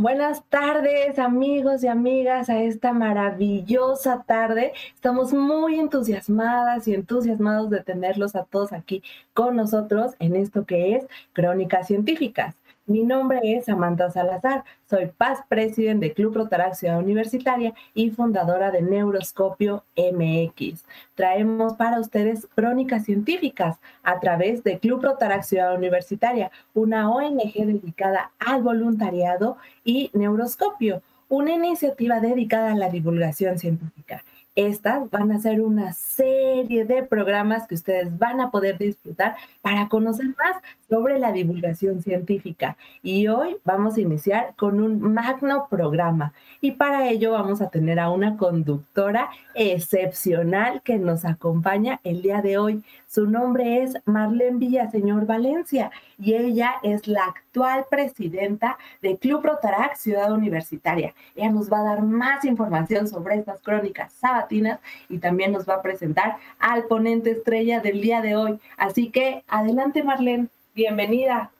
Buenas 0.00 0.42
tardes 0.48 1.18
amigos 1.18 1.84
y 1.84 1.86
amigas 1.86 2.48
a 2.48 2.62
esta 2.62 2.94
maravillosa 2.94 4.22
tarde. 4.26 4.72
Estamos 4.94 5.34
muy 5.34 5.78
entusiasmadas 5.78 6.88
y 6.88 6.94
entusiasmados 6.94 7.68
de 7.68 7.82
tenerlos 7.82 8.34
a 8.34 8.44
todos 8.44 8.72
aquí 8.72 9.02
con 9.34 9.56
nosotros 9.56 10.14
en 10.18 10.36
esto 10.36 10.64
que 10.64 10.96
es 10.96 11.06
Crónicas 11.34 11.86
Científicas. 11.86 12.54
Mi 12.90 13.04
nombre 13.04 13.38
es 13.44 13.66
Samantha 13.66 14.10
Salazar, 14.10 14.64
soy 14.88 15.12
past 15.16 15.44
president 15.48 16.00
de 16.00 16.12
Club 16.12 16.34
Rotaract 16.34 16.74
Ciudad 16.74 16.98
Universitaria 16.98 17.72
y 17.94 18.10
fundadora 18.10 18.72
de 18.72 18.82
Neuroscopio 18.82 19.84
MX. 19.96 20.84
Traemos 21.14 21.74
para 21.74 22.00
ustedes 22.00 22.48
crónicas 22.52 23.04
científicas 23.04 23.78
a 24.02 24.18
través 24.18 24.64
de 24.64 24.80
Club 24.80 25.04
Rotaract 25.04 25.44
Ciudad 25.44 25.76
Universitaria, 25.76 26.50
una 26.74 27.08
ONG 27.08 27.52
dedicada 27.54 28.32
al 28.40 28.64
voluntariado 28.64 29.56
y 29.84 30.10
Neuroscopio, 30.12 31.00
una 31.28 31.52
iniciativa 31.52 32.18
dedicada 32.18 32.72
a 32.72 32.76
la 32.76 32.88
divulgación 32.88 33.56
científica. 33.60 34.24
Estas 34.56 35.08
van 35.10 35.30
a 35.30 35.38
ser 35.38 35.60
una 35.60 35.92
serie 35.92 36.84
de 36.84 37.04
programas 37.04 37.68
que 37.68 37.76
ustedes 37.76 38.18
van 38.18 38.40
a 38.40 38.50
poder 38.50 38.78
disfrutar 38.78 39.36
para 39.62 39.88
conocer 39.88 40.26
más 40.26 40.60
sobre 40.88 41.20
la 41.20 41.30
divulgación 41.30 42.02
científica. 42.02 42.76
Y 43.02 43.28
hoy 43.28 43.56
vamos 43.64 43.96
a 43.96 44.00
iniciar 44.00 44.54
con 44.56 44.80
un 44.80 45.00
magno 45.14 45.68
programa. 45.70 46.32
Y 46.60 46.72
para 46.72 47.08
ello 47.08 47.32
vamos 47.32 47.60
a 47.62 47.70
tener 47.70 48.00
a 48.00 48.10
una 48.10 48.36
conductora 48.36 49.30
excepcional 49.54 50.82
que 50.82 50.98
nos 50.98 51.24
acompaña 51.24 52.00
el 52.02 52.20
día 52.20 52.42
de 52.42 52.58
hoy. 52.58 52.82
Su 53.10 53.26
nombre 53.26 53.82
es 53.82 53.98
Marlene 54.04 54.58
Villaseñor 54.58 55.26
Valencia 55.26 55.90
y 56.16 56.34
ella 56.34 56.74
es 56.84 57.08
la 57.08 57.24
actual 57.24 57.84
presidenta 57.90 58.78
de 59.02 59.16
Club 59.16 59.44
Rotarac 59.44 59.96
Ciudad 59.96 60.32
Universitaria. 60.32 61.12
Ella 61.34 61.50
nos 61.50 61.72
va 61.72 61.80
a 61.80 61.82
dar 61.82 62.02
más 62.02 62.44
información 62.44 63.08
sobre 63.08 63.34
estas 63.34 63.60
crónicas 63.62 64.12
sabatinas 64.12 64.78
y 65.08 65.18
también 65.18 65.50
nos 65.50 65.68
va 65.68 65.74
a 65.74 65.82
presentar 65.82 66.36
al 66.60 66.84
ponente 66.84 67.32
estrella 67.32 67.80
del 67.80 68.00
día 68.00 68.20
de 68.20 68.36
hoy. 68.36 68.60
Así 68.76 69.10
que 69.10 69.42
adelante 69.48 70.04
Marlene, 70.04 70.46
bienvenida. 70.76 71.50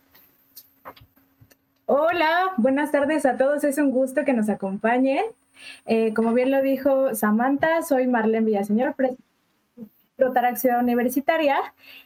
Hola, 1.87 2.53
buenas 2.59 2.93
tardes 2.93 3.27
a 3.27 3.37
todos. 3.37 3.65
Es 3.65 3.79
un 3.79 3.91
gusto 3.91 4.25
que 4.25 4.35
nos 4.35 4.49
acompañen. 4.49 5.25
Eh, 5.85 6.15
como 6.15 6.33
bien 6.33 6.53
lo 6.53 6.63
dijo 6.63 7.13
Samantha, 7.17 7.83
soy 7.83 8.07
Marlene 8.07 8.47
Villaseñor, 8.47 8.95
presidenta 8.95 9.30
Ciudad 10.57 10.81
Universitaria 10.81 11.57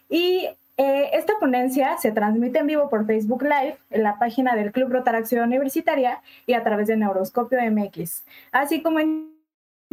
y 0.08 0.48
eh, 0.76 1.10
esta 1.12 1.34
ponencia 1.38 1.96
se 1.98 2.10
transmite 2.10 2.58
en 2.58 2.66
vivo 2.66 2.88
por 2.90 3.06
Facebook 3.06 3.42
Live 3.42 3.76
en 3.90 4.02
la 4.02 4.18
página 4.18 4.56
del 4.56 4.72
Club 4.72 5.04
Ciudad 5.24 5.46
Universitaria 5.46 6.20
y 6.46 6.54
a 6.54 6.64
través 6.64 6.88
de 6.88 6.96
Neuroscopio 6.96 7.58
MX, 7.70 8.24
así 8.50 8.82
como 8.82 8.98
en 8.98 9.34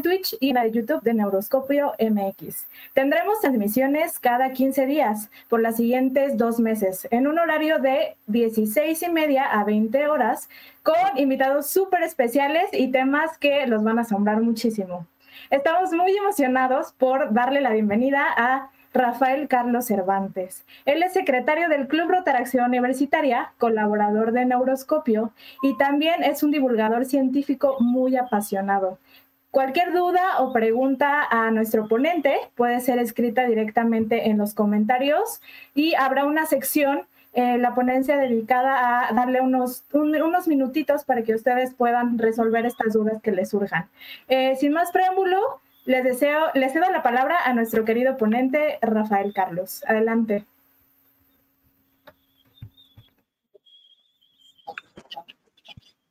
Twitch 0.02 0.36
y 0.40 0.50
en 0.50 0.56
la 0.56 0.64
de 0.64 0.72
YouTube 0.72 1.04
de 1.04 1.14
Neuroscopio 1.14 1.94
MX. 2.00 2.66
Tendremos 2.94 3.42
transmisiones 3.42 4.20
cada 4.20 4.52
15 4.52 4.88
días 4.88 5.30
por 5.50 5.62
las 5.62 5.78
siguientes 5.78 6.38
dos 6.38 6.60
meses, 6.60 7.08
en 7.12 7.28
un 7.28 7.38
horario 7.38 7.78
de 7.78 8.16
16 8.28 9.04
y 9.04 9.10
media 9.10 9.46
a 9.46 9.64
20 9.64 10.08
horas, 10.08 10.50
con 10.82 10.96
invitados 11.18 11.68
súper 11.68 12.02
especiales 12.02 12.66
y 12.74 12.92
temas 12.92 13.38
que 13.38 13.68
los 13.68 13.84
van 13.84 14.00
a 14.00 14.02
asombrar 14.02 14.42
muchísimo. 14.42 15.06
Estamos 15.50 15.92
muy 15.92 16.16
emocionados 16.16 16.94
por 16.94 17.34
darle 17.34 17.62
la 17.62 17.72
bienvenida 17.72 18.26
a 18.36 18.70
Rafael 18.94 19.48
Carlos 19.48 19.86
Cervantes. 19.86 20.66
Él 20.86 21.02
es 21.04 21.14
secretario 21.14 21.70
del 21.70 21.88
Club 21.88 22.10
Rotaracción 22.10 22.66
Universitaria, 22.66 23.54
colaborador 23.58 24.34
de 24.34 24.46
Neuroscopio 24.46 25.32
y 25.62 25.78
también 25.78 26.24
es 26.24 26.44
un 26.44 26.52
divulgador 26.52 27.06
científico 27.06 27.78
muy 27.80 28.18
apasionado. 28.18 28.98
Cualquier 29.52 29.92
duda 29.92 30.40
o 30.40 30.54
pregunta 30.54 31.28
a 31.30 31.52
nuestro 31.52 31.88
ponente 31.88 32.38
puede 32.56 32.80
ser 32.80 33.00
escrita 33.00 33.46
directamente 33.46 34.30
en 34.30 34.38
los 34.38 34.54
comentarios 34.54 35.42
y 35.76 35.94
habrá 35.96 36.24
una 36.24 36.46
sección 36.46 37.02
eh, 37.34 37.58
la 37.58 37.74
ponencia 37.74 38.18
dedicada 38.18 39.08
a 39.08 39.14
darle 39.14 39.40
unos, 39.40 39.86
unos 39.94 40.48
minutitos 40.50 41.06
para 41.06 41.24
que 41.24 41.34
ustedes 41.34 41.74
puedan 41.74 42.18
resolver 42.18 42.66
estas 42.66 42.92
dudas 42.92 43.22
que 43.22 43.32
les 43.32 43.50
surjan. 43.50 43.88
Eh, 44.28 44.58
sin 44.58 44.74
más 44.74 44.92
preámbulo, 44.92 45.62
les 45.86 46.04
deseo, 46.04 46.48
les 46.56 46.74
cedo 46.74 46.92
la 46.92 47.02
palabra 47.02 47.38
a 47.46 47.54
nuestro 47.54 47.86
querido 47.86 48.18
ponente 48.18 48.80
Rafael 48.82 49.34
Carlos. 49.34 49.82
Adelante. 49.88 50.44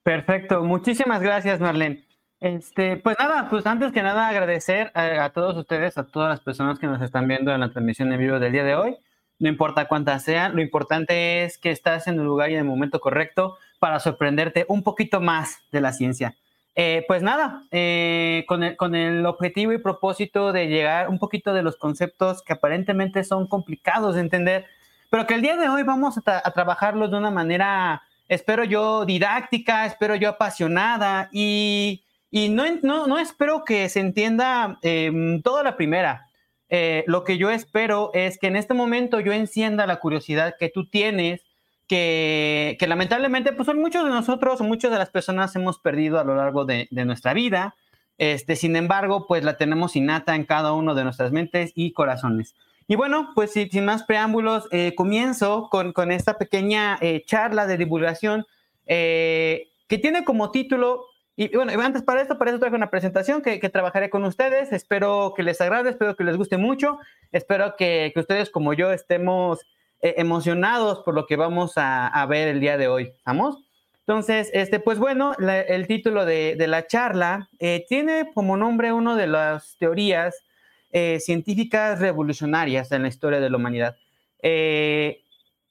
Perfecto, 0.02 0.64
muchísimas 0.64 1.20
gracias, 1.20 1.60
Marlene. 1.60 2.02
Este, 2.40 2.96
pues 2.96 3.16
nada, 3.18 3.50
pues 3.50 3.66
antes 3.66 3.92
que 3.92 4.02
nada 4.02 4.26
agradecer 4.26 4.90
a, 4.94 5.24
a, 5.24 5.30
todos 5.30 5.54
ustedes, 5.58 5.98
a 5.98 6.06
todas 6.06 6.30
las 6.30 6.40
personas 6.40 6.78
que 6.78 6.86
nos 6.86 7.02
están 7.02 7.28
viendo 7.28 7.52
en 7.52 7.60
la 7.60 7.70
transmisión 7.70 8.10
en 8.10 8.18
vivo 8.18 8.38
del 8.38 8.52
día 8.52 8.64
de 8.64 8.74
hoy 8.74 8.96
no 9.40 9.48
importa 9.48 9.88
cuántas 9.88 10.22
sean, 10.22 10.54
lo 10.54 10.62
importante 10.62 11.42
es 11.42 11.58
que 11.58 11.70
estás 11.70 12.06
en 12.06 12.18
el 12.18 12.24
lugar 12.24 12.50
y 12.50 12.54
en 12.54 12.60
el 12.60 12.66
momento 12.66 13.00
correcto 13.00 13.56
para 13.80 13.98
sorprenderte 13.98 14.66
un 14.68 14.82
poquito 14.82 15.20
más 15.20 15.58
de 15.72 15.80
la 15.80 15.92
ciencia. 15.92 16.36
Eh, 16.76 17.04
pues 17.08 17.22
nada, 17.22 17.64
eh, 17.72 18.44
con, 18.46 18.62
el, 18.62 18.76
con, 18.76 18.94
el, 18.94 19.26
objetivo 19.26 19.72
y 19.72 19.78
propósito 19.78 20.52
de 20.52 20.68
llegar 20.68 21.08
un 21.08 21.18
poquito 21.18 21.52
de 21.52 21.62
los 21.62 21.76
conceptos 21.76 22.42
que 22.42 22.52
aparentemente 22.52 23.24
son 23.24 23.48
complicados 23.48 24.14
de 24.14 24.20
entender, 24.20 24.66
pero 25.10 25.26
que 25.26 25.34
el 25.34 25.42
día 25.42 25.56
de 25.56 25.68
hoy 25.68 25.82
vamos 25.82 26.16
a, 26.18 26.42
a 26.44 26.50
trabajarlos 26.52 27.10
de 27.10 27.16
una 27.16 27.32
manera, 27.32 28.02
espero 28.28 28.62
yo, 28.62 29.04
didáctica, 29.04 29.84
espero 29.84 30.14
yo 30.14 30.28
apasionada 30.28 31.28
y, 31.32 32.04
y 32.30 32.48
no, 32.48 32.64
no, 32.82 33.06
no, 33.06 33.18
espero 33.18 33.64
que 33.64 33.88
se 33.88 34.00
entienda 34.00 34.78
eh, 34.82 35.40
toda 35.42 35.64
la 35.64 35.76
primera. 35.76 36.28
Eh, 36.72 37.02
lo 37.08 37.24
que 37.24 37.36
yo 37.36 37.50
espero 37.50 38.12
es 38.14 38.38
que 38.38 38.46
en 38.46 38.54
este 38.54 38.74
momento 38.74 39.18
yo 39.18 39.32
encienda 39.32 39.88
la 39.88 39.98
curiosidad 39.98 40.54
que 40.58 40.68
tú 40.68 40.88
tienes, 40.88 41.42
que, 41.88 42.76
lamentablemente 42.86 43.52
pues 43.52 43.66
son 43.66 43.80
muchos 43.80 44.04
de 44.04 44.10
nosotros, 44.10 44.60
muchas 44.60 44.92
de 44.92 44.98
las 44.98 45.10
personas 45.10 45.54
hemos 45.56 45.80
perdido 45.80 46.20
a 46.20 46.24
lo 46.24 46.36
largo 46.36 46.64
de, 46.64 46.86
nuestra 46.92 47.34
vida. 47.34 47.74
Este, 48.18 48.54
sin 48.54 48.76
embargo, 48.76 49.26
pues 49.26 49.42
la 49.42 49.56
tenemos 49.56 49.96
innata 49.96 50.36
en 50.36 50.44
cada 50.44 50.72
uno 50.72 50.94
de 50.94 51.02
nuestras 51.02 51.32
mentes 51.32 51.72
y 51.74 51.92
corazones. 51.92 52.54
Y 52.86 52.94
bueno, 52.94 53.30
pues 53.34 53.52
sin, 53.52 53.84
más 53.84 54.04
preámbulos, 54.04 54.68
eh, 54.70 54.94
comienzo 54.94 55.68
con, 55.70 56.12
esta 56.12 56.38
pequeña 56.38 56.98
eh, 57.00 57.24
charla 57.26 57.66
de 57.66 57.78
divulgación 57.78 58.46
que 58.86 59.98
tiene 60.00 60.24
como 60.24 60.50
título 60.50 61.04
y 61.42 61.56
bueno, 61.56 61.72
antes 61.80 62.02
para 62.02 62.20
esto, 62.20 62.36
para 62.36 62.50
eso 62.50 62.60
traje 62.60 62.76
una 62.76 62.90
presentación 62.90 63.40
que, 63.40 63.60
que, 63.60 63.70
trabajaré 63.70 64.10
con 64.10 64.24
ustedes. 64.24 64.72
Espero 64.72 65.32
que 65.34 65.42
les 65.42 65.58
agrade, 65.62 65.88
espero 65.88 66.14
que 66.14 66.22
les 66.22 66.36
guste 66.36 66.58
mucho. 66.58 66.98
Espero 67.32 67.76
que, 67.78 68.10
que 68.12 68.20
ustedes, 68.20 68.50
como 68.50 68.74
yo, 68.74 68.92
estemos 68.92 69.60
eh, 70.02 70.16
emocionados 70.18 70.98
por 70.98 71.14
lo 71.14 71.24
que 71.24 71.36
vamos 71.36 71.78
a, 71.78 72.08
a, 72.08 72.26
ver 72.26 72.48
el 72.48 72.60
día 72.60 72.76
de 72.76 72.88
hoy. 72.88 73.14
¿Vamos? 73.24 73.56
Entonces, 74.00 74.50
este, 74.52 74.80
pues 74.80 74.98
bueno, 74.98 75.32
la, 75.38 75.62
el 75.62 75.86
título 75.86 76.26
de, 76.26 76.56
de 76.56 76.66
la 76.66 76.86
charla 76.86 77.48
eh, 77.58 77.86
tiene 77.88 78.30
como 78.34 78.58
nombre 78.58 78.92
una 78.92 79.16
de 79.16 79.26
las 79.26 79.78
teorías 79.78 80.44
eh, 80.90 81.20
científicas 81.20 82.00
revolucionarias 82.00 82.92
en 82.92 83.00
la 83.00 83.08
historia 83.08 83.40
de 83.40 83.48
la 83.48 83.56
humanidad. 83.56 83.96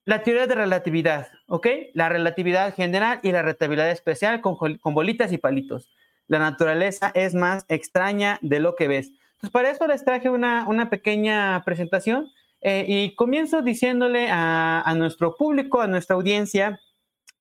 La 0.09 0.23
teoría 0.23 0.47
de 0.47 0.55
relatividad, 0.55 1.27
¿ok? 1.45 1.67
La 1.93 2.09
relatividad 2.09 2.73
general 2.73 3.19
y 3.21 3.31
la 3.31 3.43
relatividad 3.43 3.91
especial 3.91 4.41
con, 4.41 4.55
con, 4.55 4.95
bolitas 4.95 5.31
y 5.31 5.37
palitos. 5.37 5.87
La 6.27 6.39
naturaleza 6.39 7.11
es 7.13 7.35
más 7.35 7.63
extraña 7.67 8.39
de 8.41 8.59
lo 8.59 8.75
que 8.75 8.87
ves. 8.87 9.11
Entonces, 9.33 9.51
para 9.51 9.69
eso 9.69 9.85
les 9.85 10.03
traje 10.03 10.31
una, 10.31 10.67
una 10.67 10.89
pequeña 10.89 11.61
presentación 11.63 12.31
eh, 12.61 12.85
y 12.87 13.13
comienzo 13.13 13.61
diciéndole 13.61 14.31
a, 14.31 14.81
a, 14.81 14.95
nuestro 14.95 15.35
público, 15.35 15.79
a 15.79 15.85
nuestra 15.85 16.15
audiencia, 16.15 16.79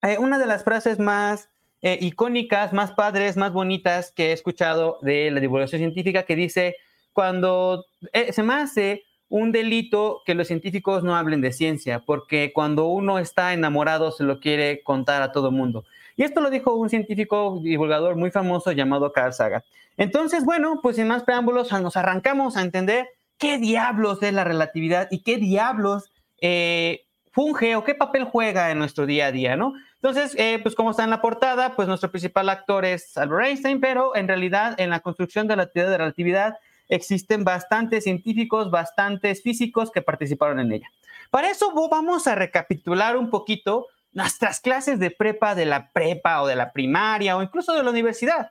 eh, 0.03 0.19
una 0.19 0.39
de 0.39 0.45
las 0.45 0.63
frases 0.63 0.99
más 0.99 1.49
eh, 1.81 1.97
icónicas, 2.03 2.75
más 2.75 2.93
padres, 2.93 3.39
más 3.39 3.55
bonitas 3.55 4.13
que 4.13 4.27
he 4.27 4.33
escuchado 4.33 4.99
de 5.01 5.31
la 5.31 5.41
divulgación 5.41 5.79
científica 5.79 6.25
que 6.25 6.37
dice, 6.37 6.77
cuando 7.15 7.87
eh, 8.13 8.31
se 8.35 8.43
me 8.43 8.53
hace 8.53 9.05
un 9.29 9.53
delito 9.53 10.23
que 10.25 10.35
los 10.35 10.47
científicos 10.47 11.05
no 11.05 11.17
hablen 11.17 11.41
de 11.41 11.53
ciencia, 11.53 12.01
porque 12.01 12.53
cuando 12.55 12.87
uno 12.87 13.19
está 13.19 13.53
enamorado 13.53 14.11
se 14.11 14.25
lo 14.25 14.41
quiere 14.41 14.83
contar 14.83 15.23
a 15.23 15.33
todo 15.33 15.51
mundo. 15.51 15.85
Y 16.17 16.23
esto 16.25 16.41
lo 16.41 16.51
dijo 16.51 16.75
un 16.75 16.89
científico 16.89 17.61
divulgador 17.63 18.17
muy 18.17 18.31
famoso 18.31 18.73
llamado 18.73 19.13
Carl 19.13 19.33
Sagan. 19.33 19.63
Entonces, 19.97 20.45
bueno, 20.45 20.81
pues 20.83 20.97
sin 20.97 21.09
más 21.09 21.25
preámbulos, 21.25 21.71
nos 21.73 21.97
arrancamos 21.97 22.57
a 22.57 22.63
entender 22.63 23.09
qué 23.37 23.59
diablos 23.59 24.23
es 24.23 24.33
la 24.33 24.45
relatividad 24.45 25.09
y 25.11 25.23
qué 25.23 25.37
diablos 25.37 26.11
eh, 26.41 27.05
funge 27.31 27.77
o 27.77 27.85
qué 27.85 27.95
papel 27.95 28.25
juega 28.25 28.71
en 28.71 28.79
nuestro 28.79 29.07
día 29.07 29.27
a 29.27 29.33
día, 29.33 29.57
¿no? 29.57 29.75
Entonces, 29.97 30.35
eh, 30.39 30.61
pues 30.63 30.75
como 30.75 30.91
está 30.91 31.05
en 31.05 31.11
la 31.11 31.21
portada, 31.21 31.75
pues 31.75 31.89
nuestro 31.89 32.11
principal 32.11 32.49
actor 32.49 32.85
es 32.85 33.17
Albert 33.17 33.47
Einstein, 33.47 33.81
pero 33.81 34.15
en 34.17 34.29
realidad 34.29 34.75
en 34.79 34.91
la 34.91 35.01
construcción 35.01 35.49
de 35.49 35.57
la 35.57 35.67
teoría 35.67 35.91
de 35.91 35.99
relatividad 35.99 36.59
existen 36.89 37.45
bastantes 37.45 38.05
científicos, 38.05 38.71
bastantes 38.71 39.43
físicos 39.43 39.91
que 39.91 40.03
participaron 40.03 40.61
en 40.61 40.73
ella. 40.73 40.91
Para 41.31 41.51
eso 41.51 41.73
vamos 41.91 42.27
a 42.27 42.35
recapitular 42.35 43.17
un 43.17 43.31
poquito 43.31 43.87
nuestras 44.13 44.61
clases 44.61 44.99
de 44.99 45.11
prepa, 45.11 45.55
de 45.55 45.67
la 45.67 45.91
prepa 45.93 46.43
o 46.43 46.47
de 46.47 46.57
la 46.57 46.73
primaria 46.73 47.37
o 47.37 47.43
incluso 47.43 47.75
de 47.75 47.83
la 47.83 47.91
universidad, 47.91 48.51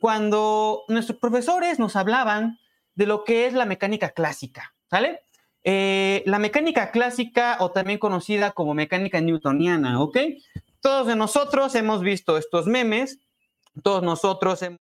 cuando 0.00 0.84
nuestros 0.88 1.18
profesores 1.18 1.78
nos 1.78 1.96
hablaban 1.96 2.58
de 2.94 3.06
lo 3.06 3.24
que 3.24 3.46
es 3.46 3.54
la 3.54 3.64
mecánica 3.64 4.10
clásica, 4.10 4.74
¿sale? 4.90 5.20
Eh, 5.62 6.22
la 6.26 6.38
mecánica 6.38 6.90
clásica 6.90 7.56
o 7.60 7.70
también 7.70 7.98
conocida 7.98 8.52
como 8.52 8.74
mecánica 8.74 9.20
newtoniana, 9.20 10.00
¿ok? 10.00 10.18
Todos 10.80 11.06
de 11.06 11.16
nosotros 11.16 11.74
hemos 11.74 12.02
visto 12.02 12.36
estos 12.36 12.66
memes, 12.66 13.18
todos 13.82 14.02
nosotros 14.02 14.62
hemos 14.62 14.78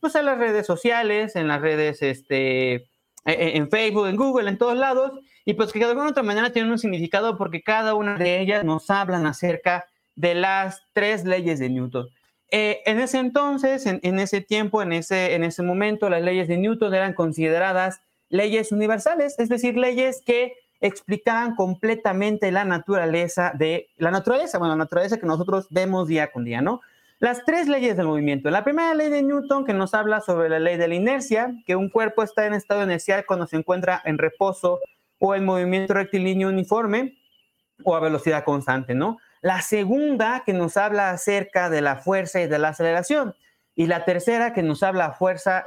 pues 0.00 0.14
en 0.14 0.26
las 0.26 0.38
redes 0.38 0.66
sociales, 0.66 1.36
en 1.36 1.48
las 1.48 1.60
redes, 1.60 2.02
este, 2.02 2.74
e, 2.74 2.86
e, 3.24 3.56
en 3.56 3.70
Facebook, 3.70 4.06
en 4.06 4.16
Google, 4.16 4.48
en 4.48 4.58
todos 4.58 4.76
lados, 4.76 5.12
y 5.44 5.54
pues 5.54 5.72
que 5.72 5.78
de 5.78 5.86
alguna 5.86 6.10
otra 6.10 6.22
manera 6.22 6.50
tienen 6.50 6.70
un 6.70 6.78
significado 6.78 7.38
porque 7.38 7.62
cada 7.62 7.94
una 7.94 8.16
de 8.16 8.40
ellas 8.40 8.64
nos 8.64 8.90
hablan 8.90 9.26
acerca 9.26 9.86
de 10.16 10.34
las 10.34 10.82
tres 10.92 11.24
leyes 11.24 11.58
de 11.58 11.70
Newton. 11.70 12.08
Eh, 12.50 12.80
en 12.86 12.98
ese 12.98 13.18
entonces, 13.18 13.86
en, 13.86 14.00
en, 14.02 14.18
ese 14.18 14.40
tiempo, 14.40 14.82
en 14.82 14.92
ese, 14.92 15.34
en 15.34 15.44
ese 15.44 15.62
momento, 15.62 16.08
las 16.08 16.22
leyes 16.22 16.48
de 16.48 16.56
Newton 16.56 16.94
eran 16.94 17.12
consideradas 17.12 18.00
leyes 18.30 18.72
universales, 18.72 19.38
es 19.38 19.48
decir, 19.48 19.76
leyes 19.76 20.22
que 20.24 20.54
explicaban 20.80 21.54
completamente 21.56 22.50
la 22.52 22.64
naturaleza 22.64 23.52
de 23.54 23.88
la 23.96 24.10
naturaleza, 24.10 24.58
bueno, 24.58 24.74
la 24.74 24.84
naturaleza 24.84 25.18
que 25.18 25.26
nosotros 25.26 25.66
vemos 25.70 26.08
día 26.08 26.30
con 26.30 26.44
día, 26.44 26.62
¿no? 26.62 26.80
Las 27.20 27.44
tres 27.44 27.66
leyes 27.66 27.96
del 27.96 28.06
movimiento. 28.06 28.48
La 28.48 28.62
primera 28.62 28.94
ley 28.94 29.10
de 29.10 29.22
Newton 29.22 29.64
que 29.64 29.74
nos 29.74 29.92
habla 29.92 30.20
sobre 30.20 30.48
la 30.48 30.60
ley 30.60 30.76
de 30.76 30.86
la 30.86 30.94
inercia, 30.94 31.52
que 31.66 31.74
un 31.74 31.90
cuerpo 31.90 32.22
está 32.22 32.46
en 32.46 32.54
estado 32.54 32.84
inercial 32.84 33.24
cuando 33.26 33.46
se 33.48 33.56
encuentra 33.56 34.00
en 34.04 34.18
reposo 34.18 34.78
o 35.18 35.34
en 35.34 35.44
movimiento 35.44 35.94
rectilíneo 35.94 36.48
uniforme 36.48 37.18
o 37.82 37.96
a 37.96 38.00
velocidad 38.00 38.44
constante, 38.44 38.94
¿no? 38.94 39.18
La 39.40 39.62
segunda 39.62 40.44
que 40.46 40.52
nos 40.52 40.76
habla 40.76 41.10
acerca 41.10 41.70
de 41.70 41.80
la 41.80 41.96
fuerza 41.96 42.40
y 42.40 42.46
de 42.46 42.58
la 42.58 42.68
aceleración. 42.68 43.34
Y 43.74 43.86
la 43.86 44.04
tercera 44.04 44.52
que 44.52 44.62
nos 44.62 44.84
habla 44.84 45.12
fuerza, 45.12 45.64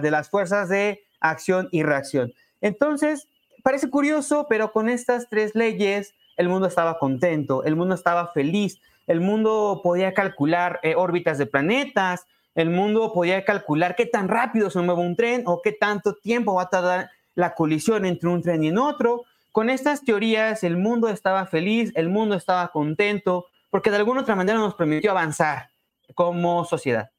de 0.00 0.10
las 0.10 0.28
fuerzas 0.28 0.68
de 0.68 1.04
acción 1.20 1.68
y 1.70 1.84
reacción. 1.84 2.32
Entonces, 2.60 3.28
parece 3.62 3.90
curioso, 3.90 4.46
pero 4.48 4.72
con 4.72 4.88
estas 4.88 5.28
tres 5.28 5.54
leyes 5.54 6.14
el 6.36 6.48
mundo 6.48 6.66
estaba 6.66 6.98
contento, 6.98 7.62
el 7.62 7.76
mundo 7.76 7.94
estaba 7.94 8.32
feliz, 8.32 8.80
el 9.06 9.20
mundo 9.20 9.80
podía 9.82 10.14
calcular 10.14 10.80
eh, 10.82 10.94
órbitas 10.94 11.38
de 11.38 11.46
planetas, 11.46 12.26
el 12.54 12.70
mundo 12.70 13.12
podía 13.12 13.44
calcular 13.44 13.96
qué 13.96 14.06
tan 14.06 14.28
rápido 14.28 14.70
se 14.70 14.80
mueve 14.80 15.02
un 15.02 15.16
tren 15.16 15.42
o 15.46 15.60
qué 15.62 15.72
tanto 15.72 16.14
tiempo 16.14 16.54
va 16.54 16.62
a 16.62 16.70
tardar 16.70 17.10
la 17.34 17.54
colisión 17.54 18.04
entre 18.04 18.28
un 18.28 18.42
tren 18.42 18.62
y 18.62 18.70
otro. 18.76 19.24
Con 19.50 19.70
estas 19.70 20.04
teorías 20.04 20.62
el 20.64 20.76
mundo 20.76 21.08
estaba 21.08 21.46
feliz, 21.46 21.92
el 21.94 22.08
mundo 22.08 22.34
estaba 22.36 22.68
contento, 22.68 23.46
porque 23.70 23.90
de 23.90 23.96
alguna 23.96 24.20
otra 24.20 24.36
manera 24.36 24.58
nos 24.58 24.74
permitió 24.74 25.10
avanzar 25.10 25.70
como 26.14 26.64
sociedad. 26.64 27.10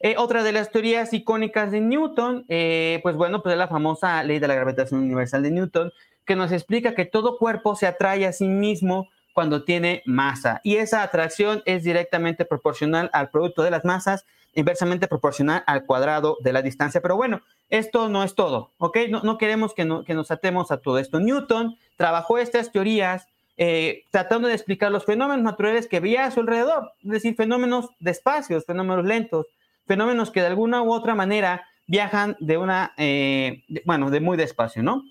Eh, 0.00 0.14
otra 0.18 0.42
de 0.42 0.52
las 0.52 0.70
teorías 0.70 1.12
icónicas 1.12 1.70
de 1.70 1.80
Newton, 1.80 2.44
eh, 2.48 3.00
pues 3.02 3.16
bueno, 3.16 3.42
pues 3.42 3.54
es 3.54 3.58
la 3.58 3.68
famosa 3.68 4.22
ley 4.22 4.38
de 4.38 4.48
la 4.48 4.54
gravitación 4.54 5.00
universal 5.00 5.42
de 5.42 5.50
Newton, 5.50 5.92
que 6.24 6.36
nos 6.36 6.52
explica 6.52 6.94
que 6.94 7.06
todo 7.06 7.38
cuerpo 7.38 7.74
se 7.74 7.86
atrae 7.86 8.26
a 8.26 8.32
sí 8.32 8.46
mismo 8.46 9.08
cuando 9.38 9.62
tiene 9.62 10.02
masa. 10.04 10.60
Y 10.64 10.78
esa 10.78 11.00
atracción 11.00 11.62
es 11.64 11.84
directamente 11.84 12.44
proporcional 12.44 13.08
al 13.12 13.30
producto 13.30 13.62
de 13.62 13.70
las 13.70 13.84
masas, 13.84 14.26
inversamente 14.52 15.06
proporcional 15.06 15.62
al 15.68 15.86
cuadrado 15.86 16.38
de 16.40 16.52
la 16.52 16.60
distancia. 16.60 17.00
Pero 17.00 17.14
bueno, 17.14 17.42
esto 17.68 18.08
no 18.08 18.24
es 18.24 18.34
todo, 18.34 18.72
¿ok? 18.78 18.98
No, 19.22 19.38
queremos 19.38 19.74
que, 19.74 19.84
nos 19.84 20.30
atemos 20.32 20.72
a 20.72 20.78
todo 20.78 20.98
esto. 20.98 21.20
Newton 21.20 21.78
trabajó 21.94 22.38
estas 22.38 22.72
teorías 22.72 23.28
eh, 23.56 24.02
tratando 24.10 24.48
de 24.48 24.54
explicar 24.54 24.90
los 24.90 25.04
fenómenos 25.04 25.44
naturales 25.44 25.86
que 25.86 26.00
veía 26.00 26.24
a 26.24 26.32
su 26.32 26.40
alrededor, 26.40 26.90
es 27.04 27.10
decir, 27.10 27.36
fenómenos 27.36 27.90
de 28.00 28.10
espacios, 28.10 28.64
fenómenos 28.66 29.04
lentos, 29.04 29.46
fenómenos 29.86 30.32
que 30.32 30.40
de 30.40 30.48
alguna 30.48 30.82
u 30.82 30.92
otra 30.92 31.14
manera 31.14 31.64
viajan 31.86 32.36
de 32.40 32.56
una, 32.58 32.92
eh, 32.96 33.62
bueno, 33.84 34.10
de 34.10 34.18
muy 34.18 34.36
despacio, 34.36 34.82
¿no? 34.82 35.04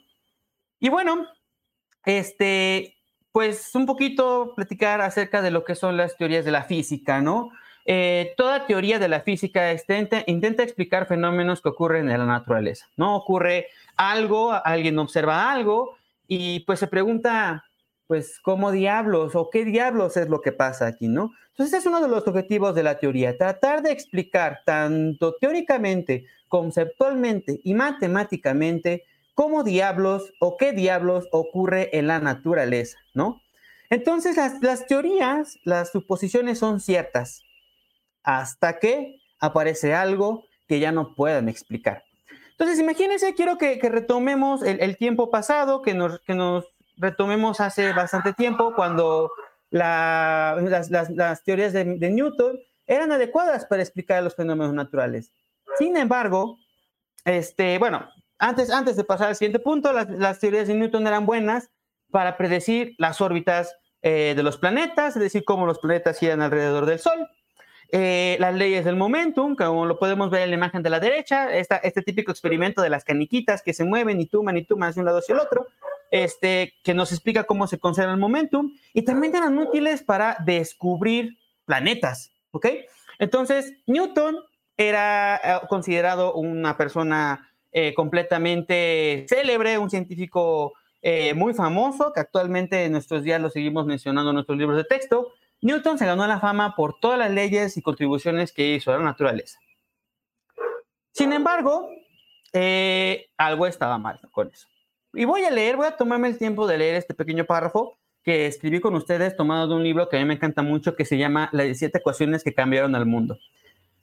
Y 0.82 0.90
bueno, 0.90 1.28
este, 2.04 2.97
pues 3.38 3.76
un 3.76 3.86
poquito 3.86 4.54
platicar 4.56 5.00
acerca 5.00 5.44
de 5.44 5.52
lo 5.52 5.64
que 5.64 5.76
son 5.76 5.96
las 5.96 6.18
teorías 6.18 6.44
de 6.44 6.50
la 6.50 6.64
física, 6.64 7.22
¿no? 7.22 7.52
Eh, 7.86 8.34
toda 8.36 8.66
teoría 8.66 8.98
de 8.98 9.08
la 9.08 9.22
física 9.22 9.72
intenta, 9.72 10.24
intenta, 10.26 10.64
explicar 10.64 11.06
fenómenos 11.06 11.62
que 11.62 11.70
ocurren 11.70 12.10
en 12.10 12.18
la 12.18 12.26
naturaleza, 12.26 12.88
¿no? 12.98 13.16
Ocurre 13.16 13.68
algo, 13.96 14.54
alguien 14.54 14.98
observa 14.98 15.52
algo 15.52 16.00
y 16.28 16.62
pues 16.62 16.80
se 16.80 16.88
pregunta, 16.88 17.66
pues, 18.08 18.40
¿cómo 18.42 18.72
diablos 18.72 19.36
o 19.36 19.52
qué 19.52 19.66
diablos 19.66 20.18
es 20.18 20.30
lo 20.30 20.42
que 20.42 20.52
pasa 20.52 20.88
aquí, 20.88 21.08
¿no? 21.08 21.32
Entonces 21.50 21.82
es 21.82 21.86
uno 21.86 22.02
de 22.02 22.08
los 22.08 22.28
objetivos 22.28 22.74
de 22.74 22.82
la 22.82 22.98
teoría, 22.98 23.38
tratar 23.38 23.84
de 23.84 23.92
explicar 23.92 24.62
tanto 24.66 25.36
teóricamente, 25.36 26.26
conceptualmente 26.48 27.62
y 27.64 27.76
matemáticamente 27.76 29.04
cómo 29.38 29.64
diablos 29.64 30.34
o 30.40 30.58
qué 30.58 30.74
diablos 30.74 31.28
ocurre 31.32 31.96
en 31.96 32.08
la 32.08 32.20
naturaleza, 32.20 32.98
¿no? 33.14 33.40
Entonces 33.92 34.36
las, 34.36 34.88
teorías, 34.88 35.60
las 35.64 35.92
suposiciones 35.92 36.58
son 36.58 36.80
ciertas 36.80 37.44
hasta 38.24 38.80
que 38.80 39.22
aparece 39.40 39.94
algo 39.94 40.44
que 40.68 40.80
ya 40.80 40.92
no 40.92 41.14
puedan 41.14 41.50
explicar. 41.50 42.04
Entonces 42.50 42.80
imagínense, 42.80 43.36
quiero 43.36 43.60
que, 43.60 43.80
retomemos 43.84 44.64
el, 44.64 44.98
tiempo 44.98 45.30
pasado, 45.30 45.84
que 45.84 45.94
nos, 45.94 46.20
que 46.22 46.34
nos 46.34 46.66
retomemos 46.98 47.60
hace 47.60 47.94
bastante 47.94 48.34
tiempo 48.34 48.74
cuando 48.76 49.32
las, 49.70 51.44
teorías 51.46 51.74
de, 51.74 51.86
de 51.86 52.10
Newton 52.10 52.58
eran 52.88 53.12
adecuadas 53.12 53.68
para 53.68 53.84
explicar 53.84 54.24
los 54.24 54.36
fenómenos 54.36 54.74
naturales. 54.74 55.32
Sin 55.78 55.96
embargo, 55.96 56.58
este, 57.24 57.78
bueno, 57.78 58.10
antes, 58.40 58.70
antes 58.70 58.96
de 58.96 59.04
pasar 59.04 59.30
al 59.30 59.36
siguiente 59.36 59.60
punto, 59.60 59.94
las, 59.94 60.40
teorías 60.40 60.68
de 60.68 60.76
Newton 60.76 61.08
eran 61.08 61.26
buenas 61.26 61.70
para 62.12 62.38
predecir 62.38 62.96
las 62.98 63.22
órbitas 63.22 63.76
eh, 64.02 64.34
de 64.36 64.44
los 64.44 64.58
planetas, 64.58 65.16
es 65.16 65.22
decir, 65.22 65.44
cómo 65.44 65.66
los 65.66 65.80
planetas 65.80 66.20
giran 66.20 66.42
alrededor 66.42 66.86
del 66.86 67.00
Sol. 67.00 67.28
Eh, 67.92 68.36
las 68.40 68.54
leyes 68.54 68.84
del 68.84 68.98
momentum, 68.98 69.56
como 69.56 69.86
lo 69.86 69.98
podemos 69.98 70.30
ver 70.30 70.42
en 70.42 70.50
la 70.50 70.56
imagen 70.58 70.84
de 70.84 70.90
la 70.90 71.00
derecha, 71.00 71.56
este 71.56 72.02
típico 72.02 72.32
experimento 72.32 72.82
de 72.82 72.90
las 72.90 73.06
caniquitas 73.06 73.62
que 73.62 73.74
se 73.74 73.86
mueven 73.86 74.20
y 74.20 74.26
tuman 74.26 74.58
y 74.58 74.66
tuman 74.66 74.90
hacia 74.90 75.02
un 75.02 75.06
lado 75.06 75.20
hacia 75.20 75.34
el 75.34 75.40
otro, 75.40 75.68
este, 76.12 76.74
que 76.84 76.94
nos 76.94 77.12
explica 77.12 77.46
cómo 77.46 77.66
se 77.68 77.80
conserva 77.80 78.12
el 78.12 78.20
momentum, 78.20 78.74
y 78.94 79.04
también 79.04 79.36
eran 79.36 79.58
útiles 79.58 80.04
para 80.04 80.38
descubrir 80.46 81.38
planetas, 81.66 82.32
¿ok? 82.52 82.68
Entonces, 83.20 83.74
Newton 83.88 84.38
era 84.76 85.38
eh, 85.38 85.68
considerado 85.68 86.34
una 86.34 86.78
persona 86.78 87.52
eh, 87.80 87.94
completamente 87.94 89.28
célebre, 89.30 89.78
un 89.78 89.92
científico 89.92 90.74
eh, 91.04 91.36
muy 91.36 91.54
famoso, 91.54 92.12
que 92.12 92.20
actualmente 92.20 92.86
en 92.86 92.92
nuestros 92.92 93.22
días 93.22 93.40
lo 93.40 93.52
seguimos 93.52 93.86
mencionando 93.86 94.32
en 94.32 94.34
nuestros 94.34 94.58
libros 94.58 94.78
de 94.78 94.84
texto. 94.84 95.32
Newton 95.62 96.00
se 96.00 96.08
ganó 96.08 96.26
la 96.26 96.40
fama 96.40 96.76
por 96.76 97.00
todas 97.00 97.20
las 97.20 97.30
leyes 97.30 97.78
y 97.78 97.84
contribuciones 97.84 98.52
que 98.52 98.74
hizo 98.74 98.92
a 98.92 98.98
la 98.98 99.04
naturaleza. 99.04 99.60
Sin 101.12 101.32
embargo, 101.34 101.88
eh, 102.52 103.28
algo 103.38 103.68
estaba 103.68 104.00
mal 104.00 104.20
con 104.32 104.48
eso. 104.48 104.68
Y 105.14 105.26
voy 105.26 105.44
a 105.44 105.52
leer, 105.52 105.76
voy 105.76 105.86
a 105.86 105.98
tomarme 105.98 106.30
el 106.30 106.40
tiempo 106.40 106.66
de 106.66 106.80
leer 106.80 106.96
este 106.96 107.14
pequeño 107.14 107.46
párrafo 107.46 107.96
que 108.24 108.48
escribí 108.48 108.80
con 108.80 108.96
ustedes 108.96 109.38
tomado 109.38 109.68
de 109.68 109.76
un 109.76 109.84
libro 109.84 110.10
que 110.10 110.18
a 110.18 110.20
mí 110.20 110.26
me 110.26 110.34
encanta 110.34 110.64
mucho 110.64 110.96
que 110.96 111.06
se 111.06 111.20
llama 111.20 111.50
Las 111.52 111.78
siete 111.78 112.00
ecuaciones 112.00 112.44
que 112.44 112.56
cambiaron 112.56 112.96
al 112.96 113.06
mundo. 113.06 113.38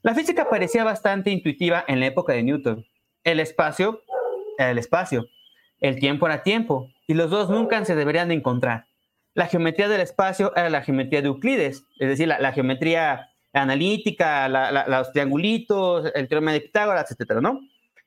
La 0.03 0.15
física 0.15 0.49
parecía 0.49 0.85
bastante 0.85 1.31
intuitiva 1.33 1.85
en 1.89 1.99
la 1.99 2.07
época 2.07 2.35
de 2.35 2.45
Newton, 2.45 2.87
el 3.25 3.41
espacio 3.41 4.03
era 4.59 4.71
el 4.71 4.79
espacio, 4.79 5.27
el 5.81 5.99
tiempo 5.99 6.27
era 6.27 6.43
tiempo, 6.43 6.91
y 7.07 7.15
los 7.15 7.31
dos 7.31 7.51
nunca 7.51 7.85
se 7.85 7.97
deberían 7.97 8.29
de 8.29 8.35
encontrar. 8.35 8.87
La 9.35 9.47
geometría 9.47 9.89
del 9.89 10.01
espacio 10.01 10.55
era 10.55 10.71
la 10.71 10.83
geometría 10.83 11.21
de 11.21 11.29
Euclides, 11.29 11.85
es 11.99 12.09
decir, 12.09 12.29
la, 12.29 12.53
geometría 12.53 13.31
analítica, 13.53 14.49
los 14.87 15.13
triangulitos, 15.13 16.11
el 16.15 16.29
teorema 16.29 16.53
de 16.53 16.61
Pitágoras, 16.61 17.11
etcétera, 17.11 17.41
¿no? 17.41 17.61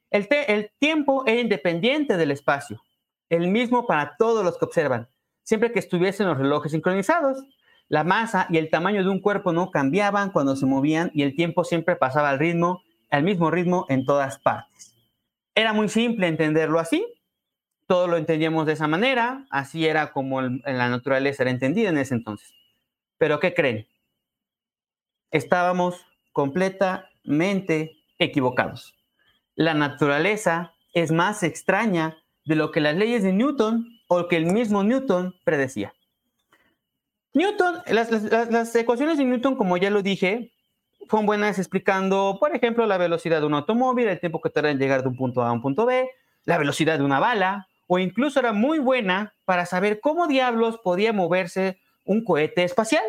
El, 0.09 0.27
el 0.47 0.71
tiempo 0.79 1.23
era 1.25 1.41
independiente 1.41 2.15
del 2.15 2.31
espacio, 2.31 2.81
el 3.29 3.49
mismo 3.49 3.85
para 3.85 4.15
todos 4.17 4.45
los 4.45 4.57
que 4.57 4.65
observan, 4.65 5.09
siempre 5.43 5.71
que 5.71 5.79
estuviesen 5.79 6.27
los 6.27 6.37
relojes 6.37 6.71
sincronizados. 6.71 7.43
La 7.89 8.03
masa 8.03 8.47
y 8.49 8.57
el 8.57 8.69
tamaño 8.69 9.03
de 9.03 9.09
un 9.09 9.21
cuerpo 9.21 9.53
no 9.53 9.71
cambiaban 9.71 10.31
cuando 10.31 10.55
se 10.55 10.65
movían 10.65 11.09
y 11.13 11.23
el 11.23 11.35
tiempo 11.35 11.63
siempre 11.63 11.95
pasaba 11.95 12.29
al 12.29 12.39
ritmo, 12.39 12.83
al 13.09 13.23
mismo 13.23 13.49
ritmo 13.49 13.85
en 13.87 14.05
todas 14.05 14.39
partes. 14.39 14.96
Era 15.57 15.73
muy 15.73 15.89
simple 15.89 16.27
entenderlo 16.27 16.79
así, 16.79 17.03
todo 17.87 18.05
lo 18.05 18.17
entendíamos 18.17 18.67
de 18.67 18.73
esa 18.73 18.87
manera, 18.87 19.47
así 19.49 19.87
era 19.87 20.11
como 20.11 20.39
en 20.39 20.61
la 20.63 20.87
naturaleza 20.87 21.41
era 21.41 21.49
entendida 21.49 21.89
en 21.89 21.97
ese 21.97 22.13
entonces. 22.13 22.53
Pero 23.17 23.39
¿qué 23.39 23.55
creen? 23.55 23.87
Estábamos 25.31 26.05
completamente 26.31 27.97
equivocados. 28.19 28.93
La 29.55 29.73
naturaleza 29.73 30.75
es 30.93 31.11
más 31.11 31.41
extraña 31.41 32.17
de 32.45 32.55
lo 32.55 32.71
que 32.71 32.79
las 32.79 32.95
leyes 32.95 33.23
de 33.23 33.33
Newton 33.33 33.99
o 34.07 34.27
que 34.27 34.37
el 34.37 34.45
mismo 34.45 34.83
Newton 34.83 35.33
predecía. 35.43 35.91
Newton, 37.33 37.81
las, 37.87 38.75
ecuaciones 38.75 39.17
de 39.17 39.25
Newton, 39.25 39.55
como 39.55 39.77
ya 39.77 39.89
lo 39.89 40.03
dije, 40.03 40.51
fueron 41.07 41.25
buenas 41.25 41.59
explicando, 41.59 42.37
por 42.39 42.55
ejemplo, 42.55 42.85
la 42.85 42.97
velocidad 42.97 43.39
de 43.39 43.47
un 43.47 43.53
automóvil, 43.53 44.07
el 44.07 44.19
tiempo 44.19 44.41
que 44.41 44.49
tarda 44.49 44.71
en 44.71 44.79
llegar 44.79 45.01
de 45.03 45.09
un 45.09 45.17
punto 45.17 45.41
A 45.41 45.49
a 45.49 45.51
un 45.51 45.61
punto 45.61 45.85
B, 45.85 46.09
la 46.45 46.57
velocidad 46.57 46.97
de 46.97 47.03
una 47.03 47.19
bala, 47.19 47.67
o 47.87 47.99
incluso 47.99 48.39
era 48.39 48.53
muy 48.53 48.79
buena 48.79 49.33
para 49.45 49.65
saber 49.65 49.99
cómo 49.99 50.27
diablos 50.27 50.79
podía 50.83 51.13
moverse 51.13 51.79
un 52.05 52.23
cohete 52.23 52.63
espacial, 52.63 53.03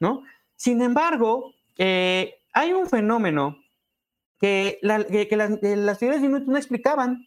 ¿no? 0.00 0.22
Sin 0.56 0.80
embargo, 0.82 1.54
eh, 1.78 2.36
hay 2.52 2.72
un 2.72 2.88
fenómeno 2.88 3.58
que, 4.38 4.78
las, 4.82 5.06
teorías 5.06 6.22
de 6.22 6.28
Newton 6.28 6.52
no 6.52 6.56
explicaban, 6.56 7.26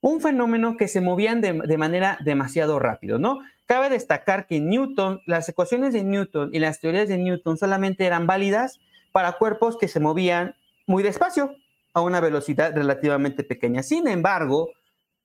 un 0.00 0.20
fenómeno 0.20 0.76
que 0.76 0.88
se 0.88 1.00
movían 1.00 1.40
de, 1.40 1.52
de 1.64 1.78
manera 1.78 2.18
demasiado 2.24 2.78
rápido, 2.78 3.18
¿no? 3.18 3.40
Cabe 3.66 3.88
destacar 3.88 4.46
que 4.46 4.60
Newton, 4.60 5.22
las 5.26 5.48
ecuaciones 5.48 5.94
de 5.94 6.04
Newton 6.04 6.50
y 6.52 6.58
las 6.58 6.80
teorías 6.80 7.08
de 7.08 7.16
Newton 7.16 7.56
solamente 7.56 8.04
eran 8.04 8.26
válidas 8.26 8.80
para 9.14 9.34
cuerpos 9.34 9.76
que 9.78 9.86
se 9.86 10.00
movían 10.00 10.56
muy 10.88 11.04
despacio, 11.04 11.54
a 11.92 12.00
una 12.00 12.18
velocidad 12.18 12.74
relativamente 12.74 13.44
pequeña. 13.44 13.84
Sin 13.84 14.08
embargo, 14.08 14.70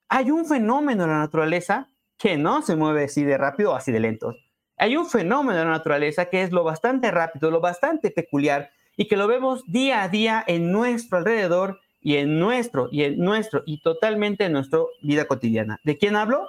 hay 0.08 0.30
un 0.30 0.46
fenómeno 0.46 1.02
en 1.02 1.10
la 1.10 1.18
naturaleza 1.18 1.88
que 2.16 2.36
no 2.36 2.62
se 2.62 2.76
mueve 2.76 3.06
así 3.06 3.24
de 3.24 3.36
rápido 3.36 3.72
o 3.72 3.74
así 3.74 3.90
de 3.90 3.98
lento. 3.98 4.36
Hay 4.76 4.96
un 4.96 5.06
fenómeno 5.06 5.58
en 5.58 5.66
la 5.66 5.72
naturaleza 5.72 6.26
que 6.26 6.42
es 6.42 6.52
lo 6.52 6.62
bastante 6.62 7.10
rápido, 7.10 7.50
lo 7.50 7.60
bastante 7.60 8.12
peculiar 8.12 8.70
y 8.96 9.08
que 9.08 9.16
lo 9.16 9.26
vemos 9.26 9.64
día 9.66 10.02
a 10.02 10.08
día 10.08 10.44
en 10.46 10.70
nuestro 10.70 11.18
alrededor 11.18 11.80
y 12.00 12.14
en 12.14 12.38
nuestro 12.38 12.88
y 12.92 13.02
en 13.02 13.18
nuestro 13.18 13.64
y 13.66 13.82
totalmente 13.82 14.44
en 14.44 14.52
nuestra 14.52 14.78
vida 15.02 15.24
cotidiana. 15.24 15.80
¿De 15.82 15.98
quién 15.98 16.14
hablo? 16.14 16.46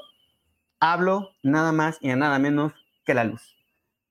Hablo 0.79 1.31
nada 1.41 1.71
más 1.71 1.97
y 2.01 2.09
nada 2.09 2.37
menos 2.37 2.73
que 3.03 3.15
la 3.15 3.23
luz. 3.23 3.57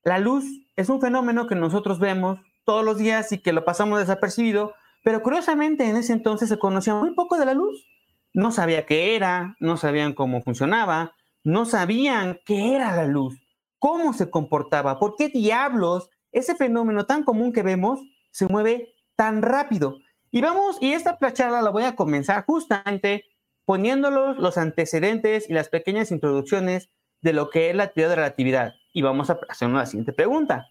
La 0.03 0.19
luz 0.19 0.45
es 0.75 0.89
un 0.89 1.01
fenómeno 1.01 1.47
que 1.47 1.55
nosotros 1.55 2.01
vemos 2.01 2.41
todos 2.65 2.85
los 2.85 2.99
días 2.99 3.33
y 3.33 3.39
que 3.39 3.53
lo 3.53 3.65
pasamos 3.65 3.99
desapercibido, 3.99 4.75
pero 5.03 5.23
curiosamente 5.23 5.89
en 5.89 5.97
ese 5.97 6.13
entonces 6.13 6.49
se 6.49 6.59
conocía 6.59 6.95
muy 6.95 7.15
poco 7.15 7.39
de 7.39 7.47
la 7.47 7.55
luz. 7.55 7.87
No 8.33 8.53
sabía 8.53 8.87
qué 8.87 9.17
era, 9.17 9.57
no 9.61 9.77
sabían 9.77 10.13
cómo 10.13 10.43
funcionaba, 10.43 11.15
no 11.43 11.65
sabían 11.65 12.39
qué 12.45 12.75
era 12.75 12.95
la 12.95 13.07
luz, 13.07 13.41
cómo 13.79 14.13
se 14.13 14.31
comportaba, 14.31 14.99
por 14.99 15.17
qué 15.17 15.29
diablos 15.29 16.11
ese 16.33 16.55
fenómeno 16.55 17.07
tan 17.07 17.25
común 17.25 17.53
que 17.53 17.63
vemos 17.63 18.01
se 18.31 18.47
mueve 18.47 18.95
tan 19.17 19.43
rápido. 19.43 19.99
Y 20.31 20.41
vamos, 20.43 20.77
y 20.81 20.93
esta 20.93 21.19
charla 21.33 21.61
la 21.63 21.71
voy 21.71 21.83
a 21.85 21.97
comenzar 21.97 22.45
justamente 22.45 23.25
poniéndolos 23.65 24.39
los 24.39 24.59
antecedentes 24.59 25.49
y 25.49 25.55
las 25.55 25.69
pequeñas 25.69 26.11
introducciones 26.13 26.89
de 27.21 27.33
lo 27.33 27.51
que 27.51 27.71
es 27.71 27.77
la 27.77 27.89
teoría 27.89 28.11
de 28.11 28.17
relatividad. 28.17 28.75
Y 28.93 29.03
vamos 29.03 29.31
a 29.31 29.39
hacer 29.49 29.69
una 29.69 29.87
siguiente 29.87 30.13
pregunta. 30.13 30.69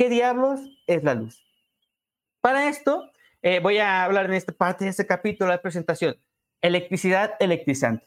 ¿Qué 0.00 0.08
diablos 0.08 0.60
es 0.86 1.04
la 1.04 1.14
luz? 1.14 1.44
Para 2.40 2.70
esto, 2.70 3.10
eh, 3.42 3.60
voy 3.60 3.76
a 3.76 4.02
hablar 4.02 4.24
en 4.24 4.32
esta 4.32 4.50
parte 4.50 4.84
de 4.84 4.90
este 4.92 5.06
capítulo 5.06 5.50
de 5.50 5.56
la 5.58 5.60
presentación. 5.60 6.16
Electricidad 6.62 7.34
electrizante. 7.38 8.06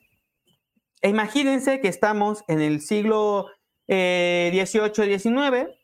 Imagínense 1.03 1.81
que 1.81 1.89
estamos 1.89 2.43
en 2.47 2.61
el 2.61 2.81
siglo 2.81 3.45
XVIII-XIX. 3.87 5.29
Eh, 5.29 5.77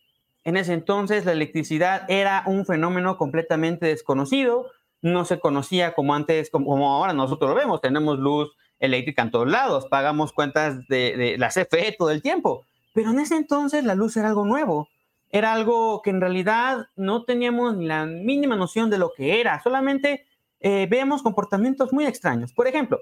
en 0.45 0.57
ese 0.57 0.73
entonces 0.73 1.25
la 1.25 1.33
electricidad 1.33 2.09
era 2.09 2.41
un 2.47 2.65
fenómeno 2.65 3.15
completamente 3.15 3.85
desconocido. 3.85 4.65
No 5.03 5.25
se 5.25 5.39
conocía 5.39 5.93
como 5.93 6.15
antes, 6.15 6.49
como, 6.49 6.91
ahora 6.91 7.13
nosotros 7.13 7.51
lo 7.51 7.55
vemos. 7.55 7.81
Tenemos 7.81 8.17
luz 8.17 8.49
eléctrica 8.79 9.21
en 9.21 9.29
todos 9.29 9.47
lados, 9.47 9.85
pagamos 9.85 10.33
cuentas 10.33 10.87
de, 10.87 11.15
de 11.15 11.37
la 11.37 11.49
CFE 11.49 11.95
todo 11.99 12.09
el 12.09 12.23
tiempo. 12.23 12.65
Pero 12.95 13.11
en 13.11 13.19
ese 13.19 13.35
entonces 13.35 13.83
la 13.83 13.93
luz 13.93 14.17
era 14.17 14.29
algo 14.29 14.43
nuevo 14.43 14.89
era 15.29 15.53
algo 15.53 16.01
que 16.01 16.09
en 16.09 16.21
realidad 16.21 16.87
no 16.95 17.23
teníamos 17.23 17.77
ni 17.77 17.85
la 17.85 18.05
mínima 18.05 18.55
noción 18.55 18.89
de 18.89 18.97
lo 18.97 19.11
que 19.15 19.39
era, 19.39 19.61
solamente 19.61 20.25
eh, 20.59 20.87
vemos 20.89 21.21
comportamientos 21.21 21.93
muy 21.93 22.05
extraños. 22.05 22.53
Por 22.53 22.67
ejemplo, 22.67 22.99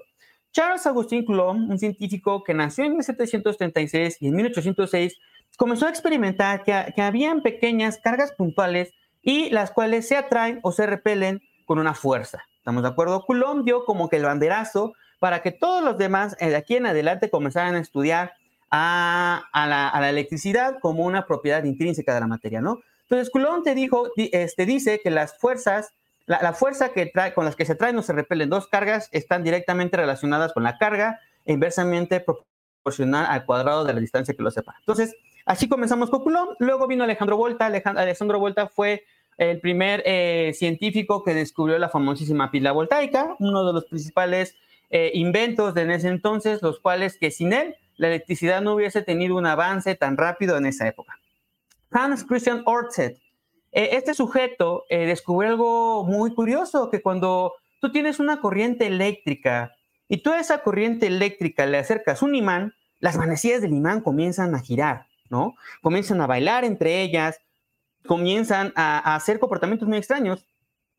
Charles 0.52 0.86
Augustin 0.86 1.24
Coulomb, 1.24 1.70
un 1.70 1.78
científico 1.78 2.42
que 2.44 2.54
nació 2.54 2.84
en 2.84 2.92
1736 2.92 4.18
y 4.20 4.28
en 4.28 4.36
1806, 4.36 5.16
comenzó 5.56 5.86
a 5.86 5.90
experimentar 5.90 6.62
que, 6.62 6.92
que 6.94 7.02
habían 7.02 7.42
pequeñas 7.42 7.98
cargas 7.98 8.32
puntuales 8.32 8.92
y 9.22 9.50
las 9.50 9.70
cuales 9.70 10.06
se 10.06 10.16
atraen 10.16 10.60
o 10.62 10.72
se 10.72 10.86
repelen 10.86 11.42
con 11.64 11.78
una 11.78 11.94
fuerza. 11.94 12.44
¿Estamos 12.56 12.82
de 12.82 12.88
acuerdo? 12.88 13.24
Coulomb 13.24 13.64
dio 13.64 13.84
como 13.84 14.08
que 14.08 14.16
el 14.16 14.24
banderazo 14.24 14.92
para 15.18 15.42
que 15.42 15.52
todos 15.52 15.82
los 15.82 15.98
demás 15.98 16.36
eh, 16.38 16.48
de 16.48 16.56
aquí 16.56 16.76
en 16.76 16.86
adelante 16.86 17.30
comenzaran 17.30 17.74
a 17.74 17.80
estudiar 17.80 18.34
a, 18.70 19.92
la, 20.00 20.10
electricidad 20.10 20.78
como 20.80 21.04
una 21.04 21.26
propiedad 21.26 21.64
intrínseca 21.64 22.14
de 22.14 22.20
la 22.20 22.26
materia, 22.26 22.60
¿no? 22.60 22.80
Entonces, 23.02 23.30
Coulomb 23.30 23.64
te 23.64 23.74
dijo, 23.74 24.08
este, 24.16 24.66
dice 24.66 25.00
que 25.02 25.10
las 25.10 25.38
fuerzas, 25.38 25.92
la, 26.26 26.52
fuerza 26.52 26.90
que 26.90 27.06
trae, 27.06 27.32
con 27.32 27.46
las 27.46 27.56
que 27.56 27.64
se 27.64 27.74
traen 27.74 27.96
o 27.96 28.02
se 28.02 28.12
repelen 28.12 28.50
dos 28.50 28.66
cargas 28.68 29.08
están 29.12 29.44
directamente 29.44 29.96
relacionadas 29.96 30.52
con 30.52 30.62
la 30.62 30.76
carga 30.76 31.20
e 31.46 31.54
inversamente 31.54 32.20
proporcional 32.20 33.26
al 33.28 33.46
cuadrado 33.46 33.84
de 33.84 33.94
la 33.94 34.00
distancia 34.00 34.34
que 34.34 34.42
los 34.42 34.52
separa. 34.52 34.78
Entonces, 34.80 35.16
así 35.46 35.68
comenzamos 35.68 36.10
con 36.10 36.22
Coulomb, 36.22 36.56
luego 36.58 36.86
vino 36.86 37.04
Alejandro 37.04 37.38
Volta, 37.38 37.66
Alejandro, 37.66 38.38
Volta 38.38 38.68
fue 38.68 39.04
el 39.38 39.60
primer 39.60 40.02
eh, 40.04 40.52
científico 40.54 41.22
que 41.22 41.32
descubrió 41.32 41.78
la 41.78 41.88
famosísima 41.88 42.50
pila 42.50 42.72
voltaica, 42.72 43.36
uno 43.38 43.66
de 43.66 43.72
los 43.72 43.86
principales 43.86 44.56
eh, 44.90 45.12
inventos 45.14 45.74
de 45.74 45.82
en 45.82 45.92
ese 45.92 46.08
entonces, 46.08 46.60
los 46.60 46.80
cuales 46.80 47.16
que 47.18 47.30
sin 47.30 47.52
él 47.52 47.76
la 47.98 48.08
electricidad 48.08 48.62
no 48.62 48.74
hubiese 48.74 49.02
tenido 49.02 49.36
un 49.36 49.44
avance 49.44 49.94
tan 49.94 50.16
rápido 50.16 50.56
en 50.56 50.64
esa 50.66 50.88
época. 50.88 51.18
Hans 51.90 52.24
Christian 52.24 52.64
Ørsted, 52.66 53.16
eh, 53.72 53.90
este 53.92 54.14
sujeto 54.14 54.84
eh, 54.88 55.06
descubrió 55.06 55.50
algo 55.50 56.04
muy 56.04 56.34
curioso, 56.34 56.90
que 56.90 57.02
cuando 57.02 57.54
tú 57.80 57.92
tienes 57.92 58.18
una 58.18 58.40
corriente 58.40 58.86
eléctrica 58.86 59.74
y 60.08 60.18
tú 60.18 60.30
a 60.30 60.40
esa 60.40 60.62
corriente 60.62 61.06
eléctrica 61.06 61.66
le 61.66 61.78
acercas 61.78 62.22
un 62.22 62.34
imán, 62.34 62.72
las 63.00 63.16
manecillas 63.16 63.60
del 63.60 63.74
imán 63.74 64.00
comienzan 64.00 64.54
a 64.54 64.60
girar, 64.60 65.06
¿no? 65.28 65.54
Comienzan 65.82 66.20
a 66.20 66.26
bailar 66.26 66.64
entre 66.64 67.02
ellas, 67.02 67.40
comienzan 68.06 68.72
a, 68.74 69.14
hacer 69.14 69.38
comportamientos 69.38 69.88
muy 69.88 69.98
extraños. 69.98 70.46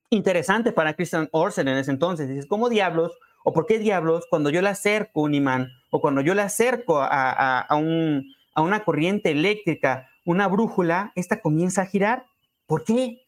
Interesante 0.10 0.72
para 0.72 0.94
Christian 0.96 1.30
Ørsted 1.34 1.68
en 1.68 1.78
ese 1.78 1.92
entonces. 1.92 2.28
Dices, 2.28 2.46
¿cómo 2.46 2.70
diablos 2.70 3.18
o 3.44 3.54
por 3.54 3.66
qué 3.66 3.80
diablos 3.80 4.26
cuando 4.30 4.50
yo 4.50 4.62
le 4.62 4.70
acerco 4.70 5.22
un 5.22 5.34
imán 5.34 5.70
o 5.92 6.02
cuando 6.02 6.22
yo 6.22 6.34
le 6.34 6.42
acerco 6.42 7.00
a, 7.02 7.68
una 7.72 8.84
corriente 8.84 9.32
eléctrica, 9.32 10.10
una 10.26 10.48
brújula, 10.48 11.12
esta 11.16 11.42
comienza 11.42 11.84
a 11.84 11.86
girar. 11.86 12.26
¿Por 12.66 12.84
qué? 12.84 13.22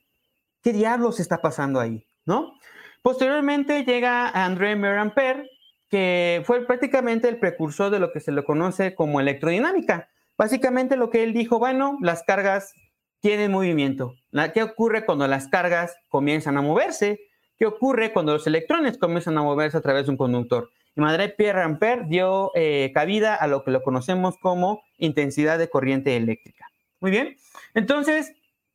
¿Qué 0.61 0.73
diablos 0.73 1.19
está 1.19 1.41
pasando 1.41 1.79
ahí? 1.79 2.05
¿No? 2.25 2.53
Posteriormente 3.01 3.83
llega 3.83 4.29
André 4.29 4.75
Merampère, 4.75 5.49
que 5.89 6.43
fue 6.45 6.65
prácticamente 6.67 7.27
el 7.29 7.39
precursor 7.39 7.89
de 7.89 7.99
lo 7.99 8.11
que 8.11 8.19
se 8.19 8.31
le 8.31 8.43
conoce 8.43 8.93
como 8.93 9.19
electrodinámica. 9.19 10.09
Básicamente 10.37 10.95
lo 10.95 11.09
que 11.09 11.23
él 11.23 11.33
dijo, 11.33 11.59
bueno, 11.59 11.97
las 12.01 12.23
cargas 12.23 12.73
tienen 13.21 13.51
movimiento. 13.51 14.15
¿Qué 14.53 14.63
ocurre 14.63 15.05
cuando 15.05 15.27
las 15.27 15.47
cargas 15.47 15.95
comienzan 16.09 16.57
a 16.57 16.61
moverse? 16.61 17.19
¿Qué 17.61 17.67
ocurre 17.67 18.11
cuando 18.11 18.33
los 18.33 18.47
electrones 18.47 18.97
comienzan 18.97 19.37
a 19.37 19.43
moverse 19.43 19.77
a 19.77 19.81
través 19.81 20.07
de 20.07 20.09
un 20.09 20.17
conductor? 20.17 20.71
Y 20.95 20.99
Madre 20.99 21.29
Pierre 21.29 21.61
Ampère 21.61 22.07
dio 22.07 22.49
eh, 22.55 22.89
cabida 22.91 23.35
a 23.35 23.45
lo 23.45 23.63
que 23.63 23.69
lo 23.69 23.83
conocemos 23.83 24.35
como 24.41 24.81
intensidad 24.97 25.59
de 25.59 25.69
corriente 25.69 26.17
eléctrica. 26.17 26.65
Muy 27.01 27.11
bien. 27.11 27.37
Entonces, 27.75 28.33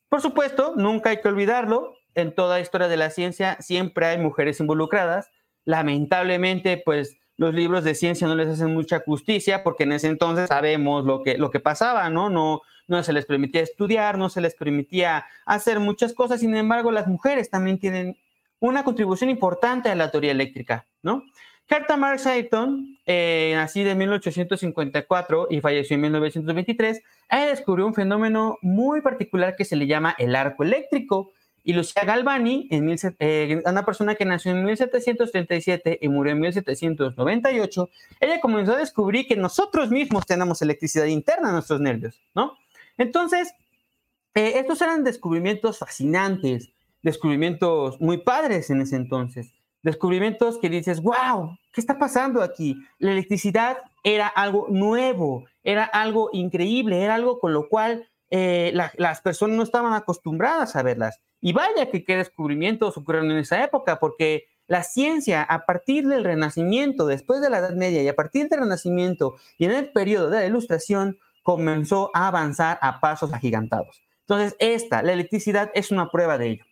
por 0.08 0.20
supuesto, 0.20 0.74
nunca 0.76 1.10
hay 1.10 1.20
que 1.20 1.26
olvidarlo. 1.26 1.94
En 2.14 2.32
toda 2.32 2.60
historia 2.60 2.86
de 2.86 2.96
la 2.96 3.10
ciencia 3.10 3.56
siempre 3.58 4.06
hay 4.06 4.18
mujeres 4.18 4.60
involucradas. 4.60 5.30
Lamentablemente, 5.64 6.80
pues 6.84 7.16
los 7.36 7.52
libros 7.54 7.82
de 7.82 7.96
ciencia 7.96 8.28
no 8.28 8.36
les 8.36 8.46
hacen 8.46 8.72
mucha 8.72 9.00
justicia 9.00 9.64
porque 9.64 9.82
en 9.82 9.94
ese 9.94 10.06
entonces 10.06 10.46
sabemos 10.46 11.04
lo 11.04 11.24
que, 11.24 11.38
lo 11.38 11.50
que 11.50 11.58
pasaba, 11.58 12.08
¿no? 12.08 12.30
No, 12.30 12.60
no 12.86 13.02
se 13.02 13.12
les 13.12 13.26
permitía 13.26 13.62
estudiar, 13.62 14.16
no 14.16 14.28
se 14.28 14.40
les 14.40 14.54
permitía 14.54 15.26
hacer 15.44 15.80
muchas 15.80 16.14
cosas. 16.14 16.38
Sin 16.38 16.54
embargo, 16.54 16.92
las 16.92 17.08
mujeres 17.08 17.50
también 17.50 17.80
tienen 17.80 18.16
una 18.60 18.84
contribución 18.84 19.30
importante 19.30 19.88
a 19.88 19.94
la 19.94 20.10
teoría 20.10 20.32
eléctrica, 20.32 20.86
¿no? 21.02 21.24
Herta 21.68 21.96
Marx 21.96 22.26
Ayton, 22.26 22.98
eh, 23.06 23.52
nacida 23.56 23.90
en 23.90 23.98
1854 23.98 25.48
y 25.50 25.60
falleció 25.60 25.96
en 25.96 26.02
1923, 26.02 27.02
ella 27.28 27.46
descubrió 27.46 27.86
un 27.86 27.94
fenómeno 27.94 28.56
muy 28.62 29.00
particular 29.00 29.56
que 29.56 29.64
se 29.64 29.74
le 29.74 29.88
llama 29.88 30.14
el 30.18 30.36
arco 30.36 30.62
eléctrico. 30.62 31.32
Y 31.64 31.72
Lucia 31.72 32.04
Galvani, 32.04 32.68
eh, 32.70 33.62
una 33.66 33.84
persona 33.84 34.14
que 34.14 34.24
nació 34.24 34.52
en 34.52 34.64
1737 34.64 35.98
y 36.00 36.08
murió 36.08 36.32
en 36.32 36.38
1798, 36.38 37.90
ella 38.20 38.40
comenzó 38.40 38.74
a 38.74 38.78
descubrir 38.78 39.26
que 39.26 39.34
nosotros 39.34 39.90
mismos 39.90 40.24
tenemos 40.26 40.62
electricidad 40.62 41.06
interna 41.06 41.48
en 41.48 41.54
nuestros 41.54 41.80
nervios, 41.80 42.20
¿no? 42.36 42.56
Entonces, 42.96 43.52
eh, 44.36 44.52
estos 44.60 44.80
eran 44.80 45.02
descubrimientos 45.02 45.78
fascinantes, 45.78 46.70
descubrimientos 47.02 48.00
muy 48.00 48.18
padres 48.18 48.70
en 48.70 48.80
ese 48.80 48.96
entonces 48.96 49.56
descubrimientos 49.86 50.58
que 50.58 50.68
dices, 50.68 51.00
wow, 51.00 51.56
¿qué 51.72 51.80
está 51.80 51.96
pasando 51.96 52.42
aquí? 52.42 52.76
La 52.98 53.12
electricidad 53.12 53.78
era 54.02 54.26
algo 54.26 54.66
nuevo, 54.68 55.44
era 55.62 55.84
algo 55.84 56.28
increíble, 56.32 57.02
era 57.02 57.14
algo 57.14 57.38
con 57.38 57.52
lo 57.52 57.68
cual 57.68 58.08
eh, 58.30 58.72
las 58.74 59.20
personas 59.20 59.56
no 59.56 59.62
estaban 59.62 59.92
acostumbradas 59.92 60.74
a 60.74 60.82
verlas. 60.82 61.20
Y 61.40 61.52
vaya 61.52 61.88
que 61.88 62.04
qué 62.04 62.16
descubrimientos 62.16 62.96
ocurrieron 62.96 63.30
en 63.30 63.38
esa 63.38 63.62
época, 63.62 64.00
porque 64.00 64.46
la 64.66 64.82
ciencia 64.82 65.44
a 65.44 65.64
partir 65.66 66.08
del 66.08 66.24
Renacimiento, 66.24 67.06
después 67.06 67.40
de 67.40 67.48
la 67.48 67.58
Edad 67.58 67.76
Media 67.76 68.02
y 68.02 68.08
a 68.08 68.16
partir 68.16 68.48
del 68.48 68.58
Renacimiento 68.58 69.36
y 69.56 69.66
en 69.66 69.70
el 69.70 69.92
periodo 69.92 70.30
de 70.30 70.40
la 70.40 70.46
Ilustración, 70.46 71.18
comenzó 71.44 72.10
a 72.12 72.26
avanzar 72.26 72.80
a 72.82 72.98
pasos 72.98 73.32
agigantados. 73.32 74.02
Entonces, 74.22 74.56
esta, 74.58 75.04
la 75.04 75.12
electricidad, 75.12 75.70
es 75.74 75.92
una 75.92 76.10
prueba 76.10 76.38
de 76.38 76.48
ello. 76.48 76.64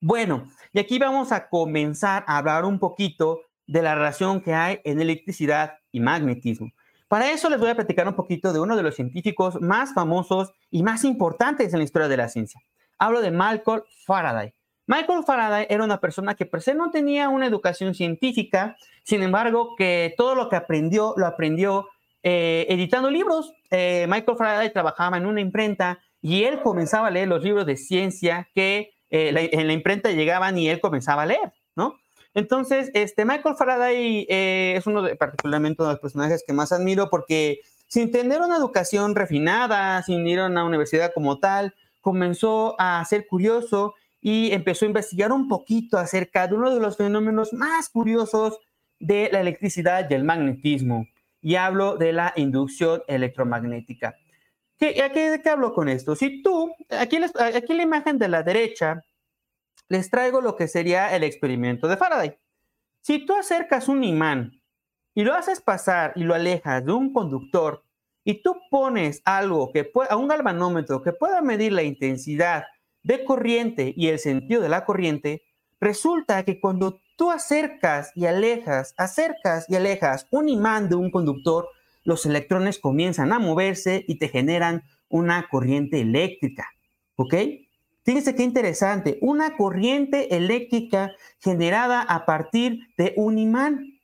Bueno, 0.00 0.44
y 0.72 0.78
aquí 0.78 0.98
vamos 0.98 1.32
a 1.32 1.48
comenzar 1.48 2.24
a 2.26 2.38
hablar 2.38 2.64
un 2.64 2.78
poquito 2.78 3.40
de 3.66 3.82
la 3.82 3.94
relación 3.94 4.40
que 4.40 4.54
hay 4.54 4.80
en 4.84 5.00
electricidad 5.00 5.78
y 5.90 6.00
magnetismo. 6.00 6.70
Para 7.08 7.30
eso 7.30 7.48
les 7.48 7.58
voy 7.58 7.70
a 7.70 7.74
platicar 7.74 8.06
un 8.06 8.14
poquito 8.14 8.52
de 8.52 8.60
uno 8.60 8.76
de 8.76 8.82
los 8.82 8.94
científicos 8.94 9.60
más 9.60 9.94
famosos 9.94 10.52
y 10.70 10.82
más 10.82 11.04
importantes 11.04 11.72
en 11.72 11.78
la 11.78 11.84
historia 11.84 12.08
de 12.08 12.16
la 12.16 12.28
ciencia. 12.28 12.60
Hablo 12.98 13.20
de 13.20 13.30
Michael 13.30 13.84
Faraday. 14.04 14.52
Michael 14.86 15.24
Faraday 15.24 15.66
era 15.68 15.84
una 15.84 16.00
persona 16.00 16.34
que 16.34 16.46
per 16.46 16.62
se 16.62 16.74
no 16.74 16.90
tenía 16.90 17.28
una 17.28 17.46
educación 17.46 17.94
científica, 17.94 18.76
sin 19.02 19.22
embargo, 19.22 19.74
que 19.76 20.14
todo 20.16 20.34
lo 20.34 20.48
que 20.48 20.56
aprendió 20.56 21.14
lo 21.16 21.26
aprendió 21.26 21.88
eh, 22.22 22.66
editando 22.68 23.10
libros. 23.10 23.52
Eh, 23.70 24.06
Michael 24.08 24.36
Faraday 24.36 24.72
trabajaba 24.72 25.16
en 25.16 25.26
una 25.26 25.40
imprenta 25.40 26.00
y 26.20 26.44
él 26.44 26.60
comenzaba 26.60 27.08
a 27.08 27.10
leer 27.10 27.28
los 27.28 27.42
libros 27.42 27.66
de 27.66 27.76
ciencia 27.76 28.48
que 28.54 28.95
eh, 29.10 29.50
en 29.52 29.66
la 29.66 29.72
imprenta 29.72 30.10
llegaban 30.10 30.58
y 30.58 30.68
él 30.68 30.80
comenzaba 30.80 31.22
a 31.22 31.26
leer, 31.26 31.52
¿no? 31.74 31.96
Entonces, 32.34 32.90
este 32.92 33.24
Michael 33.24 33.56
Faraday 33.56 34.26
es 34.28 34.86
uno 34.86 35.00
de, 35.02 35.16
particularmente 35.16 35.82
uno 35.82 35.88
de 35.88 35.94
los 35.94 36.00
personajes 36.00 36.44
que 36.46 36.52
más 36.52 36.70
admiro 36.70 37.08
porque 37.08 37.60
sin 37.86 38.10
tener 38.10 38.40
una 38.40 38.56
educación 38.56 39.14
refinada, 39.14 40.02
sin 40.02 40.26
ir 40.26 40.40
a 40.40 40.46
una 40.46 40.64
universidad 40.64 41.12
como 41.14 41.38
tal, 41.38 41.74
comenzó 42.00 42.74
a 42.78 43.04
ser 43.04 43.26
curioso 43.26 43.94
y 44.20 44.52
empezó 44.52 44.84
a 44.84 44.88
investigar 44.88 45.32
un 45.32 45.48
poquito 45.48 45.98
acerca 45.98 46.46
de 46.46 46.54
uno 46.54 46.74
de 46.74 46.80
los 46.80 46.96
fenómenos 46.96 47.52
más 47.52 47.88
curiosos 47.88 48.58
de 48.98 49.28
la 49.32 49.40
electricidad 49.40 50.08
y 50.10 50.14
el 50.14 50.24
magnetismo. 50.24 51.06
Y 51.40 51.54
hablo 51.54 51.96
de 51.96 52.12
la 52.12 52.32
inducción 52.36 53.02
electromagnética. 53.06 54.16
¿Qué, 54.78 55.02
a 55.02 55.10
qué, 55.10 55.40
qué 55.42 55.50
hablo 55.50 55.72
con 55.72 55.88
esto? 55.88 56.14
Si 56.14 56.42
tú, 56.42 56.72
aquí, 56.90 57.18
aquí 57.34 57.72
en 57.72 57.76
la 57.76 57.82
imagen 57.82 58.18
de 58.18 58.28
la 58.28 58.42
derecha, 58.42 59.02
les 59.88 60.10
traigo 60.10 60.40
lo 60.40 60.56
que 60.56 60.68
sería 60.68 61.14
el 61.14 61.22
experimento 61.22 61.88
de 61.88 61.96
Faraday. 61.96 62.38
Si 63.02 63.24
tú 63.24 63.34
acercas 63.34 63.88
un 63.88 64.04
imán 64.04 64.60
y 65.14 65.22
lo 65.22 65.34
haces 65.34 65.60
pasar 65.60 66.12
y 66.16 66.24
lo 66.24 66.34
alejas 66.34 66.84
de 66.84 66.92
un 66.92 67.12
conductor 67.12 67.84
y 68.24 68.42
tú 68.42 68.56
pones 68.70 69.22
algo 69.24 69.72
que 69.72 69.84
pueda, 69.84 70.16
un 70.16 70.28
galvanómetro 70.28 71.02
que 71.02 71.12
pueda 71.12 71.40
medir 71.40 71.72
la 71.72 71.84
intensidad 71.84 72.64
de 73.04 73.24
corriente 73.24 73.94
y 73.96 74.08
el 74.08 74.18
sentido 74.18 74.60
de 74.60 74.68
la 74.68 74.84
corriente, 74.84 75.44
resulta 75.80 76.44
que 76.44 76.60
cuando 76.60 77.00
tú 77.16 77.30
acercas 77.30 78.10
y 78.16 78.26
alejas, 78.26 78.94
acercas 78.98 79.70
y 79.70 79.76
alejas 79.76 80.26
un 80.32 80.48
imán 80.48 80.88
de 80.88 80.96
un 80.96 81.10
conductor, 81.12 81.68
los 82.06 82.24
electrones 82.24 82.78
comienzan 82.78 83.32
a 83.32 83.38
moverse 83.38 84.04
y 84.08 84.18
te 84.18 84.28
generan 84.28 84.84
una 85.08 85.48
corriente 85.48 86.00
eléctrica. 86.00 86.70
¿Ok? 87.16 87.34
Fíjense 88.04 88.34
qué 88.34 88.44
interesante, 88.44 89.18
una 89.20 89.56
corriente 89.56 90.36
eléctrica 90.36 91.12
generada 91.40 92.00
a 92.00 92.24
partir 92.24 92.88
de 92.96 93.12
un 93.16 93.38
imán 93.38 93.96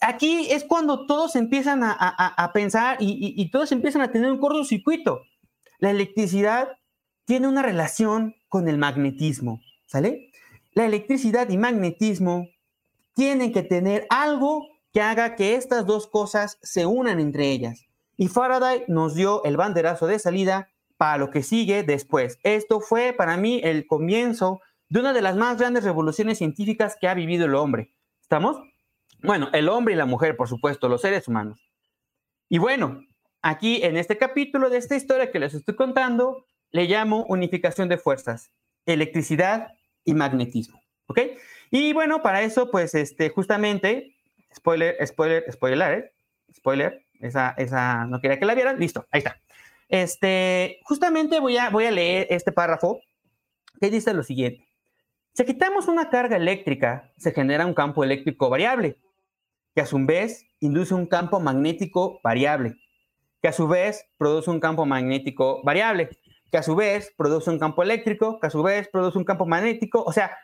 aquí 0.00 0.48
es 0.50 0.64
cuando 0.64 1.06
todos 1.06 1.36
empiezan 1.36 1.80
a, 1.82 2.50
pensar 2.52 2.98
y, 3.00 3.50
todos 3.50 3.72
empiezan 3.72 4.02
a 4.02 4.12
tener 4.12 4.30
un 4.30 4.38
cortocircuito. 4.38 5.22
La 5.78 5.90
electricidad 5.90 6.68
tiene 7.24 7.48
una 7.48 7.62
relación 7.62 8.34
con 8.48 8.68
el 8.68 8.78
magnetismo, 8.78 9.60
¿sale? 9.86 10.30
La 10.72 10.86
electricidad 10.86 11.48
y 11.50 11.58
magnetismo 11.58 12.48
tienen 13.14 13.52
que 13.52 13.62
tener 13.62 14.06
algo 14.10 14.68
que 14.92 15.00
haga 15.00 15.36
que 15.36 15.54
estas 15.54 15.86
dos 15.86 16.06
cosas 16.06 16.58
se 16.62 16.86
unan 16.86 17.20
entre 17.20 17.50
ellas. 17.50 17.86
Y 18.16 18.28
Faraday 18.28 18.84
nos 18.88 19.14
dio 19.14 19.44
el 19.44 19.56
banderazo 19.56 20.06
de 20.06 20.18
salida 20.18 20.70
para 20.96 21.18
lo 21.18 21.30
que 21.30 21.42
sigue 21.42 21.82
después. 21.84 22.38
Esto 22.42 22.80
fue 22.80 23.12
para 23.12 23.36
mí 23.36 23.60
el 23.62 23.86
comienzo 23.86 24.60
de 24.88 25.00
una 25.00 25.12
de 25.12 25.22
las 25.22 25.36
más 25.36 25.58
grandes 25.58 25.84
revoluciones 25.84 26.38
científicas 26.38 26.96
que 27.00 27.08
ha 27.08 27.14
vivido 27.14 27.46
el 27.46 27.54
hombre. 27.54 27.94
¿Estamos? 28.20 28.56
Bueno, 29.22 29.48
el 29.52 29.68
hombre 29.68 29.94
y 29.94 29.96
la 29.96 30.06
mujer, 30.06 30.36
por 30.36 30.48
supuesto, 30.48 30.88
los 30.88 31.02
seres 31.02 31.28
humanos. 31.28 31.60
Y 32.48 32.58
bueno, 32.58 33.02
aquí 33.42 33.82
en 33.82 33.96
este 33.96 34.16
capítulo 34.16 34.70
de 34.70 34.78
esta 34.78 34.96
historia 34.96 35.30
que 35.30 35.38
les 35.38 35.54
estoy 35.54 35.76
contando, 35.76 36.44
le 36.70 36.84
llamo 36.84 37.24
unificación 37.28 37.88
de 37.88 37.98
fuerzas, 37.98 38.50
electricidad 38.86 39.74
y 40.04 40.14
magnetismo. 40.14 40.82
¿Ok? 41.06 41.20
Y 41.70 41.92
bueno, 41.92 42.22
para 42.22 42.42
eso, 42.42 42.70
pues, 42.70 42.94
este, 42.94 43.30
justamente, 43.30 44.16
spoiler, 44.54 44.96
spoiler, 45.06 45.44
spoiler, 45.52 45.92
¿eh? 45.92 46.12
spoiler, 46.54 47.04
esa, 47.20 47.54
esa, 47.58 48.06
no 48.06 48.20
quería 48.20 48.38
que 48.38 48.46
la 48.46 48.54
vieran, 48.54 48.78
listo, 48.78 49.06
ahí 49.10 49.18
está. 49.18 49.38
Este, 49.88 50.80
justamente 50.84 51.40
voy 51.40 51.56
a, 51.56 51.70
voy 51.70 51.86
a 51.86 51.90
leer 51.90 52.26
este 52.30 52.52
párrafo 52.52 53.00
que 53.80 53.90
dice 53.90 54.12
lo 54.12 54.22
siguiente. 54.22 54.66
Si 55.32 55.44
quitamos 55.44 55.88
una 55.88 56.10
carga 56.10 56.36
eléctrica, 56.36 57.12
se 57.16 57.32
genera 57.32 57.64
un 57.64 57.74
campo 57.74 58.02
eléctrico 58.02 58.50
variable 58.50 58.96
que 59.74 59.82
a 59.82 59.86
su 59.86 60.04
vez 60.04 60.44
induce 60.58 60.92
un 60.94 61.06
campo 61.06 61.38
magnético 61.38 62.20
variable, 62.24 62.74
que 63.40 63.46
a 63.46 63.52
su 63.52 63.68
vez 63.68 64.04
produce 64.16 64.50
un 64.50 64.58
campo 64.58 64.84
magnético 64.84 65.62
variable, 65.62 66.08
que 66.50 66.58
a 66.58 66.64
su 66.64 66.74
vez 66.74 67.14
produce 67.16 67.50
un 67.50 67.60
campo 67.60 67.84
eléctrico, 67.84 68.40
que 68.40 68.48
a 68.48 68.50
su 68.50 68.62
vez 68.62 68.88
produce 68.88 69.18
un 69.18 69.24
campo 69.24 69.46
magnético. 69.46 70.02
O 70.02 70.12
sea, 70.12 70.36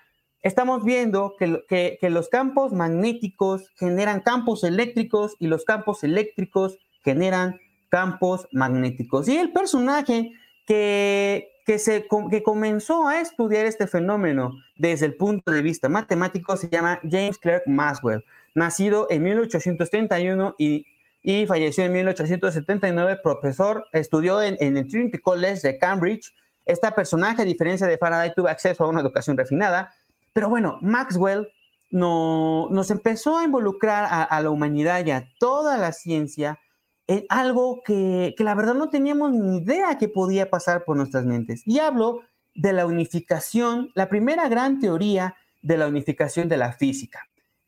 estamos 0.44 0.84
viendo 0.84 1.34
que, 1.36 1.98
los 2.02 2.28
campos 2.28 2.72
magnéticos 2.72 3.70
generan 3.76 4.20
campos 4.20 4.62
eléctricos 4.62 5.34
y 5.40 5.48
los 5.48 5.64
campos 5.64 6.04
eléctricos 6.04 6.78
generan 7.02 7.58
campos 7.88 8.46
magnéticos. 8.52 9.28
Y 9.28 9.36
el 9.38 9.52
personaje 9.52 10.32
que, 10.66 11.48
que, 11.66 12.42
comenzó 12.44 13.08
a 13.08 13.20
estudiar 13.20 13.66
este 13.66 13.88
fenómeno 13.88 14.52
desde 14.76 15.06
el 15.06 15.16
punto 15.16 15.50
de 15.50 15.62
vista 15.62 15.88
matemático 15.88 16.56
se 16.56 16.68
llama 16.68 17.00
James 17.02 17.38
Clerk 17.38 17.64
Maxwell 17.66 18.24
nacido 18.54 19.06
en 19.10 19.22
1831 19.22 20.54
y, 20.58 20.86
y 21.22 21.46
falleció 21.46 21.84
en 21.84 21.92
1879, 21.92 23.20
profesor, 23.22 23.86
estudió 23.92 24.42
en, 24.42 24.56
el 24.60 24.86
Trinity 24.88 25.18
College 25.18 25.60
de 25.66 25.78
Cambridge. 25.78 26.34
Esta 26.64 26.94
personaje, 26.94 27.42
a 27.42 27.44
diferencia 27.44 27.86
de 27.86 27.98
Faraday, 27.98 28.32
tuvo 28.34 28.48
acceso 28.48 28.84
a 28.84 28.88
una 28.88 29.00
educación 29.00 29.36
refinada, 29.36 29.92
pero 30.34 30.50
bueno, 30.50 30.78
Maxwell 30.82 31.48
no, 31.90 32.68
nos 32.70 32.90
empezó 32.90 33.38
a 33.38 33.44
involucrar 33.44 34.06
a, 34.10 34.40
la 34.42 34.50
humanidad 34.50 35.06
y 35.06 35.12
a 35.12 35.28
toda 35.38 35.78
la 35.78 35.92
ciencia 35.92 36.58
en 37.06 37.24
algo 37.28 37.82
que, 37.84 38.34
que 38.36 38.42
la 38.42 38.56
verdad 38.56 38.74
no 38.74 38.90
teníamos 38.90 39.32
ni 39.32 39.58
idea 39.58 39.96
que 39.96 40.08
podía 40.08 40.50
pasar 40.50 40.84
por 40.84 40.96
nuestras 40.96 41.24
mentes. 41.24 41.62
Y 41.66 41.78
hablo 41.78 42.22
de 42.54 42.72
la 42.72 42.84
unificación, 42.84 43.90
la 43.94 44.08
primera 44.08 44.48
gran 44.48 44.80
teoría 44.80 45.36
de 45.62 45.78
la 45.78 45.86
unificación 45.86 46.48
de 46.48 46.56
la 46.56 46.72
física. 46.72 47.20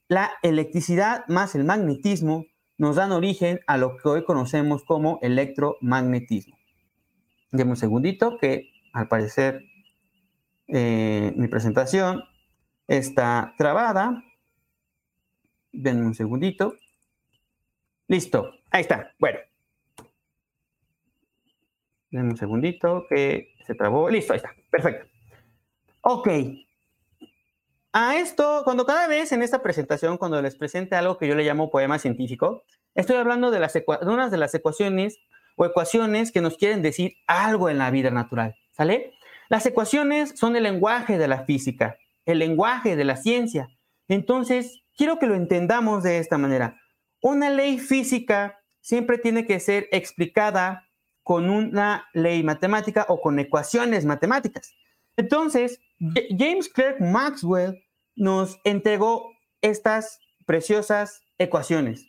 La 0.09 0.33
electricidad 0.43 1.25
más 1.29 1.55
el 1.55 1.65
magnetismo 1.65 2.47
nos 2.79 2.97
dan 2.97 3.13
origen 3.13 3.61
a 3.69 3.79
lo 3.79 3.97
que 3.97 4.09
hoy 4.09 4.25
conocemos 4.25 4.83
como 4.85 5.21
electromagnetismo. 5.23 6.57
Deme 7.53 7.71
un 7.71 7.77
segundito 7.77 8.39
que 8.39 8.71
al 8.93 9.07
parecer 9.07 9.63
eh, 10.67 11.33
mi 11.37 11.47
presentación 11.47 12.23
está 12.87 13.55
trabada. 13.59 14.23
Denme 15.73 16.07
un 16.07 16.15
segundito. 16.15 16.75
Listo, 18.09 18.53
ahí 18.71 18.83
está. 18.83 19.13
Bueno. 19.19 19.39
Denme 22.11 22.31
un 22.31 22.37
segundito 22.37 23.07
que 23.09 23.55
se 23.67 23.75
trabó. 23.75 24.09
Listo, 24.09 24.33
ahí 24.33 24.39
está. 24.39 24.55
Perfecto. 24.71 25.07
Ok, 26.03 26.29
a 27.99 28.19
esto, 28.19 28.61
cuando 28.65 28.85
cada 28.85 29.09
vez 29.09 29.33
en 29.33 29.43
esta 29.43 29.63
presentación, 29.63 30.19
cuando 30.19 30.43
les 30.43 30.55
presente 30.55 30.97
algo 30.97 31.17
que 31.17 31.27
yo 31.27 31.35
le 31.35 31.45
llamo 31.45 31.71
poema 31.71 31.99
científico, 31.99 32.63
estoy 32.95 33.17
hablando 33.17 33.51
de, 33.51 33.59
las 33.59 33.73
de 33.73 33.85
unas 34.03 34.31
de 34.31 34.37
las 34.37 34.55
ecuaciones 34.55 35.19
o 35.57 35.65
ecuaciones 35.65 36.31
que 36.31 36.43
nos 36.43 36.59
quieren 36.59 36.83
decir 36.83 37.15
algo 37.27 37.71
en 37.71 37.79
la 37.79 37.91
vida 37.91 38.11
natural, 38.11 38.55
¿sale? 38.73 39.15
Las 39.49 39.65
ecuaciones 39.65 40.39
son 40.39 40.57
el 40.57 40.65
lenguaje 40.65 41.17
de 41.17 41.27
la 41.27 41.47
física, 41.47 41.97
el 42.27 42.41
lenguaje 42.41 42.97
de 42.97 43.05
la 43.05 43.17
ciencia. 43.17 43.69
Entonces, 44.09 44.83
quiero 44.97 45.19
que 45.19 45.27
lo 45.27 45.35
entendamos 45.35 46.03
de 46.03 46.19
esta 46.19 46.37
manera. 46.39 46.79
Una 47.23 47.51
ley 47.51 47.79
física 47.79 48.59
siempre 48.81 49.19
tiene 49.19 49.47
que 49.47 49.59
ser 49.59 49.89
explicada 49.91 50.87
con 51.23 51.51
una 51.51 52.07
ley 52.13 52.45
matemática 52.45 53.07
o 53.09 53.21
con 53.21 53.39
ecuaciones 53.39 54.05
matemáticas. 54.05 54.75
Entonces, 55.17 55.81
James 56.39 56.69
Clerk 56.69 57.01
Maxwell 57.01 57.83
nos 58.15 58.61
entregó 58.65 59.33
estas 59.63 60.21
preciosas 60.47 61.23
ecuaciones, 61.39 62.07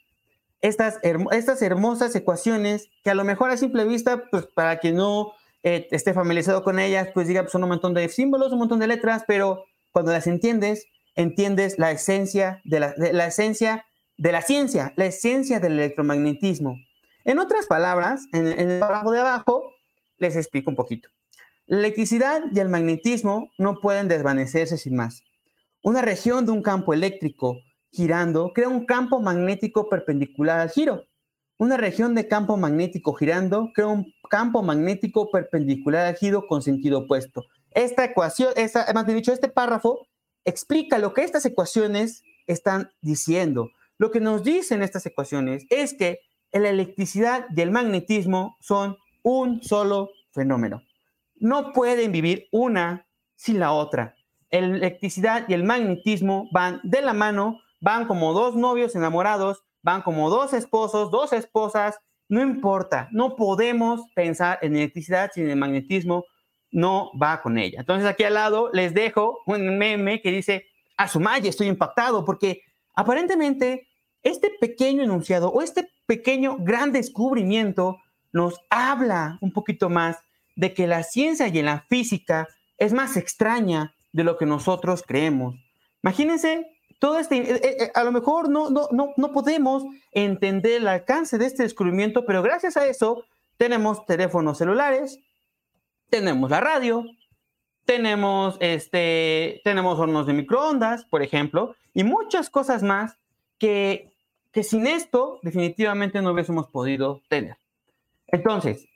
estas, 0.62 1.00
estas 1.32 1.62
hermosas 1.62 2.16
ecuaciones 2.16 2.90
que 3.04 3.10
a 3.10 3.16
lo 3.16 3.24
mejor 3.24 3.50
a 3.50 3.58
simple 3.58 3.86
vista, 3.86 4.26
pues 4.30 4.46
para 4.46 4.78
quien 4.78 4.96
no 4.96 5.34
eh, 5.64 5.88
esté 5.92 6.14
familiarizado 6.14 6.64
con 6.64 6.80
ellas, 6.80 7.10
pues 7.14 7.28
diga, 7.28 7.42
pues, 7.42 7.52
son 7.52 7.64
un 7.64 7.70
montón 7.70 7.94
de 7.94 8.10
símbolos, 8.10 8.52
un 8.52 8.60
montón 8.60 8.80
de 8.80 8.88
letras, 8.88 9.24
pero 9.28 9.66
cuando 9.92 10.12
las 10.12 10.28
entiendes, 10.28 10.86
entiendes 11.16 11.80
la 11.80 11.92
esencia 11.92 12.62
de 12.64 12.80
la, 12.80 13.28
esencia 13.28 13.86
de 14.18 14.32
la 14.32 14.42
ciencia, 14.42 14.94
la 14.96 15.06
esencia 15.06 15.60
del 15.60 15.74
electromagnetismo. 15.74 16.78
En 17.26 17.40
otras 17.40 17.66
palabras, 17.66 18.26
en, 18.34 18.48
en 18.48 18.72
el 18.72 18.80
párrafo 18.80 19.12
de 19.12 19.20
abajo, 19.20 19.72
les 20.18 20.36
explico 20.36 20.70
un 20.70 20.76
poquito. 20.76 21.10
La 21.66 21.80
electricidad 21.80 22.44
y 22.54 22.60
el 22.60 22.70
magnetismo 22.70 23.52
no 23.58 23.82
pueden 23.82 24.08
desvanecerse 24.08 24.78
sin 24.78 24.96
más. 24.96 25.24
Una 25.84 26.02
región 26.02 26.46
de 26.46 26.52
un 26.52 26.62
campo 26.62 26.94
eléctrico 26.94 27.60
girando 27.92 28.52
crea 28.54 28.70
un 28.70 28.86
campo 28.86 29.20
magnético 29.20 29.90
perpendicular 29.90 30.60
al 30.60 30.70
giro. 30.70 31.04
Una 31.58 31.78
región 31.78 32.14
de 32.14 32.28
campo 32.28 32.56
magnético 32.56 33.14
girando 33.14 33.72
crea 33.74 33.88
un 33.88 34.14
campo 34.30 34.62
magnético 34.62 35.32
perpendicular 35.32 36.06
al 36.06 36.16
giro 36.16 36.46
con 36.48 36.62
sentido 36.62 37.00
opuesto. 37.00 37.46
Esta 37.72 38.06
ecuación, 38.06 38.54
más 38.94 39.06
bien 39.06 39.18
dicho, 39.18 39.34
este 39.34 39.50
párrafo 39.50 40.08
explica 40.46 40.98
lo 40.98 41.14
que 41.14 41.24
estas 41.24 41.46
ecuaciones 41.46 42.24
están 42.48 42.92
diciendo. 43.02 43.72
Lo 43.98 44.12
que 44.12 44.20
nos 44.20 44.44
dicen 44.44 44.82
estas 44.82 45.06
ecuaciones 45.06 45.66
es 45.70 45.94
que 45.94 46.22
la 46.52 46.70
electricidad 46.70 47.46
y 47.56 47.62
el 47.62 47.72
magnetismo 47.72 48.58
son 48.62 48.98
un 49.24 49.62
solo 49.62 50.12
fenómeno. 50.32 50.84
No 51.36 51.74
pueden 51.74 52.12
vivir 52.12 52.48
una 52.52 53.08
sin 53.36 53.60
la 53.60 53.72
otra. 53.72 54.16
La 54.50 54.60
electricidad 54.60 55.46
y 55.48 55.54
el 55.54 55.64
magnetismo 55.64 56.50
van 56.52 56.80
de 56.84 57.02
la 57.02 57.14
mano, 57.14 57.60
van 57.82 58.08
como 58.08 58.34
dos 58.34 58.56
novios 58.56 58.96
enamorados, 58.96 59.64
van 59.82 60.02
como 60.02 60.30
dos 60.30 60.54
esposos, 60.54 61.12
dos 61.12 61.34
esposas, 61.34 62.00
no 62.30 62.42
importa, 62.42 63.08
no 63.12 63.36
podemos 63.36 64.02
pensar 64.16 64.60
en 64.62 64.76
electricidad 64.76 65.32
sin 65.34 65.50
el 65.50 65.58
magnetismo, 65.58 66.26
no 66.72 67.12
va 67.22 67.42
con 67.42 67.58
ella. 67.58 67.80
Entonces 67.80 68.08
aquí 68.08 68.24
al 68.24 68.36
lado 68.36 68.70
les 68.74 68.94
dejo 68.94 69.40
un 69.46 69.78
meme 69.78 70.22
que 70.22 70.32
dice, 70.32 70.66
a 70.98 71.08
su 71.08 71.20
madre 71.20 71.50
estoy 71.50 71.68
impactado 71.68 72.26
porque 72.26 72.62
aparentemente 72.96 73.88
este 74.24 74.52
pequeño 74.60 75.04
enunciado 75.04 75.50
o 75.50 75.62
este 75.62 75.90
pequeño 76.06 76.58
gran 76.60 76.92
descubrimiento 76.92 77.98
nos 78.32 78.60
habla 78.70 79.38
un 79.42 79.52
poquito 79.52 79.90
más 79.90 80.18
de 80.56 80.74
que 80.74 80.88
la 80.88 81.04
ciencia 81.04 81.48
y 81.48 81.62
la 81.62 81.86
física 81.90 82.48
es 82.78 82.94
más 82.94 83.16
extraña 83.18 83.94
de 84.12 84.24
lo 84.24 84.38
que 84.38 84.46
nosotros 84.46 85.04
creemos. 85.06 85.56
Imagínense 86.04 86.68
todo 87.00 87.20
este, 87.20 87.38
eh, 87.38 87.62
eh, 87.64 87.78
eh, 87.80 87.92
a 87.94 88.04
lo 88.04 88.12
mejor 88.12 88.50
no, 88.50 88.70
no, 88.70 88.88
no, 88.92 89.14
no 89.16 89.32
podemos 89.32 89.84
entender 90.12 90.82
el 90.82 90.88
alcance 90.88 91.38
de 91.38 91.46
este 91.46 91.64
descubrimiento, 91.64 92.26
pero 92.26 92.42
gracias 92.42 92.76
a 92.78 92.88
eso 92.88 93.24
tenemos 93.58 94.06
teléfonos 94.06 94.58
celulares, 94.58 95.20
tenemos 96.10 96.50
la 96.50 96.60
radio, 96.60 97.06
tenemos, 97.86 98.58
este, 98.60 99.62
tenemos 99.64 99.98
hornos 99.98 100.28
de 100.28 100.34
microondas, 100.34 101.06
por 101.06 101.24
ejemplo, 101.24 101.76
y 101.94 102.04
muchas 102.04 102.50
cosas 102.50 102.84
más 102.84 103.18
que, 103.58 104.12
que 104.52 104.64
sin 104.64 104.88
esto 104.88 105.40
definitivamente 105.42 106.22
no 106.22 106.32
hubiésemos 106.32 106.68
podido 106.68 107.22
tener. 107.30 107.58
Entonces, 108.28 108.88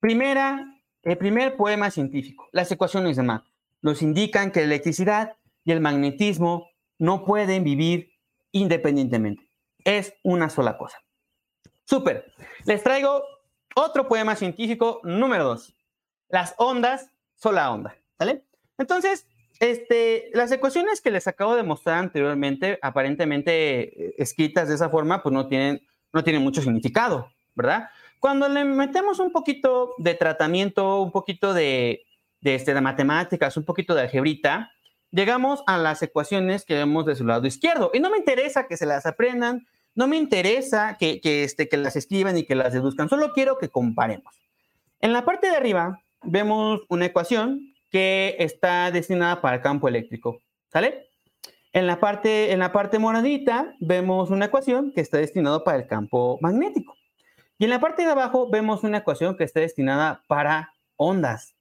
primera, 0.00 0.80
el 1.02 1.18
primer 1.18 1.56
poema 1.56 1.90
científico, 1.90 2.48
las 2.52 2.70
ecuaciones 2.72 3.16
de 3.16 3.22
Mach, 3.22 3.44
nos 3.82 4.00
indican 4.00 4.50
que 4.50 4.60
la 4.60 4.66
electricidad 4.66 5.36
y 5.64 5.72
el 5.72 5.80
magnetismo 5.80 6.68
no 6.98 7.24
pueden 7.24 7.64
vivir 7.64 8.12
independientemente. 8.52 9.48
Es 9.84 10.14
una 10.22 10.48
sola 10.48 10.78
cosa. 10.78 10.98
Súper. 11.84 12.32
Les 12.64 12.82
traigo 12.82 13.22
otro 13.74 14.08
poema 14.08 14.36
científico 14.36 15.00
número 15.02 15.44
dos. 15.44 15.74
Las 16.32 16.54
ondas 16.56 17.10
son 17.36 17.54
la 17.54 17.70
onda. 17.70 17.94
¿Sale? 18.18 18.42
Entonces, 18.78 19.26
este, 19.60 20.30
las 20.32 20.50
ecuaciones 20.50 21.00
que 21.00 21.12
les 21.12 21.28
acabo 21.28 21.54
de 21.54 21.62
mostrar 21.62 21.98
anteriormente, 21.98 22.78
aparentemente 22.82 24.06
eh, 24.06 24.14
escritas 24.18 24.66
de 24.68 24.74
esa 24.74 24.88
forma, 24.88 25.22
pues 25.22 25.32
no 25.32 25.46
tienen, 25.46 25.86
no 26.12 26.24
tienen 26.24 26.42
mucho 26.42 26.62
significado, 26.62 27.30
¿verdad? 27.54 27.90
Cuando 28.18 28.48
le 28.48 28.64
metemos 28.64 29.20
un 29.20 29.30
poquito 29.30 29.94
de 29.98 30.14
tratamiento, 30.14 31.02
un 31.02 31.12
poquito 31.12 31.54
de, 31.54 32.02
de, 32.40 32.54
este, 32.54 32.72
de 32.72 32.80
matemáticas, 32.80 33.56
un 33.56 33.64
poquito 33.64 33.94
de 33.94 34.02
algebrita, 34.02 34.72
llegamos 35.10 35.62
a 35.66 35.76
las 35.76 36.02
ecuaciones 36.02 36.64
que 36.64 36.74
vemos 36.74 37.04
de 37.04 37.14
su 37.14 37.26
lado 37.26 37.46
izquierdo. 37.46 37.90
Y 37.92 38.00
no 38.00 38.10
me 38.10 38.16
interesa 38.16 38.66
que 38.66 38.78
se 38.78 38.86
las 38.86 39.04
aprendan, 39.04 39.66
no 39.94 40.08
me 40.08 40.16
interesa 40.16 40.96
que, 40.98 41.20
que, 41.20 41.44
este, 41.44 41.68
que 41.68 41.76
las 41.76 41.94
escriban 41.94 42.38
y 42.38 42.44
que 42.44 42.54
las 42.54 42.72
deduzcan, 42.72 43.10
solo 43.10 43.32
quiero 43.34 43.58
que 43.58 43.68
comparemos. 43.68 44.34
En 45.00 45.12
la 45.12 45.24
parte 45.24 45.48
de 45.48 45.56
arriba 45.56 46.00
vemos 46.22 46.80
una 46.88 47.06
ecuación 47.06 47.74
que 47.90 48.36
está 48.38 48.90
destinada 48.90 49.40
para 49.40 49.56
el 49.56 49.62
campo 49.62 49.88
eléctrico, 49.88 50.40
¿sale? 50.72 51.08
En 51.72 51.86
la 51.86 52.00
parte, 52.00 52.52
en 52.52 52.58
la 52.58 52.72
parte 52.72 52.98
moradita 52.98 53.74
vemos 53.80 54.30
una 54.30 54.46
ecuación 54.46 54.92
que 54.92 55.00
está 55.00 55.18
destinada 55.18 55.64
para 55.64 55.78
el 55.78 55.86
campo 55.86 56.38
magnético. 56.40 56.94
Y 57.58 57.64
en 57.64 57.70
la 57.70 57.80
parte 57.80 58.02
de 58.02 58.10
abajo 58.10 58.50
vemos 58.50 58.82
una 58.82 58.98
ecuación 58.98 59.36
que 59.36 59.44
está 59.44 59.60
destinada 59.60 60.22
para 60.26 60.74
ondas. 60.96 61.54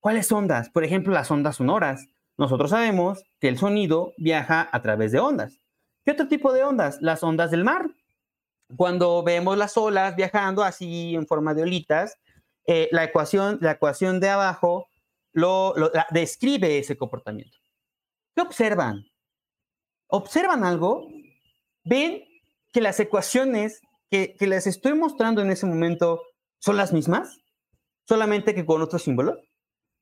¿Cuáles 0.00 0.30
ondas? 0.30 0.68
Por 0.70 0.84
ejemplo, 0.84 1.12
las 1.12 1.30
ondas 1.30 1.56
sonoras. 1.56 2.06
Nosotros 2.36 2.70
sabemos 2.70 3.22
que 3.40 3.48
el 3.48 3.56
sonido 3.56 4.12
viaja 4.18 4.68
a 4.70 4.82
través 4.82 5.12
de 5.12 5.20
ondas. 5.20 5.58
¿Qué 6.04 6.12
otro 6.12 6.28
tipo 6.28 6.52
de 6.52 6.62
ondas? 6.62 6.98
Las 7.00 7.22
ondas 7.22 7.50
del 7.50 7.64
mar. 7.64 7.90
Cuando 8.76 9.22
vemos 9.22 9.56
las 9.56 9.76
olas 9.76 10.16
viajando 10.16 10.64
así 10.64 11.14
en 11.14 11.26
forma 11.26 11.54
de 11.54 11.62
olitas, 11.62 12.18
eh, 12.66 12.88
la, 12.90 13.04
ecuación, 13.04 13.58
la 13.60 13.72
ecuación 13.72 14.18
de 14.20 14.28
abajo 14.28 14.88
lo, 15.32 15.74
describe 16.10 16.78
ese 16.78 16.96
comportamiento. 16.96 17.58
¿Qué 18.34 18.42
observan? 18.42 19.04
¿Observan 20.08 20.64
algo? 20.64 21.08
¿Ven 21.84 22.24
que 22.72 22.80
las 22.80 22.98
ecuaciones 22.98 23.80
que, 24.10 24.34
les 24.40 24.66
estoy 24.66 24.94
mostrando 24.94 25.42
en 25.42 25.50
ese 25.50 25.66
momento 25.66 26.22
son 26.58 26.76
las 26.76 26.92
mismas? 26.92 27.38
Solamente 28.08 28.54
que 28.54 28.66
con 28.66 28.82
otro 28.82 28.98
símbolo. 28.98 29.40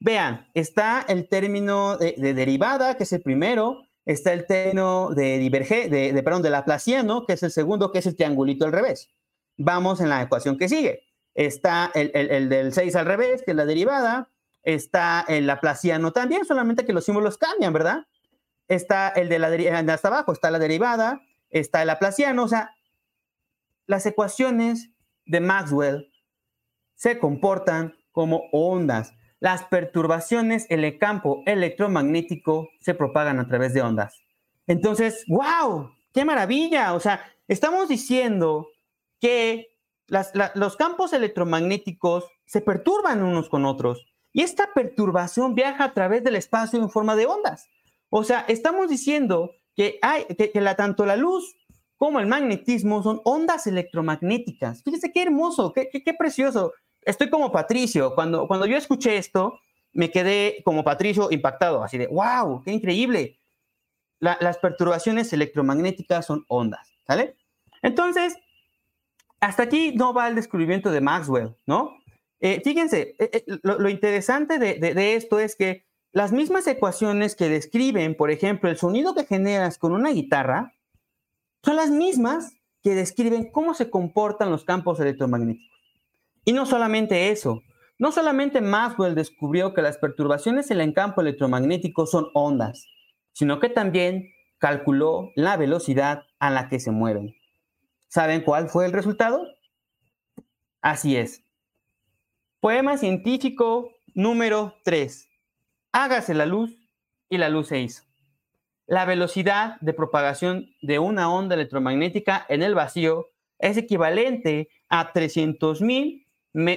Vean, 0.01 0.49
está 0.55 1.05
el 1.09 1.29
término 1.29 1.97
de, 1.97 2.35
derivada, 2.35 2.97
que 2.97 3.05
es 3.05 3.13
el 3.13 3.23
primero, 3.23 3.83
está 4.05 4.33
el 4.33 4.47
término 4.47 5.11
de 5.11 5.39
diverge, 5.39 5.89
de, 5.89 6.13
de, 6.13 6.23
perdón, 6.23 6.43
de 6.43 6.51
laplaciano, 6.51 7.27
que 7.27 7.35
es 7.35 7.43
el 7.43 7.51
segundo, 7.51 7.91
que 7.91 7.99
es 7.99 8.07
el 8.07 8.17
triangulito 8.17 8.65
al 8.65 8.73
revés. 8.73 9.09
Vamos 9.57 10.01
en 10.01 10.09
la 10.09 10.23
ecuación 10.23 10.59
que 10.59 10.69
sigue. 10.69 11.03
Está 11.35 11.91
el, 11.95 12.11
el, 12.15 12.49
del 12.49 12.73
6 12.73 12.95
al 12.97 13.07
revés, 13.07 13.43
que 13.43 13.53
es 13.53 13.57
la 13.57 13.67
derivada. 13.67 14.31
Está 14.63 15.25
el 15.29 15.47
laplaciano 15.47 16.13
también, 16.13 16.45
solamente 16.45 16.85
que 16.85 16.93
los 16.93 17.05
símbolos 17.05 17.39
cambian, 17.39 17.73
¿verdad? 17.73 18.07
Está 18.69 19.09
el 19.09 19.29
de 19.29 19.39
la 19.39 19.51
derivada, 19.51 19.93
hasta 19.93 20.09
abajo 20.09 20.33
está 20.33 20.51
la 20.51 20.59
derivada, 20.59 21.21
está 21.51 21.83
el 21.83 21.89
laplaciano, 21.89 22.45
o 22.45 22.49
sea, 22.49 22.75
las 23.87 24.07
ecuaciones 24.07 24.91
de 25.27 25.41
Maxwell 25.41 26.11
se 26.95 27.19
comportan 27.19 27.95
como 28.13 28.45
ondas. 28.53 29.13
Las 29.41 29.65
perturbaciones 29.65 30.67
en 30.71 30.83
el 30.83 30.99
campo 30.99 31.43
electromagnético 31.45 32.71
se 32.81 32.95
propagan 32.95 33.39
a 33.41 33.47
través 33.47 33.75
de 33.75 33.83
ondas. 33.83 34.23
Entonces, 34.67 35.25
wow, 35.29 35.91
qué 36.13 36.25
maravilla. 36.25 36.95
O 36.95 37.01
sea, 37.01 37.21
estamos 37.49 37.89
diciendo 37.89 38.69
que 39.21 39.74
los 40.09 40.77
campos 40.77 41.13
electromagnéticos 41.13 42.25
se 42.47 42.61
perturban 42.61 43.23
unos 43.23 43.49
con 43.49 43.65
otros 43.65 44.07
y 44.33 44.43
esta 44.43 44.73
perturbación 44.75 45.55
viaja 45.55 45.85
a 45.85 45.95
través 45.95 46.23
del 46.25 46.37
espacio 46.37 46.79
en 46.81 46.91
forma 46.91 47.17
de 47.17 47.27
ondas. 47.27 47.69
O 48.11 48.25
sea, 48.25 48.45
estamos 48.49 48.89
diciendo 48.89 49.53
que, 49.75 49.99
hay, 50.03 50.27
la, 50.55 50.75
tanto 50.77 51.07
la 51.07 51.17
luz 51.17 51.57
como 51.97 52.21
el 52.21 52.27
magnetismo 52.27 53.03
son 53.03 53.21
ondas 53.25 53.67
electromagnéticas. 53.67 54.83
Fíjense 54.83 55.13
qué 55.13 55.23
hermoso, 55.23 55.73
qué, 55.73 55.89
qué, 55.89 56.15
precioso 56.15 56.73
estoy 57.03 57.31
como 57.31 57.53
Patricio. 57.53 58.15
Cuando, 58.15 58.47
cuando 58.47 58.67
yo 58.67 58.77
escuché 58.77 59.17
esto, 59.17 59.59
me 59.93 60.11
quedé 60.11 60.63
como 60.65 60.85
Patricio 60.85 61.29
impactado, 61.31 61.83
así 61.83 61.97
de, 61.97 62.09
wow, 62.09 62.63
qué 62.65 62.73
increíble. 62.73 63.39
las 64.19 64.59
perturbaciones 64.59 65.33
electromagnéticas 65.33 66.27
son 66.27 66.45
ondas, 66.49 66.93
¿sale? 67.07 67.37
Entonces, 67.83 68.37
hasta 69.45 69.65
aquí 69.65 69.93
no 69.95 70.15
va 70.15 70.29
el 70.29 70.35
descubrimiento 70.35 70.91
de 70.91 71.01
Maxwell, 71.01 71.55
¿no? 71.67 71.99
Eh, 72.41 72.61
fíjense, 72.65 73.15
eh, 73.19 73.31
eh, 73.33 73.59
lo, 73.63 73.89
interesante 73.89 74.59
de, 74.59 74.75
de, 74.79 75.15
esto 75.15 75.39
es 75.39 75.55
que 75.57 75.85
las 76.13 76.33
mismas 76.33 76.67
ecuaciones 76.67 77.37
que 77.37 77.49
describen, 77.49 78.17
por 78.17 78.31
ejemplo, 78.31 78.71
el 78.71 78.77
sonido 78.77 79.15
que 79.15 79.25
generas 79.25 79.79
con 79.79 79.93
una 79.93 80.11
guitarra, 80.11 80.75
son 81.63 81.77
las 81.77 81.91
mismas 81.91 82.55
que 82.83 82.95
describen 82.95 83.51
cómo 83.51 83.75
se 83.75 83.91
comportan 83.91 84.51
los 84.51 84.65
campos 84.65 85.01
electromagnéticos. 85.01 85.79
Y 86.45 86.53
no 86.53 86.67
solamente 86.67 87.31
eso, 87.31 87.63
no 87.99 88.13
solamente 88.13 88.61
Maxwell 88.61 89.15
descubrió 89.15 89.73
que 89.73 89.83
las 89.83 89.99
perturbaciones 89.99 90.71
en 90.71 90.81
el 90.81 90.93
campo 90.93 91.21
electromagnético 91.21 92.07
son 92.07 92.29
ondas, 92.35 92.87
sino 93.33 93.61
que 93.61 93.69
también 93.69 94.31
calculó 94.59 95.31
la 95.35 95.57
velocidad 95.57 96.25
a 96.39 96.51
la 96.51 96.69
que 96.69 96.81
se 96.81 96.91
mueven. 96.91 97.35
¿Saben 98.15 98.43
cuál 98.43 98.69
fue 98.69 98.87
el 98.87 98.93
resultado? 98.93 99.45
Así 100.81 101.17
es. 101.17 101.43
Poema 102.61 102.97
científico 102.97 103.91
número 104.15 104.77
3. 104.85 105.29
Hágase 105.91 106.33
la 106.33 106.47
luz 106.47 106.79
y 107.29 107.39
la 107.39 107.49
luz 107.49 107.67
se 107.67 107.81
hizo. 107.81 108.05
La 108.87 109.05
velocidad 109.05 109.81
de 109.81 109.95
propagación 109.95 110.71
de 110.81 111.01
una 111.01 111.29
onda 111.29 111.57
electromagnética 111.57 112.47
en 112.49 112.63
el 112.63 112.77
vacío 112.77 113.31
es 113.59 113.77
equivalente 113.79 114.69
a 114.89 115.13
300 115.13 115.81
mil 115.81 116.25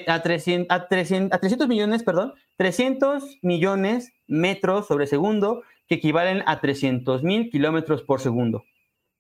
a 0.08 0.23
300, 0.23 0.76
a 0.76 0.88
300 0.88 1.67
millones, 1.67 2.02
perdón, 2.02 2.34
300 2.56 3.38
millones 3.43 4.12
metros 4.26 4.88
sobre 4.88 5.06
segundo, 5.06 5.62
que 5.88 5.95
equivalen 5.95 6.41
a 6.47 6.62
300 6.62 7.21
mil 7.21 7.52
kilómetros 7.52 8.02
por 8.02 8.21
segundo. 8.21 8.65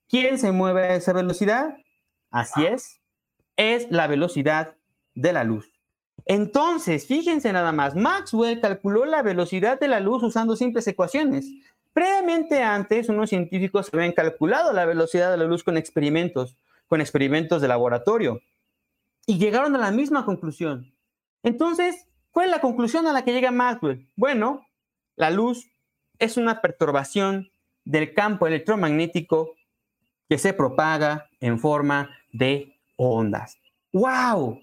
¿Quién 0.09 0.39
se 0.39 0.51
mueve 0.51 0.81
a 0.81 0.95
esa 0.95 1.13
velocidad? 1.13 1.77
Así 2.31 2.65
es, 2.65 3.01
es 3.55 3.89
la 3.89 4.07
velocidad 4.07 4.75
de 5.15 5.33
la 5.33 5.43
luz. 5.43 5.71
Entonces, 6.25 7.07
fíjense 7.07 7.53
nada 7.53 7.71
más, 7.71 7.95
Maxwell 7.95 8.59
calculó 8.59 9.05
la 9.05 9.21
velocidad 9.21 9.79
de 9.79 9.87
la 9.87 9.99
luz 9.99 10.23
usando 10.23 10.55
simples 10.55 10.87
ecuaciones. 10.87 11.49
Previamente 11.93 12.61
antes, 12.61 13.09
unos 13.09 13.29
científicos 13.29 13.89
habían 13.93 14.11
calculado 14.11 14.73
la 14.73 14.85
velocidad 14.85 15.31
de 15.31 15.37
la 15.37 15.45
luz 15.45 15.63
con 15.63 15.77
experimentos, 15.77 16.57
con 16.87 17.01
experimentos 17.01 17.61
de 17.61 17.67
laboratorio, 17.67 18.41
y 19.25 19.37
llegaron 19.39 19.75
a 19.75 19.79
la 19.79 19.91
misma 19.91 20.25
conclusión. 20.25 20.93
Entonces, 21.43 22.05
¿cuál 22.31 22.47
es 22.47 22.51
la 22.51 22.61
conclusión 22.61 23.07
a 23.07 23.13
la 23.13 23.23
que 23.23 23.33
llega 23.33 23.51
Maxwell? 23.51 24.07
Bueno, 24.15 24.65
la 25.15 25.31
luz 25.31 25.69
es 26.19 26.37
una 26.37 26.61
perturbación 26.61 27.49
del 27.83 28.13
campo 28.13 28.47
electromagnético 28.47 29.56
que 30.29 30.37
se 30.37 30.53
propaga 30.53 31.29
en 31.39 31.59
forma 31.59 32.09
de 32.31 32.75
ondas. 32.95 33.57
¡Wow! 33.93 34.59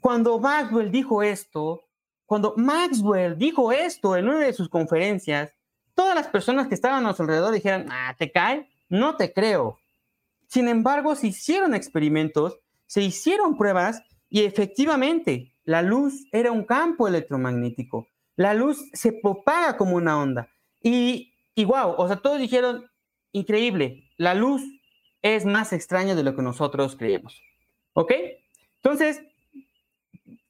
Cuando 0.00 0.38
Maxwell 0.38 0.90
dijo 0.90 1.22
esto, 1.22 1.84
cuando 2.26 2.54
Maxwell 2.56 3.38
dijo 3.38 3.72
esto 3.72 4.16
en 4.16 4.28
una 4.28 4.40
de 4.40 4.52
sus 4.52 4.68
conferencias, 4.68 5.54
todas 5.94 6.14
las 6.14 6.28
personas 6.28 6.68
que 6.68 6.74
estaban 6.74 7.06
a 7.06 7.14
su 7.14 7.22
alrededor 7.22 7.52
dijeron, 7.52 7.86
ah, 7.90 8.14
¿te 8.18 8.30
cae? 8.30 8.68
No 8.88 9.16
te 9.16 9.32
creo. 9.32 9.78
Sin 10.46 10.68
embargo, 10.68 11.14
se 11.14 11.28
hicieron 11.28 11.74
experimentos, 11.74 12.58
se 12.86 13.02
hicieron 13.02 13.56
pruebas 13.56 14.02
y 14.30 14.44
efectivamente 14.44 15.54
la 15.64 15.82
luz 15.82 16.26
era 16.32 16.52
un 16.52 16.64
campo 16.64 17.08
electromagnético. 17.08 18.08
La 18.36 18.54
luz 18.54 18.88
se 18.92 19.12
propaga 19.12 19.76
como 19.76 19.96
una 19.96 20.18
onda. 20.18 20.48
Y, 20.82 21.34
y 21.54 21.64
wow, 21.64 21.94
o 21.98 22.06
sea, 22.06 22.16
todos 22.16 22.38
dijeron, 22.38 22.86
increíble, 23.32 24.04
la 24.16 24.34
luz 24.34 24.62
es 25.22 25.44
más 25.44 25.72
extraña 25.72 26.14
de 26.14 26.22
lo 26.22 26.34
que 26.34 26.42
nosotros 26.42 26.96
creemos. 26.96 27.42
¿Ok? 27.92 28.12
Entonces, 28.76 29.22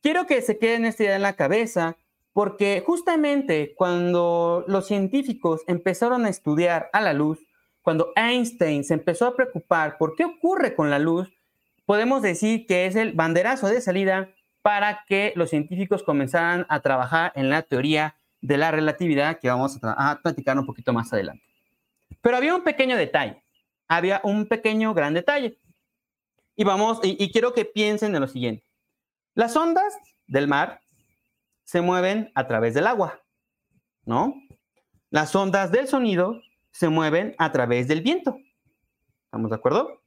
quiero 0.03 0.27
que 0.27 0.43
se 0.43 0.59
queden 0.59 0.85
esta 0.85 1.05
idea 1.05 1.17
en 1.17 1.23
la 1.23 1.37
cabeza 1.37 1.97
porque 2.33 2.83
justamente 2.87 3.75
cuando 3.75 4.65
los 4.69 4.87
científicos 4.87 5.63
empezaron 5.67 6.25
a 6.25 6.29
estudiar 6.29 6.89
a 6.93 7.01
la 7.01 7.13
luz, 7.13 7.41
cuando 7.83 8.13
Einstein 8.15 8.85
se 8.85 8.95
empezó 8.95 9.27
a 9.27 9.35
preocupar 9.35 9.99
por 9.99 10.15
qué 10.15 10.25
ocurre 10.25 10.75
con 10.75 10.91
la 10.91 10.99
luz, 10.99 11.33
podemos 11.85 12.23
decir 12.23 12.67
que 12.67 12.87
es 12.87 12.97
el 12.97 13.13
banderazo 13.13 13.67
de 13.67 13.81
salida 13.81 14.29
para 14.63 15.05
que 15.09 15.33
los 15.37 15.51
científicos 15.51 16.03
comenzaran 16.03 16.67
a 16.69 16.81
trabajar 16.81 17.33
en 17.35 17.49
la 17.49 17.63
teoría 17.63 18.17
de 18.41 18.59
la 18.59 18.71
relatividad 18.71 19.39
que 19.41 19.49
vamos 19.49 19.79
a, 19.83 20.21
platicar 20.23 20.59
un 20.59 20.67
poquito 20.67 20.93
más 20.93 21.13
adelante. 21.13 21.43
Pero 22.21 22.37
había 22.37 22.55
un 22.55 22.63
pequeño 22.63 22.97
detalle, 22.97 23.43
había 23.89 24.21
un 24.23 24.47
pequeño 24.47 24.95
gran 24.95 25.15
detalle. 25.15 25.59
Y 26.55 26.65
vamos, 26.65 27.01
y 27.03 27.31
quiero 27.33 27.53
que 27.55 27.65
piensen 27.65 28.15
en 28.15 28.21
lo 28.21 28.29
siguiente. 28.29 28.65
Las 29.35 29.57
ondas 29.57 29.95
del 30.27 30.49
mar 30.49 30.81
se 31.65 31.81
mueven 31.81 32.33
a 32.35 32.47
través 32.47 32.75
del 32.75 32.87
agua, 32.87 33.23
¿no? 34.05 34.35
Las 35.11 35.35
ondas 35.37 35.71
del 35.71 35.87
sonido 35.87 36.41
se 36.73 36.89
mueven 36.89 37.35
a 37.39 37.53
través 37.53 37.89
del 37.89 38.03
viento. 38.03 38.39
¿Estamos 39.25 39.51
de 39.51 39.57
acuerdo? 39.57 40.03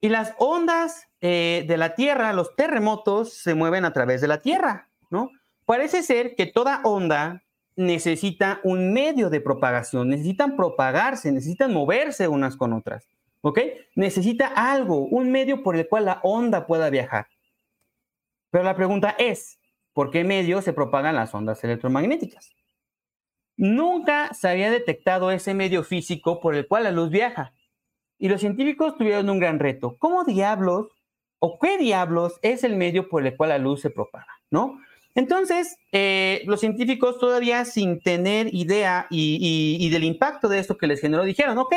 Y 0.00 0.08
las 0.08 0.34
ondas 0.38 1.08
eh, 1.20 1.64
de 1.66 1.76
la 1.76 1.94
Tierra, 1.94 2.32
los 2.32 2.54
terremotos, 2.54 3.32
se 3.32 3.54
mueven 3.54 3.84
a 3.84 3.92
través 3.92 4.20
de 4.20 4.28
la 4.28 4.40
Tierra, 4.40 4.88
¿no? 5.10 5.30
Parece 5.64 6.02
ser 6.02 6.34
que 6.36 6.46
toda 6.46 6.80
onda 6.84 7.42
necesita 7.78 8.60
un 8.64 8.92
medio 8.92 9.30
de 9.30 9.40
propagación, 9.40 10.08
necesitan 10.08 10.56
propagarse, 10.56 11.30
necesitan 11.30 11.72
moverse 11.72 12.26
unas 12.26 12.56
con 12.56 12.72
otras, 12.72 13.08
¿ok? 13.40 13.60
Necesita 13.94 14.48
algo, 14.48 15.06
un 15.06 15.30
medio 15.30 15.62
por 15.62 15.76
el 15.76 15.88
cual 15.88 16.06
la 16.06 16.18
onda 16.24 16.66
pueda 16.66 16.90
viajar. 16.90 17.28
Pero 18.50 18.64
la 18.64 18.74
pregunta 18.74 19.14
es, 19.16 19.60
por 19.92 20.10
qué 20.10 20.24
medio 20.24 20.60
se 20.60 20.72
propagan 20.72 21.14
las 21.14 21.32
ondas 21.32 21.62
electromagnéticas. 21.62 22.52
Nunca 23.56 24.34
se 24.34 24.48
había 24.48 24.72
detectado 24.72 25.30
ese 25.30 25.54
medio 25.54 25.84
físico 25.84 26.40
por 26.40 26.56
el 26.56 26.66
cual 26.66 26.84
la 26.84 26.90
luz 26.90 27.10
viaja. 27.10 27.54
Y 28.18 28.28
los 28.28 28.40
científicos 28.40 28.96
tuvieron 28.96 29.30
un 29.30 29.38
gran 29.38 29.60
reto. 29.60 29.96
¿Cómo 29.98 30.24
diablos 30.24 30.88
o 31.38 31.60
qué 31.60 31.78
diablos 31.78 32.40
es 32.42 32.64
el 32.64 32.74
medio 32.74 33.08
por 33.08 33.24
el 33.24 33.36
cual 33.36 33.50
la 33.50 33.58
luz 33.58 33.82
se 33.82 33.90
propaga? 33.90 34.32
¿No? 34.50 34.80
Entonces, 35.18 35.76
eh, 35.90 36.42
los 36.46 36.60
científicos 36.60 37.18
todavía 37.18 37.64
sin 37.64 38.00
tener 38.00 38.54
idea 38.54 39.08
y, 39.10 39.90
del 39.90 40.04
impacto 40.04 40.48
de 40.48 40.60
esto 40.60 40.78
que 40.78 40.86
les 40.86 41.00
generó, 41.00 41.24
dijeron, 41.24 41.58
ok, 41.58 41.74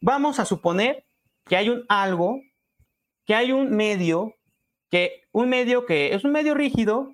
vamos 0.00 0.38
a 0.38 0.46
suponer 0.46 1.04
que 1.44 1.56
hay 1.56 1.68
un 1.68 1.84
algo, 1.90 2.40
que 3.26 3.34
hay 3.34 3.52
un 3.52 3.76
medio, 3.76 4.36
que 4.90 5.20
un 5.32 5.50
medio 5.50 5.84
que 5.84 6.14
es 6.14 6.24
un 6.24 6.32
medio 6.32 6.54
rígido, 6.54 7.12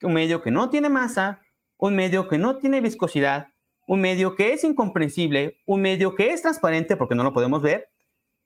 un 0.00 0.14
medio 0.14 0.40
que 0.40 0.50
no 0.50 0.70
tiene 0.70 0.88
masa, 0.88 1.42
un 1.76 1.96
medio 1.96 2.26
que 2.26 2.38
no 2.38 2.56
tiene 2.56 2.80
viscosidad, 2.80 3.48
un 3.86 4.00
medio 4.00 4.34
que 4.36 4.54
es 4.54 4.64
incomprensible, 4.64 5.60
un 5.66 5.82
medio 5.82 6.14
que 6.14 6.30
es 6.30 6.40
transparente 6.40 6.96
porque 6.96 7.14
no 7.14 7.24
lo 7.24 7.34
podemos 7.34 7.60
ver, 7.60 7.90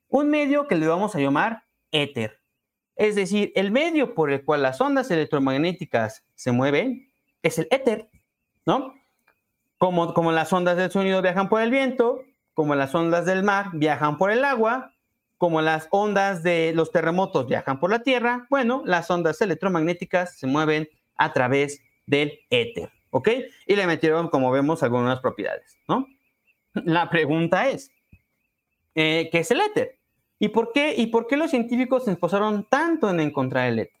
un 0.09 0.29
medio 0.29 0.67
que 0.67 0.75
le 0.75 0.87
vamos 0.87 1.15
a 1.15 1.19
llamar 1.21 1.63
éter. 1.91 2.41
Es 2.95 3.15
decir, 3.15 3.51
el 3.55 3.71
medio 3.71 4.15
por 4.15 4.31
el 4.31 4.43
cual 4.43 4.61
las 4.61 4.79
ondas 4.79 5.11
electromagnéticas 5.11 6.25
se 6.35 6.51
mueven 6.51 7.09
es 7.43 7.59
el 7.59 7.67
éter, 7.71 8.09
¿no? 8.65 8.93
Como, 9.77 10.13
como 10.13 10.31
las 10.31 10.51
ondas 10.53 10.77
del 10.77 10.91
sonido 10.91 11.21
viajan 11.21 11.49
por 11.49 11.61
el 11.61 11.71
viento, 11.71 12.23
como 12.53 12.73
las 12.75 12.95
ondas 12.95 13.25
del 13.25 13.43
mar 13.43 13.71
viajan 13.73 14.17
por 14.17 14.31
el 14.31 14.45
agua, 14.45 14.93
como 15.37 15.61
las 15.61 15.87
ondas 15.91 16.43
de 16.43 16.71
los 16.73 16.91
terremotos 16.91 17.47
viajan 17.47 17.79
por 17.79 17.91
la 17.91 17.99
tierra, 17.99 18.47
bueno, 18.49 18.81
las 18.85 19.11
ondas 19.11 19.41
electromagnéticas 19.41 20.39
se 20.39 20.47
mueven 20.47 20.87
a 21.17 21.33
través 21.33 21.81
del 22.05 22.39
éter, 22.49 22.89
¿ok? 23.09 23.29
Y 23.67 23.75
le 23.75 23.87
metieron, 23.87 24.29
como 24.29 24.51
vemos, 24.51 24.81
algunas 24.83 25.19
propiedades, 25.19 25.77
¿no? 25.87 26.07
La 26.73 27.09
pregunta 27.09 27.69
es, 27.69 27.91
eh, 28.95 29.29
¿qué 29.31 29.39
es 29.39 29.51
el 29.51 29.61
éter? 29.61 29.99
¿Y 30.45 30.49
por, 30.49 30.71
qué, 30.73 30.93
¿Y 30.95 31.07
por 31.07 31.25
qué 31.25 31.37
los 31.37 31.49
científicos 31.49 32.05
se 32.05 32.11
esforzaron 32.11 32.67
tanto 32.69 33.09
en 33.09 33.19
encontrar 33.19 33.67
el 33.67 33.79
éter? 33.79 33.99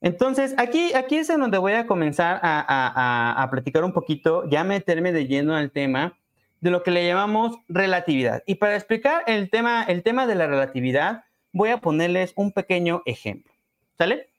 Entonces, 0.00 0.54
aquí, 0.56 0.94
aquí 0.94 1.18
es 1.18 1.28
en 1.28 1.40
donde 1.40 1.58
voy 1.58 1.72
a 1.72 1.86
comenzar 1.86 2.40
a, 2.42 3.42
a, 3.42 3.50
platicar 3.50 3.84
un 3.84 3.92
poquito, 3.92 4.48
ya 4.48 4.64
meterme 4.64 5.12
de 5.12 5.26
lleno 5.26 5.54
al 5.54 5.70
tema 5.70 6.18
de 6.62 6.70
lo 6.70 6.82
que 6.82 6.90
le 6.90 7.06
llamamos 7.06 7.58
relatividad. 7.68 8.42
Y 8.46 8.54
para 8.54 8.74
explicar 8.74 9.22
el 9.26 9.50
tema, 9.50 9.82
el 9.82 10.02
tema 10.02 10.26
de 10.26 10.34
la 10.34 10.46
relatividad, 10.46 11.24
voy 11.52 11.68
a 11.68 11.76
ponerles 11.82 12.32
un 12.36 12.52
pequeño 12.52 13.02
ejemplo. 13.04 13.52
¿Sale? 13.98 14.30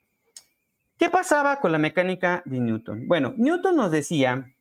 ¿Qué 0.97 1.11
pasaba 1.11 1.59
con 1.59 1.71
la 1.71 1.77
mecánica 1.77 2.41
de 2.45 2.59
Newton? 2.59 3.07
Bueno, 3.07 3.35
Newton 3.37 3.75
nos 3.75 3.91
decía 3.91 4.55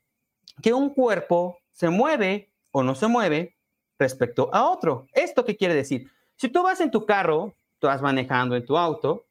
que 0.61 0.75
un 0.75 0.91
cuerpo 0.91 1.57
se 1.71 1.89
mueve 1.89 2.51
o 2.71 2.83
no 2.83 2.95
se 2.95 3.07
mueve 3.07 3.57
respecto 3.99 4.51
a 4.53 4.69
otro. 4.69 5.07
¿Esto 5.15 5.43
qué 5.47 5.57
quiere 5.57 5.75
decir? 5.75 6.11
Si 6.37 6.49
tú 6.49 6.63
vas 6.63 6.81
en 6.81 6.91
tu 6.91 7.07
carro, 7.07 7.57
tú 7.79 7.87
vas 7.87 8.03
manejando 8.03 8.57
en 8.57 8.65
tu 8.65 8.77
auto 8.77 9.27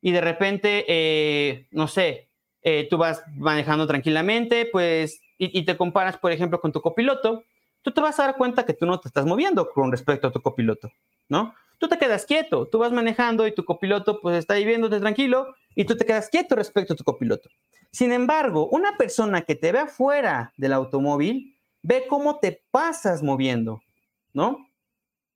y 0.00 0.12
de 0.12 0.20
repente, 0.20 0.84
eh, 0.88 1.66
no 1.70 1.88
sé, 1.88 2.30
eh, 2.62 2.86
tú 2.88 2.98
vas 2.98 3.22
manejando 3.36 3.86
tranquilamente, 3.86 4.66
pues, 4.70 5.20
y, 5.38 5.58
y, 5.58 5.64
te 5.64 5.76
comparas, 5.76 6.18
por 6.18 6.32
ejemplo, 6.32 6.60
con 6.60 6.72
tu 6.72 6.82
copiloto, 6.82 7.44
tú 7.82 7.92
te 7.92 8.00
vas 8.00 8.18
a 8.20 8.24
dar 8.24 8.36
cuenta 8.36 8.66
que 8.66 8.74
tú 8.74 8.86
no 8.86 9.00
te 9.00 9.08
estás 9.08 9.24
moviendo 9.24 9.70
con 9.70 9.90
respecto 9.90 10.28
a 10.28 10.32
tu 10.32 10.42
copiloto, 10.42 10.90
¿no? 11.28 11.54
Tú 11.78 11.88
te 11.88 11.96
quedas 11.96 12.26
quieto, 12.26 12.68
tú 12.68 12.78
vas 12.78 12.92
manejando 12.92 13.46
y 13.46 13.54
tu 13.54 13.64
copiloto 13.64 14.20
pues 14.20 14.36
está 14.36 14.54
ahí 14.54 14.66
viéndote 14.66 15.00
tranquilo 15.00 15.54
y 15.74 15.86
tú 15.86 15.96
te 15.96 16.04
quedas 16.04 16.28
quieto 16.28 16.54
respecto 16.54 16.92
a 16.92 16.96
tu 16.96 17.04
copiloto. 17.04 17.48
Sin 17.90 18.12
embargo, 18.12 18.68
una 18.68 18.98
persona 18.98 19.42
que 19.42 19.54
te 19.54 19.72
ve 19.72 19.80
afuera 19.80 20.52
del 20.58 20.74
automóvil 20.74 21.56
ve 21.82 22.04
cómo 22.06 22.38
te 22.38 22.62
pasas 22.70 23.22
moviendo, 23.22 23.80
¿no? 24.34 24.69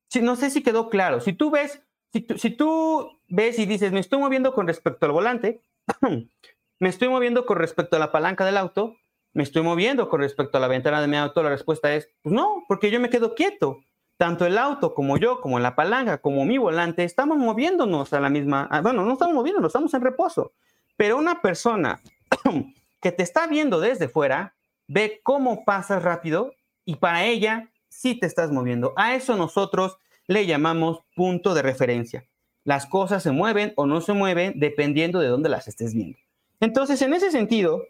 Si, 0.09 0.21
no 0.21 0.37
sé 0.37 0.51
si 0.51 0.63
quedó 0.63 0.89
claro. 0.91 1.21
Si 1.21 1.33
tú 1.33 1.51
ves, 1.51 1.83
si 2.13 2.27
si 2.37 2.51
tú 2.51 3.21
ves 3.29 3.59
y 3.59 3.67
dices, 3.67 3.93
me 3.93 4.01
estoy 4.01 4.19
moviendo 4.19 4.55
con 4.55 4.67
respecto 4.67 5.07
al 5.07 5.13
volante, 5.13 5.61
me 6.79 6.89
estoy 6.89 7.09
moviendo 7.09 7.47
con 7.47 7.59
respecto 7.59 7.97
a 7.97 7.99
la 7.99 8.13
palanca 8.13 8.45
del 8.45 8.57
auto, 8.57 8.97
me 9.33 9.43
estoy 9.43 9.63
moviendo 9.63 10.09
con 10.09 10.21
respecto 10.21 10.59
a 10.59 10.61
la 10.61 10.69
ventana 10.69 11.01
de 11.01 11.09
mi 11.09 11.17
auto, 11.17 11.43
la 11.43 11.51
respuesta 11.51 11.93
es, 11.95 12.09
pues 12.23 12.33
no, 12.33 12.65
porque 12.69 12.91
yo 12.91 13.01
me 13.01 13.11
quedo 13.11 13.35
quieto. 13.35 13.81
tanto 14.17 14.47
el 14.47 14.59
auto 14.59 14.95
como 14.95 15.17
yo, 15.17 15.41
como 15.41 15.59
la 15.59 15.75
palanca, 15.75 16.19
como 16.19 16.45
mi 16.45 16.57
volante, 16.57 17.03
estamos 17.03 17.37
moviéndonos 17.37 18.13
a 18.13 18.21
la 18.21 18.31
misma, 18.31 18.69
ah, 18.71 18.81
bueno, 18.81 19.05
no 19.05 19.15
estamos 19.15 19.35
moviéndonos, 19.35 19.71
estamos 19.71 19.93
en 19.95 20.03
reposo. 20.03 20.53
Pero 20.97 21.17
una 21.19 21.43
persona 21.43 22.01
que 23.03 23.13
te 23.13 23.25
está 23.25 23.49
viendo 23.49 23.81
desde 23.81 24.09
fuera 24.09 24.55
ve 24.87 25.21
cómo 25.25 25.65
pasas 25.65 26.03
rápido 26.03 26.53
y 26.85 26.97
para 26.97 27.25
ella 27.25 27.71
sí 27.95 28.15
te 28.15 28.27
estás 28.27 28.51
moviendo. 28.51 28.93
A 28.97 29.15
eso 29.15 29.37
nosotros 29.37 29.99
le 30.27 30.47
llamamos 30.47 31.01
punto 31.15 31.55
de 31.55 31.63
referencia. 31.63 32.25
Las 32.65 32.87
cosas 32.87 33.23
se 33.23 33.31
mueven 33.31 33.73
o 33.77 33.87
no 33.87 34.01
se 34.01 34.13
mueven 34.13 34.59
dependiendo 34.59 35.21
de 35.21 35.29
dónde 35.29 35.49
las 35.49 35.69
estés 35.69 35.95
viendo. 35.95 36.19
Entonces, 36.61 37.01
en 37.03 37.13
ese 37.15 37.31
sentido, 37.31 37.83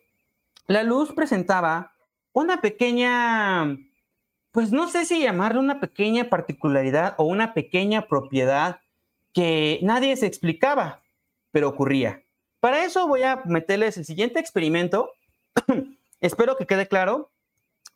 la 0.66 0.82
luz 0.82 1.12
presentaba 1.12 1.92
una 2.32 2.60
pequeña 2.60 3.76
pues 4.54 4.70
no 4.70 4.88
sé 4.88 5.04
si 5.04 5.20
llamarle 5.20 5.58
una 5.58 5.80
pequeña 5.80 6.30
particularidad 6.30 7.16
o 7.18 7.24
una 7.24 7.54
pequeña 7.54 8.06
propiedad 8.06 8.78
que 9.32 9.80
nadie 9.82 10.16
se 10.16 10.26
explicaba, 10.26 11.02
pero 11.50 11.68
ocurría. 11.68 12.22
Para 12.60 12.84
eso 12.84 13.08
voy 13.08 13.24
a 13.24 13.42
meterles 13.46 13.96
el 13.96 14.04
siguiente 14.04 14.38
experimento. 14.38 15.10
Espero 16.20 16.56
que 16.56 16.66
quede 16.66 16.86
claro. 16.86 17.32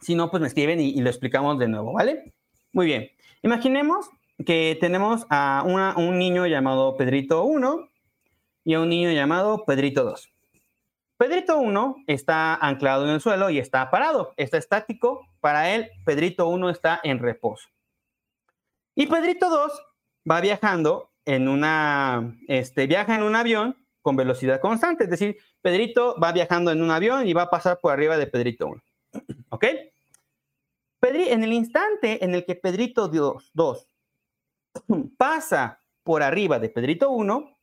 Si 0.01 0.15
no, 0.15 0.31
pues 0.31 0.41
me 0.41 0.47
escriben 0.47 0.81
y, 0.81 1.01
lo 1.01 1.09
explicamos 1.09 1.59
de 1.59 1.69
nuevo, 1.69 1.93
¿vale? 1.93 2.33
Muy 2.73 2.87
bien. 2.87 3.11
Imaginemos 3.43 4.11
que 4.45 4.77
tenemos 4.81 5.27
a 5.31 5.65
un 5.97 6.19
niño 6.19 6.47
llamado 6.47 6.97
Pedrito 6.97 7.45
1 7.45 7.89
y 8.65 8.75
a 8.75 8.81
un 8.81 8.89
niño 8.89 9.11
llamado 9.11 9.65
Pedrito 9.65 10.05
2. 10.05 10.31
Pedrito 11.19 11.59
1 11.59 12.05
está 12.07 12.55
anclado 12.55 13.05
en 13.05 13.11
el 13.11 13.21
suelo 13.21 13.51
y 13.51 13.59
está 13.59 13.91
parado, 13.91 14.35
está 14.37 14.57
estático. 14.57 15.27
Para 15.41 15.75
él, 15.75 15.91
Pedrito 16.05 16.49
1 16.49 16.71
está 16.71 17.01
en 17.03 17.19
reposo. 17.19 17.69
Y 18.95 19.07
Pedrito 19.07 19.51
2 19.51 19.83
va 20.31 20.41
viajando 20.41 21.11
en 21.25 21.49
una, 21.49 22.37
este, 22.47 22.87
viaja 22.87 23.17
en 23.17 23.25
un 23.25 23.35
avión 23.35 23.77
con 24.01 24.17
velocidad 24.17 24.61
constante, 24.61 25.05
es 25.05 25.11
decir, 25.11 25.37
Pedrito 25.61 26.17
va 26.23 26.33
viajando 26.33 26.71
en 26.71 26.83
un 26.83 26.91
avión 26.91 27.27
y 27.27 27.33
va 27.33 27.43
a 27.43 27.51
pasar 27.51 27.81
por 27.81 27.93
arriba 27.93 28.17
de 28.17 28.27
Pedrito 28.27 28.69
1. 28.69 28.83
¿Ok? 29.51 29.65
Pedri, 31.01 31.29
en 31.29 31.45
el 31.45 31.53
instante 31.53 32.25
en 32.25 32.35
el 32.35 32.45
que 32.45 32.57
Pedrito 32.57 33.09
2, 33.09 33.51
2 33.55 33.89
pasa 35.17 35.81
por 36.03 36.23
arriba 36.23 36.59
de 36.59 36.69
Pedrito 36.69 37.11
1, 37.11 37.57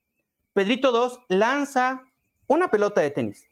Pedrito 0.53 0.91
2 0.91 1.19
lanza 1.29 2.03
una 2.47 2.69
pelota 2.69 3.01
de 3.01 3.11
tenis. 3.11 3.47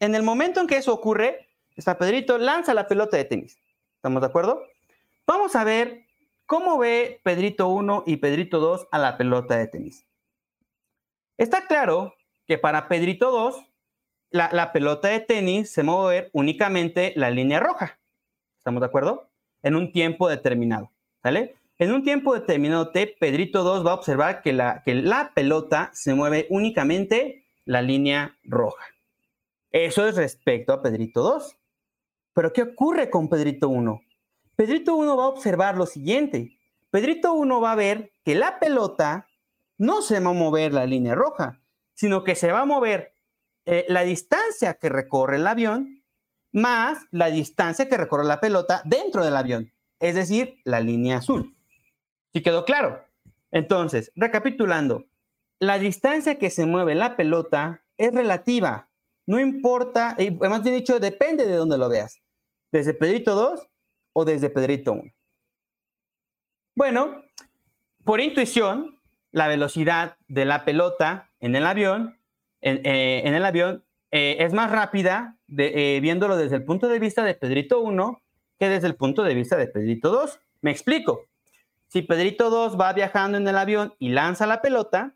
En 0.00 0.14
el 0.14 0.22
momento 0.22 0.60
en 0.60 0.66
que 0.66 0.76
eso 0.76 0.92
ocurre, 0.92 1.48
está 1.76 1.98
Pedrito 1.98 2.38
lanza 2.38 2.74
la 2.74 2.88
pelota 2.88 3.16
de 3.16 3.24
tenis. 3.24 3.58
¿Estamos 3.96 4.20
de 4.20 4.26
acuerdo? 4.26 4.62
Vamos 5.26 5.54
a 5.54 5.64
ver 5.64 6.06
cómo 6.46 6.78
ve 6.78 7.20
Pedrito 7.22 7.68
1 7.68 8.04
y 8.06 8.16
Pedrito 8.16 8.58
2 8.58 8.88
a 8.90 8.98
la 8.98 9.16
pelota 9.16 9.56
de 9.56 9.66
tenis. 9.66 10.06
Está 11.36 11.66
claro 11.66 12.14
que 12.46 12.58
para 12.58 12.88
Pedrito 12.88 13.30
2, 13.30 13.64
la, 14.30 14.50
la 14.52 14.72
pelota 14.72 15.08
de 15.08 15.20
tenis 15.20 15.70
se 15.70 15.82
mueve 15.82 16.30
únicamente 16.32 17.12
la 17.16 17.30
línea 17.30 17.60
roja. 17.60 17.98
¿Estamos 18.58 18.80
de 18.80 18.86
acuerdo? 18.86 19.30
En 19.62 19.76
un 19.76 19.92
tiempo 19.92 20.28
determinado. 20.28 20.90
¿Sale? 21.22 21.56
En 21.78 21.92
un 21.92 22.02
tiempo 22.02 22.34
determinado 22.34 22.90
T, 22.90 23.16
Pedrito 23.20 23.62
2 23.62 23.86
va 23.86 23.92
a 23.92 23.94
observar 23.94 24.42
que 24.42 24.52
la, 24.52 24.82
que 24.84 24.94
la 24.94 25.32
pelota 25.32 25.90
se 25.92 26.12
mueve 26.12 26.46
únicamente 26.50 27.44
la 27.64 27.82
línea 27.82 28.36
roja. 28.42 28.84
Eso 29.70 30.06
es 30.08 30.16
respecto 30.16 30.72
a 30.72 30.82
Pedrito 30.82 31.22
2. 31.22 31.56
Pero 32.34 32.52
¿qué 32.52 32.62
ocurre 32.62 33.10
con 33.10 33.28
Pedrito 33.28 33.68
1? 33.68 34.00
Pedrito 34.56 34.96
1 34.96 35.16
va 35.16 35.24
a 35.24 35.28
observar 35.28 35.76
lo 35.76 35.86
siguiente. 35.86 36.58
Pedrito 36.90 37.32
1 37.34 37.60
va 37.60 37.72
a 37.72 37.76
ver 37.76 38.10
que 38.24 38.34
la 38.34 38.58
pelota 38.58 39.28
no 39.76 40.02
se 40.02 40.18
va 40.18 40.30
a 40.30 40.32
mover 40.32 40.72
la 40.74 40.84
línea 40.84 41.14
roja, 41.14 41.60
sino 41.94 42.24
que 42.24 42.34
se 42.34 42.50
va 42.50 42.62
a 42.62 42.64
mover 42.64 43.12
eh, 43.70 43.84
la 43.88 44.02
distancia 44.02 44.74
que 44.74 44.88
recorre 44.88 45.36
el 45.36 45.46
avión 45.46 46.02
más 46.52 47.06
la 47.10 47.26
distancia 47.30 47.86
que 47.86 47.98
recorre 47.98 48.24
la 48.24 48.40
pelota 48.40 48.80
dentro 48.86 49.22
del 49.22 49.36
avión, 49.36 49.72
es 50.00 50.14
decir, 50.14 50.56
la 50.64 50.80
línea 50.80 51.18
azul. 51.18 51.54
¿Sí 52.32 52.42
quedó 52.42 52.64
claro? 52.64 53.04
Entonces, 53.50 54.10
recapitulando, 54.14 55.04
la 55.58 55.78
distancia 55.78 56.38
que 56.38 56.48
se 56.48 56.64
mueve 56.64 56.94
la 56.94 57.16
pelota 57.16 57.84
es 57.98 58.14
relativa. 58.14 58.88
No 59.26 59.38
importa, 59.38 60.16
y 60.18 60.28
además 60.28 60.62
bien 60.62 60.76
dicho, 60.76 60.98
depende 60.98 61.46
de 61.46 61.56
dónde 61.56 61.76
lo 61.76 61.90
veas. 61.90 62.22
Desde 62.72 62.94
Pedrito 62.94 63.34
2 63.34 63.68
o 64.14 64.24
desde 64.24 64.48
Pedrito 64.48 64.92
1. 64.92 65.12
Bueno, 66.74 67.22
por 68.04 68.20
intuición, 68.20 68.98
la 69.30 69.48
velocidad 69.48 70.16
de 70.28 70.44
la 70.44 70.64
pelota 70.64 71.30
en 71.40 71.56
el 71.56 71.66
avión, 71.66 72.17
en, 72.60 72.80
eh, 72.84 73.22
el 73.24 73.44
avión 73.44 73.84
eh, 74.10 74.36
es 74.40 74.52
más 74.52 74.70
rápida 74.70 75.36
eh, 75.56 75.98
viéndolo 76.00 76.36
desde 76.36 76.56
el 76.56 76.64
punto 76.64 76.88
de 76.88 76.98
vista 76.98 77.22
de 77.24 77.34
Pedrito 77.34 77.80
1 77.80 78.22
que 78.58 78.68
desde 78.68 78.88
el 78.88 78.96
punto 78.96 79.22
de 79.22 79.34
vista 79.34 79.56
de 79.56 79.68
Pedrito 79.68 80.10
2. 80.10 80.40
Me 80.62 80.70
explico. 80.70 81.26
Si 81.86 82.02
Pedrito 82.02 82.50
2 82.50 82.78
va 82.78 82.92
viajando 82.92 83.38
en 83.38 83.46
el 83.46 83.56
avión 83.56 83.94
y 83.98 84.10
lanza 84.10 84.46
la 84.46 84.60
pelota, 84.60 85.14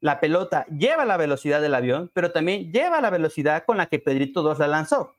la 0.00 0.20
pelota 0.20 0.66
lleva 0.66 1.04
la 1.04 1.16
velocidad 1.16 1.60
del 1.60 1.74
avión, 1.74 2.10
pero 2.12 2.32
también 2.32 2.70
lleva 2.70 3.00
la 3.00 3.10
velocidad 3.10 3.64
con 3.64 3.78
la 3.78 3.86
que 3.86 3.98
Pedrito 3.98 4.42
2 4.42 4.58
la 4.58 4.68
lanzó. 4.68 5.14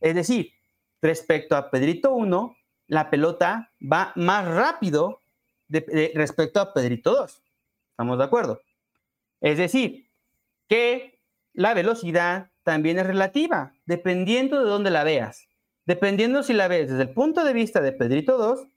Es 0.00 0.14
decir, 0.14 0.52
respecto 1.00 1.56
a 1.56 1.70
Pedrito 1.70 2.12
1, 2.12 2.56
la 2.88 3.08
pelota 3.08 3.70
va 3.80 4.12
más 4.16 4.46
rápido 4.46 5.20
respecto 5.68 6.60
a 6.60 6.74
Pedrito 6.74 7.14
2. 7.14 7.42
¿Estamos 7.92 8.18
de 8.18 8.24
acuerdo? 8.24 8.60
Es 9.40 9.58
decir, 9.58 10.09
que 10.70 11.18
la 11.52 11.74
velocidad 11.74 12.52
también 12.62 12.96
es 13.00 13.06
relativa, 13.06 13.74
dependiendo 13.86 14.62
de 14.62 14.70
dónde 14.70 14.90
la 14.90 15.02
veas. 15.02 15.48
Dependiendo 15.84 16.44
si 16.44 16.52
la 16.52 16.68
ves 16.68 16.88
desde 16.88 17.02
el 17.02 17.12
punto 17.12 17.44
de 17.44 17.52
vista 17.52 17.80
de 17.80 17.90
Pedrito 17.90 18.38
2 18.38 18.68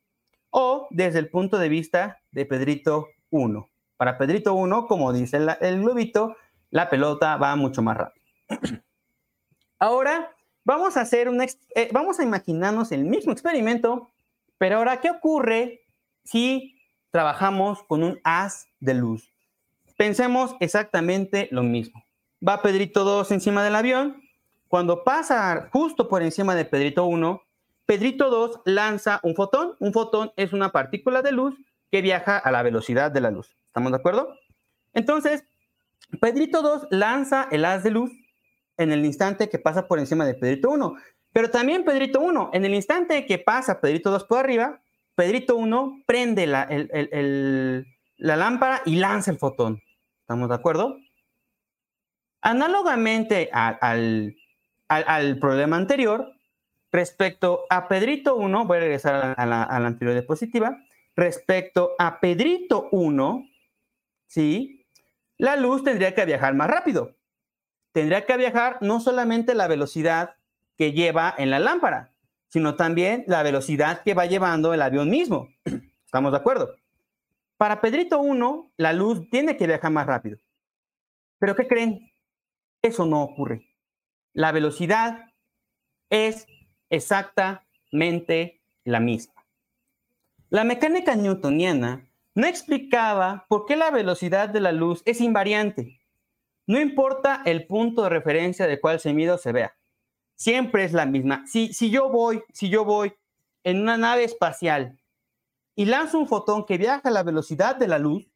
o 0.49 0.87
desde 0.89 1.19
el 1.19 1.29
punto 1.29 1.59
de 1.59 1.69
vista 1.69 2.19
de 2.31 2.47
Pedrito 2.47 3.09
1. 3.29 3.69
Para 3.95 4.17
Pedrito 4.17 4.55
1, 4.55 4.87
como 4.87 5.13
dice 5.13 5.37
el, 5.37 5.81
globito, 5.81 6.35
la 6.71 6.89
pelota 6.89 7.37
va 7.37 7.55
mucho 7.55 7.83
más 7.83 7.95
rápido. 7.95 8.25
Ahora 9.77 10.35
vamos 10.65 10.97
a 10.97 11.01
hacer 11.01 11.29
un, 11.29 11.43
eh, 11.43 11.89
vamos 11.91 12.19
a 12.19 12.23
imaginarnos 12.23 12.91
el 12.91 13.05
mismo 13.05 13.33
experimento, 13.33 14.09
pero 14.57 14.77
ahora, 14.77 15.01
¿qué 15.01 15.09
ocurre 15.09 15.81
si 16.23 16.79
trabajamos 17.11 17.83
con 17.83 18.01
un 18.01 18.19
haz 18.23 18.67
de 18.79 18.93
luz? 18.93 19.32
Pensemos 20.03 20.57
exactamente 20.59 21.47
lo 21.51 21.63
mismo. 21.63 22.05
Va 22.45 22.61
Pedrito 22.61 23.05
2 23.05 23.31
encima 23.31 23.63
del 23.63 23.73
avión. 23.73 24.21
Cuando 24.67 25.05
pasa 25.05 25.69
justo 25.71 26.09
por 26.09 26.21
encima 26.21 26.55
de 26.55 26.65
Pedrito 26.65 27.05
1, 27.05 27.41
Pedrito 27.85 28.29
2 28.29 28.63
lanza 28.65 29.21
un 29.23 29.33
fotón. 29.33 29.77
Un 29.79 29.93
fotón 29.93 30.33
es 30.35 30.51
una 30.51 30.73
partícula 30.73 31.21
de 31.21 31.31
luz 31.31 31.55
que 31.89 32.01
viaja 32.01 32.37
a 32.37 32.51
la 32.51 32.63
velocidad 32.63 33.11
de 33.11 33.21
la 33.21 33.31
luz. 33.31 33.55
¿Estamos 33.67 33.93
de 33.93 33.97
acuerdo? 33.97 34.35
Entonces, 34.93 35.45
Pedrito 36.19 36.61
2 36.61 36.87
lanza 36.89 37.47
el 37.49 37.63
haz 37.63 37.83
de 37.83 37.91
luz 37.91 38.11
en 38.75 38.91
el 38.91 39.05
instante 39.05 39.47
que 39.47 39.57
pasa 39.57 39.87
por 39.87 39.99
encima 39.99 40.25
de 40.25 40.33
Pedrito 40.33 40.69
1. 40.69 40.95
Pero 41.31 41.49
también 41.49 41.85
Pedrito 41.85 42.19
1, 42.19 42.49
en 42.51 42.65
el 42.65 42.73
instante 42.73 43.25
que 43.25 43.37
pasa 43.37 43.79
Pedrito 43.79 44.11
2 44.11 44.25
por 44.25 44.39
arriba, 44.39 44.81
Pedrito 45.15 45.55
1 45.55 46.03
prende 46.05 46.45
la, 46.45 46.67
la 48.17 48.35
lámpara 48.35 48.81
y 48.85 48.97
lanza 48.97 49.31
el 49.31 49.37
fotón. 49.37 49.81
¿Estamos 50.23 50.47
de 50.47 50.55
acuerdo? 50.55 50.97
Análogamente 52.41 53.49
al, 53.51 54.37
al, 54.87 55.39
problema 55.39 55.75
anterior, 55.75 56.33
respecto 56.93 57.65
a 57.69 57.89
Pedrito 57.89 58.35
1, 58.35 58.65
voy 58.65 58.77
a 58.77 58.81
regresar 58.81 59.35
a 59.37 59.45
la, 59.45 59.63
a 59.63 59.79
la 59.81 59.87
anterior 59.87 60.13
diapositiva, 60.13 60.77
respecto 61.15 61.91
a 61.99 62.21
Pedrito 62.21 62.87
1, 62.91 63.49
¿sí? 64.27 64.85
La 65.37 65.57
luz 65.57 65.83
tendría 65.83 66.15
que 66.15 66.25
viajar 66.25 66.53
más 66.53 66.69
rápido. 66.69 67.17
Tendría 67.91 68.25
que 68.25 68.37
viajar 68.37 68.77
no 68.79 69.01
solamente 69.01 69.55
la 69.55 69.67
velocidad 69.67 70.35
que 70.77 70.93
lleva 70.93 71.35
en 71.37 71.49
la 71.49 71.59
lámpara, 71.59 72.13
sino 72.47 72.75
también 72.75 73.25
la 73.27 73.43
velocidad 73.43 74.03
que 74.03 74.13
va 74.13 74.25
llevando 74.25 74.73
el 74.73 74.81
avión 74.81 75.09
mismo. 75.09 75.49
¿Estamos 76.05 76.31
de 76.31 76.37
acuerdo? 76.37 76.75
Para 77.63 77.79
Pedrito 77.79 78.19
1, 78.19 78.73
la 78.75 78.91
luz 78.91 79.29
tiene 79.29 79.55
que 79.55 79.65
viajar 79.65 79.89
más 79.89 80.05
rápido. 80.05 80.37
Pero 81.39 81.55
¿qué 81.55 81.65
creen? 81.65 82.11
Eso 82.81 83.05
no 83.05 83.23
ocurre. 83.23 83.69
La 84.33 84.51
velocidad 84.51 85.31
es 86.09 86.45
exactamente 86.89 88.61
la 88.83 88.99
misma. 88.99 89.45
La 90.49 90.65
mecánica 90.65 91.15
newtoniana 91.15 92.05
no 92.35 92.47
explicaba 92.47 93.45
por 93.47 93.65
qué 93.65 93.77
la 93.77 93.91
velocidad 93.91 94.49
de 94.49 94.59
la 94.59 94.73
luz 94.73 95.01
es 95.05 95.21
invariante. 95.21 96.01
No 96.67 96.81
importa 96.81 97.43
el 97.45 97.65
punto 97.65 98.03
de 98.03 98.09
referencia 98.09 98.67
de 98.67 98.81
cuál 98.81 98.99
se 98.99 99.13
mide 99.13 99.31
o 99.31 99.37
se 99.37 99.53
vea. 99.53 99.73
Siempre 100.35 100.83
es 100.83 100.91
la 100.91 101.05
misma. 101.05 101.47
Si, 101.47 101.73
si 101.73 101.89
yo 101.89 102.09
voy, 102.09 102.43
si 102.51 102.67
yo 102.67 102.83
voy 102.83 103.13
en 103.63 103.79
una 103.79 103.95
nave 103.95 104.25
espacial 104.25 104.99
y 105.75 105.85
lanzo 105.85 106.19
un 106.19 106.27
fotón 106.27 106.65
que 106.65 106.77
viaja 106.77 107.09
a 107.09 107.11
la 107.11 107.23
velocidad 107.23 107.75
de 107.75 107.87
la 107.87 107.99
luz, 107.99 108.29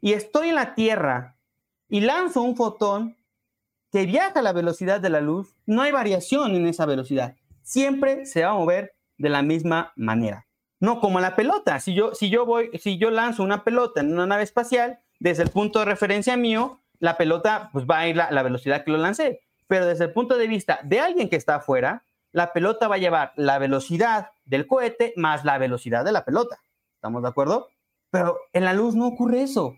y 0.00 0.12
estoy 0.12 0.50
en 0.50 0.56
la 0.56 0.74
Tierra 0.74 1.38
y 1.88 2.00
lanzo 2.00 2.42
un 2.42 2.56
fotón 2.56 3.16
que 3.90 4.06
viaja 4.06 4.40
a 4.40 4.42
la 4.42 4.52
velocidad 4.52 5.00
de 5.00 5.08
la 5.08 5.20
luz, 5.20 5.54
no 5.66 5.82
hay 5.82 5.92
variación 5.92 6.54
en 6.56 6.66
esa 6.66 6.84
velocidad. 6.84 7.36
Siempre 7.62 8.26
se 8.26 8.42
va 8.44 8.50
a 8.50 8.54
mover 8.54 8.94
de 9.16 9.28
la 9.28 9.42
misma 9.42 9.92
manera. 9.96 10.46
No 10.80 11.00
como 11.00 11.20
la 11.20 11.36
pelota. 11.36 11.80
Si 11.80 11.94
yo, 11.94 12.14
si 12.14 12.28
yo 12.28 12.44
voy, 12.44 12.70
si 12.78 12.98
yo 12.98 13.10
lanzo 13.10 13.42
una 13.42 13.64
pelota 13.64 14.00
en 14.00 14.12
una 14.12 14.26
nave 14.26 14.42
espacial, 14.42 14.98
desde 15.20 15.44
el 15.44 15.50
punto 15.50 15.78
de 15.78 15.84
referencia 15.86 16.36
mío, 16.36 16.80
la 16.98 17.16
pelota 17.16 17.70
pues 17.72 17.86
va 17.86 18.00
a 18.00 18.08
ir 18.08 18.20
a 18.20 18.30
la 18.30 18.42
velocidad 18.42 18.84
que 18.84 18.90
lo 18.90 18.98
lancé. 18.98 19.40
Pero 19.68 19.86
desde 19.86 20.04
el 20.04 20.12
punto 20.12 20.36
de 20.36 20.48
vista 20.48 20.80
de 20.82 21.00
alguien 21.00 21.28
que 21.28 21.36
está 21.36 21.54
afuera, 21.54 22.04
la 22.34 22.52
pelota 22.52 22.88
va 22.88 22.96
a 22.96 22.98
llevar 22.98 23.32
la 23.36 23.58
velocidad 23.58 24.30
del 24.44 24.66
cohete 24.66 25.14
más 25.16 25.44
la 25.44 25.56
velocidad 25.56 26.04
de 26.04 26.10
la 26.10 26.24
pelota. 26.24 26.58
¿Estamos 26.96 27.22
de 27.22 27.28
acuerdo? 27.28 27.68
Pero 28.10 28.36
en 28.52 28.64
la 28.64 28.72
luz 28.72 28.96
no 28.96 29.06
ocurre 29.06 29.42
eso. 29.42 29.76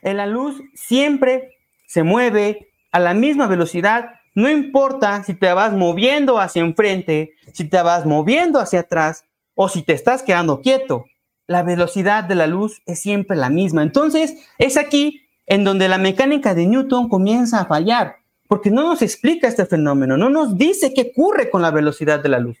En 0.00 0.16
la 0.18 0.26
luz 0.26 0.62
siempre 0.74 1.56
se 1.88 2.04
mueve 2.04 2.68
a 2.92 3.00
la 3.00 3.12
misma 3.12 3.48
velocidad, 3.48 4.10
no 4.36 4.48
importa 4.48 5.24
si 5.24 5.34
te 5.34 5.52
vas 5.52 5.72
moviendo 5.72 6.38
hacia 6.38 6.62
enfrente, 6.62 7.32
si 7.52 7.68
te 7.68 7.82
vas 7.82 8.06
moviendo 8.06 8.60
hacia 8.60 8.80
atrás 8.80 9.24
o 9.56 9.68
si 9.68 9.82
te 9.82 9.94
estás 9.94 10.22
quedando 10.22 10.60
quieto. 10.60 11.06
La 11.48 11.64
velocidad 11.64 12.22
de 12.22 12.36
la 12.36 12.46
luz 12.46 12.82
es 12.86 13.00
siempre 13.00 13.36
la 13.36 13.50
misma. 13.50 13.82
Entonces, 13.82 14.36
es 14.58 14.76
aquí 14.76 15.26
en 15.46 15.64
donde 15.64 15.88
la 15.88 15.98
mecánica 15.98 16.54
de 16.54 16.66
Newton 16.66 17.08
comienza 17.08 17.60
a 17.60 17.66
fallar, 17.66 18.18
porque 18.48 18.70
no 18.70 18.82
nos 18.82 19.02
explica 19.02 19.48
este 19.48 19.66
fenómeno, 19.66 20.16
no 20.16 20.30
nos 20.30 20.56
dice 20.56 20.92
qué 20.94 21.12
ocurre 21.12 21.50
con 21.50 21.62
la 21.62 21.70
velocidad 21.70 22.20
de 22.20 22.28
la 22.28 22.38
luz. 22.38 22.58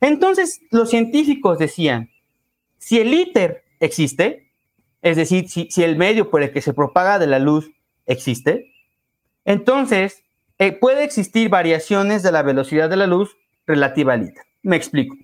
Entonces, 0.00 0.60
los 0.70 0.90
científicos 0.90 1.58
decían, 1.58 2.10
si 2.78 2.98
el 2.98 3.12
ITER 3.12 3.64
existe, 3.78 4.50
es 5.02 5.16
decir, 5.16 5.48
si, 5.48 5.82
el 5.82 5.96
medio 5.96 6.30
por 6.30 6.42
el 6.42 6.52
que 6.52 6.62
se 6.62 6.74
propaga 6.74 7.18
de 7.18 7.26
la 7.26 7.38
luz 7.38 7.70
existe, 8.06 8.72
entonces 9.44 10.22
eh, 10.58 10.72
puede 10.72 11.04
existir 11.04 11.48
variaciones 11.48 12.22
de 12.22 12.32
la 12.32 12.42
velocidad 12.42 12.90
de 12.90 12.96
la 12.96 13.06
luz 13.06 13.36
relativa 13.66 14.14
al 14.14 14.22
ITER. 14.22 14.44
Me 14.62 14.76
explico. 14.76 15.16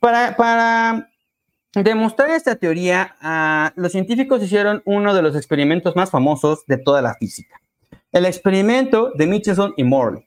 Para, 0.00 0.36
para 0.36 1.10
demostrar 1.74 2.30
esta 2.30 2.56
teoría, 2.56 3.16
ah, 3.20 3.72
los 3.76 3.92
científicos 3.92 4.42
hicieron 4.42 4.82
uno 4.84 5.14
de 5.14 5.22
los 5.22 5.36
experimentos 5.36 5.96
más 5.96 6.10
famosos 6.10 6.64
de 6.66 6.78
toda 6.78 7.02
la 7.02 7.14
física, 7.14 7.60
el 8.16 8.24
experimento 8.24 9.12
de 9.14 9.26
Michelson 9.26 9.74
y 9.76 9.84
Morley. 9.84 10.24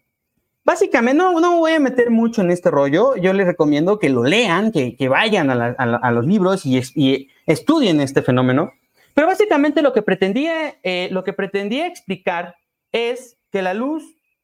Básicamente, 0.63 1.17
no, 1.17 1.39
no 1.39 1.57
voy 1.57 1.71
a 1.71 1.79
meter 1.79 2.11
mucho 2.11 2.41
en 2.41 2.51
este 2.51 2.69
rollo, 2.69 3.15
yo 3.15 3.33
les 3.33 3.47
recomiendo 3.47 3.97
que 3.97 4.09
lo 4.09 4.23
lean, 4.23 4.71
que, 4.71 5.09
vayan 5.09 5.49
a, 5.49 6.11
los 6.11 6.27
libros 6.27 6.65
y, 6.65 6.79
y, 6.93 7.29
estudien 7.47 7.99
este 7.99 8.21
fenómeno, 8.21 8.71
pero 9.15 9.25
básicamente 9.25 9.81
lo 9.81 9.93
que, 9.93 10.03
pretendía, 10.03 10.77
eh, 10.83 11.09
lo 11.11 11.23
que 11.23 11.33
pretendía 11.33 11.87
explicar 11.87 12.57
es 12.91 13.39
que 13.51 13.63
la 13.63 13.73
luz 13.73 14.03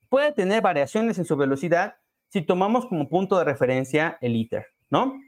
puede 0.09 0.31
tener 0.31 0.63
variaciones 0.63 1.19
en 1.19 1.25
su 1.25 1.37
velocidad 1.37 1.97
si 2.29 2.41
tomamos 2.41 2.87
como 2.87 3.07
punto 3.07 3.37
de 3.37 3.43
referencia 3.43 4.17
el 4.21 4.35
ITER, 4.35 4.65
¿no? 4.89 5.21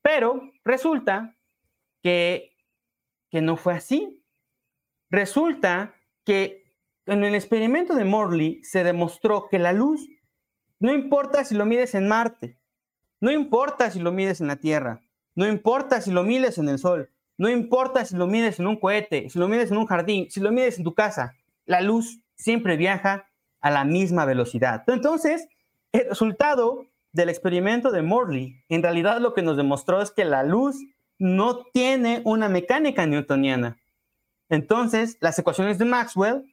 Pero 0.00 0.40
resulta 0.64 1.36
que, 2.02 2.56
que 3.30 3.42
no 3.42 3.56
fue 3.56 3.74
así. 3.74 4.24
Resulta 5.10 5.94
que 6.24 6.59
en 7.10 7.24
el 7.24 7.34
experimento 7.34 7.94
de 7.94 8.04
Morley 8.04 8.62
se 8.62 8.84
demostró 8.84 9.48
que 9.50 9.58
la 9.58 9.72
luz, 9.72 10.08
no 10.78 10.92
importa 10.92 11.44
si 11.44 11.54
lo 11.54 11.66
mides 11.66 11.94
en 11.94 12.06
Marte, 12.06 12.56
no 13.20 13.30
importa 13.32 13.90
si 13.90 13.98
lo 13.98 14.12
mides 14.12 14.40
en 14.40 14.46
la 14.46 14.56
Tierra, 14.56 15.02
no 15.34 15.46
importa 15.46 16.00
si 16.00 16.12
lo 16.12 16.22
mides 16.22 16.58
en 16.58 16.68
el 16.68 16.78
Sol, 16.78 17.10
no 17.36 17.48
importa 17.48 18.04
si 18.04 18.16
lo 18.16 18.26
mides 18.26 18.60
en 18.60 18.66
un 18.66 18.76
cohete, 18.76 19.28
si 19.28 19.38
lo 19.38 19.48
mides 19.48 19.70
en 19.70 19.78
un 19.78 19.86
jardín, 19.86 20.30
si 20.30 20.40
lo 20.40 20.52
mides 20.52 20.78
en 20.78 20.84
tu 20.84 20.94
casa, 20.94 21.34
la 21.66 21.80
luz 21.80 22.20
siempre 22.36 22.76
viaja 22.76 23.28
a 23.60 23.70
la 23.70 23.84
misma 23.84 24.24
velocidad. 24.24 24.84
Entonces, 24.86 25.48
el 25.92 26.08
resultado 26.08 26.86
del 27.12 27.28
experimento 27.28 27.90
de 27.90 28.02
Morley, 28.02 28.62
en 28.68 28.82
realidad 28.82 29.20
lo 29.20 29.34
que 29.34 29.42
nos 29.42 29.56
demostró 29.56 30.00
es 30.00 30.12
que 30.12 30.24
la 30.24 30.44
luz 30.44 30.76
no 31.18 31.64
tiene 31.72 32.22
una 32.24 32.48
mecánica 32.48 33.04
newtoniana. 33.04 33.78
Entonces, 34.48 35.16
las 35.20 35.38
ecuaciones 35.38 35.78
de 35.78 35.84
Maxwell 35.84 36.44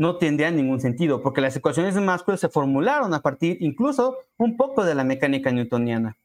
no 0.00 0.16
tendrían 0.16 0.56
ningún 0.56 0.80
sentido, 0.80 1.20
porque 1.20 1.42
las 1.42 1.54
ecuaciones 1.54 1.94
de 1.94 2.00
Maxwell 2.00 2.38
se 2.38 2.48
formularon 2.48 3.12
a 3.12 3.20
partir 3.20 3.58
incluso 3.60 4.16
un 4.38 4.56
poco 4.56 4.82
de 4.82 4.94
la 4.94 5.04
mecánica 5.04 5.52
newtoniana. 5.52 6.16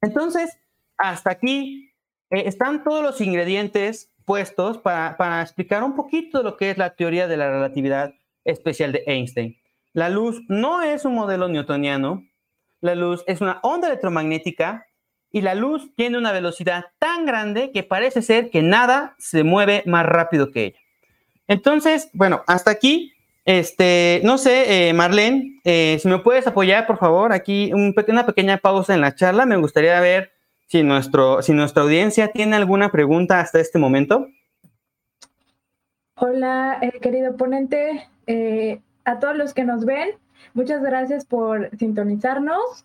Entonces, 0.00 0.60
hasta 0.96 1.32
aquí 1.32 1.90
eh, 2.30 2.44
están 2.46 2.84
todos 2.84 3.02
los 3.02 3.20
ingredientes 3.20 4.12
puestos 4.24 4.78
para, 4.78 5.16
para 5.16 5.42
explicar 5.42 5.82
un 5.82 5.96
poquito 5.96 6.44
lo 6.44 6.56
que 6.56 6.70
es 6.70 6.78
la 6.78 6.94
teoría 6.94 7.26
de 7.26 7.36
la 7.36 7.50
relatividad 7.50 8.14
especial 8.44 8.92
de 8.92 9.02
Einstein. 9.08 9.56
La 9.92 10.08
luz 10.08 10.40
no 10.46 10.80
es 10.80 11.04
un 11.04 11.16
modelo 11.16 11.48
newtoniano, 11.48 12.28
la 12.80 12.94
luz 12.94 13.24
es 13.26 13.40
una 13.40 13.58
onda 13.64 13.88
electromagnética 13.88 14.86
y 15.32 15.40
la 15.40 15.56
luz 15.56 15.92
tiene 15.96 16.16
una 16.16 16.30
velocidad 16.30 16.84
tan 17.00 17.26
grande 17.26 17.72
que 17.72 17.82
parece 17.82 18.22
ser 18.22 18.50
que 18.50 18.62
nada 18.62 19.16
se 19.18 19.42
mueve 19.42 19.82
más 19.84 20.06
rápido 20.06 20.52
que 20.52 20.66
ella. 20.66 20.78
Entonces, 21.48 22.08
bueno, 22.12 22.42
hasta 22.46 22.70
aquí. 22.70 23.12
Este, 23.44 24.20
no 24.24 24.36
sé, 24.36 24.88
eh, 24.88 24.92
Marlene, 24.92 25.58
eh, 25.64 25.98
si 26.00 26.06
me 26.06 26.18
puedes 26.18 26.46
apoyar, 26.46 26.86
por 26.86 26.98
favor, 26.98 27.32
aquí 27.32 27.72
una 27.72 28.26
pequeña 28.26 28.58
pausa 28.58 28.94
en 28.94 29.00
la 29.00 29.14
charla. 29.14 29.46
Me 29.46 29.56
gustaría 29.56 29.98
ver 30.00 30.32
si, 30.66 30.82
nuestro, 30.82 31.40
si 31.42 31.52
nuestra 31.52 31.82
audiencia 31.82 32.28
tiene 32.28 32.56
alguna 32.56 32.90
pregunta 32.90 33.40
hasta 33.40 33.58
este 33.58 33.78
momento. 33.78 34.28
Hola, 36.16 36.78
eh, 36.82 37.00
querido 37.00 37.36
ponente. 37.36 38.06
a 39.04 39.18
todos 39.18 39.34
los 39.34 39.54
que 39.54 39.64
nos 39.64 39.86
ven, 39.86 40.10
Muchas 40.54 40.82
gracias 40.82 41.24
por 41.24 41.70
sintonizarnos. 41.78 42.84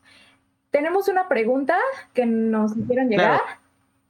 Tenemos 0.72 1.08
una 1.08 1.28
pregunta 1.28 1.78
que 2.14 2.26
nos 2.26 2.76
hicieron 2.78 3.10
llegar. 3.10 3.42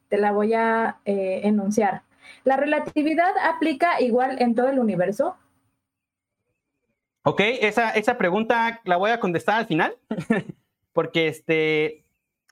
Te 0.09 0.17
la 0.17 0.31
voy 0.31 0.53
a 0.53 0.97
eh, 1.05 1.41
enunciar. 1.43 2.03
¿La 2.43 2.57
relatividad 2.57 3.31
aplica 3.43 4.01
igual 4.01 4.41
en 4.41 4.55
todo 4.55 4.67
el 4.69 4.79
universo? 4.79 5.37
Ok, 7.23 7.39
esa, 7.61 7.91
esa 7.91 8.17
pregunta 8.17 8.81
la 8.83 8.97
voy 8.97 9.11
a 9.11 9.19
contestar 9.19 9.59
al 9.59 9.65
final, 9.65 9.95
porque 10.93 11.27
este, 11.29 12.03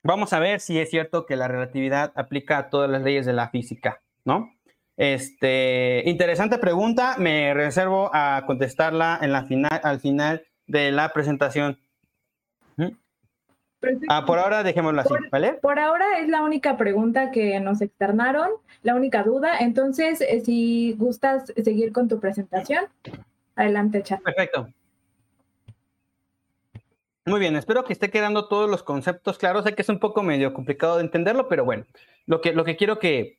vamos 0.01 0.31
a 0.31 0.39
ver 0.39 0.61
si 0.61 0.79
es 0.79 0.89
cierto 0.89 1.25
que 1.25 1.35
la 1.35 1.49
relatividad 1.49 2.13
aplica 2.15 2.57
a 2.57 2.69
todas 2.69 2.89
las 2.89 3.01
leyes 3.01 3.25
de 3.25 3.33
la 3.33 3.49
física, 3.49 4.01
¿no? 4.23 4.53
Este, 4.95 6.03
interesante 6.05 6.57
pregunta, 6.57 7.15
me 7.17 7.53
reservo 7.53 8.11
a 8.13 8.43
contestarla 8.45 9.19
en 9.21 9.33
la 9.33 9.43
final, 9.43 9.81
al 9.83 9.99
final 9.99 10.43
de 10.67 10.91
la 10.91 11.11
presentación. 11.11 11.79
Ah, 14.09 14.25
por 14.25 14.37
ahora 14.39 14.63
dejémoslo 14.63 15.01
así, 15.01 15.13
¿vale? 15.31 15.53
Por 15.53 15.79
ahora 15.79 16.19
es 16.19 16.29
la 16.29 16.43
única 16.43 16.77
pregunta 16.77 17.31
que 17.31 17.59
nos 17.59 17.81
externaron, 17.81 18.49
la 18.83 18.95
única 18.95 19.23
duda. 19.23 19.57
Entonces, 19.59 20.21
eh, 20.21 20.41
si 20.41 20.93
gustas 20.97 21.51
seguir 21.63 21.91
con 21.91 22.07
tu 22.07 22.19
presentación, 22.19 22.85
adelante, 23.55 24.03
chat. 24.03 24.21
Perfecto. 24.21 24.67
Muy 27.25 27.39
bien, 27.39 27.55
espero 27.55 27.83
que 27.83 27.93
esté 27.93 28.09
quedando 28.09 28.47
todos 28.47 28.69
los 28.69 28.83
conceptos 28.83 29.37
claros. 29.37 29.63
Sé 29.63 29.75
que 29.75 29.83
es 29.83 29.89
un 29.89 29.99
poco 29.99 30.23
medio 30.23 30.53
complicado 30.53 30.97
de 30.97 31.03
entenderlo, 31.03 31.47
pero 31.47 31.63
bueno, 31.65 31.85
lo 32.25 32.41
que, 32.41 32.53
lo 32.53 32.63
que 32.63 32.75
quiero 32.75 32.99
que, 32.99 33.37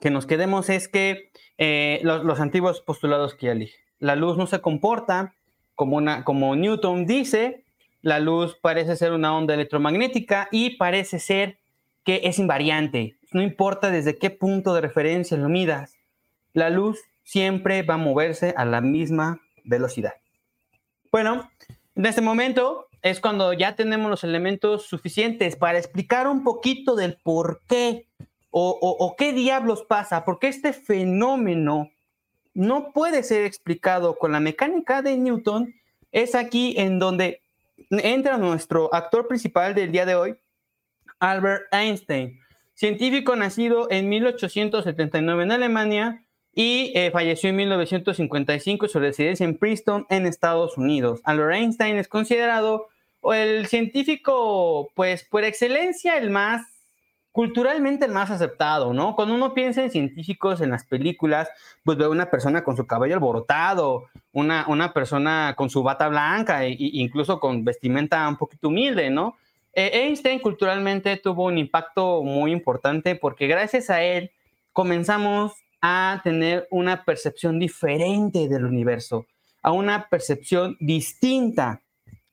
que 0.00 0.10
nos 0.10 0.26
quedemos 0.26 0.70
es 0.70 0.88
que 0.88 1.30
eh, 1.58 2.00
los, 2.02 2.24
los, 2.24 2.40
antiguos 2.40 2.80
postulados 2.80 3.34
que 3.34 3.46
ya 3.46 3.54
dije, 3.54 3.78
la 3.98 4.16
luz 4.16 4.38
no 4.38 4.46
se 4.46 4.60
comporta 4.60 5.34
como, 5.74 5.96
una, 5.96 6.24
como 6.24 6.56
Newton 6.56 7.06
dice, 7.06 7.64
la 8.02 8.20
luz 8.20 8.56
parece 8.60 8.96
ser 8.96 9.12
una 9.12 9.36
onda 9.36 9.54
electromagnética 9.54 10.48
y 10.50 10.76
parece 10.76 11.18
ser 11.18 11.58
que 12.04 12.22
es 12.24 12.38
invariante. 12.38 13.16
No 13.32 13.42
importa 13.42 13.90
desde 13.90 14.16
qué 14.16 14.30
punto 14.30 14.74
de 14.74 14.80
referencia 14.80 15.36
lo 15.36 15.48
midas, 15.48 15.96
la 16.54 16.70
luz 16.70 17.00
siempre 17.24 17.82
va 17.82 17.94
a 17.94 17.98
moverse 17.98 18.54
a 18.56 18.64
la 18.64 18.80
misma 18.80 19.40
velocidad. 19.64 20.14
Bueno, 21.12 21.50
en 21.94 22.06
este 22.06 22.20
momento 22.20 22.86
es 23.02 23.20
cuando 23.20 23.52
ya 23.52 23.76
tenemos 23.76 24.10
los 24.10 24.24
elementos 24.24 24.86
suficientes 24.86 25.56
para 25.56 25.78
explicar 25.78 26.26
un 26.26 26.42
poquito 26.42 26.96
del 26.96 27.16
por 27.22 27.60
qué 27.68 28.06
o, 28.50 28.78
o 28.80 29.16
qué 29.16 29.32
diablos 29.32 29.82
pasa, 29.82 30.24
porque 30.24 30.48
este 30.48 30.72
fenómeno 30.72 31.90
no 32.54 32.92
puede 32.92 33.22
ser 33.22 33.44
explicado 33.44 34.18
con 34.18 34.32
la 34.32 34.40
mecánica 34.40 35.02
de 35.02 35.16
Newton, 35.16 35.74
es 36.10 36.34
aquí 36.34 36.74
en 36.78 36.98
donde 36.98 37.42
entra 37.90 38.38
nuestro 38.38 38.92
actor 38.94 39.26
principal 39.26 39.74
del 39.74 39.92
día 39.92 40.06
de 40.06 40.14
hoy, 40.14 40.36
Albert 41.20 41.64
Einstein, 41.72 42.40
científico 42.74 43.34
nacido 43.36 43.90
en 43.90 44.08
1879 44.08 45.42
en 45.42 45.52
Alemania 45.52 46.24
y 46.54 46.92
eh, 46.94 47.10
falleció 47.10 47.50
en 47.50 47.56
1955 47.56 48.88
su 48.88 48.98
residencia 48.98 49.44
en 49.44 49.56
Princeton, 49.56 50.06
en 50.10 50.26
Estados 50.26 50.76
Unidos. 50.76 51.20
Albert 51.24 51.54
Einstein 51.54 51.96
es 51.96 52.08
considerado 52.08 52.88
el 53.22 53.66
científico, 53.66 54.90
pues 54.94 55.24
por 55.24 55.44
excelencia, 55.44 56.16
el 56.18 56.30
más 56.30 56.62
culturalmente 57.38 58.04
el 58.04 58.10
más 58.10 58.32
aceptado, 58.32 58.92
¿no? 58.92 59.14
Cuando 59.14 59.32
uno 59.32 59.54
piensa 59.54 59.80
en 59.80 59.92
científicos 59.92 60.60
en 60.60 60.70
las 60.70 60.84
películas, 60.84 61.48
pues 61.84 61.96
ve 61.96 62.08
una 62.08 62.28
persona 62.32 62.64
con 62.64 62.76
su 62.76 62.84
cabello 62.84 63.14
alborotado, 63.14 64.06
una, 64.32 64.64
una 64.66 64.92
persona 64.92 65.54
con 65.56 65.70
su 65.70 65.84
bata 65.84 66.08
blanca 66.08 66.64
e, 66.64 66.74
incluso 66.76 67.38
con 67.38 67.64
vestimenta 67.64 68.28
un 68.28 68.36
poquito 68.38 68.66
humilde, 68.66 69.08
¿no? 69.08 69.36
Eh, 69.72 69.88
Einstein 70.02 70.40
culturalmente 70.40 71.16
tuvo 71.18 71.44
un 71.44 71.58
impacto 71.58 72.24
muy 72.24 72.50
importante 72.50 73.14
porque 73.14 73.46
gracias 73.46 73.88
a 73.88 74.02
él 74.02 74.32
comenzamos 74.72 75.52
a 75.80 76.20
tener 76.24 76.66
una 76.72 77.04
percepción 77.04 77.60
diferente 77.60 78.48
del 78.48 78.64
universo, 78.64 79.26
a 79.62 79.70
una 79.70 80.08
percepción 80.08 80.76
distinta 80.80 81.82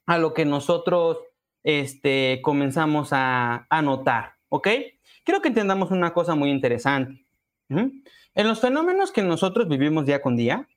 a 0.07 0.17
lo 0.17 0.33
que 0.33 0.45
nosotros 0.45 1.19
este, 1.61 2.39
comenzamos 2.41 3.09
a, 3.11 3.67
a 3.69 3.81
notar, 3.83 4.33
¿ok? 4.49 4.67
Quiero 5.25 5.41
que 5.41 5.47
entendamos 5.47 5.89
una 5.89 6.13
cosa 6.13 6.35
muy 6.35 6.51
interesante. 6.51 7.25
En 7.67 8.47
los 8.47 8.61
fenómenos 8.61 9.11
que 9.11 9.23
nosotros 9.23 9.67
vivimos 9.67 10.05
día 10.05 10.21
con 10.21 10.35
día, 10.37 10.69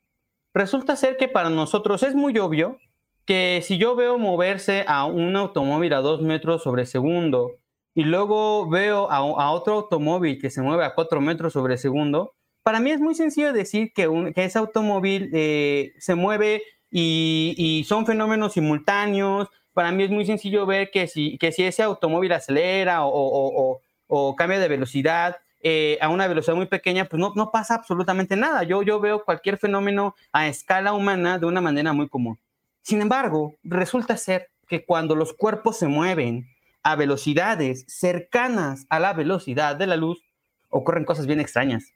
resulta 0.55 0.95
ser 0.95 1.17
que 1.17 1.27
para 1.27 1.51
nosotros 1.51 2.01
es 2.01 2.15
muy 2.15 2.37
obvio 2.39 2.79
que 3.25 3.61
si 3.63 3.77
yo 3.77 3.95
veo 3.95 4.17
moverse 4.17 4.85
a 4.87 5.05
un 5.05 5.35
automóvil 5.35 5.93
a 5.93 6.01
dos 6.01 6.23
metros 6.23 6.63
sobre 6.63 6.87
segundo 6.87 7.57
y 7.93 8.05
luego 8.05 8.67
veo 8.67 9.11
a, 9.11 9.51
otro 9.51 9.75
automóvil 9.75 10.41
que 10.41 10.49
se 10.49 10.63
mueve 10.63 10.83
a 10.83 10.95
cuatro 10.95 11.21
metros 11.21 11.53
sobre 11.53 11.77
segundo, 11.77 12.33
para 12.63 12.79
mí 12.79 12.89
es 12.89 12.99
muy 12.99 13.13
sencillo 13.13 13.53
decir 13.53 13.93
que, 13.93 14.33
ese 14.35 14.57
automóvil 14.57 15.29
eh, 15.31 15.93
se 15.99 16.15
mueve 16.15 16.63
y, 16.89 17.85
son 17.87 18.07
fenómenos 18.07 18.53
simultáneos. 18.53 19.47
Para 19.73 19.91
mí 19.91 20.03
es 20.03 20.09
muy 20.09 20.25
sencillo 20.25 20.65
ver 20.65 20.89
que 20.89 21.05
si, 21.05 21.37
que 21.37 21.51
si 21.51 21.63
ese 21.65 21.83
automóvil 21.83 22.31
acelera 22.31 23.05
o, 23.05 23.79
o 24.09 24.35
cambia 24.35 24.59
de 24.59 24.67
velocidad 24.67 25.37
eh, 25.61 25.97
a 26.01 26.09
una 26.09 26.27
velocidad 26.27 26.55
muy 26.55 26.65
pequeña, 26.65 27.05
pues 27.05 27.19
no, 27.19 27.31
no 27.35 27.51
pasa 27.51 27.75
absolutamente 27.75 28.35
nada. 28.35 28.63
Yo, 28.63 28.81
yo 28.81 28.99
veo 28.99 29.23
cualquier 29.23 29.57
fenómeno 29.57 30.15
a 30.33 30.47
escala 30.47 30.93
humana 30.93 31.37
de 31.37 31.45
una 31.45 31.61
manera 31.61 31.93
muy 31.93 32.09
común. 32.09 32.39
Sin 32.81 33.01
embargo, 33.01 33.55
resulta 33.63 34.17
ser 34.17 34.49
que 34.67 34.85
cuando 34.85 35.15
los 35.15 35.33
cuerpos 35.33 35.77
se 35.77 35.87
mueven 35.87 36.47
a 36.81 36.95
velocidades 36.95 37.85
cercanas 37.87 38.85
a 38.89 38.99
la 38.99 39.13
velocidad 39.13 39.75
de 39.75 39.87
la 39.87 39.95
luz, 39.95 40.23
ocurren 40.69 41.05
cosas 41.05 41.27
bien 41.27 41.39
extrañas. 41.39 41.93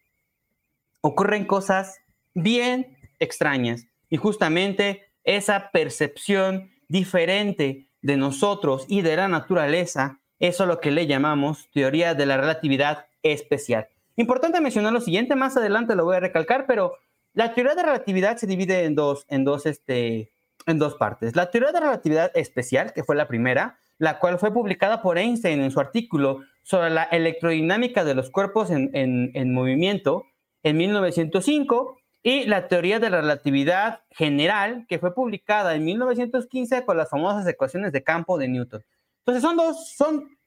Ocurren 1.01 1.45
cosas 1.45 1.97
bien 2.33 2.97
extrañas. 3.19 3.87
Y 4.09 4.17
justamente 4.17 5.07
esa 5.23 5.71
percepción 5.71 6.71
diferente 6.87 7.89
de 8.01 8.17
nosotros 8.17 8.85
y 8.87 9.01
de 9.01 9.15
la 9.15 9.27
naturaleza 9.27 10.19
eso 10.43 10.63
es 10.63 10.67
lo 10.67 10.81
que 10.81 10.91
le 10.91 11.07
llamamos 11.07 11.69
teoría 11.71 12.15
de 12.15 12.25
la 12.25 12.35
relatividad 12.35 13.05
especial. 13.23 13.87
Importante 14.17 14.59
mencionar 14.59 14.91
lo 14.91 14.99
siguiente, 14.99 15.35
más 15.35 15.55
adelante 15.55 15.95
lo 15.95 16.03
voy 16.03 16.17
a 16.17 16.19
recalcar, 16.19 16.65
pero 16.67 16.97
la 17.33 17.53
teoría 17.53 17.75
de 17.75 17.83
relatividad 17.83 18.35
se 18.35 18.45
divide 18.45 18.83
en 18.83 18.93
dos, 18.93 19.25
en 19.29 19.45
dos, 19.45 19.65
este, 19.65 20.31
en 20.65 20.79
dos 20.79 20.95
partes. 20.95 21.37
La 21.37 21.49
teoría 21.49 21.71
de 21.71 21.79
relatividad 21.79 22.29
especial, 22.35 22.91
que 22.91 23.05
fue 23.05 23.15
la 23.15 23.29
primera, 23.29 23.79
la 23.99 24.19
cual 24.19 24.37
fue 24.37 24.53
publicada 24.53 25.01
por 25.01 25.17
Einstein 25.17 25.61
en 25.61 25.71
su 25.71 25.79
artículo 25.79 26.41
sobre 26.61 26.89
la 26.89 27.03
electrodinámica 27.03 28.03
de 28.03 28.13
los 28.13 28.29
cuerpos 28.29 28.69
en, 28.69 28.91
en 28.93 29.53
movimiento 29.53 30.25
en 30.61 30.75
1905, 30.75 31.97
y 32.21 32.45
la 32.45 32.67
teoría 32.67 32.99
de 32.99 33.09
la 33.09 33.21
relatividad 33.21 34.01
general, 34.11 34.85
que 34.89 34.99
fue 34.99 35.13
publicada 35.13 35.75
en 35.75 35.85
1915 35.85 36.83
con 36.83 36.97
las 36.97 37.09
famosas 37.09 37.47
ecuaciones 37.47 37.93
de 37.93 38.03
campo 38.03 38.37
de 38.37 38.49
Newton. 38.49 38.83
Entonces 39.25 39.41
son 39.41 39.55
dos, 39.55 39.93
son 39.95 40.37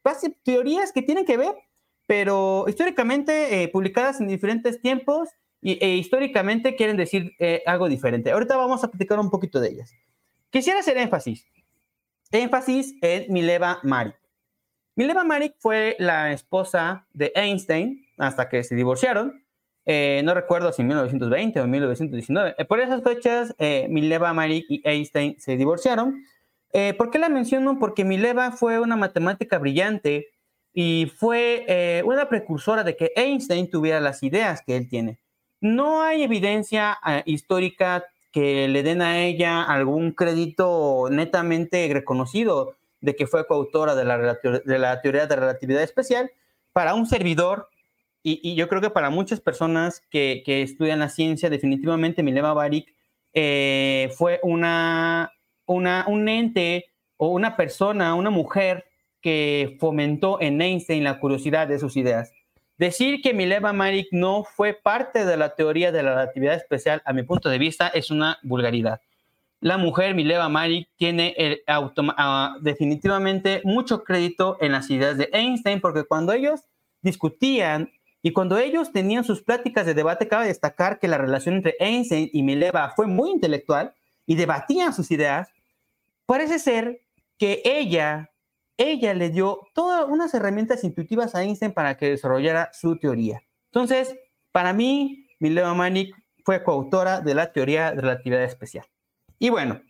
teorías 0.45 0.93
que 0.93 1.03
tienen 1.03 1.25
que 1.25 1.37
ver, 1.37 1.55
pero 2.07 2.67
históricamente 2.69 3.63
eh, 3.63 3.69
publicadas 3.69 4.21
en 4.21 4.29
diferentes 4.29 4.81
tiempos 4.81 5.31
y, 5.61 5.83
e 5.85 5.97
históricamente 5.97 6.77
quieren 6.77 6.97
decir 6.97 7.33
eh, 7.39 7.63
algo 7.67 7.89
diferente. 7.89 8.31
Ahorita 8.31 8.57
vamos 8.57 8.85
a 8.85 8.89
platicar 8.89 9.19
un 9.19 9.31
poquito 9.31 9.61
de 9.61 9.69
ellas. 9.69 9.93
Quisiera 10.51 10.81
hacer 10.81 10.99
énfasis, 10.99 11.47
énfasis 12.31 12.95
en 13.01 13.33
Mileva 13.33 13.81
Marik. 13.83 14.17
Mileva 14.95 15.25
Marik 15.25 15.55
fue 15.59 15.97
la 15.99 16.33
esposa 16.33 17.07
de 17.13 17.33
Einstein 17.35 18.07
hasta 18.19 18.49
que 18.49 18.63
se 18.63 18.75
divorciaron. 18.75 19.43
Eh, 19.85 20.23
no 20.25 20.35
recuerdo 20.35 20.73
si 20.73 20.83
en 20.83 20.89
1920 20.89 21.61
o 21.61 21.65
en 21.65 21.71
1919. 21.71 22.55
por 22.67 22.81
esas 22.81 23.03
fechas, 23.03 23.55
Mileva 23.89 24.33
Marik 24.33 24.67
y 24.69 24.83
Einstein 24.85 25.39
se 25.39 25.57
divorciaron. 25.57 26.25
Eh, 26.79 26.93
¿Por 26.93 27.09
qué 27.09 27.19
la 27.19 27.31
menciono? 27.31 27.79
Porque 27.79 28.05
Mileva 28.05 28.53
fue 28.53 28.79
una 28.79 28.97
matemática 28.97 29.57
brillante 29.57 30.29
y 30.75 31.11
fue 31.17 31.65
eh, 31.69 32.03
una 32.05 32.29
precursora 32.29 32.85
de 32.85 32.95
que 32.99 33.13
Einstein 33.17 33.71
tuviera 33.71 33.99
las 33.99 34.23
ideas 34.23 34.61
que 34.61 34.77
él 34.77 34.87
tiene. 34.87 35.19
No 35.63 36.03
hay 36.03 36.23
evidencia 36.23 36.99
eh, 37.07 37.23
histórica 37.25 38.05
que 38.31 38.69
le 38.69 38.83
den 38.83 39.01
a 39.01 39.25
ella 39.25 39.63
algún 39.63 40.13
crédito 40.13 41.09
netamente 41.11 41.89
reconocido 41.91 42.75
de 43.01 43.17
que 43.17 43.27
fue 43.27 43.47
coautora 43.47 43.95
de 43.95 44.05
la, 44.05 44.39
de 44.45 44.79
la 44.79 45.01
teoría 45.01 45.27
de 45.27 45.35
relatividad 45.35 45.83
especial. 45.83 46.31
Para 46.75 46.93
un 46.93 47.07
servidor, 47.07 47.71
y, 48.23 48.55
yo 48.55 48.69
creo 48.69 48.83
que 48.83 48.91
para 48.91 49.09
muchas 49.09 49.41
personas 49.41 50.03
que, 50.11 50.43
que 50.45 50.61
estudian 50.61 50.99
la 50.99 51.09
ciencia, 51.09 51.49
definitivamente 51.49 52.23
Mileva 52.23 52.53
Barik 52.53 52.93
fue 53.33 54.41
una 54.43 55.33
un 55.67 56.29
ente 56.29 56.87
o 57.17 57.29
una 57.29 57.57
persona, 57.57 58.15
una 58.15 58.31
mujer 58.31 58.85
que 59.21 59.77
fomentó 59.81 60.41
en 60.41 60.61
Einstein 60.61 61.05
la 61.05 61.19
curiosidad 61.19 61.67
de 61.67 61.79
sus 61.79 61.97
ideas. 61.97 62.33
Decir 62.79 63.23
que 63.23 63.33
Mileva 63.33 63.73
Marik 63.73 64.09
no 64.13 64.45
fue 64.45 64.75
parte 64.75 65.25
de 65.25 65.37
la 65.37 65.55
teoría 65.55 65.93
de 65.93 66.03
la 66.03 66.11
relatividad 66.11 66.55
especial, 66.55 67.03
a 67.07 67.13
mi 67.13 67.23
punto 67.23 67.49
de 67.49 67.59
vista, 67.59 67.89
es 67.89 68.11
una 68.11 68.39
vulgaridad. 68.43 69.01
La 69.61 69.79
mujer 69.79 70.15
Mileva 70.15 70.51
Marik 70.51 70.91
tiene 70.97 71.35
ah, 71.67 72.57
definitivamente 72.61 73.63
mucho 73.65 74.05
crédito 74.05 74.59
en 74.61 74.73
las 74.73 74.91
ideas 74.91 75.17
de 75.17 75.31
Einstein, 75.33 75.81
porque 75.81 76.05
cuando 76.05 76.33
ellos 76.35 76.61
discutían 77.01 77.91
y 78.23 78.33
cuando 78.33 78.59
ellos 78.59 78.93
tenían 78.93 79.25
sus 79.25 79.43
pláticas 79.43 79.87
de 79.87 79.95
debate, 79.95 80.29
cabe 80.29 80.47
destacar 80.47 80.99
que 80.99 81.09
la 81.09 81.17
relación 81.17 81.55
entre 81.55 81.77
Einstein 81.81 82.29
y 82.33 82.43
Mileva 82.43 82.93
fue 82.95 83.07
muy 83.07 83.31
intelectual 83.31 83.95
y 84.27 84.35
debatían 84.35 84.93
sus 84.93 85.11
ideas, 85.11 85.49
Parece 86.27 86.59
ser 86.59 87.01
que 87.39 87.63
ella, 87.65 88.31
ella 88.77 89.15
le 89.15 89.31
dio 89.31 89.69
todas 89.75 90.07
unas 90.09 90.35
herramientas 90.35 90.85
intuitivas 90.85 91.35
a 91.35 91.43
Einstein 91.43 91.73
para 91.73 91.97
que 91.97 92.11
desarrollara 92.11 92.71
su 92.73 92.99
teoría. 92.99 93.43
Entonces, 93.73 94.17
para 94.53 94.73
mí, 94.73 95.29
Mileva 95.39 95.75
Manik 95.75 96.15
fue 96.45 96.63
coautora 96.63 97.21
de 97.21 97.35
la 97.35 97.53
teoría 97.53 97.93
de 97.93 98.01
relatividad 98.01 98.43
especial. 98.43 98.87
Y 99.39 99.51
bueno, 99.51 99.81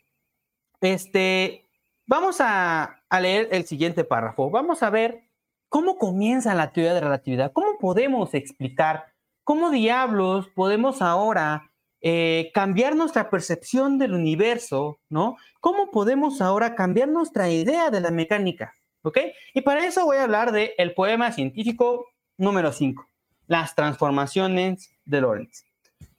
este, 0.81 1.69
vamos 2.07 2.41
a, 2.41 3.03
a 3.09 3.21
leer 3.21 3.49
el 3.53 3.65
siguiente 3.65 4.05
párrafo. 4.05 4.51
Vamos 4.51 4.83
a 4.83 4.91
ver 4.91 5.27
cómo 5.69 5.99
comienza 5.99 6.55
la 6.55 6.73
teoría 6.73 6.95
de 6.95 7.01
relatividad, 7.01 7.53
cómo 7.53 7.79
podemos 7.79 8.35
explicar, 8.35 9.13
cómo 9.45 9.71
diablos 9.71 10.49
podemos 10.55 11.03
ahora 11.03 11.66
eh, 12.03 12.51
cambiar 12.53 12.95
nuestra 12.95 13.31
percepción 13.31 13.99
del 13.99 14.15
universo, 14.15 15.01
¿no? 15.09 15.37
¿Cómo 15.61 15.91
podemos 15.91 16.41
ahora 16.41 16.75
cambiar 16.75 17.09
nuestra 17.09 17.51
idea 17.51 17.91
de 17.91 18.01
la 18.01 18.11
mecánica? 18.11 18.75
¿Ok? 19.03 19.19
Y 19.55 19.63
para 19.63 19.87
eso 19.87 20.05
voy 20.05 20.19
a 20.19 20.25
hablar 20.25 20.53
del 20.53 20.71
el 20.79 20.95
poema 20.95 21.33
científico 21.33 22.07
número 22.37 22.73
5, 22.73 23.09
las 23.47 23.75
transformaciones 23.75 24.91
de 25.05 25.21
Lorentz. 25.21 25.65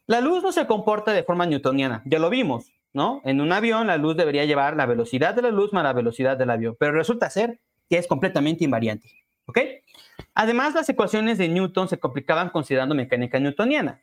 La 0.08 0.22
luz 0.22 0.42
no 0.42 0.52
se 0.52 0.66
comporta 0.68 1.12
de 1.12 1.24
forma 1.24 1.46
newtoniana, 1.46 2.02
ya 2.06 2.18
lo 2.18 2.30
vimos, 2.30 2.72
¿no? 2.94 3.22
En 3.26 3.42
un 3.42 3.52
avión 3.52 3.88
la 3.88 3.98
luz 3.98 4.16
debería 4.16 4.46
llevar 4.46 4.76
la 4.76 4.86
velocidad 4.86 5.36
de 5.36 5.42
la 5.44 5.52
luz 5.52 5.74
más 5.74 5.84
la 5.84 5.94
velocidad 5.94 6.38
del 6.38 6.50
avión, 6.50 6.76
pero 6.80 6.94
resulta 6.94 7.30
ser 7.30 7.60
que 7.90 7.98
es 7.98 8.08
completamente 8.08 8.64
invariante, 8.64 9.10
¿ok? 9.46 9.60
Además, 10.34 10.74
las 10.74 10.90
ecuaciones 10.90 11.38
de 11.38 11.50
Newton 11.50 11.88
se 11.88 12.00
complicaban 12.00 12.50
considerando 12.50 12.96
mecánica 12.96 13.40
newtoniana 13.40 14.02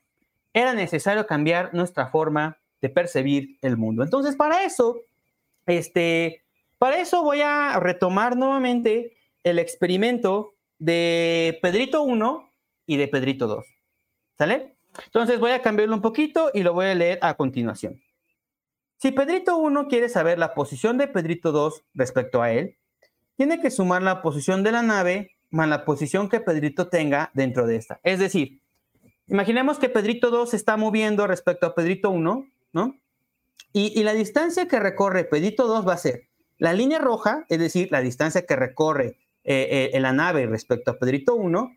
era 0.54 0.72
necesario 0.72 1.26
cambiar 1.26 1.74
nuestra 1.74 2.08
forma 2.08 2.58
de 2.80 2.88
percibir 2.88 3.58
el 3.60 3.76
mundo. 3.76 4.02
Entonces, 4.02 4.36
para 4.36 4.64
eso, 4.64 5.00
este, 5.66 6.44
para 6.78 6.98
eso 6.98 7.22
voy 7.22 7.42
a 7.42 7.78
retomar 7.80 8.36
nuevamente 8.36 9.16
el 9.42 9.58
experimento 9.58 10.54
de 10.78 11.58
Pedrito 11.60 12.02
1 12.02 12.50
y 12.86 12.96
de 12.96 13.08
Pedrito 13.08 13.46
2. 13.46 13.66
¿Sale? 14.38 14.74
Entonces 15.06 15.40
voy 15.40 15.50
a 15.50 15.60
cambiarlo 15.62 15.94
un 15.94 16.02
poquito 16.02 16.50
y 16.54 16.62
lo 16.62 16.72
voy 16.72 16.86
a 16.86 16.94
leer 16.94 17.18
a 17.20 17.34
continuación. 17.34 18.00
Si 18.96 19.10
Pedrito 19.12 19.56
1 19.56 19.88
quiere 19.88 20.08
saber 20.08 20.38
la 20.38 20.54
posición 20.54 20.98
de 20.98 21.08
Pedrito 21.08 21.52
2 21.52 21.84
respecto 21.94 22.42
a 22.42 22.52
él, 22.52 22.76
tiene 23.36 23.60
que 23.60 23.70
sumar 23.70 24.02
la 24.02 24.22
posición 24.22 24.62
de 24.62 24.72
la 24.72 24.82
nave 24.82 25.34
más 25.50 25.68
la 25.68 25.84
posición 25.84 26.28
que 26.28 26.40
Pedrito 26.40 26.88
tenga 26.88 27.30
dentro 27.32 27.66
de 27.66 27.76
esta. 27.76 28.00
Es 28.02 28.18
decir, 28.18 28.60
Imaginemos 29.28 29.78
que 29.78 29.88
Pedrito 29.88 30.30
2 30.30 30.50
se 30.50 30.56
está 30.56 30.76
moviendo 30.76 31.26
respecto 31.26 31.66
a 31.66 31.74
Pedrito 31.74 32.10
1, 32.10 32.46
¿no? 32.72 32.98
Y, 33.72 34.02
la 34.04 34.12
distancia 34.12 34.68
que 34.68 34.78
recorre 34.78 35.24
Pedrito 35.24 35.66
2 35.66 35.86
va 35.86 35.94
a 35.94 35.98
ser 35.98 36.28
la 36.58 36.72
línea 36.72 37.00
roja, 37.00 37.44
es 37.48 37.58
decir, 37.58 37.88
la 37.90 38.00
distancia 38.00 38.46
que 38.46 38.54
recorre 38.54 39.16
eh, 39.42 39.90
eh, 39.92 40.00
la 40.00 40.12
nave 40.12 40.46
respecto 40.46 40.92
a 40.92 40.98
Pedrito 40.98 41.34
1, 41.34 41.76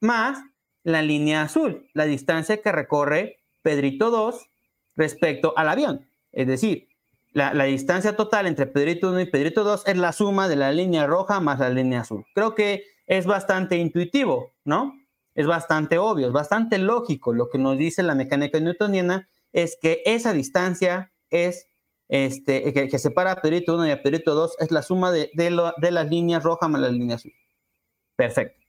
más 0.00 0.42
la 0.82 1.02
línea 1.02 1.42
azul, 1.42 1.88
la 1.92 2.04
distancia 2.04 2.60
que 2.60 2.72
recorre 2.72 3.38
Pedrito 3.62 4.10
2 4.10 4.48
respecto 4.96 5.52
al 5.56 5.68
avión. 5.68 6.06
Es 6.32 6.48
decir, 6.48 6.88
la, 7.32 7.64
distancia 7.64 8.16
total 8.16 8.46
entre 8.46 8.66
Pedrito 8.66 9.10
1 9.10 9.20
y 9.20 9.26
Pedrito 9.26 9.62
2 9.62 9.86
es 9.86 9.96
la 9.98 10.12
suma 10.12 10.48
de 10.48 10.56
la 10.56 10.72
línea 10.72 11.06
roja 11.06 11.38
más 11.38 11.58
la 11.58 11.68
línea 11.68 12.00
azul. 12.00 12.24
Creo 12.34 12.54
que 12.54 12.84
es 13.06 13.26
bastante 13.26 13.76
intuitivo, 13.76 14.52
¿no? 14.64 14.94
Es 15.36 15.46
bastante 15.46 15.98
obvio, 15.98 16.26
es 16.26 16.32
bastante 16.32 16.78
lógico. 16.78 17.32
Lo 17.32 17.48
que 17.48 17.58
nos 17.58 17.78
dice 17.78 18.02
la 18.02 18.16
mecánica 18.16 18.58
newtoniana 18.58 19.28
es 19.52 19.78
que 19.80 20.02
esa 20.04 20.32
distancia 20.32 21.12
es 21.30 21.68
este, 22.08 22.72
que, 22.72 22.98
separa 22.98 23.32
a 23.32 23.40
Pedrito 23.42 23.74
1 23.74 23.86
y 23.88 23.90
a 23.90 24.02
Pedrito 24.02 24.34
2 24.34 24.56
es 24.60 24.70
la 24.70 24.82
suma 24.82 25.10
de, 25.12 25.30
de, 25.34 25.90
las 25.90 26.08
líneas 26.08 26.42
rojas 26.42 26.68
más 26.70 26.80
la 26.80 26.88
línea 26.88 27.16
azul. 27.16 27.32
Perfecto. 28.16 28.64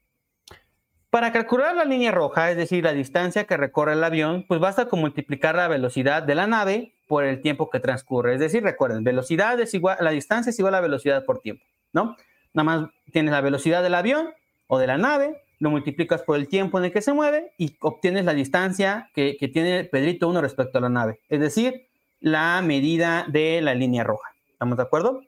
Para 1.10 1.32
calcular 1.32 1.76
la 1.76 1.86
línea 1.86 2.12
roja, 2.12 2.52
es 2.52 2.58
decir, 2.58 2.84
la 2.84 2.94
distancia 2.94 3.46
que 3.46 3.56
recorre 3.56 3.94
el 3.94 4.04
avión, 4.04 4.46
pues 4.48 4.60
basta 4.60 4.88
con 4.88 5.00
multiplicar 5.00 5.56
la 5.56 5.68
velocidad 5.68 6.22
de 6.24 6.36
la 6.36 6.48
nave 6.48 6.94
por 7.08 7.24
el 7.24 7.42
tiempo 7.42 7.70
que 7.70 7.80
transcurre. 7.80 8.34
Es 8.34 8.40
decir, 8.40 8.62
recuerden, 8.62 9.04
velocidad 9.04 9.60
es 9.60 9.74
igual, 9.74 9.98
la 10.02 10.12
distancia 10.12 10.50
es 10.50 10.60
igual 10.60 10.76
a 10.76 10.78
la 10.78 10.82
velocidad 10.82 11.24
por 11.24 11.40
tiempo, 11.40 11.64
¿no? 11.94 12.18
Nada 12.54 12.64
más 12.64 12.90
tienes 13.14 13.32
la 13.32 13.42
velocidad 13.42 13.82
del 13.84 13.96
avión 13.96 14.32
o 14.68 14.80
de 14.80 14.88
la 14.88 14.98
nave, 14.98 15.42
lo 15.60 15.70
multiplicas 15.70 16.22
por 16.22 16.38
el 16.38 16.48
tiempo 16.48 16.78
en 16.78 16.86
el 16.86 16.92
que 16.92 17.02
se 17.02 17.14
mueve 17.14 17.54
y 17.58 17.76
obtienes 17.80 18.26
la 18.26 18.34
distancia 18.34 19.10
que, 19.14 19.36
tiene 19.52 19.86
Pedrito 19.86 20.28
1 20.30 20.42
respecto 20.42 20.78
a 20.78 20.82
la 20.82 20.90
nave. 20.90 21.22
Es 21.30 21.40
decir, 21.40 21.88
la 22.20 22.62
medida 22.62 23.26
de 23.28 23.62
la 23.62 23.74
línea 23.74 24.04
roja. 24.04 24.30
¿Estamos 24.52 24.78
de 24.78 24.84
acuerdo? 24.84 25.22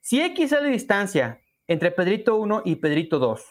Si 0.00 0.20
X 0.20 0.52
es 0.52 0.62
la 0.62 0.68
distancia 0.68 1.40
entre 1.66 1.90
Pedrito 1.90 2.36
1 2.36 2.62
y 2.64 2.76
Pedrito 2.76 3.18
2 3.18 3.44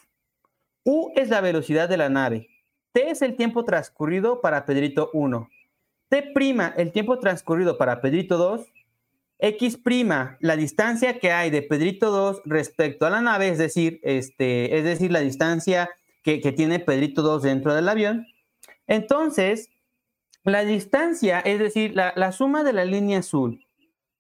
U 0.86 1.12
es 1.16 1.30
la 1.30 1.42
velocidad 1.42 1.90
de 1.90 1.98
la 1.98 2.10
nave. 2.10 2.48
T 2.92 3.10
es 3.10 3.24
el 3.24 3.36
tiempo 3.36 3.66
transcurrido 3.66 4.40
para 4.40 4.66
Pedrito 4.66 5.10
1. 5.14 5.50
T' 6.10 6.32
el 6.78 6.92
tiempo 6.92 7.18
transcurrido 7.20 7.78
para 7.78 8.02
Pedrito 8.02 8.38
2. 8.38 8.72
X', 9.40 9.80
la 10.40 10.56
distancia 10.56 11.20
que 11.20 11.32
hay 11.32 11.50
de 11.50 11.64
Pedrito 11.64 12.12
2 12.12 12.44
respecto 12.46 13.06
a 13.06 13.10
la 13.10 13.22
nave, 13.22 13.50
es 13.50 13.58
decir, 13.58 14.00
este, 14.04 14.78
es 14.78 14.86
decir 14.86 15.12
la 15.12 15.20
distancia 15.20 15.90
que, 16.26 16.52
tiene 16.52 16.80
Pedrito 16.80 17.22
2 17.22 17.44
dentro 17.44 17.76
del 17.76 17.88
avión. 17.88 18.26
Entonces, 18.88 19.70
la 20.44 20.66
distancia, 20.66 21.40
es 21.40 21.60
decir, 21.60 21.94
la, 21.96 22.32
suma 22.32 22.64
de 22.64 22.74
la 22.74 22.84
línea 22.84 23.20
azul 23.20 23.62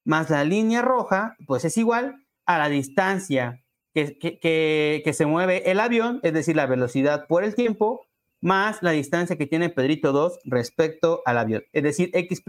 más 0.03 0.29
la 0.29 0.43
línea 0.43 0.83
roja, 0.83 1.35
pues 1.47 1.65
es 1.65 1.77
igual 1.77 2.23
a 2.45 2.59
la 2.59 2.69
distancia 2.69 3.63
que, 3.91 5.11
se 5.11 5.25
mueve 5.25 5.71
el 5.71 5.79
avión, 5.79 6.19
es 6.21 6.31
decir, 6.31 6.55
la 6.55 6.67
velocidad 6.67 7.25
por 7.25 7.43
el 7.43 7.55
tiempo, 7.55 8.05
más 8.39 8.83
la 8.83 8.91
distancia 8.91 9.35
que 9.35 9.47
tiene 9.47 9.69
Pedrito 9.69 10.11
2 10.11 10.41
respecto 10.43 11.23
al 11.25 11.39
avión, 11.39 11.63
es 11.73 11.81
decir, 11.81 12.11
x' 12.13 12.43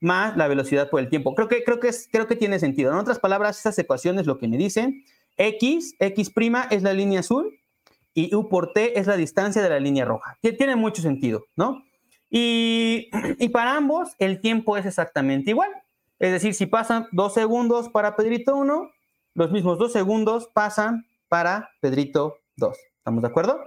más 0.00 0.36
la 0.36 0.48
velocidad 0.48 0.90
por 0.90 1.00
el 1.00 1.08
tiempo. 1.08 1.34
Creo 1.34 1.48
que, 1.48 1.64
creo 1.64 1.80
que, 1.80 1.88
es, 1.88 2.08
creo 2.12 2.26
que 2.26 2.36
tiene 2.36 2.58
sentido. 2.58 2.92
En 2.92 2.98
otras 2.98 3.20
palabras, 3.20 3.58
esas 3.58 3.78
ecuaciones 3.78 4.26
lo 4.26 4.36
que 4.36 4.48
me 4.48 4.58
dicen, 4.58 5.02
x, 5.38 5.94
x' 5.98 6.32
es 6.70 6.82
la 6.82 6.92
línea 6.92 7.20
azul 7.20 7.58
y 8.14 8.34
u 8.34 8.48
por 8.48 8.72
t 8.72 8.98
es 8.98 9.06
la 9.06 9.16
distancia 9.16 9.62
de 9.62 9.70
la 9.70 9.80
línea 9.80 10.04
roja. 10.04 10.38
Tiene 10.40 10.76
mucho 10.76 11.02
sentido, 11.02 11.46
¿no? 11.56 11.84
Y, 12.30 13.08
y 13.38 13.48
para 13.48 13.76
ambos 13.76 14.14
el 14.18 14.40
tiempo 14.40 14.76
es 14.76 14.86
exactamente 14.86 15.50
igual. 15.50 15.70
Es 16.18 16.30
decir, 16.32 16.54
si 16.54 16.66
pasan 16.66 17.08
dos 17.12 17.34
segundos 17.34 17.88
para 17.88 18.14
Pedrito 18.14 18.54
1, 18.56 18.90
los 19.34 19.50
mismos 19.50 19.78
dos 19.78 19.92
segundos 19.92 20.48
pasan 20.52 21.06
para 21.28 21.70
Pedrito 21.80 22.38
2. 22.56 22.76
¿Estamos 22.98 23.22
de 23.22 23.28
acuerdo? 23.28 23.58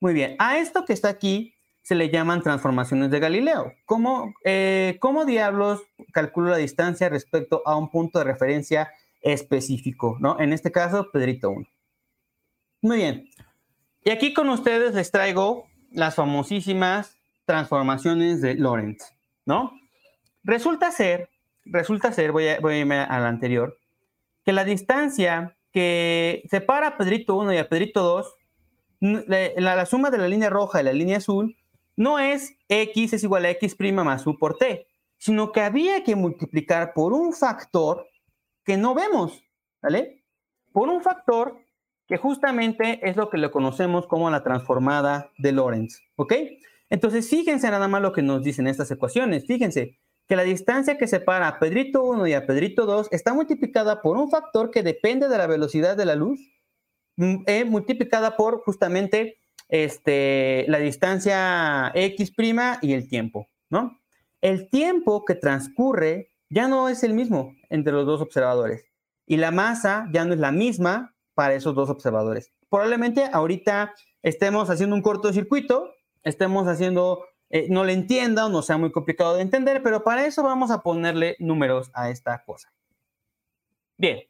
Muy 0.00 0.12
bien. 0.12 0.36
A 0.38 0.58
esto 0.58 0.84
que 0.84 0.92
está 0.92 1.08
aquí 1.08 1.54
se 1.82 1.94
le 1.94 2.10
llaman 2.10 2.42
transformaciones 2.42 3.10
de 3.10 3.20
Galileo. 3.20 3.72
¿Cómo, 3.84 4.34
eh, 4.44 4.98
¿Cómo, 5.00 5.24
diablos 5.24 5.80
calculo 6.12 6.50
la 6.50 6.56
distancia 6.56 7.08
respecto 7.08 7.62
a 7.64 7.76
un 7.76 7.90
punto 7.90 8.18
de 8.18 8.24
referencia 8.24 8.90
específico? 9.20 10.16
¿no? 10.20 10.38
En 10.40 10.52
este 10.52 10.70
caso, 10.72 11.10
Pedrito 11.12 11.50
1. 11.50 11.66
Muy 12.82 12.96
bien. 12.96 13.28
Y 14.04 14.10
aquí 14.10 14.34
con 14.34 14.48
ustedes 14.48 14.94
les 14.94 15.10
traigo 15.10 15.68
las 15.92 16.16
famosísimas 16.16 17.16
transformaciones 17.44 18.40
de 18.40 18.54
Lorentz, 18.54 19.14
¿no? 19.46 19.72
Resulta 20.42 20.90
ser, 20.90 21.30
resulta 21.64 22.12
ser, 22.12 22.32
voy 22.32 22.48
a, 22.48 22.60
voy 22.60 22.74
a 22.74 22.78
irme 22.78 22.98
al 22.98 23.26
anterior, 23.26 23.78
que 24.44 24.52
la 24.52 24.64
distancia 24.64 25.56
que 25.72 26.42
separa 26.50 26.88
a 26.88 26.96
Pedrito 26.96 27.36
1 27.36 27.52
y 27.54 27.58
a 27.58 27.68
Pedrito 27.68 28.02
2, 28.02 28.34
la, 29.00 29.86
suma 29.86 30.10
de 30.10 30.18
la 30.18 30.28
línea 30.28 30.50
roja 30.50 30.80
y 30.80 30.84
la 30.84 30.92
línea 30.92 31.18
azul, 31.18 31.56
no 31.96 32.18
es 32.18 32.56
x 32.68 33.12
es 33.12 33.22
igual 33.22 33.44
a 33.44 33.50
x' 33.50 33.76
más 33.92 34.26
u 34.26 34.38
por 34.38 34.56
t, 34.56 34.86
sino 35.18 35.52
que 35.52 35.60
había 35.60 36.02
que 36.02 36.16
multiplicar 36.16 36.92
por 36.94 37.12
un 37.12 37.32
factor 37.32 38.06
que 38.64 38.76
no 38.76 38.94
vemos, 38.94 39.44
¿vale? 39.80 40.24
Por 40.72 40.88
un 40.88 41.02
factor 41.02 41.58
que 42.12 42.18
justamente 42.18 43.00
es 43.08 43.16
lo 43.16 43.30
que 43.30 43.38
le 43.38 43.50
conocemos 43.50 44.06
como 44.06 44.28
la 44.28 44.42
transformada 44.42 45.30
de 45.38 45.50
Lorentz, 45.50 46.02
¿ok? 46.16 46.34
Entonces, 46.90 47.26
fíjense 47.30 47.70
nada 47.70 47.88
más 47.88 48.02
lo 48.02 48.12
que 48.12 48.20
nos 48.20 48.42
dicen 48.42 48.66
estas 48.66 48.90
ecuaciones, 48.90 49.46
fíjense, 49.46 49.98
que 50.28 50.36
la 50.36 50.42
distancia 50.42 50.98
que 50.98 51.06
separa 51.06 51.48
a 51.48 51.58
Pedrito 51.58 52.02
1 52.04 52.26
y 52.26 52.34
a 52.34 52.44
Pedrito 52.44 52.84
2 52.84 53.08
está 53.12 53.32
multiplicada 53.32 54.02
por 54.02 54.18
un 54.18 54.28
factor 54.28 54.70
que 54.70 54.82
depende 54.82 55.26
de 55.26 55.38
la 55.38 55.46
velocidad 55.46 55.96
de 55.96 56.04
la 56.04 56.14
luz, 56.14 56.38
mm, 57.16 57.44
eh, 57.46 57.64
multiplicada 57.64 58.36
por 58.36 58.60
justamente 58.60 59.38
este, 59.70 60.66
la 60.68 60.80
distancia 60.80 61.92
x' 61.94 62.34
y 62.82 62.92
el 62.92 63.08
tiempo, 63.08 63.48
¿no? 63.70 63.98
El 64.42 64.68
tiempo 64.68 65.24
que 65.24 65.34
transcurre 65.34 66.28
ya 66.50 66.68
no 66.68 66.90
es 66.90 67.04
el 67.04 67.14
mismo 67.14 67.54
entre 67.70 67.94
los 67.94 68.04
dos 68.04 68.20
observadores 68.20 68.84
y 69.26 69.38
la 69.38 69.50
masa 69.50 70.10
ya 70.12 70.26
no 70.26 70.34
es 70.34 70.40
la 70.40 70.52
misma 70.52 71.11
para 71.34 71.54
esos 71.54 71.74
dos 71.74 71.90
observadores. 71.90 72.52
Probablemente 72.68 73.28
ahorita 73.32 73.94
estemos 74.22 74.70
haciendo 74.70 74.96
un 74.96 75.02
cortocircuito, 75.02 75.92
estemos 76.22 76.66
haciendo 76.68 77.24
eh, 77.50 77.66
no 77.68 77.84
le 77.84 77.92
entienda 77.92 78.46
o 78.46 78.48
no 78.48 78.62
sea 78.62 78.78
muy 78.78 78.90
complicado 78.90 79.34
de 79.34 79.42
entender, 79.42 79.82
pero 79.82 80.02
para 80.02 80.24
eso 80.24 80.42
vamos 80.42 80.70
a 80.70 80.82
ponerle 80.82 81.36
números 81.38 81.90
a 81.92 82.08
esta 82.08 82.42
cosa. 82.44 82.72
Bien, 83.98 84.20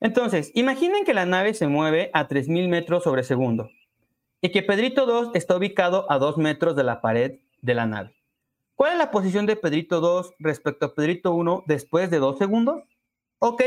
entonces, 0.00 0.50
imaginen 0.54 1.04
que 1.04 1.14
la 1.14 1.26
nave 1.26 1.54
se 1.54 1.68
mueve 1.68 2.10
a 2.12 2.28
3.000 2.28 2.68
metros 2.68 3.04
sobre 3.04 3.22
segundo 3.22 3.70
y 4.40 4.50
que 4.50 4.62
Pedrito 4.62 5.06
2 5.06 5.30
está 5.34 5.56
ubicado 5.56 6.10
a 6.10 6.18
2 6.18 6.36
metros 6.36 6.74
de 6.74 6.82
la 6.82 7.00
pared 7.00 7.38
de 7.62 7.74
la 7.74 7.86
nave. 7.86 8.14
¿Cuál 8.74 8.92
es 8.92 8.98
la 8.98 9.12
posición 9.12 9.46
de 9.46 9.54
Pedrito 9.54 10.00
2 10.00 10.34
respecto 10.40 10.86
a 10.86 10.94
Pedrito 10.94 11.32
1 11.32 11.64
después 11.68 12.10
de 12.10 12.18
2 12.18 12.36
segundos? 12.36 12.82
Ok. 13.38 13.62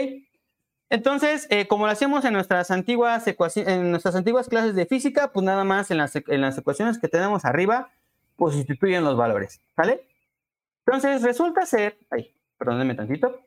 Entonces, 0.89 1.47
eh, 1.49 1.67
como 1.67 1.85
lo 1.85 1.91
hacemos 1.91 2.23
en 2.23 2.33
nuestras, 2.33 2.71
antiguas 2.71 3.25
en 3.27 3.91
nuestras 3.91 4.15
antiguas 4.15 4.47
clases 4.47 4.73
de 4.75 4.85
física, 4.85 5.33
pues 5.33 5.45
nada 5.45 5.63
más 5.63 5.91
en 5.91 5.97
las, 5.97 6.15
en 6.15 6.41
las 6.41 6.57
ecuaciones 6.57 6.97
que 6.97 7.09
tenemos 7.09 7.43
arriba, 7.43 7.91
pues 8.37 8.55
sustituyen 8.55 9.03
los 9.03 9.17
valores, 9.17 9.59
¿vale? 9.75 10.07
Entonces 10.85 11.23
resulta 11.23 11.65
ser, 11.65 11.97
ay, 12.09 12.33
perdónenme 12.57 12.95
tantito, 12.95 13.41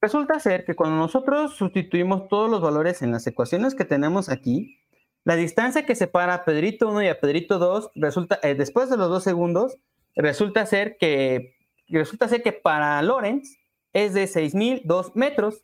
resulta 0.00 0.40
ser 0.40 0.64
que 0.64 0.74
cuando 0.74 0.96
nosotros 0.96 1.54
sustituimos 1.54 2.28
todos 2.28 2.50
los 2.50 2.60
valores 2.60 3.02
en 3.02 3.12
las 3.12 3.26
ecuaciones 3.26 3.76
que 3.76 3.84
tenemos 3.84 4.28
aquí, 4.28 4.80
la 5.24 5.36
distancia 5.36 5.84
que 5.84 5.94
separa 5.94 6.34
a 6.34 6.44
Pedrito 6.44 6.88
1 6.88 7.02
y 7.02 7.08
a 7.08 7.20
Pedrito 7.20 7.58
2 7.58 7.90
resulta, 7.96 8.40
eh, 8.42 8.54
después 8.54 8.88
de 8.90 8.96
los 8.96 9.08
dos 9.08 9.22
segundos, 9.22 9.76
resulta 10.16 10.64
ser 10.66 10.96
que, 10.98 11.54
resulta 11.88 12.28
ser 12.28 12.42
que 12.42 12.52
para 12.52 13.00
Lorenz 13.02 13.58
es 13.92 14.14
de 14.14 14.24
6.002 14.24 15.12
metros. 15.14 15.62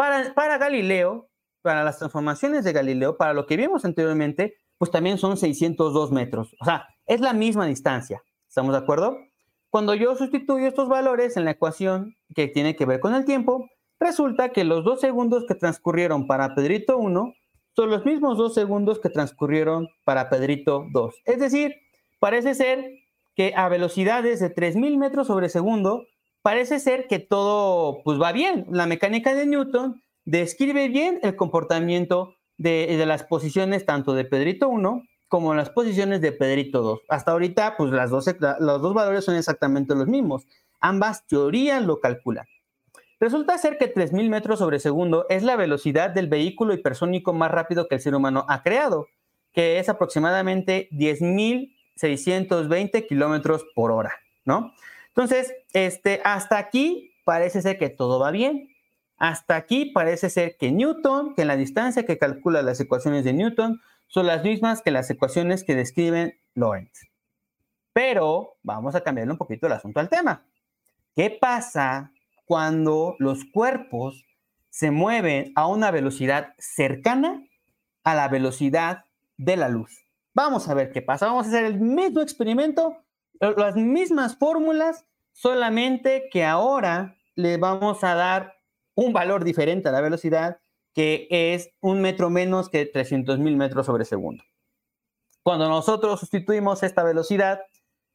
Para, 0.00 0.56
Galileo, 0.56 1.28
para 1.60 1.84
las 1.84 1.98
transformaciones 1.98 2.64
de 2.64 2.72
Galileo, 2.72 3.18
para 3.18 3.34
lo 3.34 3.44
que 3.44 3.58
vimos 3.58 3.84
anteriormente, 3.84 4.54
pues 4.78 4.90
también 4.90 5.18
son 5.18 5.36
602 5.36 6.10
metros. 6.10 6.56
O 6.58 6.64
sea, 6.64 6.88
es 7.04 7.20
la 7.20 7.34
misma 7.34 7.66
distancia. 7.66 8.22
¿Estamos 8.48 8.72
de 8.72 8.78
acuerdo? 8.78 9.18
Cuando 9.68 9.94
yo 9.94 10.16
sustituyo 10.16 10.66
estos 10.66 10.88
valores 10.88 11.36
en 11.36 11.44
la 11.44 11.50
ecuación 11.50 12.16
que 12.34 12.48
tiene 12.48 12.76
que 12.76 12.86
ver 12.86 13.00
con 13.00 13.14
el 13.14 13.26
tiempo, 13.26 13.68
resulta 13.98 14.48
que 14.52 14.64
los 14.64 14.84
dos 14.84 15.02
segundos 15.02 15.44
que 15.46 15.54
transcurrieron 15.54 16.26
para 16.26 16.54
Pedrito 16.54 16.96
1 16.96 17.34
son 17.76 17.90
los 17.90 18.06
mismos 18.06 18.38
dos 18.38 18.54
segundos 18.54 19.00
que 19.00 19.10
transcurrieron 19.10 19.90
para 20.04 20.30
Pedrito 20.30 20.86
2. 20.92 21.14
Es 21.26 21.40
decir, 21.40 21.74
parece 22.18 22.54
ser 22.54 22.90
que 23.36 23.52
a 23.54 23.68
velocidades 23.68 24.40
de 24.40 24.54
3.000 24.54 24.96
metros 24.96 25.26
sobre 25.26 25.50
segundo, 25.50 26.06
parece 26.42 26.80
ser 26.80 27.06
que 27.06 27.18
todo 27.18 28.02
pues 28.04 28.20
va 28.20 28.32
bien. 28.32 28.66
La 28.70 28.86
mecánica 28.86 29.34
de 29.34 29.46
Newton 29.46 30.02
describe 30.24 30.88
bien 30.88 31.20
el 31.22 31.36
comportamiento 31.36 32.36
de, 32.56 33.02
las 33.06 33.24
posiciones 33.24 33.86
tanto 33.86 34.14
de 34.14 34.24
Pedrito 34.24 34.68
1 34.68 35.02
como 35.28 35.54
las 35.54 35.70
posiciones 35.70 36.20
de 36.20 36.32
Pedrito 36.32 36.82
2. 36.82 37.00
Hasta 37.08 37.32
ahorita, 37.32 37.76
pues 37.76 37.92
las 37.92 38.10
dos, 38.10 38.26
los 38.58 38.82
dos 38.82 38.94
valores 38.94 39.24
son 39.24 39.36
exactamente 39.36 39.94
los 39.94 40.08
mismos. 40.08 40.46
Ambas 40.80 41.26
teorías 41.26 41.82
lo 41.82 42.00
calculan. 42.00 42.46
Resulta 43.20 43.56
ser 43.58 43.78
que 43.78 43.92
3.000 43.92 44.30
metros 44.30 44.58
sobre 44.58 44.80
segundo 44.80 45.26
es 45.28 45.42
la 45.42 45.56
velocidad 45.56 46.08
del 46.10 46.26
vehículo 46.26 46.72
hipersónico 46.72 47.34
más 47.34 47.50
rápido 47.50 47.86
que 47.86 47.96
el 47.96 48.00
ser 48.00 48.14
humano 48.14 48.46
ha 48.48 48.62
creado, 48.62 49.08
que 49.52 49.78
es 49.78 49.90
aproximadamente 49.90 50.88
10.620 50.92 53.06
kilómetros 53.06 53.66
por 53.74 53.92
hora, 53.92 54.14
¿no? 54.46 54.72
Entonces, 55.10 55.52
este, 55.72 56.20
hasta 56.24 56.58
aquí 56.58 57.12
parece 57.24 57.62
ser 57.62 57.78
que 57.78 57.90
todo 57.90 58.18
va 58.18 58.30
bien. 58.30 58.68
Hasta 59.16 59.56
aquí 59.56 59.86
parece 59.86 60.30
ser 60.30 60.56
que 60.58 60.72
Newton, 60.72 61.34
que 61.34 61.44
la 61.44 61.56
distancia 61.56 62.06
que 62.06 62.18
calcula 62.18 62.62
las 62.62 62.80
ecuaciones 62.80 63.22
de 63.24 63.34
Newton 63.34 63.80
son 64.06 64.26
las 64.26 64.42
mismas 64.42 64.82
que 64.82 64.90
las 64.90 65.10
ecuaciones 65.10 65.62
que 65.62 65.76
describen 65.76 66.34
Lorentz. 66.54 67.10
Pero 67.92 68.56
vamos 68.62 68.94
a 68.94 69.02
cambiarle 69.02 69.32
un 69.32 69.38
poquito 69.38 69.66
el 69.66 69.72
asunto 69.72 70.00
al 70.00 70.08
tema. 70.08 70.46
¿Qué 71.14 71.30
pasa 71.30 72.12
cuando 72.44 73.14
los 73.18 73.44
cuerpos 73.44 74.24
se 74.70 74.90
mueven 74.90 75.52
a 75.54 75.66
una 75.66 75.90
velocidad 75.90 76.54
cercana 76.58 77.44
a 78.04 78.14
la 78.14 78.28
velocidad 78.28 79.04
de 79.36 79.56
la 79.56 79.68
luz? 79.68 80.04
Vamos 80.32 80.68
a 80.68 80.74
ver 80.74 80.92
qué 80.92 81.02
pasa. 81.02 81.26
Vamos 81.26 81.46
a 81.46 81.48
hacer 81.50 81.64
el 81.64 81.80
mismo 81.80 82.20
experimento, 82.20 82.96
las 83.40 83.76
mismas 83.76 84.36
fórmulas, 84.36 85.06
solamente 85.32 86.28
que 86.30 86.44
ahora 86.44 87.16
le 87.34 87.56
vamos 87.56 88.04
a 88.04 88.14
dar 88.14 88.54
un 88.94 89.12
valor 89.12 89.44
diferente 89.44 89.88
a 89.88 89.92
la 89.92 90.00
velocidad, 90.00 90.60
que 90.94 91.26
es 91.30 91.70
un 91.80 92.02
metro 92.02 92.30
menos 92.30 92.68
que 92.68 92.84
300 92.86 93.38
mil 93.38 93.56
metros 93.56 93.86
sobre 93.86 94.04
segundo. 94.04 94.44
Cuando 95.42 95.68
nosotros 95.68 96.20
sustituimos 96.20 96.82
esta 96.82 97.02
velocidad 97.02 97.60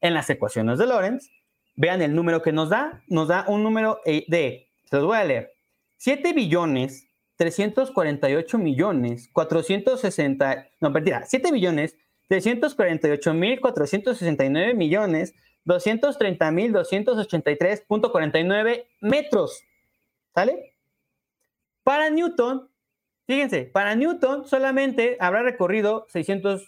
en 0.00 0.14
las 0.14 0.30
ecuaciones 0.30 0.78
de 0.78 0.86
Lorentz, 0.86 1.28
vean 1.74 2.02
el 2.02 2.14
número 2.14 2.42
que 2.42 2.52
nos 2.52 2.70
da. 2.70 3.02
Nos 3.08 3.28
da 3.28 3.44
un 3.48 3.62
número 3.62 4.00
eh, 4.04 4.24
de, 4.28 4.68
se 4.84 4.96
los 4.96 5.06
voy 5.06 5.16
a 5.16 5.24
leer, 5.24 5.52
7 5.96 6.32
billones 6.34 7.06
348 7.36 8.58
millones 8.58 9.28
460, 9.32 10.68
no, 10.80 10.92
perdida, 10.92 11.24
7 11.26 11.52
billones 11.52 11.96
348 12.28 13.34
mil 13.34 13.60
469 13.60 14.74
millones 14.74 15.34
230 15.66 16.50
mil 16.52 16.72
283.49 16.72 18.86
metros. 19.00 19.62
¿Sale? 20.34 20.72
Para 21.82 22.08
Newton, 22.10 22.70
fíjense, 23.26 23.64
para 23.64 23.96
Newton 23.96 24.48
solamente 24.48 25.18
habrá 25.20 25.42
recorrido 25.42 26.06
600, 26.08 26.66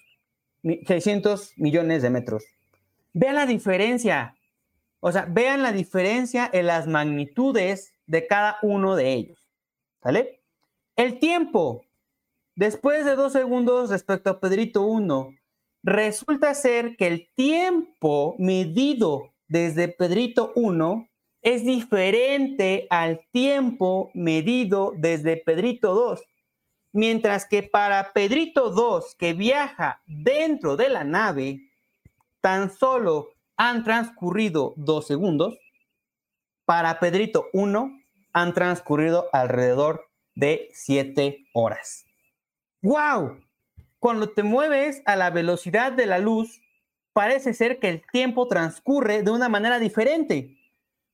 600 0.62 1.52
millones 1.56 2.02
de 2.02 2.10
metros. 2.10 2.44
Vean 3.12 3.36
la 3.36 3.46
diferencia. 3.46 4.34
O 5.00 5.12
sea, 5.12 5.26
vean 5.28 5.62
la 5.62 5.70
diferencia 5.72 6.50
en 6.52 6.66
las 6.66 6.88
magnitudes 6.88 7.94
de 8.06 8.26
cada 8.26 8.58
uno 8.62 8.96
de 8.96 9.12
ellos. 9.12 9.38
¿Sale? 10.02 10.40
El 10.96 11.20
tiempo, 11.20 11.84
después 12.56 13.04
de 13.04 13.14
dos 13.14 13.32
segundos 13.32 13.90
respecto 13.90 14.30
a 14.30 14.40
Pedrito 14.40 14.82
1, 14.82 15.34
resulta 15.82 16.54
ser 16.54 16.96
que 16.96 17.06
el 17.06 17.28
tiempo 17.34 18.34
medido 18.38 19.34
desde 19.48 19.88
Pedrito 19.88 20.52
1 20.54 21.08
es 21.42 21.64
diferente 21.64 22.86
al 22.90 23.20
tiempo 23.30 24.10
medido 24.14 24.92
desde 24.96 25.36
Pedrito 25.36 25.94
2. 25.94 26.22
Mientras 26.92 27.46
que 27.46 27.62
para 27.62 28.12
Pedrito 28.12 28.70
2, 28.70 29.14
que 29.16 29.34
viaja 29.34 30.02
dentro 30.06 30.76
de 30.76 30.88
la 30.88 31.04
nave, 31.04 31.60
tan 32.40 32.70
solo 32.70 33.30
han 33.56 33.84
transcurrido 33.84 34.74
dos 34.76 35.06
segundos. 35.06 35.58
Para 36.64 36.98
Pedrito 36.98 37.46
1 37.52 37.90
han 38.32 38.54
transcurrido 38.54 39.26
alrededor 39.32 40.08
de 40.34 40.68
siete 40.72 41.46
horas. 41.52 42.04
¡Wow! 42.82 43.40
Cuando 43.98 44.30
te 44.30 44.42
mueves 44.42 45.02
a 45.06 45.16
la 45.16 45.30
velocidad 45.30 45.92
de 45.92 46.06
la 46.06 46.18
luz, 46.18 46.60
parece 47.12 47.54
ser 47.54 47.78
que 47.78 47.88
el 47.88 48.02
tiempo 48.12 48.46
transcurre 48.46 49.22
de 49.22 49.30
una 49.30 49.48
manera 49.48 49.78
diferente 49.78 50.58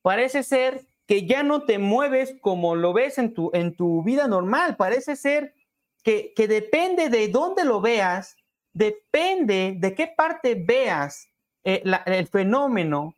parece 0.05 0.43
ser 0.43 0.87
que 1.07 1.27
ya 1.27 1.43
no 1.43 1.65
te 1.65 1.79
mueves 1.79 2.37
como 2.43 2.77
lo 2.77 2.93
ves 2.93 3.17
en 3.17 3.33
tu, 3.33 3.51
en 3.55 3.75
tu 3.75 4.03
vida 4.03 4.29
normal, 4.29 4.77
parece 4.77 5.17
ser 5.17 5.55
que, 6.03 6.35
depende 6.37 7.09
de 7.09 7.29
dónde 7.29 7.65
lo 7.65 7.81
veas, 7.81 8.37
depende 8.75 9.77
de 9.79 9.95
qué 9.95 10.07
parte 10.07 10.57
veas 10.57 11.27
eh, 11.65 11.83
el 12.05 12.27
fenómeno, 12.27 13.17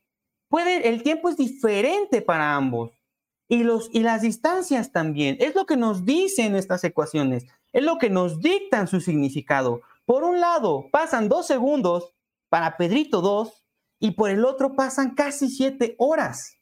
puede, 0.49 0.89
el 0.89 1.03
tiempo 1.03 1.29
es 1.29 1.37
diferente 1.37 2.23
para 2.23 2.55
ambos. 2.55 2.93
Y, 3.49 3.62
los, 3.62 3.89
y 3.93 4.01
las 4.01 4.23
distancias 4.23 4.91
también. 4.91 5.37
Es 5.39 5.55
lo 5.55 5.67
que 5.67 5.77
nos 5.77 6.05
dicen 6.05 6.57
estas 6.57 6.83
ecuaciones. 6.83 7.47
Es 7.77 7.85
lo 7.85 7.99
que 7.99 8.09
nos 8.09 8.41
dictan 8.41 8.89
su 8.89 9.03
significado. 9.03 9.83
Por 10.07 10.24
un 10.24 10.41
lado, 10.41 10.87
pasan 10.91 11.29
dos 11.29 11.47
segundos 11.47 12.14
para 12.49 12.79
Pedrito 12.79 13.20
2 13.20 13.66
y 13.99 14.12
por 14.12 14.31
el 14.31 14.47
otro 14.47 14.74
pasan 14.74 15.14
casi 15.14 15.51
siete 15.51 15.95
horas. 15.99 16.57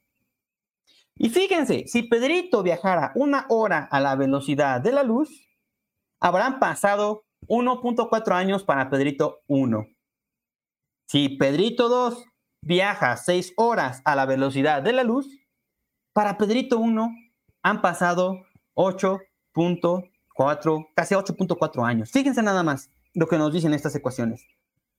Y 1.15 1.29
fíjense, 1.31 1.85
si 1.87 2.03
Pedrito 2.03 2.65
viajara 2.65 3.13
una 3.15 3.47
hora 3.49 3.87
a 3.93 4.01
la 4.01 4.17
velocidad 4.17 4.81
de 4.81 4.91
la 4.91 5.05
luz, 5.05 5.31
habrán 6.19 6.59
pasado 6.59 7.25
1.4 7.47 8.35
años 8.35 8.65
para 8.65 8.91
Pedrito 8.91 9.45
1. 9.47 9.87
Si 11.07 11.29
Pedrito 11.29 11.89
2 11.89 12.25
viaja 12.61 13.17
6 13.17 13.53
horas 13.57 14.03
a 14.05 14.17
la 14.17 14.27
velocidad 14.27 14.83
de 14.83 14.93
la 14.93 15.05
luz, 15.05 15.29
para 16.13 16.37
Pedrito 16.39 16.79
1 16.79 17.09
han 17.63 17.83
pasado 17.83 18.47
8.4, 18.75 20.11
casi 20.35 21.15
8.4 21.15 21.87
años. 21.87 22.11
Fíjense 22.11 22.43
nada 22.43 22.63
más 22.63 22.91
lo 23.15 23.27
que 23.27 23.39
nos 23.39 23.53
dicen 23.53 23.75
estas 23.75 23.95
ecuaciones. 23.95 24.47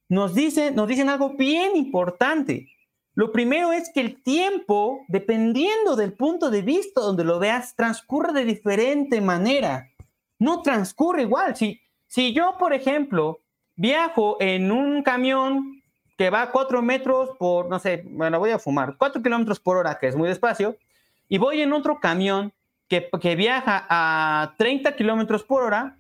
Nos 0.07 0.33
dicen, 0.33 0.75
nos 0.75 0.87
dicen 0.87 1.09
algo 1.09 1.35
bien 1.35 1.75
importante. 1.75 2.67
Lo 3.15 3.31
primero 3.31 3.71
es 3.71 3.91
que 3.93 4.01
el 4.01 4.21
tiempo, 4.21 4.99
dependiendo 5.07 5.95
del 5.95 6.13
punto 6.13 6.49
de 6.49 6.61
vista 6.61 7.01
donde 7.01 7.23
lo 7.23 7.39
veas, 7.39 7.75
transcurre 7.75 8.33
de 8.33 8.45
diferente 8.45 9.21
manera. 9.21 9.89
No 10.37 10.61
transcurre 10.61 11.23
igual. 11.23 11.55
Si, 11.55 11.81
si 12.07 12.33
yo, 12.33 12.55
por 12.59 12.73
ejemplo, 12.73 13.39
viajo 13.75 14.37
en 14.39 14.71
un 14.71 15.01
camión 15.01 15.81
que 16.17 16.29
va 16.29 16.43
a 16.43 16.51
4 16.51 16.81
metros 16.81 17.31
por, 17.37 17.69
no 17.69 17.79
sé, 17.79 18.03
bueno, 18.05 18.39
voy 18.39 18.51
a 18.51 18.59
fumar, 18.59 18.95
4 18.97 19.21
kilómetros 19.21 19.59
por 19.59 19.77
hora, 19.77 19.97
que 19.99 20.07
es 20.07 20.15
muy 20.15 20.27
despacio, 20.27 20.77
y 21.27 21.37
voy 21.37 21.61
en 21.61 21.73
otro 21.73 21.99
camión 21.99 22.53
que, 22.87 23.35
viaja 23.35 23.85
a 23.89 24.55
30 24.57 24.95
kilómetros 24.95 25.43
por 25.43 25.63
hora, 25.63 25.97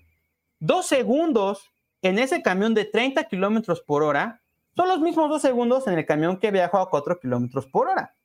dos 0.59 0.85
segundos 0.85 1.71
en 2.01 2.19
ese 2.19 2.41
camión 2.41 2.73
de 2.73 2.85
30 2.85 3.23
kilómetros 3.25 3.81
por 3.81 4.03
hora 4.03 4.41
son 4.75 4.89
los 4.89 4.99
mismos 4.99 5.29
dos 5.29 5.41
segundos 5.41 5.87
en 5.87 5.97
el 5.97 6.05
camión 6.05 6.37
que 6.37 6.51
viajo 6.51 6.77
a 6.77 6.89
4 6.89 7.19
kilómetros 7.19 7.65
por 7.65 7.87
hora. 7.87 8.15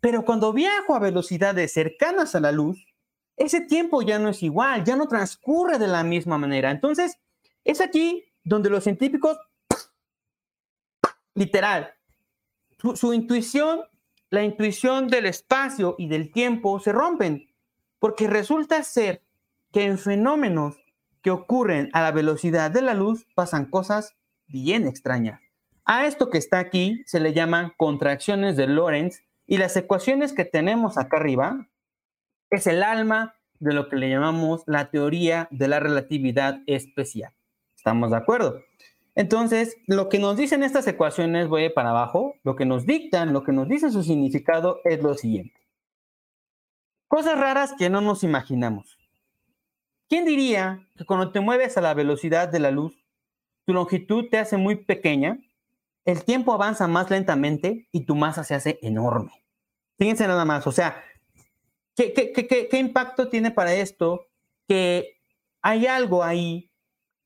Pero 0.00 0.24
cuando 0.24 0.52
viajo 0.52 0.94
a 0.94 1.00
velocidades 1.00 1.72
cercanas 1.72 2.34
a 2.34 2.40
la 2.40 2.52
luz, 2.52 2.86
ese 3.36 3.60
tiempo 3.60 4.00
ya 4.02 4.18
no 4.18 4.28
es 4.28 4.42
igual, 4.42 4.84
ya 4.84 4.96
no 4.96 5.08
transcurre 5.08 5.78
de 5.78 5.88
la 5.88 6.04
misma 6.04 6.38
manera. 6.38 6.70
Entonces, 6.70 7.18
es 7.64 7.80
aquí 7.80 8.24
donde 8.44 8.70
los 8.70 8.84
científicos, 8.84 9.38
literal, 11.34 11.92
su 12.94 13.12
intuición, 13.12 13.80
la 14.30 14.44
intuición 14.44 15.08
del 15.08 15.26
espacio 15.26 15.96
y 15.98 16.08
del 16.08 16.32
tiempo 16.32 16.78
se 16.80 16.92
rompen, 16.92 17.49
porque 18.00 18.26
resulta 18.26 18.82
ser 18.82 19.22
que 19.70 19.84
en 19.84 19.98
fenómenos 19.98 20.82
que 21.22 21.30
ocurren 21.30 21.90
a 21.92 22.00
la 22.00 22.10
velocidad 22.10 22.72
de 22.72 22.82
la 22.82 22.94
luz 22.94 23.26
pasan 23.36 23.66
cosas 23.66 24.16
bien 24.48 24.88
extrañas. 24.88 25.40
A 25.84 26.06
esto 26.06 26.30
que 26.30 26.38
está 26.38 26.58
aquí 26.58 27.02
se 27.06 27.20
le 27.20 27.32
llaman 27.32 27.72
contracciones 27.76 28.56
de 28.56 28.66
Lorentz 28.66 29.22
y 29.46 29.58
las 29.58 29.76
ecuaciones 29.76 30.32
que 30.32 30.44
tenemos 30.44 30.98
acá 30.98 31.18
arriba 31.18 31.68
es 32.50 32.66
el 32.66 32.82
alma 32.82 33.36
de 33.58 33.74
lo 33.74 33.88
que 33.88 33.96
le 33.96 34.08
llamamos 34.08 34.62
la 34.66 34.90
teoría 34.90 35.46
de 35.50 35.68
la 35.68 35.80
relatividad 35.80 36.62
especial. 36.66 37.32
¿Estamos 37.76 38.10
de 38.10 38.16
acuerdo? 38.16 38.62
Entonces, 39.14 39.76
lo 39.86 40.08
que 40.08 40.18
nos 40.18 40.36
dicen 40.36 40.62
estas 40.62 40.86
ecuaciones, 40.86 41.48
voy 41.48 41.68
para 41.68 41.90
abajo, 41.90 42.36
lo 42.42 42.56
que 42.56 42.64
nos 42.64 42.86
dictan, 42.86 43.32
lo 43.32 43.42
que 43.42 43.52
nos 43.52 43.68
dice 43.68 43.90
su 43.90 44.02
significado 44.02 44.80
es 44.84 45.02
lo 45.02 45.14
siguiente. 45.14 45.59
Cosas 47.10 47.38
raras 47.38 47.74
que 47.76 47.90
no 47.90 48.00
nos 48.00 48.22
imaginamos. 48.22 48.96
¿Quién 50.08 50.24
diría 50.24 50.88
que 50.96 51.04
cuando 51.04 51.32
te 51.32 51.40
mueves 51.40 51.76
a 51.76 51.80
la 51.80 51.92
velocidad 51.92 52.48
de 52.48 52.60
la 52.60 52.70
luz, 52.70 53.04
tu 53.66 53.74
longitud 53.74 54.28
te 54.30 54.38
hace 54.38 54.56
muy 54.56 54.76
pequeña 54.76 55.38
el 56.04 56.24
tiempo 56.24 56.52
avanza 56.52 56.88
más 56.88 57.10
lentamente 57.10 57.88
y 57.92 58.04
tu 58.04 58.14
masa 58.14 58.44
se 58.44 58.54
hace 58.54 58.78
enorme. 58.82 59.32
Fíjense 59.98 60.26
nada 60.26 60.44
más, 60.44 60.66
o 60.66 60.72
sea, 60.72 61.04
¿qué, 61.94 62.68
impacto 62.72 63.28
tiene 63.28 63.50
para 63.50 63.74
esto? 63.74 64.26
Que 64.66 65.18
hay 65.62 65.86
algo 65.86 66.24
ahí 66.24 66.70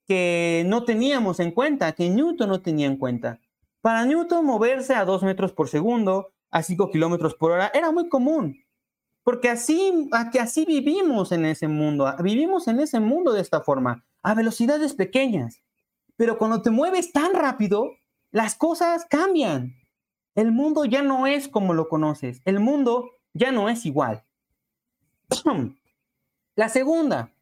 que 0.06 0.64
no 0.66 0.84
teníamos 0.84 1.40
en 1.40 1.52
cuenta, 1.52 1.92
que 1.92 2.10
Newton 2.10 2.48
no 2.48 2.62
tenía 2.62 2.86
en 2.86 2.96
cuenta. 2.96 3.40
Para 3.80 4.04
Newton 4.04 4.44
moverse 4.44 4.94
a 4.94 5.04
2 5.04 5.22
metros 5.22 5.52
por 5.52 5.68
segundo, 5.68 6.32
a 6.50 6.62
5 6.62 6.90
kilómetros 6.90 7.34
por 7.34 7.52
hora, 7.52 7.70
era 7.72 7.92
muy 7.92 8.08
común. 8.08 8.63
Porque 9.24 9.48
así, 9.48 10.08
así 10.12 10.66
vivimos 10.66 11.32
en 11.32 11.46
ese 11.46 11.66
mundo, 11.66 12.14
vivimos 12.22 12.68
en 12.68 12.78
ese 12.78 13.00
mundo 13.00 13.32
de 13.32 13.40
esta 13.40 13.62
forma, 13.62 14.04
a 14.22 14.34
velocidades 14.34 14.92
pequeñas. 14.92 15.62
Pero 16.16 16.36
cuando 16.38 16.60
te 16.60 16.70
mueves 16.70 17.10
tan 17.10 17.32
rápido, 17.32 17.90
las 18.30 18.54
cosas 18.54 19.06
cambian. 19.08 19.74
El 20.34 20.52
mundo 20.52 20.84
ya 20.84 21.02
no 21.02 21.26
es 21.26 21.48
como 21.48 21.72
lo 21.72 21.88
conoces, 21.88 22.42
el 22.44 22.60
mundo 22.60 23.12
ya 23.32 23.50
no 23.50 23.68
es 23.70 23.86
igual. 23.86 24.24
La 26.56 26.68
segunda, 26.68 27.32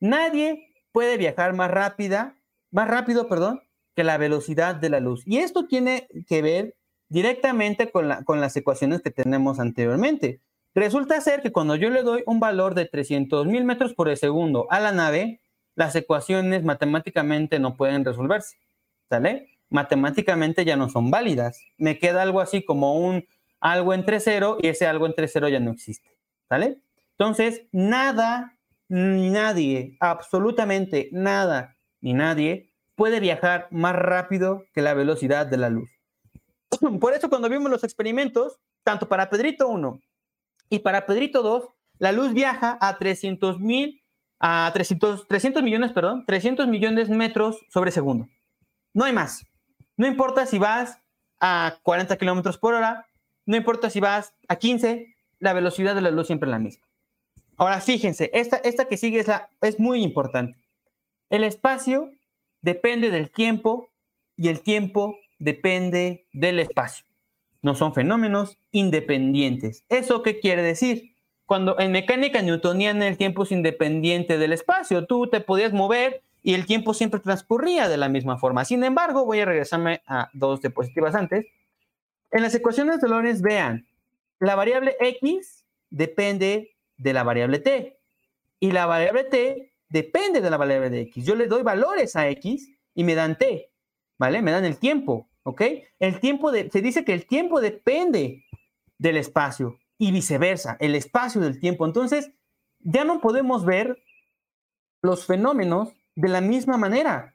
nadie 0.00 0.74
puede 0.92 1.16
viajar 1.16 1.54
más 1.54 1.70
rápida, 1.70 2.36
más 2.70 2.88
rápido, 2.88 3.28
perdón, 3.28 3.62
que 3.94 4.04
la 4.04 4.18
velocidad 4.18 4.74
de 4.74 4.90
la 4.90 5.00
luz. 5.00 5.22
Y 5.24 5.38
esto 5.38 5.66
tiene 5.66 6.08
que 6.26 6.42
ver 6.42 6.76
directamente 7.08 7.90
con, 7.90 8.24
con 8.24 8.40
las 8.40 8.54
ecuaciones 8.56 9.00
que 9.00 9.10
tenemos 9.10 9.58
anteriormente. 9.58 10.42
Resulta 10.78 11.20
ser 11.20 11.42
que 11.42 11.50
cuando 11.50 11.74
yo 11.74 11.90
le 11.90 12.04
doy 12.04 12.22
un 12.24 12.38
valor 12.38 12.76
de 12.76 12.86
300 12.86 13.46
mil 13.46 13.64
metros 13.64 13.94
por 13.94 14.16
segundo 14.16 14.68
a 14.70 14.78
la 14.78 14.92
nave, 14.92 15.40
las 15.74 15.96
ecuaciones 15.96 16.62
matemáticamente 16.62 17.58
no 17.58 17.76
pueden 17.76 18.04
resolverse. 18.04 18.58
¿Sale? 19.08 19.48
Matemáticamente 19.70 20.64
ya 20.64 20.76
no 20.76 20.88
son 20.88 21.10
válidas. 21.10 21.60
Me 21.78 21.98
queda 21.98 22.22
algo 22.22 22.40
así 22.40 22.64
como 22.64 22.94
un 22.94 23.26
algo 23.58 23.92
entre 23.92 24.20
cero 24.20 24.56
y 24.62 24.68
ese 24.68 24.86
algo 24.86 25.06
entre 25.06 25.26
cero 25.26 25.48
ya 25.48 25.58
no 25.58 25.72
existe. 25.72 26.16
¿Sale? 26.48 26.78
Entonces, 27.18 27.62
nada, 27.72 28.56
ni 28.86 29.30
nadie, 29.30 29.96
absolutamente 29.98 31.08
nada, 31.10 31.76
ni 32.00 32.12
nadie 32.12 32.70
puede 32.94 33.18
viajar 33.18 33.66
más 33.72 33.96
rápido 33.96 34.62
que 34.72 34.82
la 34.82 34.94
velocidad 34.94 35.44
de 35.44 35.56
la 35.56 35.70
luz. 35.70 35.90
Por 37.00 37.14
eso 37.14 37.28
cuando 37.28 37.48
vimos 37.48 37.68
los 37.68 37.82
experimentos, 37.82 38.60
tanto 38.84 39.08
para 39.08 39.28
Pedrito 39.28 39.66
1 39.66 40.00
y 40.70 40.80
para 40.80 41.06
Pedrito 41.06 41.42
2, 41.42 41.68
la 41.98 42.12
luz 42.12 42.32
viaja 42.32 42.78
a 42.80 42.98
300 42.98 43.60
mil, 43.60 44.02
a 44.38 44.70
300, 44.72 45.26
300 45.26 45.62
millones, 45.62 45.92
perdón, 45.92 46.24
300 46.26 46.68
millones 46.68 47.08
de 47.08 47.16
metros 47.16 47.64
sobre 47.70 47.90
segundo. 47.90 48.28
No 48.94 49.04
hay 49.04 49.12
más. 49.12 49.44
No 49.96 50.06
importa 50.06 50.46
si 50.46 50.58
vas 50.58 50.98
a 51.40 51.78
40 51.82 52.16
kilómetros 52.16 52.58
por 52.58 52.74
hora, 52.74 53.06
no 53.46 53.56
importa 53.56 53.90
si 53.90 54.00
vas 54.00 54.34
a 54.48 54.56
15, 54.56 55.16
la 55.38 55.52
velocidad 55.52 55.94
de 55.94 56.02
la 56.02 56.10
luz 56.10 56.26
siempre 56.26 56.48
es 56.48 56.52
la 56.52 56.58
misma. 56.58 56.86
Ahora 57.56 57.80
fíjense, 57.80 58.30
esta, 58.32 58.56
esta 58.58 58.86
que 58.86 58.96
sigue 58.96 59.18
es, 59.18 59.26
la, 59.26 59.50
es 59.60 59.80
muy 59.80 60.02
importante. 60.02 60.58
El 61.30 61.44
espacio 61.44 62.12
depende 62.62 63.10
del 63.10 63.30
tiempo 63.30 63.90
y 64.36 64.48
el 64.48 64.60
tiempo 64.60 65.18
depende 65.38 66.26
del 66.32 66.60
espacio. 66.60 67.04
No 67.62 67.74
son 67.74 67.94
fenómenos 67.94 68.58
independientes. 68.70 69.84
¿Eso 69.88 70.22
qué 70.22 70.38
quiere 70.38 70.62
decir? 70.62 71.14
Cuando 71.46 71.78
en 71.78 71.92
mecánica 71.92 72.42
newtoniana 72.42 73.08
el 73.08 73.16
tiempo 73.16 73.42
es 73.42 73.52
independiente 73.52 74.38
del 74.38 74.52
espacio, 74.52 75.06
tú 75.06 75.28
te 75.28 75.40
podías 75.40 75.72
mover 75.72 76.22
y 76.42 76.54
el 76.54 76.66
tiempo 76.66 76.94
siempre 76.94 77.20
transcurría 77.20 77.88
de 77.88 77.96
la 77.96 78.08
misma 78.08 78.38
forma. 78.38 78.64
Sin 78.64 78.84
embargo, 78.84 79.24
voy 79.24 79.40
a 79.40 79.44
regresarme 79.44 80.02
a 80.06 80.28
dos 80.34 80.60
diapositivas 80.60 81.14
antes. 81.14 81.46
En 82.30 82.42
las 82.42 82.54
ecuaciones 82.54 83.00
de 83.00 83.08
Lorentz, 83.08 83.40
vean, 83.40 83.86
la 84.38 84.54
variable 84.54 84.96
x 85.00 85.64
depende 85.90 86.76
de 86.96 87.12
la 87.12 87.22
variable 87.22 87.58
t. 87.58 87.98
Y 88.60 88.72
la 88.72 88.86
variable 88.86 89.24
t 89.24 89.72
depende 89.88 90.40
de 90.40 90.50
la 90.50 90.58
variable 90.58 90.90
de 90.90 91.00
x. 91.02 91.24
Yo 91.24 91.34
le 91.34 91.46
doy 91.46 91.62
valores 91.62 92.14
a 92.14 92.28
x 92.28 92.70
y 92.94 93.04
me 93.04 93.14
dan 93.14 93.38
t, 93.38 93.70
¿vale? 94.18 94.42
Me 94.42 94.50
dan 94.50 94.64
el 94.64 94.76
tiempo, 94.76 95.27
¿ok? 95.50 95.62
El 95.98 96.20
tiempo 96.20 96.52
se 96.52 96.82
dice 96.82 97.04
que 97.04 97.12
el 97.12 97.26
tiempo 97.26 97.60
depende 97.60 98.44
del 98.98 99.16
espacio 99.16 99.78
y 99.98 100.12
viceversa, 100.12 100.76
el 100.80 100.94
espacio 100.94 101.40
del 101.40 101.60
tiempo. 101.60 101.86
Entonces, 101.86 102.30
ya 102.80 103.04
no 103.04 103.20
podemos 103.20 103.64
ver 103.64 104.02
los 105.02 105.26
fenómenos 105.26 105.92
de 106.14 106.28
la 106.28 106.40
misma 106.40 106.76
manera, 106.76 107.34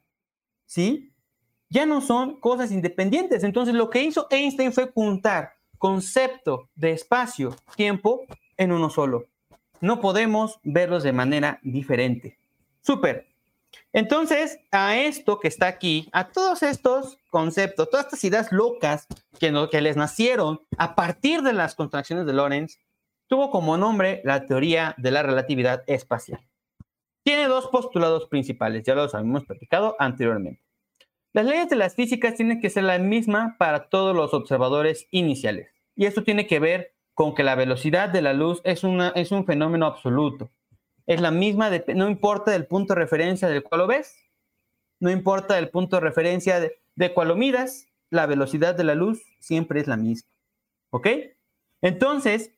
¿sí? 0.65 1.11
Ya 1.69 1.85
no 1.85 2.01
son 2.01 2.39
cosas 2.39 2.71
independientes. 2.71 3.43
Entonces, 3.43 3.73
lo 3.73 3.89
que 3.89 4.03
hizo 4.03 4.27
Einstein 4.29 4.73
fue 4.73 4.91
juntar 4.91 5.53
concepto 5.77 6.69
de 6.75 6.91
espacio, 6.91 7.55
tiempo 7.75 8.21
en 8.57 8.71
uno 8.71 8.89
solo 8.89 9.27
no 9.83 9.99
podemos 9.99 10.61
verlos 10.63 11.03
de 11.03 11.11
manera 11.11 11.59
diferente. 11.61 12.39
Súper. 12.79 13.27
Entonces, 13.91 14.59
a 14.71 14.97
esto 14.97 15.39
que 15.39 15.47
está 15.47 15.67
aquí, 15.67 16.09
a 16.11 16.29
todos 16.29 16.63
estos 16.63 17.17
conceptos, 17.29 17.89
todas 17.89 18.05
estas 18.07 18.23
ideas 18.23 18.51
locas 18.51 19.07
que, 19.39 19.53
que 19.71 19.81
les 19.81 19.97
nacieron 19.97 20.61
a 20.77 20.95
partir 20.95 21.41
de 21.41 21.53
las 21.53 21.75
contracciones 21.75 22.25
de 22.25 22.33
Lorentz, 22.33 22.79
tuvo 23.27 23.51
como 23.51 23.77
nombre 23.77 24.21
la 24.23 24.45
teoría 24.45 24.95
de 24.97 25.11
la 25.11 25.23
relatividad 25.23 25.83
espacial. 25.87 26.41
Tiene 27.23 27.47
dos 27.47 27.67
postulados 27.67 28.27
principales, 28.27 28.83
ya 28.83 28.95
los 28.95 29.15
habíamos 29.15 29.45
platicado 29.45 29.95
anteriormente. 29.99 30.61
Las 31.33 31.45
leyes 31.45 31.69
de 31.69 31.75
las 31.75 31.95
físicas 31.95 32.35
tienen 32.35 32.61
que 32.61 32.69
ser 32.69 32.83
la 32.83 32.99
misma 32.99 33.55
para 33.57 33.89
todos 33.89 34.15
los 34.15 34.33
observadores 34.33 35.07
iniciales. 35.09 35.69
Y 35.95 36.05
esto 36.05 36.23
tiene 36.23 36.45
que 36.45 36.59
ver 36.59 36.93
con 37.13 37.33
que 37.33 37.43
la 37.43 37.55
velocidad 37.55 38.09
de 38.09 38.21
la 38.21 38.33
luz 38.33 38.61
es, 38.63 38.83
una, 38.83 39.09
es 39.09 39.31
un 39.31 39.45
fenómeno 39.45 39.85
absoluto. 39.85 40.51
Es 41.05 41.21
la 41.21 41.31
misma, 41.31 41.69
de, 41.69 41.83
no 41.95 42.09
importa 42.09 42.51
del 42.51 42.65
punto 42.65 42.93
de 42.93 43.01
referencia 43.01 43.47
del 43.47 43.63
cual 43.63 43.81
lo 43.81 43.87
ves, 43.87 44.15
no 44.99 45.11
importa 45.11 45.59
el 45.59 45.69
punto 45.69 45.97
de 45.97 46.01
referencia 46.01 46.59
de, 46.59 46.79
de 46.95 47.13
cual 47.13 47.29
lo 47.29 47.35
miras, 47.35 47.87
la 48.09 48.25
velocidad 48.25 48.75
de 48.75 48.83
la 48.83 48.95
luz 48.95 49.21
siempre 49.39 49.81
es 49.81 49.87
la 49.87 49.97
misma. 49.97 50.29
¿Ok? 50.91 51.07
Entonces, 51.81 52.51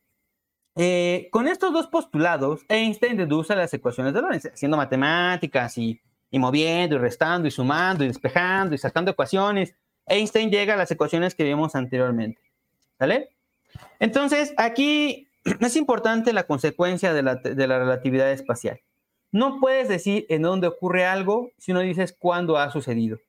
eh, 0.76 1.30
con 1.32 1.48
estos 1.48 1.72
dos 1.72 1.88
postulados, 1.88 2.66
Einstein 2.68 3.16
deduce 3.16 3.56
las 3.56 3.74
ecuaciones 3.74 4.14
de 4.14 4.22
Lorentz, 4.22 4.46
haciendo 4.54 4.78
matemáticas 4.78 5.78
y, 5.78 6.02
y 6.30 6.38
moviendo 6.38 6.96
y 6.96 7.00
restando 7.00 7.48
y 7.48 7.52
sumando 7.52 8.04
y 8.04 8.08
despejando 8.08 8.76
y 8.76 8.78
sacando 8.78 9.12
ecuaciones. 9.12 9.74
Einstein 10.06 10.52
llega 10.52 10.74
a 10.74 10.78
las 10.78 10.92
ecuaciones 10.92 11.34
que 11.34 11.46
vimos 11.46 11.76
anteriormente. 11.76 12.42
¿Sale? 13.00 13.30
Entonces, 14.00 14.54
aquí 14.58 15.25
es 15.60 15.76
importante 15.76 16.34
la 16.34 16.44
consecuencia 16.44 17.14
de 17.14 17.24
la, 17.24 17.40
relatividad 17.80 18.32
espacial. 18.32 18.82
No 19.32 19.60
puedes 19.60 19.88
decir 19.88 20.26
en 20.30 20.42
dónde 20.42 20.68
ocurre 20.68 21.06
algo 21.06 21.52
si 21.58 21.74
no 21.74 21.82
dices 21.82 22.16
cuándo 22.18 22.58
ha 22.58 22.72
sucedido. 22.72 23.20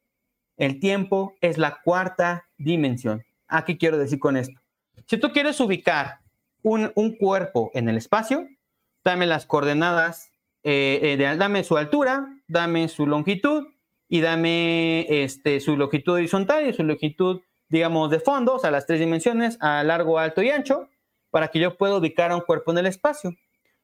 El 0.56 0.80
tiempo 0.80 1.34
es 1.40 1.58
la 1.58 1.80
cuarta 1.82 2.46
dimensión. 2.56 3.24
¿A 3.48 3.64
qué 3.64 3.76
quiero 3.76 3.98
decir 3.98 4.18
con 4.18 4.36
esto? 4.36 4.60
Si 5.06 5.18
tú 5.18 5.30
quieres 5.30 5.60
ubicar 5.60 6.20
un, 6.62 6.90
cuerpo 7.18 7.70
en 7.74 7.88
el 7.88 7.96
espacio, 7.96 8.48
dame 9.04 9.26
las 9.26 9.46
coordenadas, 9.46 10.30
eh, 10.64 11.16
eh, 11.20 11.36
dame 11.36 11.62
su 11.62 11.76
altura, 11.76 12.26
dame 12.48 12.88
su 12.88 13.06
longitud 13.06 13.66
y 14.08 14.20
dame 14.20 15.06
este, 15.22 15.60
su 15.60 15.76
longitud 15.76 16.14
horizontal 16.14 16.66
y 16.66 16.72
su 16.72 16.82
longitud 16.82 17.42
digamos, 17.68 18.10
de 18.10 18.20
fondo, 18.20 18.54
o 18.54 18.58
sea, 18.58 18.70
las 18.70 18.86
tres 18.86 19.00
dimensiones, 19.00 19.58
a 19.60 19.82
largo, 19.82 20.18
alto 20.18 20.42
y 20.42 20.50
ancho, 20.50 20.88
para 21.36 21.48
que 21.48 21.58
yo 21.58 21.76
pueda 21.76 21.98
ubicar 21.98 22.30
a 22.30 22.34
un 22.34 22.40
cuerpo 22.40 22.70
en 22.70 22.78
el 22.78 22.86
espacio. 22.86 23.36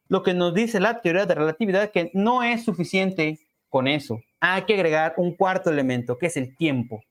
Lo 0.09 0.23
que 0.23 0.33
nos 0.33 0.55
dice 0.55 0.81
la 0.81 1.03
teoría 1.03 1.27
de 1.27 1.35
relatividad 1.35 1.91
que 1.91 2.11
no 2.15 2.43
es 2.43 2.65
suficiente 2.65 3.41
con 3.69 3.87
eso. 3.87 4.23
Hay 4.41 4.63
que 4.63 4.73
agregar 4.73 5.13
un 5.19 5.37
cuarto 5.37 5.69
elemento, 5.69 6.17
que 6.17 6.29
es 6.29 6.39
el 6.39 6.57
tiempo. 6.57 7.03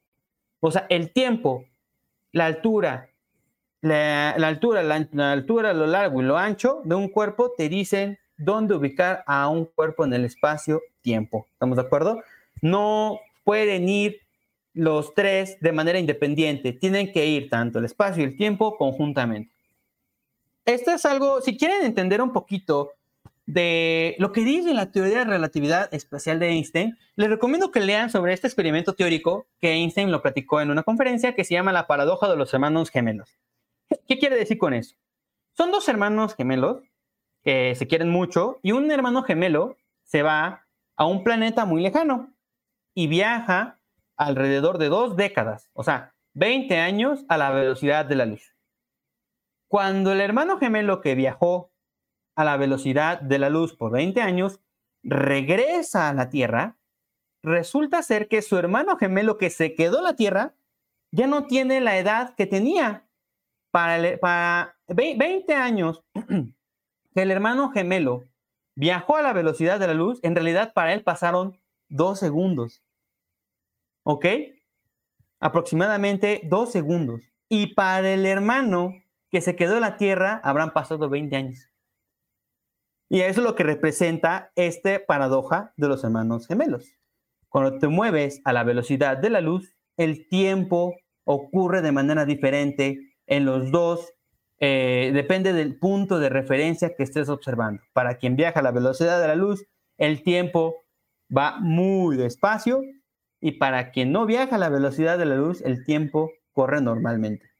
O 0.60 0.72
sea, 0.72 0.88
el 0.90 1.14
tiempo, 1.14 1.66
la 2.32 2.48
altura, 2.48 3.12
la, 3.82 4.32
altura, 4.32 4.82
la, 4.82 5.32
altura, 5.32 5.74
lo 5.74 5.86
largo 5.86 6.24
y 6.24 6.26
lo 6.26 6.40
ancho 6.40 6.82
de 6.86 6.96
un 6.96 7.10
cuerpo 7.10 7.52
te 7.56 7.70
dicen 7.70 8.18
dónde 8.36 8.74
ubicar 8.74 9.24
a 9.28 9.48
un 9.48 9.66
cuerpo 9.66 10.06
en 10.06 10.14
el 10.14 10.26
espacio-tiempo. 10.26 11.46
¿Estamos 11.52 11.76
de 11.76 11.84
acuerdo? 11.84 12.24
No 12.64 13.20
pueden 13.44 13.88
ir 13.88 14.22
los 14.74 15.14
tres 15.14 15.60
de 15.60 15.72
manera 15.72 16.00
independiente. 16.00 16.74
Tienen 16.74 17.12
que 17.12 17.28
ir 17.28 17.48
tanto 17.48 17.78
el 17.78 17.86
espacio 17.86 18.24
y 18.24 18.26
el 18.26 18.36
tiempo 18.36 18.76
conjuntamente. 18.76 19.61
Esto 20.66 20.92
es 20.92 21.06
algo, 21.06 21.42
si 21.42 21.58
quieren 21.58 21.86
entender 21.86 22.22
un 22.22 22.32
poquito 22.32 22.94
de 23.46 24.16
lo 24.20 24.32
que 24.32 24.42
dice 24.42 24.74
la 24.74 24.92
teoría 24.92 25.20
de 25.20 25.26
relatividad 25.26 25.94
espacial 25.94 26.40
de 26.40 26.50
Einstein, 26.50 26.98
les 27.16 27.30
recomiendo 27.30 27.72
que 27.72 27.80
lean 27.80 28.10
sobre 28.10 28.34
este 28.34 28.48
experimento 28.48 28.94
teórico 28.94 29.48
que 29.60 29.72
Einstein 29.72 30.12
lo 30.12 30.22
platicó 30.22 30.62
en 30.62 30.72
una 30.72 30.84
conferencia 30.84 31.36
que 31.36 31.44
se 31.44 31.56
llama 31.56 31.74
La 31.74 31.88
paradoja 31.88 32.30
de 32.30 32.38
los 32.38 32.54
hermanos 32.54 32.92
gemelos. 32.92 33.40
¿Qué 34.08 34.20
quiere 34.20 34.38
decir 34.38 34.58
con 34.58 34.74
eso? 34.74 34.96
Son 35.54 35.72
dos 35.72 35.90
hermanos 35.90 36.36
gemelos 36.36 36.84
que 37.44 37.76
se 37.76 37.88
quieren 37.88 38.10
mucho 38.10 38.60
y 38.62 38.72
un 38.72 38.90
hermano 38.92 39.24
gemelo 39.24 39.78
se 40.04 40.22
va 40.22 40.68
a 40.96 41.06
un 41.06 41.24
planeta 41.24 41.66
muy 41.66 41.82
lejano 41.82 42.32
y 42.94 43.08
viaja 43.08 43.80
alrededor 44.16 44.78
de 44.78 44.90
dos 44.90 45.16
décadas, 45.16 45.70
o 45.74 45.84
sea, 45.84 46.14
20 46.34 46.78
años 46.78 47.26
a 47.28 47.38
la 47.38 47.50
velocidad 47.50 48.06
de 48.06 48.16
la 48.16 48.26
luz. 48.26 48.51
Cuando 49.72 50.12
el 50.12 50.20
hermano 50.20 50.58
gemelo 50.58 51.00
que 51.00 51.16
viajó 51.16 51.72
a 52.36 52.44
la 52.44 52.58
velocidad 52.58 53.22
de 53.22 53.40
la 53.40 53.50
luz 53.50 53.74
por 53.74 53.94
20 53.94 54.22
años 54.22 54.60
regresa 55.02 56.10
a 56.10 56.14
la 56.14 56.30
Tierra, 56.30 56.78
resulta 57.42 58.04
ser 58.04 58.28
que 58.28 58.42
su 58.42 58.58
hermano 58.58 58.98
gemelo 58.98 59.38
que 59.38 59.50
se 59.50 59.74
quedó 59.74 60.00
en 60.00 60.04
la 60.04 60.18
Tierra 60.18 60.56
ya 61.12 61.26
no 61.26 61.46
tiene 61.46 61.80
la 61.80 61.98
edad 61.98 62.36
que 62.36 62.48
tenía. 62.48 63.08
Para, 63.72 64.20
para 64.20 64.78
20 64.90 65.54
años 65.54 66.04
que 67.16 67.22
el 67.22 67.32
hermano 67.32 67.72
gemelo 67.72 68.26
viajó 68.76 69.16
a 69.16 69.22
la 69.22 69.32
velocidad 69.32 69.80
de 69.80 69.88
la 69.88 69.94
luz, 69.94 70.20
en 70.22 70.36
realidad 70.36 70.74
para 70.74 70.92
él 70.92 71.02
pasaron 71.02 71.58
dos 71.88 72.20
segundos. 72.20 72.84
¿Ok? 74.04 74.26
Aproximadamente 75.40 76.42
dos 76.44 76.74
segundos. 76.74 77.22
Y 77.48 77.74
para 77.74 78.12
el 78.12 78.26
hermano 78.26 78.96
que 79.32 79.42
se 79.42 79.56
quedó 79.56 79.76
en 79.76 79.82
la 79.82 79.98
Tierra, 79.98 80.42
habrán 80.44 80.74
pasado 80.74 81.10
20 81.10 81.36
años. 81.36 81.70
Y 83.10 83.22
eso 83.22 83.42
es 83.42 83.46
lo 83.46 83.56
que 83.56 83.64
representa 83.64 84.52
esta 84.56 85.06
paradoja 85.06 85.74
de 85.78 85.88
los 85.88 86.04
hermanos 86.04 86.48
gemelos. 86.48 86.94
Cuando 87.50 87.78
te 87.80 87.88
mueves 87.88 88.42
a 88.46 88.54
la 88.54 88.64
velocidad 88.64 89.18
de 89.18 89.30
la 89.30 89.42
luz, 89.42 89.76
el 89.98 90.28
tiempo 90.28 90.96
ocurre 91.26 91.82
de 91.82 91.92
manera 91.92 92.26
diferente 92.26 93.16
en 93.28 93.46
los 93.46 93.72
dos, 93.72 94.14
eh, 94.60 95.12
depende 95.14 95.54
del 95.54 95.78
punto 95.78 96.20
de 96.20 96.30
referencia 96.30 96.96
que 96.96 97.04
estés 97.04 97.30
observando. 97.30 97.82
Para 97.94 98.16
quien 98.16 98.36
viaja 98.36 98.60
a 98.60 98.64
la 98.64 98.72
velocidad 98.72 99.22
de 99.22 99.28
la 99.28 99.36
luz, 99.36 99.66
el 99.98 100.24
tiempo 100.24 100.84
va 101.36 101.60
muy 101.60 102.16
despacio 102.16 102.82
y 103.40 103.54
para 103.54 103.92
quien 103.92 104.12
no 104.12 104.26
viaja 104.26 104.56
a 104.56 104.60
la 104.60 104.70
velocidad 104.70 105.18
de 105.18 105.26
la 105.26 105.36
luz, 105.36 105.62
el 105.62 105.84
tiempo 105.84 106.32
corre 106.54 106.82
normalmente. 106.82 107.51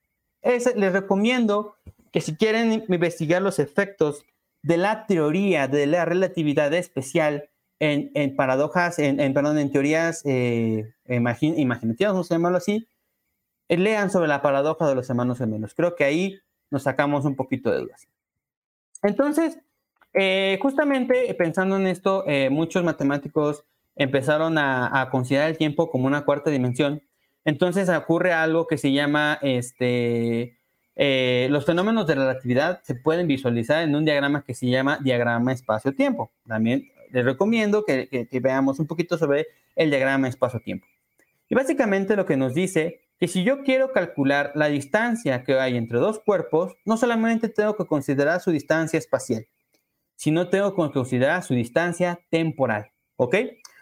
Les 0.44 0.94
recomiendo 0.94 1.76
que 2.12 2.22
si 2.22 2.36
quieren 2.36 2.84
investigar 2.88 3.42
los 3.42 3.60
efectos 3.60 4.26
de 4.64 4.78
la 4.78 5.06
teoría 5.08 5.68
de 5.68 5.88
la 5.88 6.06
relatividad 6.06 6.74
especial 6.74 7.50
en, 7.80 8.36
paradojas, 8.36 9.00
en, 9.00 9.34
perdón, 9.34 9.58
en 9.58 9.72
teorías 9.72 10.22
eh, 10.26 10.94
imaginativas, 11.08 12.14
vamos 12.14 12.32
a 12.32 12.36
llamarlo 12.36 12.60
así, 12.60 12.88
eh, 13.70 13.78
lean 13.78 14.12
sobre 14.12 14.28
la 14.28 14.44
paradoja 14.44 14.88
de 14.88 14.94
los 14.94 15.10
hermanos 15.10 15.40
gemelos. 15.40 15.74
Creo 15.74 15.96
que 15.96 16.04
ahí 16.04 16.40
nos 16.70 16.84
sacamos 16.84 17.26
un 17.26 17.36
poquito 17.36 17.72
de 17.72 17.80
dudas. 17.80 18.08
Entonces, 19.02 19.58
eh, 20.14 20.60
justamente 20.62 21.34
pensando 21.34 21.76
en 21.78 21.88
esto, 21.88 22.24
muchos 22.52 22.84
matemáticos 22.84 23.66
empezaron 23.96 24.60
a, 24.60 25.10
considerar 25.12 25.50
el 25.50 25.58
tiempo 25.58 25.90
como 25.90 26.06
una 26.06 26.24
cuarta 26.24 26.52
dimensión. 26.52 27.02
Entonces 27.46 27.90
ocurre 27.90 28.34
algo 28.34 28.68
que 28.68 28.78
se 28.78 28.92
llama, 28.92 29.40
este, 29.42 30.58
eh, 30.96 31.48
los 31.50 31.66
fenómenos 31.66 32.06
de 32.08 32.16
relatividad 32.16 32.82
se 32.84 32.96
pueden 32.96 33.28
visualizar 33.28 33.84
en 33.84 33.96
un 33.96 34.06
diagrama 34.06 34.44
que 34.44 34.54
se 34.54 34.68
llama 34.68 35.00
diagrama 35.02 35.52
espacio-tiempo. 35.52 36.32
También 36.48 36.92
les 37.12 37.26
recomiendo 37.26 37.84
que, 37.86 38.28
veamos 38.42 38.80
un 38.80 38.88
poquito 38.88 39.18
sobre 39.18 39.48
el 39.76 39.90
diagrama 39.90 40.28
espacio-tiempo. 40.28 40.86
Y 41.50 41.56
básicamente 41.56 42.16
lo 42.16 42.26
que 42.26 42.38
nos 42.38 42.54
dice 42.54 43.02
que 43.20 43.28
si 43.28 43.44
yo 43.44 43.64
quiero 43.64 43.92
calcular 43.92 44.52
la 44.56 44.68
distancia 44.68 45.44
que 45.44 45.60
hay 45.60 45.78
entre 45.78 46.00
dos 46.00 46.20
cuerpos, 46.20 46.74
no 46.86 46.98
solamente 46.98 47.50
tengo 47.50 47.76
que 47.76 47.86
considerar 47.86 48.40
su 48.42 48.52
distancia 48.52 48.98
espacial, 48.98 49.48
sino 50.16 50.50
tengo 50.50 50.72
que 50.76 50.92
considerar 50.94 51.44
su 51.44 51.54
distancia 51.54 52.20
temporal. 52.30 52.92
¿Ok? 53.18 53.36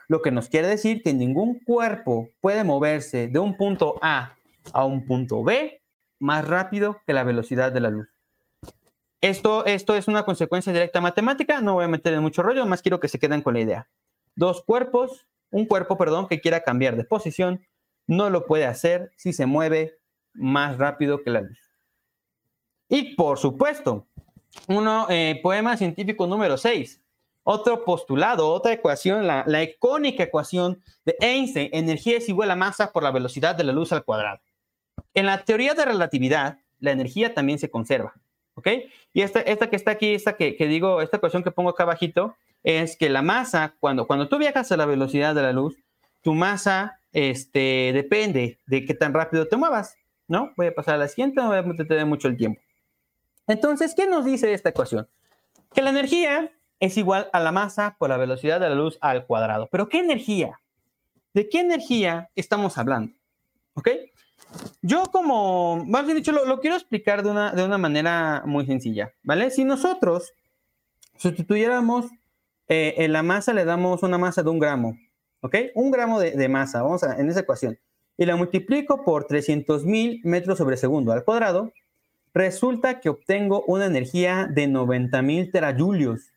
Lo 0.10 0.22
que 0.22 0.32
nos 0.32 0.50
quiere 0.50 0.68
decir 0.68 1.02
que 1.04 1.14
ningún 1.14 1.60
cuerpo 1.60 2.30
puede 2.42 2.64
moverse 2.66 3.28
de 3.28 3.40
un 3.40 3.56
punto 3.56 3.96
A 4.02 4.36
a 4.74 4.84
un 4.84 5.06
punto 5.06 5.44
B 5.44 5.82
más 6.20 6.46
rápido 6.46 7.02
que 7.06 7.14
la 7.14 7.24
velocidad 7.24 7.72
de 7.72 7.80
la 7.80 7.92
luz. 7.92 8.10
Esto, 9.22 9.66
esto 9.66 9.96
es 9.96 10.08
una 10.08 10.24
consecuencia 10.24 10.74
directa 10.74 11.00
matemática, 11.00 11.62
no 11.62 11.76
voy 11.76 11.86
a 11.86 11.90
meter 11.90 12.14
en 12.14 12.22
mucho 12.22 12.42
rollo, 12.42 12.66
más 12.66 12.82
quiero 12.82 13.00
que 13.00 13.08
se 13.08 13.20
queden 13.20 13.42
con 13.42 13.54
la 13.54 13.62
idea. 13.62 13.90
Dos 14.36 14.64
cuerpos, 14.64 15.28
un 15.52 15.66
cuerpo, 15.66 15.98
perdón, 15.98 16.28
que 16.28 16.42
quiera 16.42 16.62
cambiar 16.62 16.96
de 16.96 17.04
posición, 17.04 17.66
no 18.08 18.30
lo 18.30 18.48
puede 18.48 18.66
hacer 18.66 19.12
si 19.16 19.32
se 19.32 19.46
mueve 19.46 20.00
más 20.34 20.78
rápido 20.78 21.22
que 21.22 21.30
la 21.30 21.42
luz. 21.42 21.60
Y 22.88 23.16
por 23.16 23.38
supuesto, 23.38 24.08
uno, 24.68 25.06
eh, 25.10 25.40
poema 25.44 25.78
científico 25.78 26.26
número 26.26 26.58
6, 26.58 27.02
otro 27.44 27.84
postulado, 27.84 28.52
otra 28.52 28.74
ecuación, 28.74 29.26
la, 29.26 29.64
icónica 29.64 30.24
ecuación 30.24 30.82
de 31.06 31.16
Einstein, 31.20 31.70
energía 31.74 32.18
es 32.18 32.30
igual 32.30 32.52
a 32.52 32.56
masa 32.56 32.92
por 32.92 33.04
la 33.04 33.12
velocidad 33.12 33.56
de 33.56 33.64
la 33.64 33.74
luz 33.74 33.92
al 33.92 34.04
cuadrado. 34.04 34.40
En 35.14 35.26
la 35.26 35.44
teoría 35.44 35.74
de 35.74 35.86
relatividad, 35.86 36.60
la 36.80 36.92
energía 36.92 37.34
también 37.34 37.60
se 37.60 37.70
conserva, 37.70 38.14
¿ok? 38.56 38.68
Y 39.14 39.22
esta, 39.22 39.42
esta 39.42 39.70
que 39.70 39.76
está 39.76 39.92
aquí, 39.92 40.14
esta 40.14 40.34
que, 40.34 40.56
digo, 40.68 41.02
esta 41.02 41.18
ecuación 41.18 41.44
que 41.44 41.52
pongo 41.52 41.72
acá 41.72 41.84
abajito, 41.84 42.36
es 42.64 42.98
que 42.98 43.10
la 43.10 43.22
masa, 43.22 43.76
cuando, 43.80 44.06
cuando 44.06 44.28
tú 44.28 44.38
viajas 44.38 44.72
a 44.72 44.78
la 44.78 44.86
velocidad 44.86 45.34
de 45.34 45.42
la 45.42 45.54
luz, 45.54 45.78
tu 46.22 46.34
masa 46.34 47.00
este, 47.14 47.92
depende 47.94 48.60
de 48.68 48.86
qué 48.86 48.94
tan 48.94 49.14
rápido 49.14 49.48
te 49.48 49.56
muevas, 49.56 49.96
¿no? 50.28 50.52
Voy 50.58 50.68
a 50.68 50.76
pasar 50.76 50.96
a 50.96 50.98
la 51.00 51.08
siguiente, 51.08 51.42
no 51.42 51.48
voy 51.48 51.58
a 51.58 51.88
tener 51.88 52.06
mucho 52.06 52.28
el 52.28 52.38
tiempo. 52.38 52.62
Entonces, 53.48 53.96
¿qué 53.96 54.06
nos 54.08 54.26
dice 54.26 54.54
esta 54.54 54.70
ecuación? 54.70 55.08
Que 55.74 55.82
la 55.82 55.90
energía 55.90 56.52
es 56.80 56.98
igual 56.98 57.30
a 57.34 57.40
la 57.40 57.52
masa 57.52 57.96
por 58.00 58.10
la 58.10 58.18
velocidad 58.18 58.60
de 58.60 58.70
la 58.70 58.76
luz 58.76 58.98
al 59.02 59.26
cuadrado. 59.26 59.68
Pero 59.72 59.90
¿qué 59.90 60.00
energía? 60.00 60.60
¿De 61.34 61.50
qué 61.50 61.60
energía 61.60 62.30
estamos 62.36 62.78
hablando? 62.78 63.14
¿Ok? 63.74 63.90
Yo 64.82 65.04
como, 65.12 65.86
más 65.86 66.06
bien 66.06 66.18
dicho, 66.18 66.32
lo, 66.32 66.60
quiero 66.60 66.76
explicar 66.76 67.24
de 67.24 67.30
una, 67.30 67.52
de 67.52 67.64
una, 67.64 67.78
manera 67.78 68.44
muy 68.46 68.66
sencilla, 68.66 69.14
¿vale? 69.22 69.52
Si 69.52 69.64
nosotros 69.64 70.34
sustituyéramos 71.18 72.08
eh, 72.68 72.96
en 72.98 73.14
la 73.14 73.22
masa, 73.22 73.54
le 73.54 73.66
damos 73.66 74.02
una 74.02 74.18
masa 74.18 74.42
de 74.42 74.50
un 74.50 74.60
gramo, 74.60 74.98
¿ok? 75.42 75.56
Un 75.76 75.92
gramo 75.92 76.20
de, 76.20 76.50
masa, 76.50 76.82
vamos 76.82 77.04
a, 77.04 77.20
en 77.20 77.30
esa 77.30 77.42
ecuación, 77.42 77.78
y 78.18 78.26
la 78.26 78.36
multiplico 78.36 79.04
por 79.04 79.26
300 79.26 79.86
mil 79.86 80.22
metros 80.24 80.58
sobre 80.58 80.78
segundo 80.78 81.12
al 81.12 81.24
cuadrado, 81.24 81.72
resulta 82.34 83.00
que 83.00 83.10
obtengo 83.10 83.64
una 83.68 83.86
energía 83.86 84.48
de 84.52 84.68
90 84.68 85.22
mil 85.22 85.52
terajulios. 85.52 86.32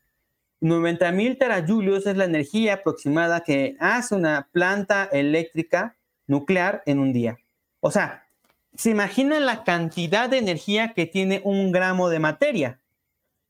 90.000 0.63 1.37
terajoules 1.37 2.07
es 2.07 2.15
la 2.15 2.23
energía 2.23 2.75
aproximada 2.75 3.41
que 3.41 3.75
hace 3.81 4.15
una 4.15 4.47
planta 4.53 5.03
eléctrica 5.11 5.97
nuclear 6.25 6.81
en 6.85 6.99
un 6.99 7.11
día. 7.11 7.37
O 7.81 7.91
sea, 7.91 8.29
se 8.73 8.89
imaginan 8.89 9.45
la 9.45 9.65
cantidad 9.65 10.29
de 10.29 10.37
energía 10.37 10.93
que 10.93 11.05
tiene 11.05 11.41
un 11.43 11.73
gramo 11.73 12.07
de 12.07 12.19
materia. 12.19 12.79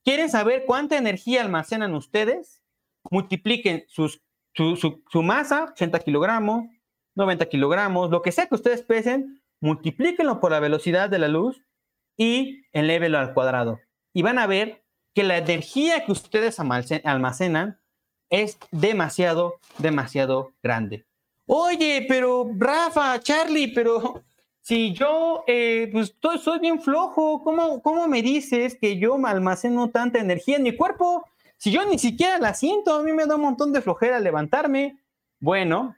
¿Quieren 0.04 0.28
saber 0.28 0.64
cuánta 0.66 0.98
energía 0.98 1.42
almacenan 1.42 1.94
ustedes? 1.94 2.64
Multipliquen 3.12 3.86
su, 3.88 4.10
masa, 5.22 5.66
80 5.66 6.00
kilogramos, 6.00 6.66
90 7.14 7.46
kilogramos, 7.46 8.10
lo 8.10 8.24
que 8.24 8.32
sea 8.32 8.48
que 8.48 8.56
ustedes 8.56 8.82
pesen, 8.82 9.40
multiplíquenlo 9.62 10.40
por 10.40 10.52
la 10.52 10.60
velocidad 10.60 11.12
de 11.12 11.20
la 11.20 11.28
luz 11.28 11.62
y 12.18 12.66
elévelo 12.72 13.20
al 13.20 13.36
cuadrado. 13.36 13.80
Y 14.14 14.24
van 14.24 14.40
a 14.40 14.48
ver 14.48 14.83
que 15.14 15.24
la 15.24 15.38
energía 15.38 16.06
que 16.06 16.12
ustedes 16.12 16.60
almacenan 16.60 17.80
es 18.30 18.58
demasiado, 18.72 19.56
demasiado 19.78 20.54
grande. 20.64 21.06
Oye, 21.46 22.06
pero 22.08 22.50
Rafa, 22.58 23.20
Charlie, 23.20 23.74
pero 23.74 24.24
si 24.62 24.94
yo 24.94 25.44
eh, 25.46 25.90
pues, 25.92 26.16
soy 26.42 26.60
bien 26.60 26.82
flojo, 26.82 27.44
¿cómo, 27.44 27.82
¿cómo 27.82 28.08
me 28.08 28.22
dices 28.22 28.78
que 28.80 28.98
yo 28.98 29.18
almaceno 29.26 29.90
tanta 29.90 30.20
energía 30.20 30.58
en 30.58 30.64
mi 30.64 30.76
cuerpo? 30.76 31.26
Si 31.58 31.72
yo 31.72 31.86
ni 31.86 32.00
siquiera 32.00 32.40
la 32.40 32.54
siento, 32.54 32.96
a 32.96 33.04
mí 33.04 33.14
me 33.14 33.26
da 33.26 33.36
un 33.36 33.42
montón 33.42 33.72
de 33.72 33.82
flojera 33.82 34.20
levantarme. 34.20 34.98
Bueno, 35.40 35.96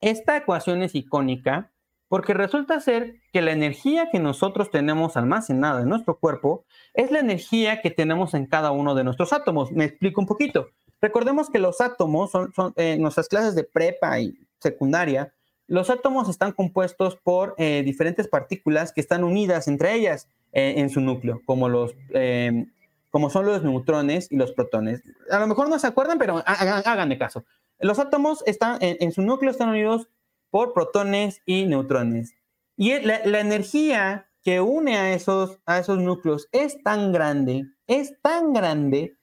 esta 0.00 0.36
ecuación 0.36 0.82
es 0.82 0.94
icónica 0.94 1.70
porque 2.10 2.34
resulta 2.34 2.80
ser 2.80 3.20
que 3.32 3.40
la 3.40 3.52
energía 3.52 4.08
que 4.10 4.18
nosotros 4.18 4.72
tenemos 4.72 5.16
almacenada 5.16 5.82
en 5.82 5.88
nuestro 5.88 6.18
cuerpo 6.18 6.64
es 6.92 7.12
la 7.12 7.20
energía 7.20 7.82
que 7.82 7.92
tenemos 7.92 8.34
en 8.34 8.46
cada 8.46 8.72
uno 8.72 8.96
de 8.96 9.04
nuestros 9.04 9.32
átomos. 9.32 9.70
Me 9.70 9.84
explico 9.84 10.20
un 10.20 10.26
poquito. 10.26 10.70
Recordemos 11.00 11.50
que 11.50 11.60
los 11.60 11.80
átomos 11.80 12.32
son, 12.32 12.52
en 12.56 12.72
eh, 12.84 12.98
nuestras 12.98 13.28
clases 13.28 13.54
de 13.54 13.62
prepa 13.62 14.18
y 14.18 14.36
secundaria, 14.58 15.32
los 15.68 15.88
átomos 15.88 16.28
están 16.28 16.50
compuestos 16.50 17.14
por 17.14 17.54
eh, 17.58 17.82
diferentes 17.84 18.26
partículas 18.26 18.90
que 18.92 19.00
están 19.00 19.22
unidas 19.22 19.68
entre 19.68 19.94
ellas 19.94 20.26
eh, 20.50 20.74
en 20.78 20.90
su 20.90 21.00
núcleo, 21.00 21.42
como 21.46 21.68
los 21.68 21.94
em, 22.12 22.72
como 23.10 23.30
son 23.30 23.46
los 23.46 23.62
neutrones 23.62 24.26
y 24.32 24.36
los 24.36 24.50
protones. 24.50 25.00
A 25.30 25.38
lo 25.38 25.46
mejor 25.46 25.68
no 25.68 25.78
se 25.78 25.86
acuerdan, 25.86 26.18
pero 26.18 26.42
háganme 26.44 27.18
caso. 27.18 27.44
Los 27.78 28.00
átomos 28.00 28.42
están 28.46 28.78
en 28.80 29.12
su 29.12 29.22
núcleo 29.22 29.52
están 29.52 29.68
unidos 29.68 30.08
por 30.50 30.72
protones 30.72 31.42
y 31.46 31.66
neutrones. 31.66 32.34
Y 32.76 32.98
la, 33.00 33.40
energía 33.40 34.28
que 34.42 34.60
une 34.60 34.96
a 34.96 35.12
esos, 35.12 35.60
a 35.66 35.78
esos 35.78 35.98
núcleos 35.98 36.48
es 36.52 36.82
tan 36.82 37.12
grande, 37.12 37.66
es 37.86 38.20
tan 38.22 38.52
grande, 38.52 39.16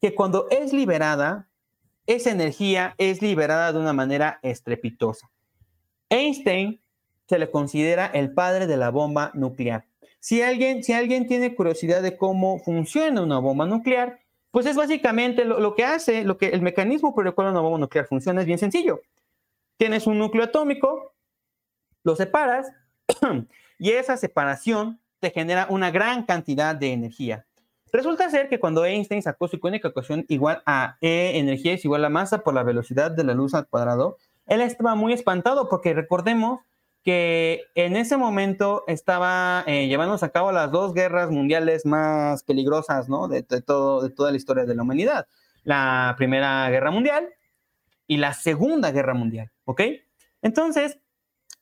que 0.00 0.14
cuando 0.14 0.48
es 0.50 0.72
liberada, 0.72 1.48
esa 2.06 2.30
energía 2.30 2.94
es 2.98 3.20
liberada 3.20 3.72
de 3.72 3.78
una 3.78 3.92
manera 3.92 4.38
estrepitosa. 4.42 5.30
Einstein 6.08 6.80
se 7.28 7.38
le 7.38 7.50
considera 7.50 8.06
el 8.06 8.32
padre 8.32 8.66
de 8.66 8.76
la 8.76 8.90
bomba 8.90 9.30
nuclear. 9.34 9.86
Si 10.18 10.42
alguien, 10.42 10.82
si 10.82 10.92
alguien 10.92 11.26
tiene 11.26 11.54
curiosidad 11.54 12.02
de 12.02 12.16
cómo 12.16 12.58
funciona 12.58 13.22
una 13.22 13.38
bomba 13.38 13.66
nuclear, 13.66 14.20
pues 14.50 14.66
es 14.66 14.76
básicamente 14.76 15.44
lo, 15.44 15.74
que 15.74 15.84
hace, 15.84 16.24
lo 16.24 16.38
que 16.38 16.48
el 16.48 16.62
mecanismo 16.62 17.14
por 17.14 17.26
el 17.26 17.34
cual 17.34 17.48
una 17.48 17.60
bomba 17.60 17.78
nuclear 17.78 18.06
funciona 18.06 18.40
es 18.40 18.46
bien 18.46 18.58
sencillo 18.58 19.00
tienes 19.80 20.06
un 20.06 20.18
núcleo 20.18 20.44
atómico, 20.44 21.14
lo 22.04 22.14
separas 22.14 22.70
y 23.78 23.92
esa 23.92 24.18
separación 24.18 25.00
te 25.20 25.30
genera 25.30 25.66
una 25.70 25.90
gran 25.90 26.24
cantidad 26.24 26.76
de 26.76 26.92
energía. 26.92 27.46
Resulta 27.90 28.28
ser 28.28 28.50
que 28.50 28.60
cuando 28.60 28.84
Einstein 28.84 29.22
sacó 29.22 29.48
su 29.48 29.56
icónica 29.56 29.88
ecuación 29.88 30.26
igual 30.28 30.62
a 30.66 30.98
E 31.00 31.38
energía 31.38 31.72
es 31.72 31.84
igual 31.86 32.04
a 32.04 32.10
masa 32.10 32.42
por 32.44 32.52
la 32.52 32.62
velocidad 32.62 33.10
de 33.10 33.24
la 33.24 33.32
luz 33.32 33.54
al 33.54 33.68
cuadrado, 33.68 34.18
él 34.46 34.60
estaba 34.60 34.94
muy 34.96 35.14
espantado 35.14 35.70
porque 35.70 35.94
recordemos 35.94 36.60
que 37.02 37.62
en 37.74 37.96
ese 37.96 38.18
momento 38.18 38.84
estaba 38.86 39.64
eh, 39.66 39.88
llevándose 39.88 40.26
a 40.26 40.30
cabo 40.30 40.52
las 40.52 40.70
dos 40.70 40.92
guerras 40.92 41.30
mundiales 41.30 41.86
más 41.86 42.42
peligrosas 42.42 43.06
de 43.30 43.42
toda 43.62 44.30
la 44.30 44.36
historia 44.36 44.66
de 44.66 44.74
la 44.74 44.82
humanidad. 44.82 45.26
La 45.64 46.14
Primera 46.18 46.68
Guerra 46.68 46.90
Mundial 46.90 47.30
y 48.10 48.16
la 48.16 48.32
Segunda 48.32 48.90
Guerra 48.90 49.14
Mundial, 49.14 49.52
¿ok? 49.66 49.82
Entonces, 50.42 50.98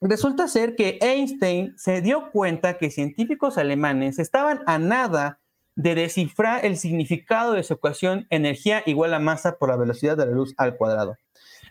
resulta 0.00 0.48
ser 0.48 0.76
que 0.76 0.98
Einstein 1.02 1.76
se 1.76 2.00
dio 2.00 2.30
cuenta 2.30 2.78
que 2.78 2.88
científicos 2.88 3.58
alemanes 3.58 4.18
estaban 4.18 4.62
a 4.64 4.78
nada 4.78 5.40
de 5.76 5.94
descifrar 5.94 6.64
el 6.64 6.78
significado 6.78 7.52
de 7.52 7.62
su 7.64 7.74
ecuación 7.74 8.26
energía 8.30 8.82
igual 8.86 9.12
a 9.12 9.18
masa 9.18 9.58
por 9.58 9.68
la 9.68 9.76
velocidad 9.76 10.16
de 10.16 10.24
la 10.24 10.32
luz 10.32 10.54
al 10.56 10.78
cuadrado. 10.78 11.18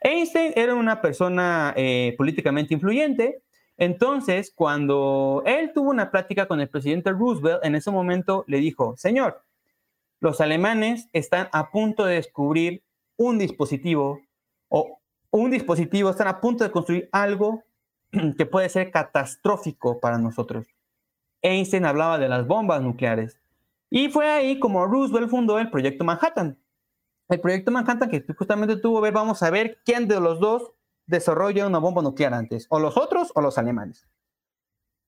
Einstein 0.01 0.53
era 0.55 0.75
una 0.75 1.01
persona 1.01 1.73
eh, 1.75 2.13
políticamente 2.15 2.75
influyente, 2.75 3.41
entonces 3.77 4.53
cuando 4.53 5.41
él 5.47 5.71
tuvo 5.73 5.89
una 5.89 6.11
plática 6.11 6.47
con 6.47 6.61
el 6.61 6.69
presidente 6.69 7.11
Roosevelt, 7.13 7.65
en 7.65 7.73
ese 7.73 7.89
momento 7.89 8.43
le 8.45 8.59
dijo, 8.59 8.95
señor, 8.95 9.43
los 10.19 10.39
alemanes 10.39 11.09
están 11.13 11.49
a 11.51 11.71
punto 11.71 12.05
de 12.05 12.13
descubrir 12.13 12.83
un 13.15 13.39
dispositivo 13.39 14.21
o 14.69 14.99
un 15.31 15.51
dispositivo, 15.51 16.09
están 16.09 16.27
a 16.27 16.41
punto 16.41 16.63
de 16.63 16.71
construir 16.71 17.09
algo 17.11 17.63
que 18.37 18.45
puede 18.45 18.69
ser 18.69 18.91
catastrófico 18.91 19.99
para 19.99 20.17
nosotros. 20.17 20.67
Einstein 21.41 21.85
hablaba 21.85 22.17
de 22.17 22.29
las 22.29 22.47
bombas 22.47 22.81
nucleares. 22.81 23.39
Y 23.89 24.09
fue 24.09 24.29
ahí 24.29 24.59
como 24.59 24.85
Roosevelt 24.85 25.29
fundó 25.29 25.59
el 25.59 25.69
proyecto 25.69 26.03
Manhattan. 26.03 26.57
El 27.29 27.39
proyecto 27.39 27.71
Manhattan 27.71 28.09
que 28.09 28.25
justamente 28.37 28.77
tuvo 28.77 29.01
ver, 29.01 29.13
vamos 29.13 29.43
a 29.43 29.49
ver 29.49 29.79
quién 29.85 30.07
de 30.07 30.19
los 30.19 30.39
dos 30.39 30.71
desarrolla 31.05 31.67
una 31.67 31.79
bomba 31.79 32.01
nuclear 32.01 32.33
antes, 32.33 32.67
o 32.69 32.79
los 32.79 32.97
otros 32.97 33.31
o 33.33 33.41
los 33.41 33.57
alemanes. 33.57 34.07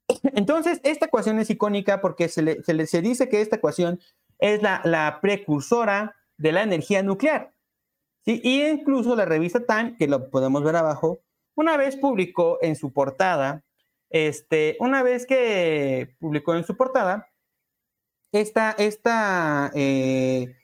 Entonces, 0.24 0.80
esta 0.84 1.08
ecuación 1.08 1.40
es 1.40 1.50
icónica 1.50 2.00
porque 2.00 2.30
se, 2.30 2.42
le, 2.42 2.62
dice 3.02 3.28
que 3.28 3.42
esta 3.42 3.58
ecuación 3.58 4.00
es 4.38 4.62
la 4.62 5.20
precursora 5.22 6.16
de 6.38 6.54
la 6.54 6.64
energía 6.64 7.04
nuclear. 7.04 7.52
¿Sí? 8.26 8.42
Y 8.44 8.64
incluso 8.66 9.16
la 9.16 9.26
revista 9.26 9.66
Time, 9.66 9.96
que 9.98 10.08
lo 10.08 10.30
podemos 10.30 10.64
ver 10.64 10.76
abajo, 10.76 11.22
una 11.56 11.78
vez 11.78 11.96
publicó 11.98 12.58
en 12.62 12.76
su 12.76 12.94
portada, 12.94 13.64
este, 14.10 14.78
una 14.80 15.04
vez 15.04 15.26
que 15.26 16.16
publicó 16.20 16.56
en 16.56 16.64
su 16.64 16.78
portada, 16.78 17.30
esta, 18.32 18.72
esta, 18.72 19.72
eh, 19.76 20.56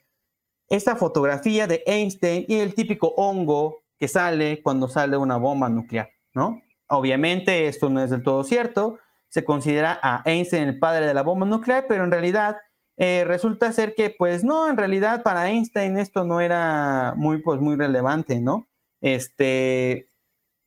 esta 0.68 0.96
fotografía 0.96 1.66
de 1.66 1.82
Einstein 1.86 2.44
y 2.48 2.56
el 2.56 2.74
típico 2.74 3.08
hongo 3.16 3.82
que 3.98 4.08
sale 4.08 4.62
cuando 4.62 4.88
sale 4.88 5.16
una 5.16 5.36
bomba 5.36 5.68
nuclear, 5.68 6.10
¿no? 6.34 6.62
Obviamente 6.88 7.66
esto 7.66 7.88
no 7.88 8.02
es 8.02 8.10
del 8.10 8.22
todo 8.22 8.44
cierto, 8.44 8.98
se 9.28 9.44
considera 9.44 9.98
a 10.02 10.22
Einstein 10.24 10.68
el 10.68 10.78
padre 10.78 11.06
de 11.06 11.14
la 11.14 11.22
bomba 11.22 11.46
nuclear, 11.46 11.86
pero 11.88 12.04
en 12.04 12.10
realidad 12.10 12.56
eh, 12.96 13.24
resulta 13.26 13.72
ser 13.72 13.94
que, 13.94 14.10
pues 14.10 14.42
no, 14.42 14.68
en 14.68 14.76
realidad 14.76 15.22
para 15.22 15.50
Einstein 15.50 15.98
esto 15.98 16.24
no 16.24 16.40
era 16.40 17.14
muy, 17.16 17.42
pues, 17.42 17.60
muy 17.60 17.76
relevante, 17.76 18.40
¿no? 18.40 18.68
Este, 19.00 20.08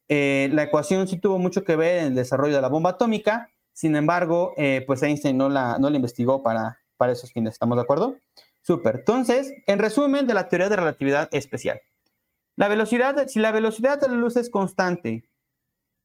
eh, 0.07 0.49
la 0.53 0.63
ecuación 0.63 1.07
sí 1.07 1.17
tuvo 1.17 1.39
mucho 1.39 1.63
que 1.63 1.75
ver 1.75 1.99
en 1.99 2.05
el 2.07 2.15
desarrollo 2.15 2.55
de 2.55 2.61
la 2.61 2.69
bomba 2.69 2.91
atómica, 2.91 3.49
sin 3.73 3.95
embargo, 3.95 4.53
eh, 4.57 4.83
pues 4.85 5.01
Einstein 5.01 5.37
no 5.37 5.49
la, 5.49 5.77
no 5.79 5.89
la 5.89 5.95
investigó 5.95 6.43
para, 6.43 6.79
para 6.97 7.13
esos 7.13 7.31
fines, 7.31 7.53
¿estamos 7.53 7.77
de 7.77 7.83
acuerdo? 7.83 8.17
Súper. 8.61 8.97
Entonces, 8.97 9.53
en 9.67 9.79
resumen 9.79 10.27
de 10.27 10.33
la 10.33 10.49
teoría 10.49 10.69
de 10.69 10.75
relatividad 10.75 11.29
especial. 11.31 11.81
La 12.55 12.67
velocidad, 12.67 13.27
si 13.27 13.39
la 13.39 13.51
velocidad 13.51 13.99
de 13.99 14.09
la 14.09 14.15
luz 14.15 14.35
es 14.35 14.49
constante 14.49 15.23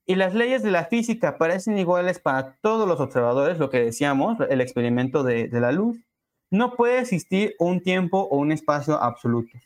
y 0.06 0.14
las 0.14 0.34
leyes 0.34 0.62
de 0.62 0.70
la 0.70 0.84
física 0.84 1.36
parecen 1.36 1.76
iguales 1.76 2.20
para 2.20 2.56
todos 2.62 2.86
los 2.86 3.00
observadores, 3.00 3.58
lo 3.58 3.70
que 3.70 3.80
decíamos, 3.80 4.38
el 4.48 4.60
experimento 4.60 5.24
de, 5.24 5.48
de 5.48 5.60
la 5.60 5.72
luz, 5.72 5.98
no 6.54 6.76
puede 6.76 7.00
existir 7.00 7.56
un 7.58 7.80
tiempo 7.80 8.28
o 8.30 8.38
un 8.38 8.52
espacio 8.52 9.02
absoluto. 9.02 9.58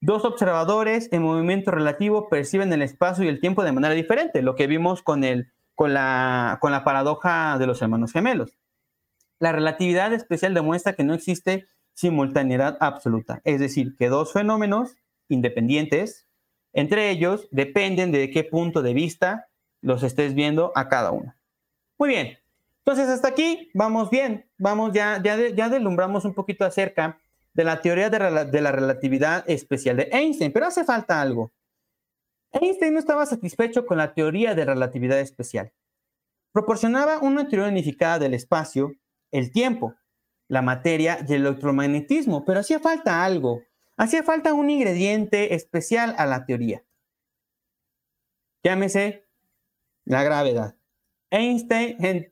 Dos 0.00 0.24
observadores 0.24 1.10
en 1.12 1.22
movimiento 1.22 1.70
relativo 1.70 2.30
perciben 2.30 2.72
el 2.72 2.80
espacio 2.80 3.22
y 3.22 3.28
el 3.28 3.38
tiempo 3.38 3.62
de 3.62 3.72
manera 3.72 3.92
diferente, 3.92 4.40
lo 4.40 4.56
que 4.56 4.66
vimos 4.66 5.02
con, 5.02 5.24
el, 5.24 5.52
con, 5.74 5.92
la, 5.92 6.56
con 6.62 6.72
la 6.72 6.84
paradoja 6.84 7.58
de 7.58 7.66
los 7.66 7.82
hermanos 7.82 8.12
gemelos. 8.12 8.56
La 9.40 9.52
relatividad 9.52 10.14
especial 10.14 10.54
demuestra 10.54 10.94
que 10.94 11.04
no 11.04 11.12
existe 11.12 11.66
simultaneidad 11.92 12.78
absoluta, 12.80 13.42
es 13.44 13.60
decir, 13.60 13.94
que 13.98 14.08
dos 14.08 14.32
fenómenos 14.32 14.96
independientes, 15.28 16.26
entre 16.72 17.10
ellos, 17.10 17.46
dependen 17.50 18.10
de 18.10 18.30
qué 18.30 18.42
punto 18.42 18.80
de 18.80 18.94
vista 18.94 19.48
los 19.82 20.02
estés 20.02 20.32
viendo 20.32 20.72
a 20.76 20.88
cada 20.88 21.10
uno. 21.10 21.34
Muy 21.98 22.08
bien, 22.08 22.38
entonces 22.84 23.08
hasta 23.10 23.28
aquí 23.28 23.70
vamos 23.74 24.08
bien, 24.08 24.46
vamos 24.62 24.92
ya, 24.92 25.20
ya, 25.22 25.36
ya 25.48 25.68
deslumbramos 25.68 26.24
un 26.24 26.34
poquito 26.34 26.64
acerca 26.64 27.18
de 27.52 27.64
la 27.64 27.82
teoría 27.82 28.08
de, 28.08 28.60
la 28.60 28.72
relatividad 28.72 29.44
especial 29.50 29.96
de 29.96 30.08
Einstein, 30.12 30.52
pero 30.52 30.66
hace 30.66 30.84
falta 30.84 31.20
algo. 31.20 31.52
Einstein 32.52 32.94
no 32.94 33.00
estaba 33.00 33.26
satisfecho 33.26 33.84
con 33.84 33.98
la 33.98 34.14
teoría 34.14 34.54
de 34.54 34.64
relatividad 34.64 35.18
especial. 35.18 35.72
Proporcionaba 36.52 37.18
una 37.18 37.48
teoría 37.48 37.70
unificada 37.70 38.20
del 38.20 38.34
espacio, 38.34 38.92
el 39.32 39.50
tiempo, 39.50 39.94
la 40.48 40.62
materia 40.62 41.18
y 41.28 41.32
el 41.32 41.46
electromagnetismo, 41.46 42.44
pero 42.44 42.60
hacía 42.60 42.78
falta 42.78 43.24
algo, 43.24 43.62
hacía 43.96 44.22
falta 44.22 44.54
un 44.54 44.70
ingrediente 44.70 45.54
especial 45.54 46.14
a 46.18 46.26
la 46.26 46.46
teoría. 46.46 46.84
Llámese 48.62 49.26
la 50.04 50.22
gravedad. 50.22 50.76
Einstein 51.32 51.96
en, 52.04 52.30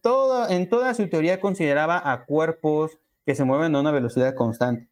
en 0.50 0.68
toda 0.68 0.94
su 0.94 1.08
teoría 1.08 1.40
consideraba 1.40 2.00
a 2.12 2.24
cuerpos 2.24 2.98
que 3.26 3.34
se 3.34 3.44
mueven 3.44 3.74
a 3.74 3.80
una 3.80 3.90
velocidad 3.90 4.34
constante 4.34 4.90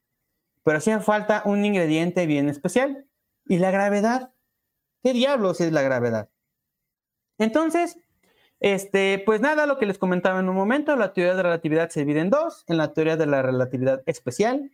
pero 0.69 0.77
hacía 0.77 1.01
falta 1.01 1.41
un 1.47 1.65
ingrediente 1.65 2.27
bien 2.27 2.51
especial. 2.51 3.07
¿Y 3.47 3.57
la 3.57 3.71
gravedad? 3.71 4.35
¿Qué 5.03 5.15
diablos 5.15 5.63
es 5.63 5.73
la 5.73 5.81
gravedad? 5.81 6.29
Entonces, 7.39 7.97
este, 8.61 9.23
pues 9.25 9.41
nada, 9.41 9.65
lo 9.65 9.79
que 9.79 9.87
les 9.87 9.97
comentaba 9.97 10.41
en 10.41 10.49
un 10.51 10.55
momento, 10.55 10.95
la 10.95 11.15
teoría 11.15 11.31
de 11.31 11.39
la 11.39 11.43
relatividad 11.45 11.89
se 11.89 12.01
divide 12.01 12.21
en 12.21 12.29
dos, 12.29 12.65
en 12.67 12.77
la 12.77 12.93
teoría 12.93 13.17
de 13.17 13.25
la 13.25 13.41
relatividad 13.41 14.03
especial 14.05 14.71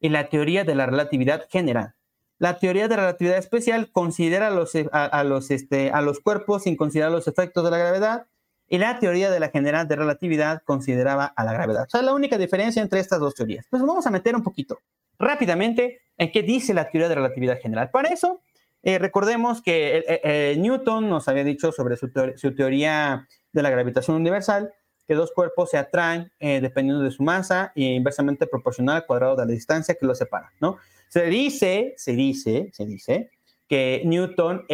y 0.00 0.10
la 0.10 0.28
teoría 0.28 0.64
de 0.64 0.74
la 0.74 0.84
relatividad 0.84 1.46
general. 1.48 1.94
La 2.38 2.58
teoría 2.58 2.86
de 2.86 2.96
la 2.96 3.04
relatividad 3.04 3.38
especial 3.38 3.90
considera 3.90 4.50
los, 4.50 4.72
a, 4.92 5.24
los, 5.24 5.50
este, 5.50 5.90
a 5.92 6.02
los 6.02 6.20
cuerpos 6.20 6.64
sin 6.64 6.76
considerar 6.76 7.10
los 7.10 7.26
efectos 7.26 7.64
de 7.64 7.70
la 7.70 7.78
gravedad 7.78 8.26
y 8.68 8.78
la 8.78 8.98
teoría 8.98 9.30
de 9.30 9.40
la 9.40 9.48
general 9.48 9.88
de 9.88 9.96
relatividad 9.96 10.62
consideraba 10.62 11.24
a 11.24 11.44
la 11.44 11.52
gravedad. 11.52 11.84
O 11.86 11.90
sea, 11.90 12.02
la 12.02 12.12
única 12.12 12.36
diferencia 12.36 12.82
entre 12.82 13.00
estas 13.00 13.18
dos 13.18 13.34
teorías. 13.34 13.66
Pues 13.70 13.82
vamos 13.82 14.06
a 14.06 14.10
meter 14.10 14.36
un 14.36 14.42
poquito 14.42 14.80
rápidamente 15.18 16.02
en 16.16 16.30
qué 16.30 16.42
dice 16.42 16.74
la 16.74 16.90
teoría 16.90 17.08
de 17.08 17.14
relatividad 17.14 17.58
general. 17.60 17.90
Para 17.90 18.10
eso, 18.10 18.42
eh, 18.82 18.98
recordemos 18.98 19.62
que 19.62 19.98
eh, 19.98 20.20
eh, 20.22 20.56
Newton 20.58 21.08
nos 21.08 21.28
había 21.28 21.44
dicho 21.44 21.72
sobre 21.72 21.96
su, 21.96 22.10
teoría 22.54 23.26
de 23.52 23.62
la 23.62 23.70
gravitación 23.70 24.16
universal, 24.16 24.72
que 25.06 25.14
dos 25.14 25.32
cuerpos 25.32 25.70
se 25.70 25.78
atraen 25.78 26.30
dependiendo 26.38 27.02
de 27.02 27.10
su 27.10 27.22
masa 27.22 27.72
e 27.74 27.82
inversamente 27.82 28.46
proporcional 28.46 28.96
al 28.96 29.06
cuadrado 29.06 29.36
de 29.36 29.46
la 29.46 29.52
distancia 29.52 29.94
que 29.94 30.04
los 30.04 30.18
separa, 30.18 30.52
¿no? 30.60 30.76
Se 31.08 31.24
dice, 31.24 31.94
se 31.96 32.12
dice, 32.12 32.68
se 32.74 32.84
dice 32.84 33.30
que 33.66 34.02
Newton 34.04 34.66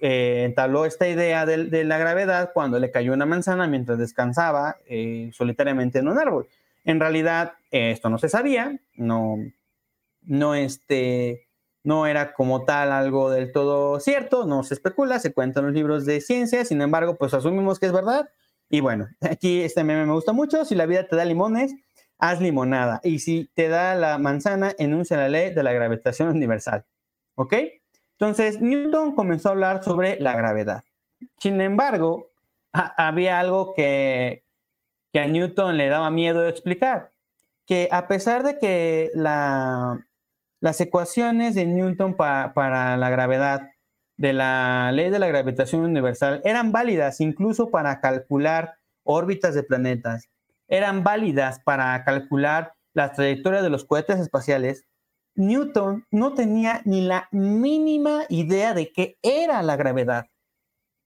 entabló 0.00 0.84
esta 0.84 1.08
idea 1.08 1.46
de, 1.46 1.84
la 1.84 1.98
gravedad 1.98 2.50
cuando 2.52 2.78
le 2.78 2.90
cayó 2.90 3.12
una 3.12 3.26
manzana 3.26 3.66
mientras 3.66 3.98
descansaba 3.98 4.76
solitariamente 5.32 5.98
en 5.98 6.08
un 6.08 6.18
árbol. 6.18 6.48
En 6.84 7.00
realidad, 7.00 7.54
esto 7.70 8.10
no 8.10 8.18
se 8.18 8.28
sabía, 8.28 8.80
no, 8.94 9.38
no, 10.22 10.54
este, 10.54 11.46
no 11.82 12.06
era 12.06 12.32
como 12.32 12.64
tal 12.64 12.92
algo 12.92 13.30
del 13.30 13.52
todo 13.52 14.00
cierto, 14.00 14.44
no 14.44 14.64
se 14.64 14.74
especula, 14.74 15.18
se 15.20 15.32
cuentan 15.32 15.66
los 15.66 15.74
libros 15.74 16.04
de 16.04 16.20
ciencia, 16.20 16.64
sin 16.64 16.82
embargo, 16.82 17.16
pues 17.16 17.32
asumimos 17.32 17.78
que 17.78 17.86
es 17.86 17.92
verdad. 17.92 18.28
Y 18.68 18.80
bueno, 18.80 19.08
aquí 19.20 19.62
este 19.62 19.84
meme 19.84 20.04
me 20.04 20.12
gusta 20.12 20.32
mucho, 20.32 20.64
si 20.64 20.74
la 20.74 20.86
vida 20.86 21.06
te 21.06 21.16
da 21.16 21.24
limones, 21.24 21.74
haz 22.18 22.40
limonada. 22.40 23.00
Y 23.04 23.20
si 23.20 23.50
te 23.54 23.68
da 23.68 23.94
la 23.94 24.18
manzana, 24.18 24.74
enuncia 24.78 25.16
la 25.16 25.28
ley 25.28 25.54
de 25.54 25.62
la 25.62 25.72
gravitación 25.72 26.28
universal. 26.30 26.84
¿Ok? 27.36 27.54
Entonces, 28.18 28.60
Newton 28.60 29.14
comenzó 29.14 29.48
a 29.48 29.52
hablar 29.52 29.84
sobre 29.84 30.18
la 30.20 30.34
gravedad. 30.34 30.84
Sin 31.38 31.60
embargo, 31.60 32.30
había 32.72 33.40
algo 33.40 33.74
que, 33.74 34.42
que 35.12 35.20
a 35.20 35.26
Newton 35.26 35.76
le 35.76 35.88
daba 35.88 36.10
miedo 36.10 36.40
de 36.40 36.50
explicar, 36.50 37.12
que 37.66 37.88
a 37.90 38.08
pesar 38.08 38.42
de 38.42 38.58
que 38.58 39.10
la, 39.14 40.06
las 40.60 40.80
ecuaciones 40.80 41.54
de 41.54 41.66
Newton 41.66 42.16
para 42.16 42.96
la 42.96 43.10
gravedad 43.10 43.70
de 44.16 44.32
la 44.32 44.92
ley 44.92 45.10
de 45.10 45.18
la 45.18 45.28
gravitación 45.28 45.82
universal 45.82 46.40
eran 46.44 46.72
válidas 46.72 47.20
incluso 47.20 47.70
para 47.70 48.00
calcular 48.00 48.76
órbitas 49.04 49.54
de 49.54 49.62
planetas, 49.62 50.28
eran 50.68 51.04
válidas 51.04 51.60
para 51.60 52.02
calcular 52.04 52.72
la 52.94 53.12
trayectoria 53.12 53.62
de 53.62 53.70
los 53.70 53.84
cohetes 53.84 54.18
espaciales, 54.18 54.86
Newton 55.36 56.06
no 56.10 56.34
tenía 56.34 56.82
ni 56.84 57.02
la 57.02 57.28
mínima 57.30 58.24
idea 58.28 58.74
de 58.74 58.90
qué 58.90 59.18
era 59.22 59.62
la 59.62 59.76
gravedad. 59.76 60.26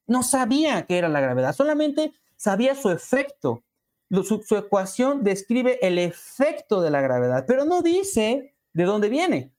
No 0.07 0.23
sabía 0.23 0.87
qué 0.87 0.99
era 0.99 1.09
la 1.09 1.21
gravedad, 1.21 1.55
solamente 1.55 2.13
sabía 2.37 2.75
su 2.75 2.91
efecto. 2.91 3.63
Su, 4.25 4.43
ecuación 4.57 5.23
describe 5.23 5.79
el 5.87 5.99
efecto 5.99 6.81
de 6.81 6.91
la 6.91 7.01
gravedad, 7.01 7.45
pero 7.47 7.65
no 7.65 7.81
dice 7.81 8.57
de 8.73 8.85
dónde 8.85 9.09
viene. 9.09 9.53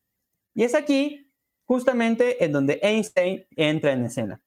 Y 0.54 0.64
es 0.64 0.76
aquí 0.76 1.32
justamente 1.66 2.44
en 2.44 2.52
donde 2.52 2.80
Einstein 2.82 3.46
entra 3.56 3.94
en 3.94 4.06
escena. 4.06 4.42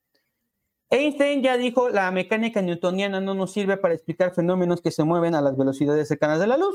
Einstein 0.90 1.42
ya 1.42 1.56
dijo, 1.56 1.88
la 1.88 2.10
mecánica 2.10 2.60
newtoniana 2.60 3.20
no 3.20 3.34
nos 3.34 3.52
sirve 3.52 3.78
para 3.78 3.94
explicar 3.94 4.34
fenómenos 4.34 4.82
que 4.82 4.90
se 4.90 5.04
mueven 5.04 5.34
a 5.34 5.40
las 5.40 5.56
velocidades 5.56 6.06
cercanas 6.06 6.38
de 6.38 6.46
la 6.46 6.58
luz. 6.58 6.74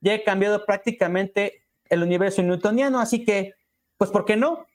Ya 0.00 0.14
he 0.14 0.22
cambiado 0.22 0.66
prácticamente 0.66 1.61
el 1.92 2.02
universo 2.02 2.42
newtoniano, 2.42 2.98
así 3.00 3.24
que, 3.24 3.54
pues, 3.98 4.10
¿por 4.10 4.24
qué 4.24 4.36
no? 4.36 4.66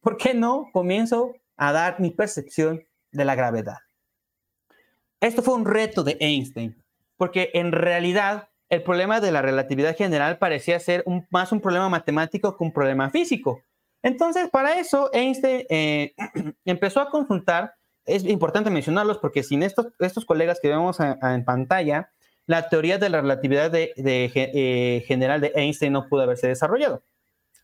¿Por 0.00 0.16
qué 0.16 0.34
no 0.34 0.68
comienzo 0.72 1.34
a 1.56 1.72
dar 1.72 2.00
mi 2.00 2.10
percepción 2.10 2.84
de 3.12 3.24
la 3.24 3.36
gravedad? 3.36 3.78
Esto 5.20 5.42
fue 5.42 5.54
un 5.54 5.64
reto 5.64 6.02
de 6.02 6.16
Einstein, 6.20 6.76
porque 7.16 7.50
en 7.54 7.70
realidad 7.70 8.48
el 8.68 8.82
problema 8.82 9.20
de 9.20 9.30
la 9.30 9.40
relatividad 9.40 9.96
general 9.96 10.38
parecía 10.38 10.80
ser 10.80 11.04
más 11.30 11.52
un 11.52 11.60
problema 11.60 11.88
matemático 11.88 12.56
que 12.56 12.64
un 12.64 12.72
problema 12.72 13.08
físico. 13.08 13.62
Entonces, 14.02 14.50
para 14.50 14.78
eso, 14.78 15.10
Einstein 15.12 15.64
eh, 15.70 16.12
empezó 16.64 17.00
a 17.00 17.08
consultar, 17.08 17.74
es 18.04 18.24
importante 18.24 18.68
mencionarlos 18.68 19.18
porque 19.18 19.44
sin 19.44 19.62
estos, 19.62 19.86
estos 20.00 20.24
colegas 20.24 20.58
que 20.60 20.68
vemos 20.68 20.98
en 20.98 21.44
pantalla, 21.44 22.10
la 22.46 22.68
teoría 22.68 22.98
de 22.98 23.08
la 23.08 23.20
relatividad 23.20 23.70
de, 23.70 23.92
eh, 23.96 25.04
general 25.06 25.40
de 25.40 25.52
Einstein 25.54 25.92
no 25.92 26.08
pudo 26.08 26.22
haberse 26.22 26.48
desarrollado. 26.48 27.02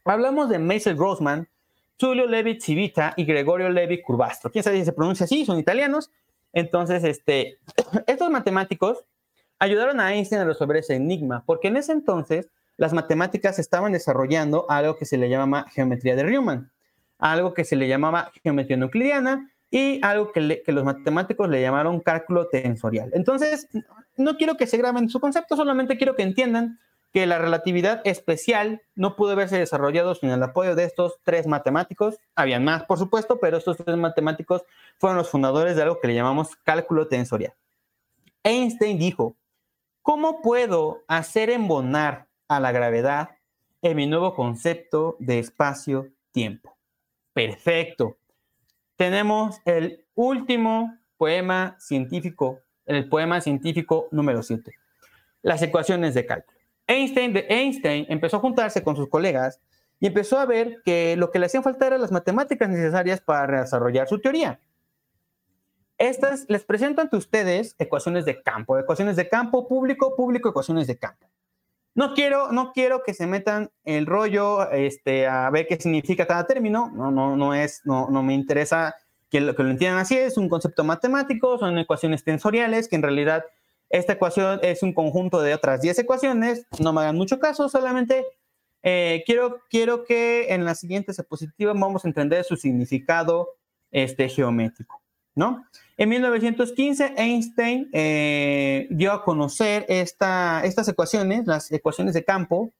Hablamos 0.05 0.49
de 0.49 0.59
Mason 0.59 0.97
Grossman, 0.97 1.49
Tullio 1.97 2.27
Levi 2.27 2.59
Civita 2.61 3.13
y 3.17 3.25
Gregorio 3.25 3.69
Levi 3.69 4.01
Curvastro. 4.01 4.51
¿Quién 4.51 4.65
sabe 4.65 4.79
si 4.79 4.87
se 4.87 4.93
pronuncia 4.93 5.25
así? 5.25 5.45
Son 5.45 5.59
italianos. 5.59 6.11
Entonces, 6.53 7.05
este, 7.05 7.59
estos 8.07 8.31
matemáticos 8.31 9.05
ayudaron 9.59 10.01
a 10.01 10.15
Einstein 10.15 10.41
a 10.41 10.45
resolver 10.45 10.79
ese 10.79 10.95
enigma, 10.95 11.45
porque 11.45 11.69
en 11.69 11.77
ese 11.77 11.93
entonces 11.93 12.49
las 12.79 12.95
matemáticas 12.95 13.59
estaban 13.59 13.93
desarrollando 13.93 14.65
algo 14.71 14.97
que 14.97 15.05
se 15.05 15.19
le 15.19 15.29
llamaba 15.29 15.67
geometría 15.71 16.17
de 16.17 16.23
Riemann, 16.23 16.73
algo 17.19 17.53
que 17.53 17.65
se 17.65 17.77
le 17.77 17.87
llamaba 17.87 18.33
geometría 18.43 18.79
euclidiana 18.79 19.51
y 19.71 20.01
algo 20.03 20.33
que, 20.33 20.63
los 20.67 20.85
matemáticos 20.85 21.49
le 21.51 21.61
llamaron 21.61 22.01
cálculo 22.01 22.49
tensorial. 22.49 23.11
Entonces, 23.13 23.69
no 24.21 24.37
quiero 24.37 24.57
que 24.57 24.67
se 24.67 24.77
graben 24.77 25.09
su 25.09 25.21
concepto, 25.21 25.57
solamente 25.57 25.97
quiero 25.97 26.15
que 26.15 26.23
entiendan 26.23 26.79
que 27.13 27.27
la 27.27 27.39
relatividad 27.39 28.03
especial 28.05 28.83
no 28.95 29.17
pudo 29.17 29.33
haberse 29.33 29.59
desarrollado 29.59 30.15
sin 30.15 30.31
el 30.31 30.43
apoyo 30.43 30.77
de 30.77 30.85
estos 30.85 31.19
tres 31.25 31.47
matemáticos. 31.47 32.19
Habían 32.37 32.65
más, 32.65 32.85
por 32.85 32.99
supuesto, 32.99 33.41
pero 33.41 33.57
estos 33.57 33.77
tres 33.79 33.97
matemáticos 33.97 34.63
fueron 34.99 35.17
los 35.17 35.29
fundadores 35.29 35.75
de 35.75 35.83
algo 35.83 35.99
que 36.01 36.09
le 36.09 36.15
llamamos 36.15 36.55
cálculo 36.65 37.09
tensorial. 37.09 37.55
Einstein 38.45 38.99
dijo, 38.99 39.37
¿Cómo 40.03 40.41
puedo 40.41 41.05
hacer 41.09 41.51
embonar 41.51 42.27
a 42.49 42.59
la 42.59 42.73
gravedad 42.73 43.37
en 43.83 43.97
mi 43.97 44.07
nuevo 44.07 44.35
concepto 44.35 45.17
de 45.19 45.39
espacio-tiempo? 45.39 46.77
Perfecto. 47.35 48.17
Tenemos 48.97 49.61
el 49.65 50.07
último 50.15 50.99
poema 51.19 51.77
científico, 51.79 52.61
el 52.97 53.09
poema 53.09 53.41
científico 53.41 54.09
número 54.11 54.43
7, 54.43 54.73
las 55.43 55.63
ecuaciones 55.63 56.15
de 56.15 56.27
cálculo. 56.27 56.59
Einstein, 56.87 57.37
Einstein 57.49 58.07
empezó 58.09 58.39
a 58.39 58.41
juntarse 58.41 58.83
con 58.83 58.97
sus 58.97 59.09
colegas 59.09 59.61
y 60.01 60.07
empezó 60.07 60.39
a 60.39 60.47
ver 60.47 60.83
que 60.85 61.17
lo 61.17 61.31
que 61.31 61.39
le 61.39 61.47
hacían 61.47 61.63
falta 61.63 61.87
eran 61.87 62.01
las 62.01 62.11
matemáticas 62.11 62.69
necesarias 62.69 63.21
para 63.21 63.61
desarrollar 63.61 64.09
su 64.09 64.19
teoría. 64.19 64.61
Estas 65.99 66.47
les 66.49 66.65
presento 66.65 67.03
ante 67.03 67.17
ustedes 67.17 67.77
ecuaciones 67.79 68.25
de 68.25 68.43
campo, 68.43 68.79
ecuaciones 68.79 69.17
de 69.17 69.29
campo 69.29 69.69
público, 69.69 70.17
público, 70.17 70.49
ecuaciones 70.49 70.87
de 70.87 70.99
campo. 70.99 71.29
No 71.95 72.15
quiero, 72.15 72.51
no 72.53 72.73
quiero 72.73 73.03
que 73.03 73.13
se 73.13 73.27
metan 73.27 73.71
el 73.85 74.07
rollo 74.07 74.71
este, 74.71 75.27
a 75.27 75.51
ver 75.51 75.67
qué 75.67 75.77
significa 75.77 76.27
cada 76.27 76.47
término. 76.47 76.91
No, 76.95 77.11
no, 77.11 77.37
no 77.37 77.53
es, 77.53 77.83
no, 77.85 78.09
no 78.09 78.23
me 78.23 78.33
interesa 78.33 78.95
que 79.31 79.41
lo, 79.41 79.55
que 79.55 79.63
lo 79.63 79.71
entiendan 79.71 80.01
así. 80.01 80.17
Es 80.17 80.37
un 80.37 80.49
concepto 80.49 80.85
matemático, 80.85 81.59
son 81.59 81.79
ecuaciones 81.79 82.25
tensoriales 82.25 82.89
que 82.89 82.97
en 82.97 83.03
realidad 83.03 83.45
esta 83.89 84.13
ecuación 84.13 84.61
es 84.63 84.83
un 84.83 84.93
conjunto 84.93 85.41
de 85.41 85.55
otras 85.55 85.81
10 85.81 85.99
ecuaciones. 86.01 86.67
No 86.79 86.93
me 86.93 87.01
hagan 87.01 87.17
mucho 87.17 87.41
caso, 87.41 87.69
solamente 87.69 88.25
eh, 88.83 89.23
quiero, 89.27 89.61
quiero 89.69 90.05
que 90.05 90.53
en 90.53 90.65
las 90.65 90.81
siguientes 90.81 91.17
diapositivas 91.17 91.79
vamos 91.79 92.05
a 92.05 92.09
entender 92.09 92.45
su 92.45 92.57
significado 92.57 93.57
este, 93.91 94.29
geométrico, 94.29 95.03
¿no? 95.35 95.65
En 95.97 96.09
1915, 96.09 97.15
Einstein 97.17 97.91
eh, 97.93 98.87
dio 98.91 99.13
a 99.13 99.23
conocer 99.23 99.85
estas 99.89 100.89
ecuaciones, 100.89 101.47
las 101.47 101.71
ecuaciones 101.73 102.15
de 102.15 102.25
campo, 102.25 102.73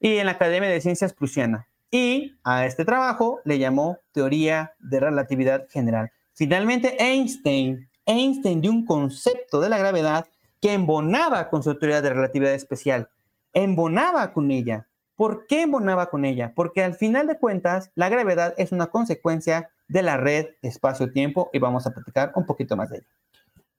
y 0.00 0.16
en 0.16 0.26
la 0.26 0.32
Academia 0.32 0.68
de 0.68 0.80
Ciencias 0.80 1.12
Prusiana. 1.12 1.68
Y 1.94 2.36
a 2.42 2.66
este 2.66 2.84
trabajo 2.84 3.40
le 3.44 3.60
llamó 3.60 4.00
teoría 4.10 4.74
de 4.80 4.98
relatividad 4.98 5.68
general. 5.70 6.10
Finalmente, 6.32 6.96
Einstein, 6.98 7.88
Einstein 8.04 8.60
dio 8.60 8.72
un 8.72 8.84
concepto 8.84 9.60
de 9.60 9.68
la 9.68 9.78
gravedad 9.78 10.26
que 10.60 10.72
embonaba 10.72 11.48
con 11.50 11.62
su 11.62 11.78
teoría 11.78 12.02
de 12.02 12.10
relatividad 12.10 12.52
especial, 12.52 13.10
embonaba 13.52 14.32
con 14.32 14.50
ella. 14.50 14.88
¿Por 15.14 15.46
qué 15.46 15.62
embonaba 15.62 16.10
con 16.10 16.24
ella? 16.24 16.52
Porque 16.56 16.82
al 16.82 16.94
final 16.94 17.28
de 17.28 17.38
cuentas, 17.38 17.92
la 17.94 18.08
gravedad 18.08 18.54
es 18.56 18.72
una 18.72 18.88
consecuencia 18.88 19.70
de 19.86 20.02
la 20.02 20.16
red 20.16 20.46
espacio-tiempo 20.62 21.48
y 21.52 21.60
vamos 21.60 21.86
a 21.86 21.94
platicar 21.94 22.32
un 22.34 22.44
poquito 22.44 22.76
más 22.76 22.90
de 22.90 22.96
ello. 22.96 23.06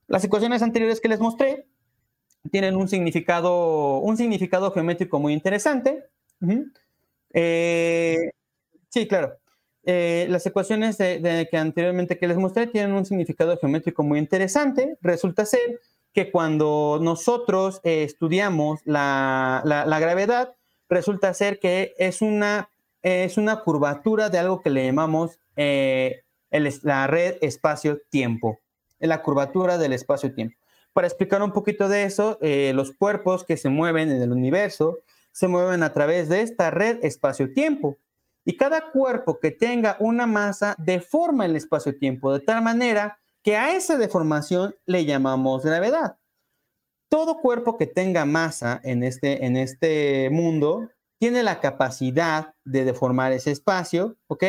Las 0.08 0.24
ecuaciones 0.24 0.62
anteriores 0.62 1.02
que 1.02 1.10
les 1.10 1.20
mostré 1.20 1.68
tienen 2.50 2.78
un 2.78 2.88
significado, 2.88 3.98
un 3.98 4.16
significado 4.16 4.72
geométrico 4.72 5.20
muy 5.20 5.34
interesante. 5.34 6.06
Eh, 7.36 8.32
sí, 8.90 9.08
claro. 9.08 9.38
Eh, 9.84 10.26
las 10.30 10.46
ecuaciones 10.48 10.98
de, 10.98 11.48
que 11.52 11.58
anteriormente 11.58 12.18
que 12.18 12.28
les 12.28 12.38
mostré 12.38 12.66
tienen 12.66 12.94
un 12.94 13.06
significado 13.06 13.56
geométrico 13.58 14.02
muy 14.02 14.18
interesante. 14.18 14.98
Resulta 15.02 15.46
ser 15.46 15.80
que 16.14 16.32
cuando 16.32 16.98
nosotros 17.02 17.82
eh, 17.84 18.04
estudiamos 18.04 18.80
la, 18.86 19.62
la, 19.66 20.00
gravedad, 20.00 20.56
resulta 20.90 21.34
ser 21.34 21.60
que 21.60 21.94
es 21.98 22.22
una, 22.22 22.72
es 23.04 23.38
una 23.38 23.60
curvatura 23.60 24.30
de 24.30 24.40
algo 24.40 24.62
que 24.62 24.70
le 24.70 24.86
llamamos 24.86 25.38
eh, 25.58 26.24
la 26.50 27.06
red 27.08 27.36
espacio-tiempo, 27.42 28.60
la 29.00 29.22
curvatura 29.22 29.78
del 29.78 29.92
espacio-tiempo. 29.94 30.58
Para 30.94 31.08
explicar 31.08 31.44
un 31.44 31.52
poquito 31.52 31.90
de 31.90 32.04
eso, 32.04 32.38
eh, 32.42 32.72
los 32.74 32.94
cuerpos 32.94 33.44
que 33.44 33.58
se 33.58 33.68
mueven 33.68 34.10
en 34.10 34.22
el 34.22 34.32
universo 34.32 35.00
se 35.36 35.50
mueven 35.50 35.84
a 35.84 35.92
través 35.92 36.30
de 36.30 36.42
esta 36.42 36.72
red 36.72 37.04
espacio-tiempo. 37.04 37.98
Y 38.46 38.56
cada 38.56 38.90
cuerpo 38.92 39.38
que 39.42 39.52
tenga 39.52 39.98
una 40.00 40.26
masa 40.26 40.76
deforma 40.78 41.46
el 41.46 41.58
espacio-tiempo 41.58 42.32
de 42.32 42.40
tal 42.40 42.64
manera 42.64 43.20
que 43.44 43.58
a 43.58 43.76
esa 43.76 43.98
deformación 43.98 44.76
le 44.86 45.04
llamamos 45.04 45.66
gravedad. 45.66 46.18
Todo 47.10 47.42
cuerpo 47.42 47.78
que 47.78 47.86
tenga 47.86 48.24
masa 48.24 48.80
en 48.86 49.04
este, 49.04 49.46
en 49.46 49.58
este 49.58 50.30
mundo 50.32 50.90
tiene 51.20 51.44
la 51.44 51.60
capacidad 51.60 52.54
de 52.64 52.86
deformar 52.86 53.34
ese 53.34 53.52
espacio, 53.52 54.16
¿ok? 54.28 54.44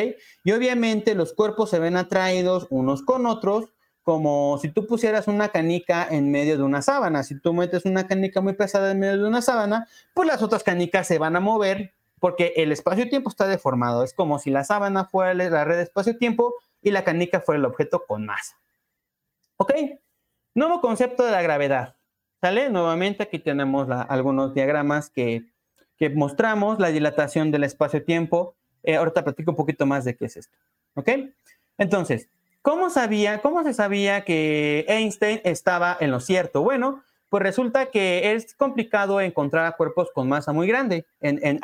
Y 0.44 0.52
obviamente 0.52 1.16
los 1.16 1.32
cuerpos 1.32 1.70
se 1.70 1.80
ven 1.80 1.96
atraídos 1.96 2.68
unos 2.70 3.02
con 3.02 3.26
otros, 3.26 3.64
como 4.06 4.56
si 4.58 4.68
tú 4.68 4.86
pusieras 4.86 5.26
una 5.26 5.48
canica 5.48 6.06
en 6.08 6.30
medio 6.30 6.56
de 6.56 6.62
una 6.62 6.80
sábana. 6.80 7.24
Si 7.24 7.40
tú 7.40 7.52
metes 7.52 7.84
una 7.86 8.06
canica 8.06 8.40
muy 8.40 8.52
pesada 8.52 8.92
en 8.92 9.00
medio 9.00 9.18
de 9.18 9.26
una 9.26 9.42
sábana, 9.42 9.88
pues 10.14 10.28
las 10.28 10.42
otras 10.44 10.62
canicas 10.62 11.08
se 11.08 11.18
van 11.18 11.34
a 11.34 11.40
mover 11.40 11.92
porque 12.20 12.52
el 12.54 12.70
espacio-tiempo 12.70 13.28
está 13.30 13.48
deformado. 13.48 14.04
Es 14.04 14.14
como 14.14 14.38
si 14.38 14.50
la 14.50 14.62
sábana 14.62 15.06
fuera 15.06 15.34
la 15.34 15.64
red 15.64 15.80
espacio-tiempo 15.80 16.54
y 16.82 16.92
la 16.92 17.02
canica 17.02 17.40
fuera 17.40 17.58
el 17.58 17.64
objeto 17.64 18.04
con 18.06 18.24
masa. 18.26 18.56
¿Ok? 19.56 19.72
Nuevo 20.54 20.80
concepto 20.80 21.24
de 21.24 21.32
la 21.32 21.42
gravedad. 21.42 21.96
¿Sale? 22.40 22.70
Nuevamente 22.70 23.24
aquí 23.24 23.40
tenemos 23.40 23.88
algunos 23.90 24.54
diagramas 24.54 25.10
que 25.10 25.46
que 25.98 26.10
mostramos 26.10 26.78
la 26.78 26.88
dilatación 26.88 27.50
del 27.50 27.64
espacio-tiempo. 27.64 28.54
Eh, 28.82 28.96
ahorita 28.96 29.24
platico 29.24 29.50
un 29.50 29.56
poquito 29.56 29.84
más 29.84 30.04
de 30.04 30.14
qué 30.16 30.26
es 30.26 30.36
esto. 30.36 30.56
¿Ok? 30.94 31.08
Entonces, 31.78 32.28
¿cómo, 32.66 32.90
sabía, 32.90 33.42
¿cómo 33.42 33.62
se 33.62 33.72
sabía 33.72 34.24
que 34.24 34.84
Einstein 34.88 35.40
estaba 35.44 35.96
en 36.00 36.10
lo 36.10 36.18
cierto? 36.18 36.62
Bueno, 36.62 37.04
pues 37.30 37.40
resulta 37.40 37.92
que 37.92 38.32
es 38.32 38.56
complicado 38.56 39.20
encontrar 39.20 39.76
cuerpos 39.76 40.08
con 40.12 40.28
masa 40.28 40.52
muy 40.52 40.66
grande 40.66 41.06
en, 41.20 41.60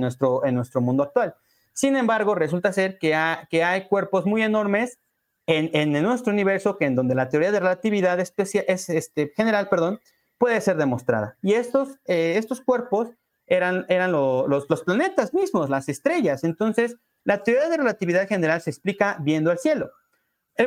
nuestro, 0.00 0.80
mundo 0.80 1.02
actual. 1.02 1.34
Sin 1.74 1.94
embargo, 1.94 2.34
resulta 2.34 2.72
ser 2.72 2.96
que, 2.96 3.14
hay 3.14 3.86
cuerpos 3.88 4.24
muy 4.24 4.40
enormes 4.40 4.98
en, 5.46 5.92
nuestro 6.02 6.32
universo 6.32 6.78
que 6.78 6.86
en 6.86 6.94
donde 6.94 7.14
la 7.14 7.28
teoría 7.28 7.52
de 7.52 7.60
relatividad 7.60 8.18
este, 8.18 9.32
general 9.36 9.68
perdón, 9.68 10.00
puede 10.38 10.62
ser 10.62 10.78
demostrada. 10.78 11.36
Y 11.42 11.52
estos, 11.52 11.98
eh, 12.06 12.42
cuerpos 12.64 13.10
eran, 13.46 13.84
eran 13.90 14.10
los, 14.10 14.48
los 14.70 14.82
planetas 14.84 15.34
mismos, 15.34 15.68
las 15.68 15.90
estrellas. 15.90 16.44
Entonces, 16.44 16.96
la 17.24 17.42
teoría 17.42 17.68
de 17.68 17.76
relatividad 17.76 18.26
general 18.26 18.62
se 18.62 18.70
explica 18.70 19.18
viendo 19.20 19.50
al 19.50 19.58
cielo. 19.58 19.90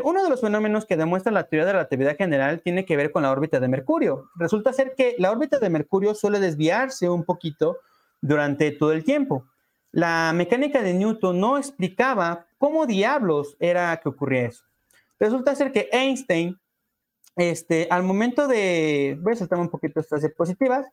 Uno 0.03 0.23
de 0.23 0.29
los 0.29 0.41
fenómenos 0.41 0.85
que 0.85 0.97
demuestra 0.97 1.31
la 1.31 1.47
teoría 1.47 1.65
de 1.65 1.73
relatividad 1.73 2.15
general 2.15 2.61
tiene 2.61 2.85
que 2.85 2.95
ver 2.95 3.11
con 3.11 3.23
la 3.23 3.31
órbita 3.31 3.59
de 3.59 3.67
Mercurio. 3.67 4.29
Resulta 4.35 4.71
ser 4.71 4.93
que 4.95 5.15
la 5.17 5.31
órbita 5.31 5.57
de 5.57 5.69
Mercurio 5.69 6.13
suele 6.13 6.39
desviarse 6.39 7.09
un 7.09 7.23
poquito 7.23 7.79
durante 8.21 8.71
todo 8.71 8.93
el 8.93 9.03
tiempo. 9.03 9.45
La 9.91 10.31
mecánica 10.35 10.83
de 10.83 10.93
Newton 10.93 11.39
no 11.39 11.57
explicaba 11.57 12.45
cómo 12.59 12.85
diablos 12.85 13.57
era 13.59 13.97
que 13.97 14.09
ocurría 14.09 14.45
eso. 14.45 14.63
Resulta 15.19 15.55
ser 15.55 15.71
que 15.71 15.89
Einstein, 15.91 16.59
este, 17.35 17.87
al 17.89 18.03
momento 18.03 18.47
de, 18.47 19.17
voy 19.21 19.33
a 19.33 19.37
saltar 19.37 19.59
un 19.59 19.69
poquito 19.69 19.99
estas 19.99 20.21
diapositivas, 20.21 20.85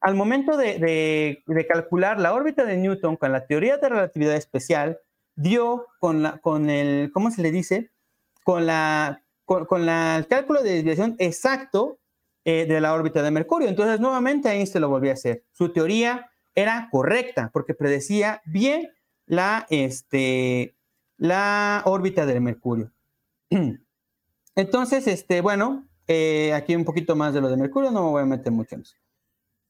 al 0.00 0.14
momento 0.14 0.56
de, 0.56 1.42
calcular 1.68 2.18
la 2.18 2.32
órbita 2.32 2.64
de 2.64 2.78
Newton 2.78 3.16
con 3.16 3.32
la 3.32 3.46
teoría 3.46 3.76
de 3.76 3.88
relatividad 3.88 4.36
especial, 4.36 4.98
dio 5.36 5.86
con, 6.00 6.22
la, 6.22 6.38
con 6.38 6.70
el, 6.70 7.10
¿cómo 7.12 7.30
se 7.30 7.42
le 7.42 7.50
dice? 7.50 7.90
Con, 8.48 8.64
la, 8.64 9.22
con, 9.44 9.86
el 9.86 10.26
cálculo 10.26 10.62
de 10.62 10.72
desviación 10.72 11.16
exacto 11.18 11.98
eh, 12.46 12.64
de 12.64 12.80
la 12.80 12.94
órbita 12.94 13.22
de 13.22 13.30
Mercurio. 13.30 13.68
Entonces, 13.68 14.00
nuevamente 14.00 14.48
Einstein 14.48 14.80
lo 14.80 14.88
volvió 14.88 15.10
a 15.10 15.12
hacer. 15.12 15.44
Su 15.52 15.70
teoría 15.70 16.30
era 16.54 16.88
correcta 16.90 17.50
porque 17.52 17.74
predecía 17.74 18.40
bien 18.46 18.88
la, 19.26 19.66
este, 19.68 20.74
la 21.18 21.82
órbita 21.84 22.24
de 22.24 22.40
Mercurio. 22.40 22.90
Entonces, 24.56 25.06
este, 25.08 25.42
bueno, 25.42 25.86
eh, 26.06 26.54
aquí 26.54 26.74
un 26.74 26.86
poquito 26.86 27.16
más 27.16 27.34
de 27.34 27.42
lo 27.42 27.50
de 27.50 27.58
Mercurio, 27.58 27.90
no 27.90 28.04
me 28.04 28.10
voy 28.12 28.22
a 28.22 28.24
meter 28.24 28.50
mucho 28.50 28.76
en 28.76 28.80
eso. 28.80 28.96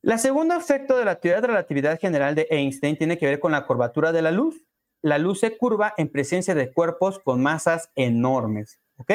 La 0.02 0.18
segundo 0.18 0.54
efecto 0.54 0.96
de 0.96 1.04
la 1.04 1.16
teoría 1.16 1.40
de 1.40 1.48
relatividad 1.48 1.98
general 1.98 2.36
de 2.36 2.46
Einstein 2.48 2.96
tiene 2.96 3.18
que 3.18 3.26
ver 3.26 3.40
con 3.40 3.50
la 3.50 3.66
curvatura 3.66 4.12
de 4.12 4.22
la 4.22 4.30
luz. 4.30 4.67
La 5.02 5.18
luz 5.18 5.40
se 5.40 5.56
curva 5.56 5.94
en 5.96 6.08
presencia 6.08 6.54
de 6.54 6.72
cuerpos 6.72 7.18
con 7.18 7.42
masas 7.42 7.90
enormes, 7.94 8.80
¿ok? 8.96 9.12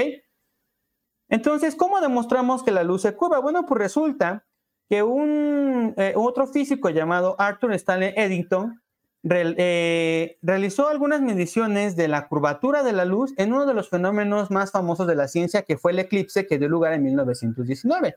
Entonces, 1.29 1.75
¿cómo 1.75 1.99
demostramos 1.99 2.63
que 2.63 2.71
la 2.71 2.83
luz 2.83 3.01
se 3.01 3.15
curva? 3.15 3.39
Bueno, 3.39 3.65
pues 3.65 3.79
resulta 3.79 4.45
que 4.89 5.03
un 5.03 5.93
eh, 5.97 6.13
otro 6.15 6.47
físico 6.47 6.89
llamado 6.89 7.35
Arthur 7.39 7.73
Stanley 7.73 8.13
Eddington 8.15 8.81
eh, 9.29 10.37
realizó 10.41 10.89
algunas 10.89 11.21
mediciones 11.21 11.95
de 11.95 12.09
la 12.09 12.27
curvatura 12.27 12.83
de 12.83 12.91
la 12.91 13.05
luz 13.05 13.33
en 13.37 13.53
uno 13.53 13.65
de 13.65 13.73
los 13.73 13.89
fenómenos 13.89 14.51
más 14.51 14.71
famosos 14.71 15.07
de 15.07 15.15
la 15.15 15.27
ciencia, 15.27 15.63
que 15.63 15.77
fue 15.77 15.91
el 15.93 15.99
eclipse 15.99 16.45
que 16.45 16.59
dio 16.59 16.67
lugar 16.67 16.93
en 16.93 17.03
1919. 17.03 18.15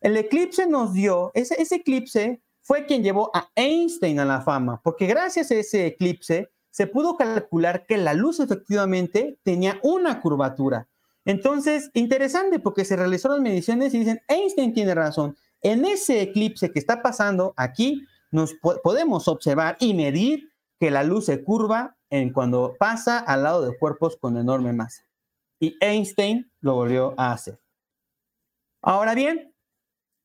El 0.00 0.16
eclipse 0.16 0.66
nos 0.66 0.94
dio, 0.94 1.30
ese, 1.34 1.60
ese 1.60 1.76
eclipse 1.76 2.40
fue 2.62 2.86
quien 2.86 3.02
llevó 3.02 3.30
a 3.34 3.50
Einstein 3.54 4.18
a 4.18 4.24
la 4.24 4.40
fama, 4.40 4.80
porque 4.82 5.06
gracias 5.06 5.50
a 5.50 5.54
ese 5.56 5.86
eclipse 5.86 6.50
se 6.76 6.86
pudo 6.86 7.16
calcular 7.16 7.86
que 7.86 7.96
la 7.96 8.12
luz 8.12 8.38
efectivamente 8.38 9.38
tenía 9.42 9.80
una 9.82 10.20
curvatura. 10.20 10.88
Entonces, 11.24 11.90
interesante 11.94 12.58
porque 12.58 12.84
se 12.84 12.96
realizaron 12.96 13.42
mediciones 13.42 13.94
y 13.94 14.00
dicen, 14.00 14.20
Einstein 14.28 14.74
tiene 14.74 14.94
razón. 14.94 15.38
En 15.62 15.86
ese 15.86 16.20
eclipse 16.20 16.70
que 16.70 16.78
está 16.78 17.00
pasando 17.00 17.54
aquí, 17.56 18.04
nos 18.30 18.52
podemos 18.82 19.26
observar 19.26 19.78
y 19.80 19.94
medir 19.94 20.52
que 20.78 20.90
la 20.90 21.02
luz 21.02 21.24
se 21.24 21.42
curva 21.42 21.96
en 22.10 22.30
cuando 22.30 22.76
pasa 22.78 23.20
al 23.20 23.44
lado 23.44 23.62
de 23.62 23.78
cuerpos 23.78 24.18
con 24.18 24.36
enorme 24.36 24.74
masa. 24.74 25.06
Y 25.58 25.78
Einstein 25.80 26.52
lo 26.60 26.74
volvió 26.74 27.14
a 27.16 27.32
hacer. 27.32 27.58
Ahora 28.82 29.14
bien, 29.14 29.54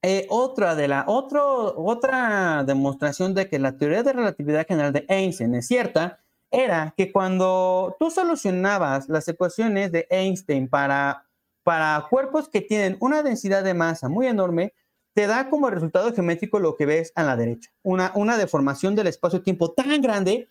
eh, 0.02 0.28
otra, 0.30 0.76
de 0.76 0.90
la, 0.90 1.06
otra 1.08 2.66
demostración 2.66 3.34
de 3.36 3.48
que 3.48 3.58
la 3.58 3.78
teoría 3.78 4.04
de 4.04 4.12
relatividad 4.12 4.68
general 4.68 4.92
de 4.92 5.06
Einstein 5.08 5.56
es 5.56 5.66
cierta 5.66 6.21
era 6.52 6.94
que 6.96 7.12
cuando 7.12 7.96
tú 8.00 8.12
solucionabas 8.12 9.10
las 9.10 9.28
ecuaciones 9.28 9.92
de 9.92 10.06
Einstein 10.10 10.68
para, 10.68 11.26
para 11.64 12.06
cuerpos 12.10 12.50
que 12.50 12.62
tienen 12.62 12.98
una 13.00 13.24
densidad 13.24 13.64
de 13.64 13.74
masa 13.74 14.10
muy 14.10 14.28
enorme, 14.28 14.74
te 15.14 15.28
da 15.28 15.50
como 15.50 15.70
resultado 15.70 16.14
geométrico 16.14 16.60
lo 16.60 16.76
que 16.76 16.86
ves 16.86 17.12
a 17.16 17.24
la 17.24 17.36
derecha, 17.36 17.72
una, 17.84 18.12
una 18.16 18.38
deformación 18.38 18.96
del 18.96 19.08
espacio-tiempo 19.08 19.72
tan 19.72 20.02
grande 20.02 20.48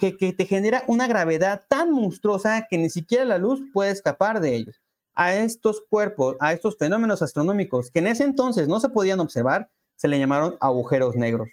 que, 0.00 0.16
que, 0.16 0.32
te 0.32 0.46
genera 0.46 0.82
una 0.86 1.06
gravedad 1.06 1.64
tan 1.68 1.92
monstruosa 1.92 2.66
que 2.68 2.78
ni 2.78 2.90
siquiera 2.90 3.24
la 3.24 3.38
luz 3.38 3.60
puede 3.72 3.90
escapar 3.90 4.40
de 4.40 4.54
ellos 4.54 4.80
a 5.14 5.34
estos 5.34 5.82
cuerpos, 5.88 6.36
a 6.40 6.52
estos 6.52 6.76
fenómenos 6.78 7.22
astronómicos 7.22 7.90
que 7.90 7.98
en 7.98 8.08
ese 8.08 8.24
entonces 8.24 8.68
no 8.68 8.80
se 8.80 8.88
podían 8.88 9.20
observar, 9.20 9.70
se 9.96 10.08
le 10.08 10.18
llamaron 10.18 10.56
agujeros 10.60 11.16
negros. 11.16 11.48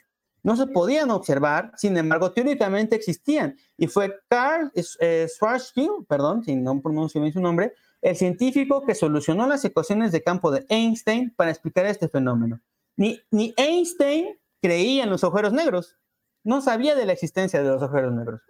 No 0.46 0.56
se 0.56 0.68
podían 0.68 1.10
observar, 1.10 1.72
sin 1.76 1.98
embargo, 1.98 2.32
teóricamente 2.32 2.96
existían. 2.96 3.58
Y 3.78 3.88
fue 3.88 4.14
Carl 4.30 4.72
eh, 5.00 5.26
Schwarzschild, 5.28 6.06
perdón, 6.08 6.44
si 6.44 6.56
no 6.56 6.80
pronuncio 6.84 7.20
bien 7.20 7.34
su 7.34 7.42
nombre, 7.42 7.74
el 8.04 8.16
científico 8.16 8.86
que 8.86 8.94
solucionó 8.94 9.48
las 9.48 9.66
ecuaciones 9.66 10.12
de 10.12 10.22
campo 10.22 10.52
de 10.52 10.64
Einstein 10.70 11.34
para 11.36 11.50
explicar 11.50 11.88
este 11.88 12.10
fenómeno. 12.10 12.62
Ni, 12.96 13.20
ni 13.32 13.56
Einstein 13.58 14.40
creía 14.62 15.06
en 15.06 15.10
los 15.10 15.24
agujeros 15.24 15.52
negros, 15.52 15.98
no 16.44 16.62
sabía 16.62 16.94
de 16.94 17.08
la 17.08 17.14
existencia 17.14 17.64
de 17.64 17.70
los 17.70 17.82
agujeros 17.82 18.14
negros. 18.14 18.42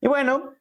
Y 0.00 0.06
bueno, 0.06 0.54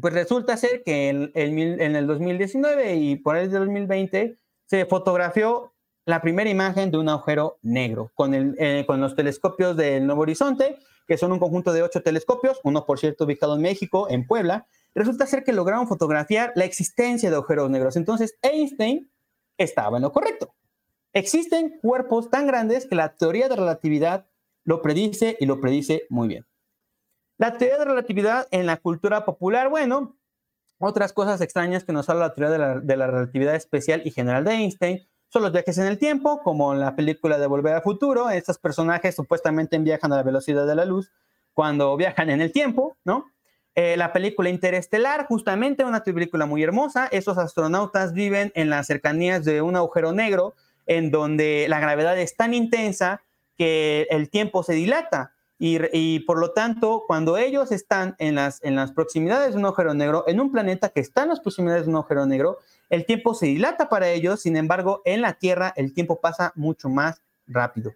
pues 0.00 0.12
resulta 0.12 0.56
ser 0.56 0.82
que 0.82 1.08
en, 1.08 1.96
el 1.96 2.06
2019 2.08 2.96
y 2.96 3.14
por 3.14 3.36
el 3.36 3.48
de 3.48 3.60
2020 3.60 4.38
se 4.66 4.86
fotografió 4.86 5.72
la 6.04 6.20
primera 6.22 6.50
imagen 6.50 6.90
de 6.90 6.98
un 6.98 7.08
agujero 7.08 7.58
negro 7.62 8.10
con, 8.14 8.34
eh, 8.34 8.84
con 8.86 9.00
los 9.00 9.14
telescopios 9.14 9.76
del 9.76 10.06
Nuevo 10.06 10.22
Horizonte, 10.22 10.78
que 11.06 11.18
son 11.18 11.32
un 11.32 11.38
conjunto 11.38 11.72
de 11.72 11.82
ocho 11.82 12.02
telescopios, 12.02 12.60
uno 12.64 12.86
por 12.86 12.98
cierto 12.98 13.24
ubicado 13.24 13.56
en 13.56 13.62
México, 13.62 14.08
en 14.10 14.26
Puebla. 14.26 14.66
Resulta 14.94 15.26
ser 15.26 15.44
que 15.44 15.52
lograron 15.52 15.88
fotografiar 15.88 16.52
la 16.56 16.64
existencia 16.64 17.30
de 17.30 17.36
agujeros 17.36 17.70
negros. 17.70 17.96
Entonces 17.96 18.38
Einstein 18.42 19.10
estaba 19.58 19.98
en 19.98 20.02
lo 20.02 20.12
correcto. 20.12 20.54
Existen 21.12 21.78
cuerpos 21.80 22.30
tan 22.30 22.46
grandes 22.46 22.86
que 22.86 22.94
la 22.94 23.14
teoría 23.14 23.48
de 23.48 23.56
relatividad 23.56 24.26
lo 24.64 24.82
predice 24.82 25.36
y 25.40 25.46
lo 25.46 25.60
predice 25.60 26.04
muy 26.08 26.28
bien. 26.28 26.46
La 27.38 27.56
teoría 27.56 27.78
de 27.78 27.84
relatividad 27.86 28.46
en 28.50 28.66
la 28.66 28.76
cultura 28.76 29.24
popular, 29.24 29.70
bueno, 29.70 30.16
otras 30.78 31.12
cosas 31.12 31.40
extrañas 31.40 31.84
que 31.84 31.92
nos 31.92 32.08
habla 32.08 32.28
la 32.28 32.34
teoría 32.34 32.80
de 32.80 32.96
la, 32.96 33.06
relatividad 33.06 33.54
especial 33.54 34.02
y 34.04 34.10
general 34.10 34.44
de 34.44 34.52
Einstein 34.52 35.08
son 35.30 35.42
los 35.42 35.52
viajes 35.52 35.78
en 35.78 35.86
el 35.86 35.96
tiempo, 35.96 36.42
como 36.42 36.74
en 36.74 36.80
la 36.80 36.96
película 36.96 37.38
de 37.38 37.46
Volver 37.46 37.74
al 37.74 37.82
Futuro. 37.82 38.30
Estos 38.30 38.58
personajes 38.58 39.14
supuestamente 39.14 39.78
viajan 39.78 40.12
a 40.12 40.16
la 40.16 40.22
velocidad 40.24 40.66
de 40.66 40.74
la 40.74 40.84
luz 40.84 41.12
cuando 41.54 41.96
viajan 41.96 42.30
en 42.30 42.40
el 42.40 42.52
tiempo, 42.52 42.96
¿no? 43.04 43.30
Eh, 43.76 43.96
la 43.96 44.12
película 44.12 44.50
Interestelar, 44.50 45.26
justamente 45.26 45.84
una 45.84 46.02
película 46.02 46.46
muy 46.46 46.64
hermosa. 46.64 47.06
Esos 47.12 47.38
astronautas 47.38 48.12
viven 48.12 48.50
en 48.56 48.70
las 48.70 48.88
cercanías 48.88 49.44
de 49.44 49.62
un 49.62 49.76
agujero 49.76 50.12
negro 50.12 50.54
en 50.86 51.12
donde 51.12 51.66
la 51.68 51.78
gravedad 51.78 52.18
es 52.18 52.36
tan 52.36 52.52
intensa 52.52 53.22
que 53.56 54.08
el 54.10 54.30
tiempo 54.30 54.64
se 54.64 54.72
dilata. 54.72 55.32
Y, 55.62 56.20
por 56.20 56.38
lo 56.38 56.52
tanto, 56.52 57.04
cuando 57.06 57.36
ellos 57.36 57.70
están 57.70 58.16
en 58.18 58.36
las, 58.36 58.64
en 58.64 58.76
las 58.76 58.92
proximidades 58.92 59.52
de 59.52 59.58
un 59.58 59.66
agujero 59.66 59.92
negro, 59.92 60.24
en 60.26 60.40
un 60.40 60.50
planeta 60.50 60.88
que 60.88 61.00
está 61.00 61.24
en 61.24 61.28
las 61.28 61.40
proximidades 61.40 61.84
de 61.84 61.90
un 61.90 61.96
agujero 61.96 62.24
negro, 62.24 62.58
el 62.90 63.06
tiempo 63.06 63.34
se 63.34 63.46
dilata 63.46 63.88
para 63.88 64.10
ellos, 64.10 64.42
sin 64.42 64.56
embargo, 64.56 65.00
en 65.04 65.22
la 65.22 65.34
Tierra 65.34 65.72
el 65.76 65.94
tiempo 65.94 66.20
pasa 66.20 66.52
mucho 66.56 66.88
más 66.88 67.22
rápido. 67.46 67.92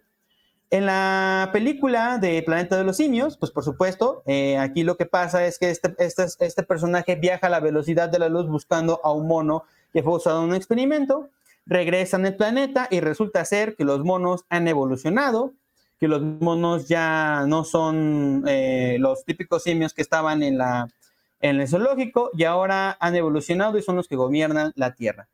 En 0.71 0.87
la 0.87 1.49
película 1.53 2.17
de 2.17 2.41
Planeta 2.41 2.77
de 2.77 2.83
los 2.83 2.97
Simios, 2.97 3.37
pues 3.37 3.51
por 3.51 3.63
supuesto, 3.63 4.23
eh, 4.25 4.57
aquí 4.57 4.83
lo 4.83 4.97
que 4.97 5.05
pasa 5.05 5.45
es 5.45 5.59
que 5.59 5.69
este, 5.69 5.93
este, 5.99 6.25
este, 6.39 6.63
personaje 6.63 7.15
viaja 7.15 7.47
a 7.47 7.49
la 7.49 7.59
velocidad 7.59 8.09
de 8.09 8.19
la 8.19 8.29
luz 8.29 8.47
buscando 8.47 8.99
a 9.03 9.11
un 9.11 9.27
mono 9.27 9.63
que 9.93 10.01
fue 10.01 10.15
usado 10.15 10.43
en 10.43 10.49
un 10.49 10.55
experimento, 10.55 11.29
regresan 11.65 12.25
al 12.25 12.35
planeta 12.35 12.87
y 12.89 12.99
resulta 12.99 13.45
ser 13.45 13.75
que 13.75 13.85
los 13.85 14.03
monos 14.03 14.45
han 14.49 14.67
evolucionado, 14.67 15.53
que 15.99 16.07
los 16.07 16.21
monos 16.21 16.87
ya 16.87 17.45
no 17.47 17.63
son 17.63 18.43
eh, 18.47 18.97
los 18.99 19.23
típicos 19.23 19.63
simios 19.63 19.93
que 19.93 20.01
estaban 20.01 20.41
en, 20.41 20.57
la, 20.57 20.87
en 21.39 21.59
el 21.59 21.67
zoológico 21.67 22.31
y 22.33 22.43
ahora 22.43 22.97
han 22.99 23.15
evolucionado 23.15 23.77
y 23.77 23.81
son 23.81 23.95
los 23.95 24.07
que 24.07 24.15
gobiernan 24.15 24.71
la 24.75 24.93
Tierra. 24.93 25.29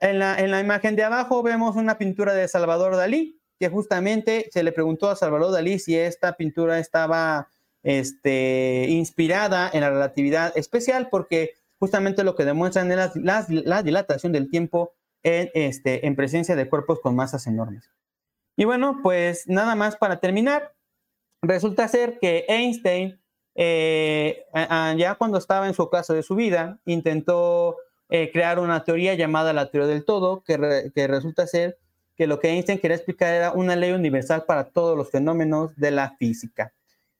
En 0.00 0.18
la, 0.18 0.38
en 0.38 0.50
la 0.50 0.60
imagen 0.60 0.96
de 0.96 1.04
abajo 1.04 1.42
vemos 1.42 1.76
una 1.76 1.98
pintura 1.98 2.34
de 2.34 2.48
Salvador 2.48 2.96
Dalí, 2.96 3.40
que 3.58 3.68
justamente 3.68 4.48
se 4.52 4.62
le 4.62 4.72
preguntó 4.72 5.08
a 5.08 5.16
Salvador 5.16 5.52
Dalí 5.52 5.78
si 5.78 5.96
esta 5.96 6.34
pintura 6.34 6.78
estaba 6.78 7.48
este, 7.82 8.86
inspirada 8.88 9.70
en 9.72 9.82
la 9.82 9.90
relatividad 9.90 10.56
especial, 10.56 11.08
porque 11.10 11.54
justamente 11.78 12.24
lo 12.24 12.34
que 12.34 12.44
demuestran 12.44 12.90
es 12.90 13.14
la, 13.16 13.46
la 13.48 13.82
dilatación 13.82 14.32
del 14.32 14.50
tiempo 14.50 14.94
en, 15.22 15.50
este, 15.54 16.06
en 16.06 16.16
presencia 16.16 16.56
de 16.56 16.68
cuerpos 16.68 17.00
con 17.00 17.16
masas 17.16 17.46
enormes. 17.46 17.90
Y 18.56 18.64
bueno, 18.64 19.00
pues 19.02 19.48
nada 19.48 19.74
más 19.74 19.96
para 19.96 20.20
terminar, 20.20 20.74
resulta 21.42 21.88
ser 21.88 22.18
que 22.20 22.44
Einstein, 22.48 23.20
eh, 23.54 24.46
ya 24.96 25.14
cuando 25.16 25.38
estaba 25.38 25.66
en 25.66 25.74
su 25.74 25.88
caso 25.88 26.14
de 26.14 26.22
su 26.22 26.34
vida, 26.34 26.78
intentó 26.84 27.76
eh, 28.08 28.30
crear 28.32 28.58
una 28.58 28.84
teoría 28.84 29.14
llamada 29.14 29.52
la 29.52 29.70
teoría 29.70 29.88
del 29.88 30.04
todo, 30.04 30.42
que, 30.42 30.56
resulta 31.06 31.46
ser 31.46 31.78
que 32.16 32.26
lo 32.26 32.38
que 32.38 32.50
Einstein 32.50 32.78
quería 32.78 32.96
explicar 32.96 33.34
era 33.34 33.52
una 33.52 33.76
ley 33.76 33.92
universal 33.92 34.44
para 34.44 34.64
todos 34.64 34.96
los 34.96 35.10
fenómenos 35.10 35.74
de 35.76 35.90
la 35.90 36.16
física. 36.16 36.72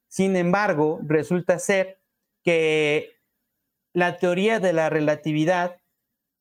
Sin 0.09 0.37
embargo, 0.37 1.01
resulta 1.05 1.59
ser 1.59 1.99
que 2.43 3.17
la 3.93 4.19
teoría 4.19 4.61
de 4.61 4.73
la 4.73 4.91
relatividad 4.91 5.79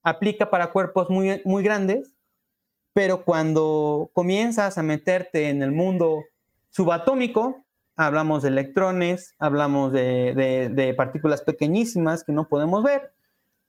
aplica 0.03 0.49
para 0.49 0.71
cuerpos 0.71 1.09
muy, 1.09 1.41
muy 1.45 1.63
grandes, 1.63 2.13
pero 2.93 3.23
cuando 3.23 4.11
comienzas 4.13 4.77
a 4.77 4.83
meterte 4.83 5.49
en 5.49 5.63
el 5.63 5.71
mundo 5.71 6.25
subatómico, 6.69 7.62
hablamos 7.95 8.43
de 8.43 8.49
electrones, 8.49 9.35
hablamos 9.39 9.91
de, 9.91 10.93
partículas 10.97 11.41
pequeñísimas 11.41 12.23
que 12.23 12.31
no 12.31 12.47
podemos 12.47 12.83
ver. 12.83 13.13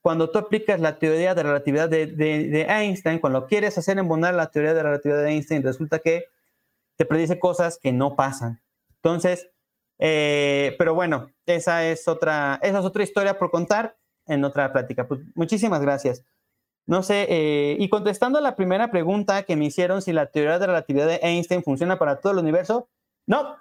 Cuando 0.00 0.30
tú 0.30 0.38
aplicas 0.38 0.80
la 0.80 0.98
teoría 0.98 1.34
de 1.34 1.42
relatividad 1.42 1.88
de, 1.88 2.66
Einstein, 2.68 3.18
cuando 3.18 3.46
quieres 3.46 3.78
hacer 3.78 3.98
embonar 3.98 4.34
la 4.34 4.50
teoría 4.50 4.74
de 4.74 4.82
relatividad 4.82 5.22
de 5.22 5.30
Einstein, 5.30 5.62
resulta 5.62 5.98
que 5.98 6.24
te 6.96 7.04
predice 7.04 7.38
cosas 7.38 7.78
que 7.78 7.92
no 7.92 8.14
pasan. 8.16 8.60
Entonces, 8.96 9.50
eh, 9.98 10.74
pero 10.78 10.94
bueno, 10.94 11.30
esa 11.46 11.86
es, 11.86 12.08
otra, 12.08 12.58
esa 12.62 12.78
es 12.80 12.84
otra 12.84 13.02
historia 13.02 13.38
por 13.38 13.50
contar 13.50 13.96
en 14.26 14.44
otra 14.44 14.72
plática. 14.72 15.06
Pues, 15.08 15.20
muchísimas 15.34 15.80
gracias. 15.80 16.24
No 16.86 17.02
sé, 17.02 17.26
eh, 17.30 17.76
y 17.78 17.88
contestando 17.88 18.38
a 18.38 18.42
la 18.42 18.56
primera 18.56 18.90
pregunta 18.90 19.44
que 19.44 19.56
me 19.56 19.64
hicieron 19.66 20.02
si 20.02 20.12
la 20.12 20.26
teoría 20.26 20.58
de 20.58 20.66
relatividad 20.66 21.06
de 21.06 21.20
Einstein 21.22 21.62
funciona 21.62 21.98
para 21.98 22.20
todo 22.20 22.32
el 22.32 22.38
universo, 22.38 22.88
no. 23.26 23.56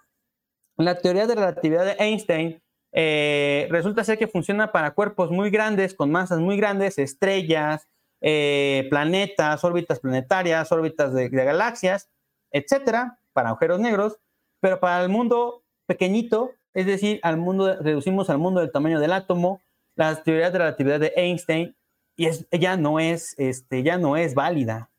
La 0.77 0.99
teoría 0.99 1.27
de 1.27 1.35
relatividad 1.35 1.85
de 1.85 1.95
Einstein 1.99 2.61
eh, 2.91 3.67
resulta 3.69 4.03
ser 4.03 4.17
que 4.17 4.27
funciona 4.27 4.71
para 4.71 4.91
cuerpos 4.91 5.31
muy 5.31 5.49
grandes, 5.49 5.93
con 5.93 6.11
masas 6.11 6.39
muy 6.39 6.57
grandes, 6.57 6.97
estrellas, 6.97 7.87
planetas, 8.89 9.63
órbitas 9.65 9.99
planetarias, 9.99 10.71
órbitas 10.71 11.13
de, 11.13 11.27
de 11.29 11.45
galaxias, 11.45 12.09
etcétera, 12.51 13.19
para 13.33 13.49
agujeros 13.49 13.79
negros, 13.81 14.17
pero 14.61 14.79
para 14.79 15.03
el 15.03 15.09
mundo 15.09 15.63
pequeñito, 15.87 16.51
es 16.73 16.85
decir, 16.85 17.19
al 17.23 17.37
mundo, 17.37 17.75
reducimos 17.81 18.29
al 18.29 18.37
mundo 18.37 18.61
del 18.61 18.71
tamaño 18.71 18.99
del 18.99 19.11
átomo, 19.11 19.59
las 19.95 20.23
teorías 20.23 20.53
de 20.53 20.59
relatividad 20.59 20.99
de 20.99 21.13
Einstein, 21.17 21.75
y 22.15 22.27
es, 22.27 22.47
ya, 22.51 22.77
no 22.77 22.99
es, 22.99 23.35
este, 23.37 23.83
ya 23.83 23.97
no 23.97 24.15
es 24.15 24.35
válida. 24.35 24.89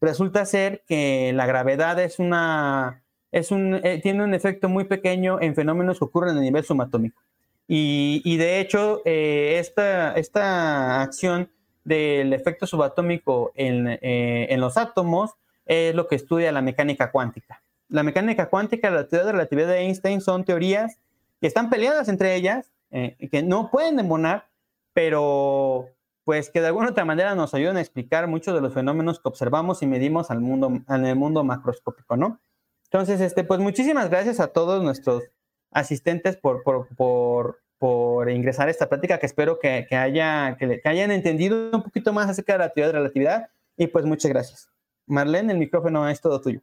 Resulta 0.00 0.44
ser 0.44 0.82
que 0.86 1.32
la 1.34 1.46
gravedad 1.46 2.00
es 2.00 2.18
una, 2.18 3.02
es 3.36 3.50
un, 3.50 3.74
eh, 3.74 4.00
tiene 4.02 4.24
un 4.24 4.32
efecto 4.32 4.70
muy 4.70 4.84
pequeño 4.84 5.38
en 5.42 5.54
fenómenos 5.54 5.98
que 5.98 6.06
ocurren 6.06 6.38
a 6.38 6.40
nivel 6.40 6.64
subatómico. 6.64 7.20
Y, 7.68 8.36
de 8.36 8.60
hecho, 8.60 9.02
eh, 9.04 9.56
esta, 9.58 10.14
esta 10.14 11.02
acción 11.02 11.50
del 11.84 12.32
efecto 12.32 12.66
subatómico 12.66 13.52
en, 13.56 13.88
eh, 13.88 14.46
en 14.50 14.60
los 14.60 14.76
átomos 14.76 15.32
es 15.66 15.94
lo 15.94 16.06
que 16.06 16.14
estudia 16.14 16.52
la 16.52 16.62
mecánica 16.62 17.10
cuántica 17.10 17.60
la 17.88 18.02
mecánica 18.02 18.48
cuántica 18.48 18.88
y 18.88 18.92
la 18.92 19.06
teoría 19.06 19.26
de 19.26 19.32
relatividad 19.32 19.68
de 19.68 19.78
Einstein 19.80 20.20
son 20.20 20.44
teorías 20.44 20.98
que 21.40 21.46
están 21.46 21.70
peleadas 21.70 22.08
entre 22.08 22.34
ellas, 22.34 22.72
que 22.90 23.42
no 23.44 23.70
pueden 23.70 24.00
embonar, 24.00 24.46
pero 24.92 25.88
pues 26.24 26.50
que 26.50 26.60
de 26.60 26.66
alguna 26.66 26.90
otra 26.90 27.04
manera 27.04 27.36
nos 27.36 27.54
ayudan 27.54 27.76
a 27.76 27.80
explicar 27.80 28.26
muchos 28.26 28.54
de 28.54 28.60
los 28.60 28.74
fenómenos 28.74 29.20
que 29.20 29.28
observamos 29.28 29.82
y 29.82 29.86
medimos 29.86 30.32
al 30.32 30.40
mundo, 30.40 30.82
en 30.88 31.06
el 31.06 31.14
mundo 31.14 31.44
macroscópico, 31.44 32.16
¿no? 32.16 32.40
Entonces, 32.86 33.20
este, 33.20 33.44
pues 33.44 33.60
muchísimas 33.60 34.10
gracias 34.10 34.40
a 34.40 34.48
todos 34.48 34.82
nuestros 34.82 35.24
asistentes 35.70 36.36
por, 36.36 36.62
por, 36.62 38.30
ingresar 38.30 38.68
a 38.68 38.70
esta 38.70 38.88
plática, 38.88 39.18
que 39.18 39.26
espero 39.26 39.58
que, 39.58 39.86
haya, 39.90 40.56
que, 40.58 40.80
que 40.80 40.88
hayan 40.88 41.10
entendido 41.10 41.70
un 41.72 41.82
poquito 41.82 42.12
más 42.12 42.28
acerca 42.28 42.54
de 42.54 42.58
la 42.60 42.70
teoría 42.70 42.88
de 42.88 42.98
relatividad, 42.98 43.48
y 43.76 43.86
pues 43.86 44.04
muchas 44.04 44.30
gracias. 44.30 44.70
Marlene, 45.06 45.52
el 45.52 45.58
micrófono 45.58 46.08
es 46.08 46.20
todo 46.20 46.40
tuyo. 46.40 46.60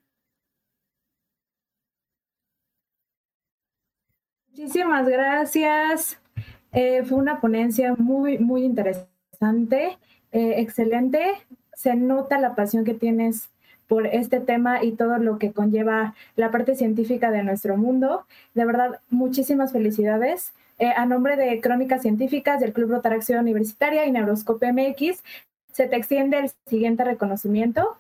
Muchísimas 4.49 5.07
gracias. 5.07 6.19
Eh, 6.71 7.03
fue 7.03 7.17
una 7.17 7.39
ponencia 7.39 7.95
muy, 7.97 8.37
muy 8.37 8.63
interesante, 8.63 9.97
eh, 10.31 10.55
excelente. 10.57 11.21
Se 11.75 11.95
nota 11.95 12.39
la 12.39 12.55
pasión 12.55 12.83
que 12.83 12.93
tienes 12.93 13.49
por 13.93 14.07
este 14.07 14.39
tema 14.39 14.83
y 14.83 14.93
todo 14.93 15.19
lo 15.19 15.37
que 15.37 15.51
conlleva 15.51 16.15
la 16.35 16.49
parte 16.49 16.73
científica 16.73 17.29
de 17.29 17.43
nuestro 17.43 17.77
mundo. 17.77 18.25
De 18.55 18.65
verdad, 18.65 19.01
muchísimas 19.11 19.71
felicidades. 19.71 20.51
Eh, 20.79 20.91
a 20.97 21.05
nombre 21.05 21.35
de 21.35 21.61
Crónicas 21.61 22.01
Científicas 22.01 22.59
del 22.59 22.73
Club 22.73 22.89
Rotaraction 22.89 23.37
Universitaria 23.37 24.07
y 24.07 24.11
Neuroscopio 24.11 24.73
MX, 24.73 25.23
se 25.73 25.87
te 25.87 25.95
extiende 25.95 26.39
el 26.39 26.49
siguiente 26.65 27.03
reconocimiento. 27.03 27.95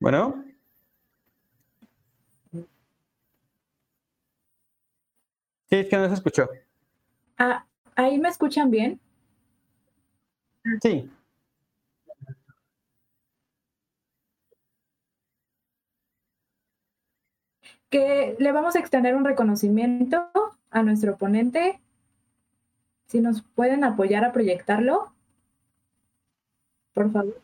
Bueno. 0.00 0.42
Sí, 5.68 5.76
es 5.76 5.88
que 5.88 5.96
no 5.96 6.08
se 6.08 6.14
escuchó. 6.14 6.48
Ah, 7.38 7.64
¿Ahí 7.94 8.18
me 8.18 8.28
escuchan 8.28 8.70
bien? 8.70 8.98
Sí. 10.82 11.10
Que 17.88 18.36
le 18.38 18.52
vamos 18.52 18.74
a 18.76 18.78
extender 18.78 19.14
un 19.14 19.24
reconocimiento 19.24 20.30
a 20.70 20.82
nuestro 20.82 21.16
ponente. 21.16 21.80
Si 23.06 23.20
nos 23.20 23.42
pueden 23.42 23.84
apoyar 23.84 24.24
a 24.24 24.32
proyectarlo, 24.32 25.12
por 26.94 27.10
favor. 27.10 27.40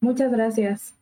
Muchas 0.00 0.32
gracias. 0.32 0.94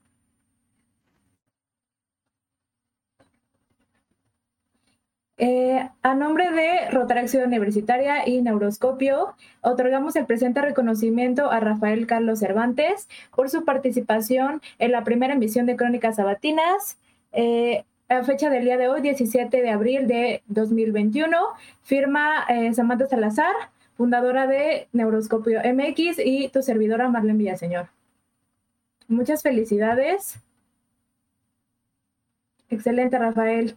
Eh, 5.36 5.88
a 6.02 6.14
nombre 6.14 6.52
de 6.52 6.90
Rotaracción 6.90 7.44
Universitaria 7.44 8.28
y 8.28 8.40
Neuroscopio, 8.40 9.34
otorgamos 9.62 10.14
el 10.14 10.26
presente 10.26 10.60
reconocimiento 10.60 11.50
a 11.50 11.58
Rafael 11.58 12.06
Carlos 12.06 12.38
Cervantes 12.38 13.08
por 13.34 13.50
su 13.50 13.64
participación 13.64 14.62
en 14.78 14.92
la 14.92 15.02
primera 15.02 15.34
emisión 15.34 15.66
de 15.66 15.74
Crónicas 15.76 16.16
Sabatinas. 16.16 16.98
Eh, 17.32 17.84
a 18.08 18.22
fecha 18.22 18.48
del 18.48 18.64
día 18.64 18.76
de 18.76 18.88
hoy, 18.88 19.00
17 19.00 19.60
de 19.60 19.70
abril 19.70 20.06
de 20.06 20.42
2021, 20.46 21.36
firma 21.82 22.44
eh, 22.48 22.72
Samantha 22.74 23.06
Salazar, 23.06 23.54
fundadora 23.96 24.46
de 24.46 24.88
Neuroscopio 24.92 25.60
MX 25.64 26.18
y 26.24 26.48
tu 26.50 26.62
servidora 26.62 27.08
Marlene 27.08 27.38
Villaseñor. 27.38 27.88
Muchas 29.08 29.42
felicidades. 29.42 30.38
Excelente, 32.70 33.18
Rafael. 33.18 33.76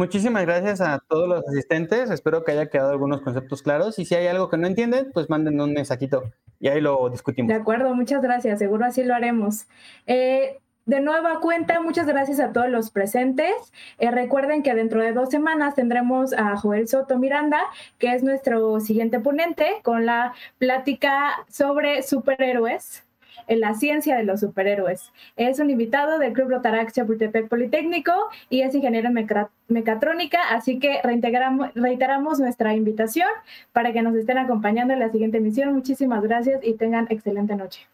Muchísimas 0.00 0.46
gracias 0.46 0.80
a 0.80 0.98
todos 0.98 1.28
los 1.28 1.46
asistentes. 1.46 2.10
Espero 2.10 2.42
que 2.42 2.52
haya 2.52 2.70
quedado 2.70 2.90
algunos 2.90 3.20
conceptos 3.20 3.60
claros. 3.60 3.98
Y 3.98 4.06
si 4.06 4.14
hay 4.14 4.28
algo 4.28 4.48
que 4.48 4.56
no 4.56 4.66
entienden, 4.66 5.10
pues 5.12 5.28
manden 5.28 5.60
un 5.60 5.74
mensajito 5.74 6.22
y 6.58 6.68
ahí 6.68 6.80
lo 6.80 7.10
discutimos. 7.10 7.48
De 7.48 7.54
acuerdo, 7.54 7.94
muchas 7.94 8.22
gracias. 8.22 8.60
Seguro 8.60 8.86
así 8.86 9.04
lo 9.04 9.14
haremos. 9.14 9.66
Eh, 10.06 10.58
de 10.86 11.00
nueva 11.02 11.40
cuenta, 11.40 11.82
muchas 11.82 12.06
gracias 12.06 12.40
a 12.40 12.50
todos 12.50 12.70
los 12.70 12.90
presentes. 12.90 13.52
Eh, 13.98 14.10
recuerden 14.10 14.62
que 14.62 14.74
dentro 14.74 15.02
de 15.02 15.12
dos 15.12 15.28
semanas 15.28 15.74
tendremos 15.74 16.32
a 16.32 16.56
Joel 16.56 16.88
Soto 16.88 17.18
Miranda, 17.18 17.60
que 17.98 18.14
es 18.14 18.22
nuestro 18.22 18.80
siguiente 18.80 19.20
ponente, 19.20 19.80
con 19.82 20.06
la 20.06 20.32
plática 20.58 21.44
sobre 21.50 22.02
superhéroes 22.02 23.04
en 23.50 23.60
la 23.60 23.74
ciencia 23.74 24.16
de 24.16 24.22
los 24.22 24.40
superhéroes. 24.40 25.12
Es 25.36 25.58
un 25.58 25.68
invitado 25.70 26.18
del 26.18 26.32
Club 26.32 26.50
Rotaract 26.50 26.94
Chapultepec 26.94 27.48
Politécnico 27.48 28.12
y 28.48 28.62
es 28.62 28.74
ingeniero 28.74 29.08
en 29.08 29.26
mecatrónica, 29.68 30.38
así 30.50 30.78
que 30.78 31.00
reiteramos 31.02 32.38
nuestra 32.38 32.74
invitación 32.74 33.28
para 33.72 33.92
que 33.92 34.02
nos 34.02 34.14
estén 34.14 34.38
acompañando 34.38 34.94
en 34.94 35.00
la 35.00 35.10
siguiente 35.10 35.38
emisión. 35.38 35.74
Muchísimas 35.74 36.22
gracias 36.22 36.60
y 36.62 36.74
tengan 36.74 37.08
excelente 37.10 37.56
noche. 37.56 37.89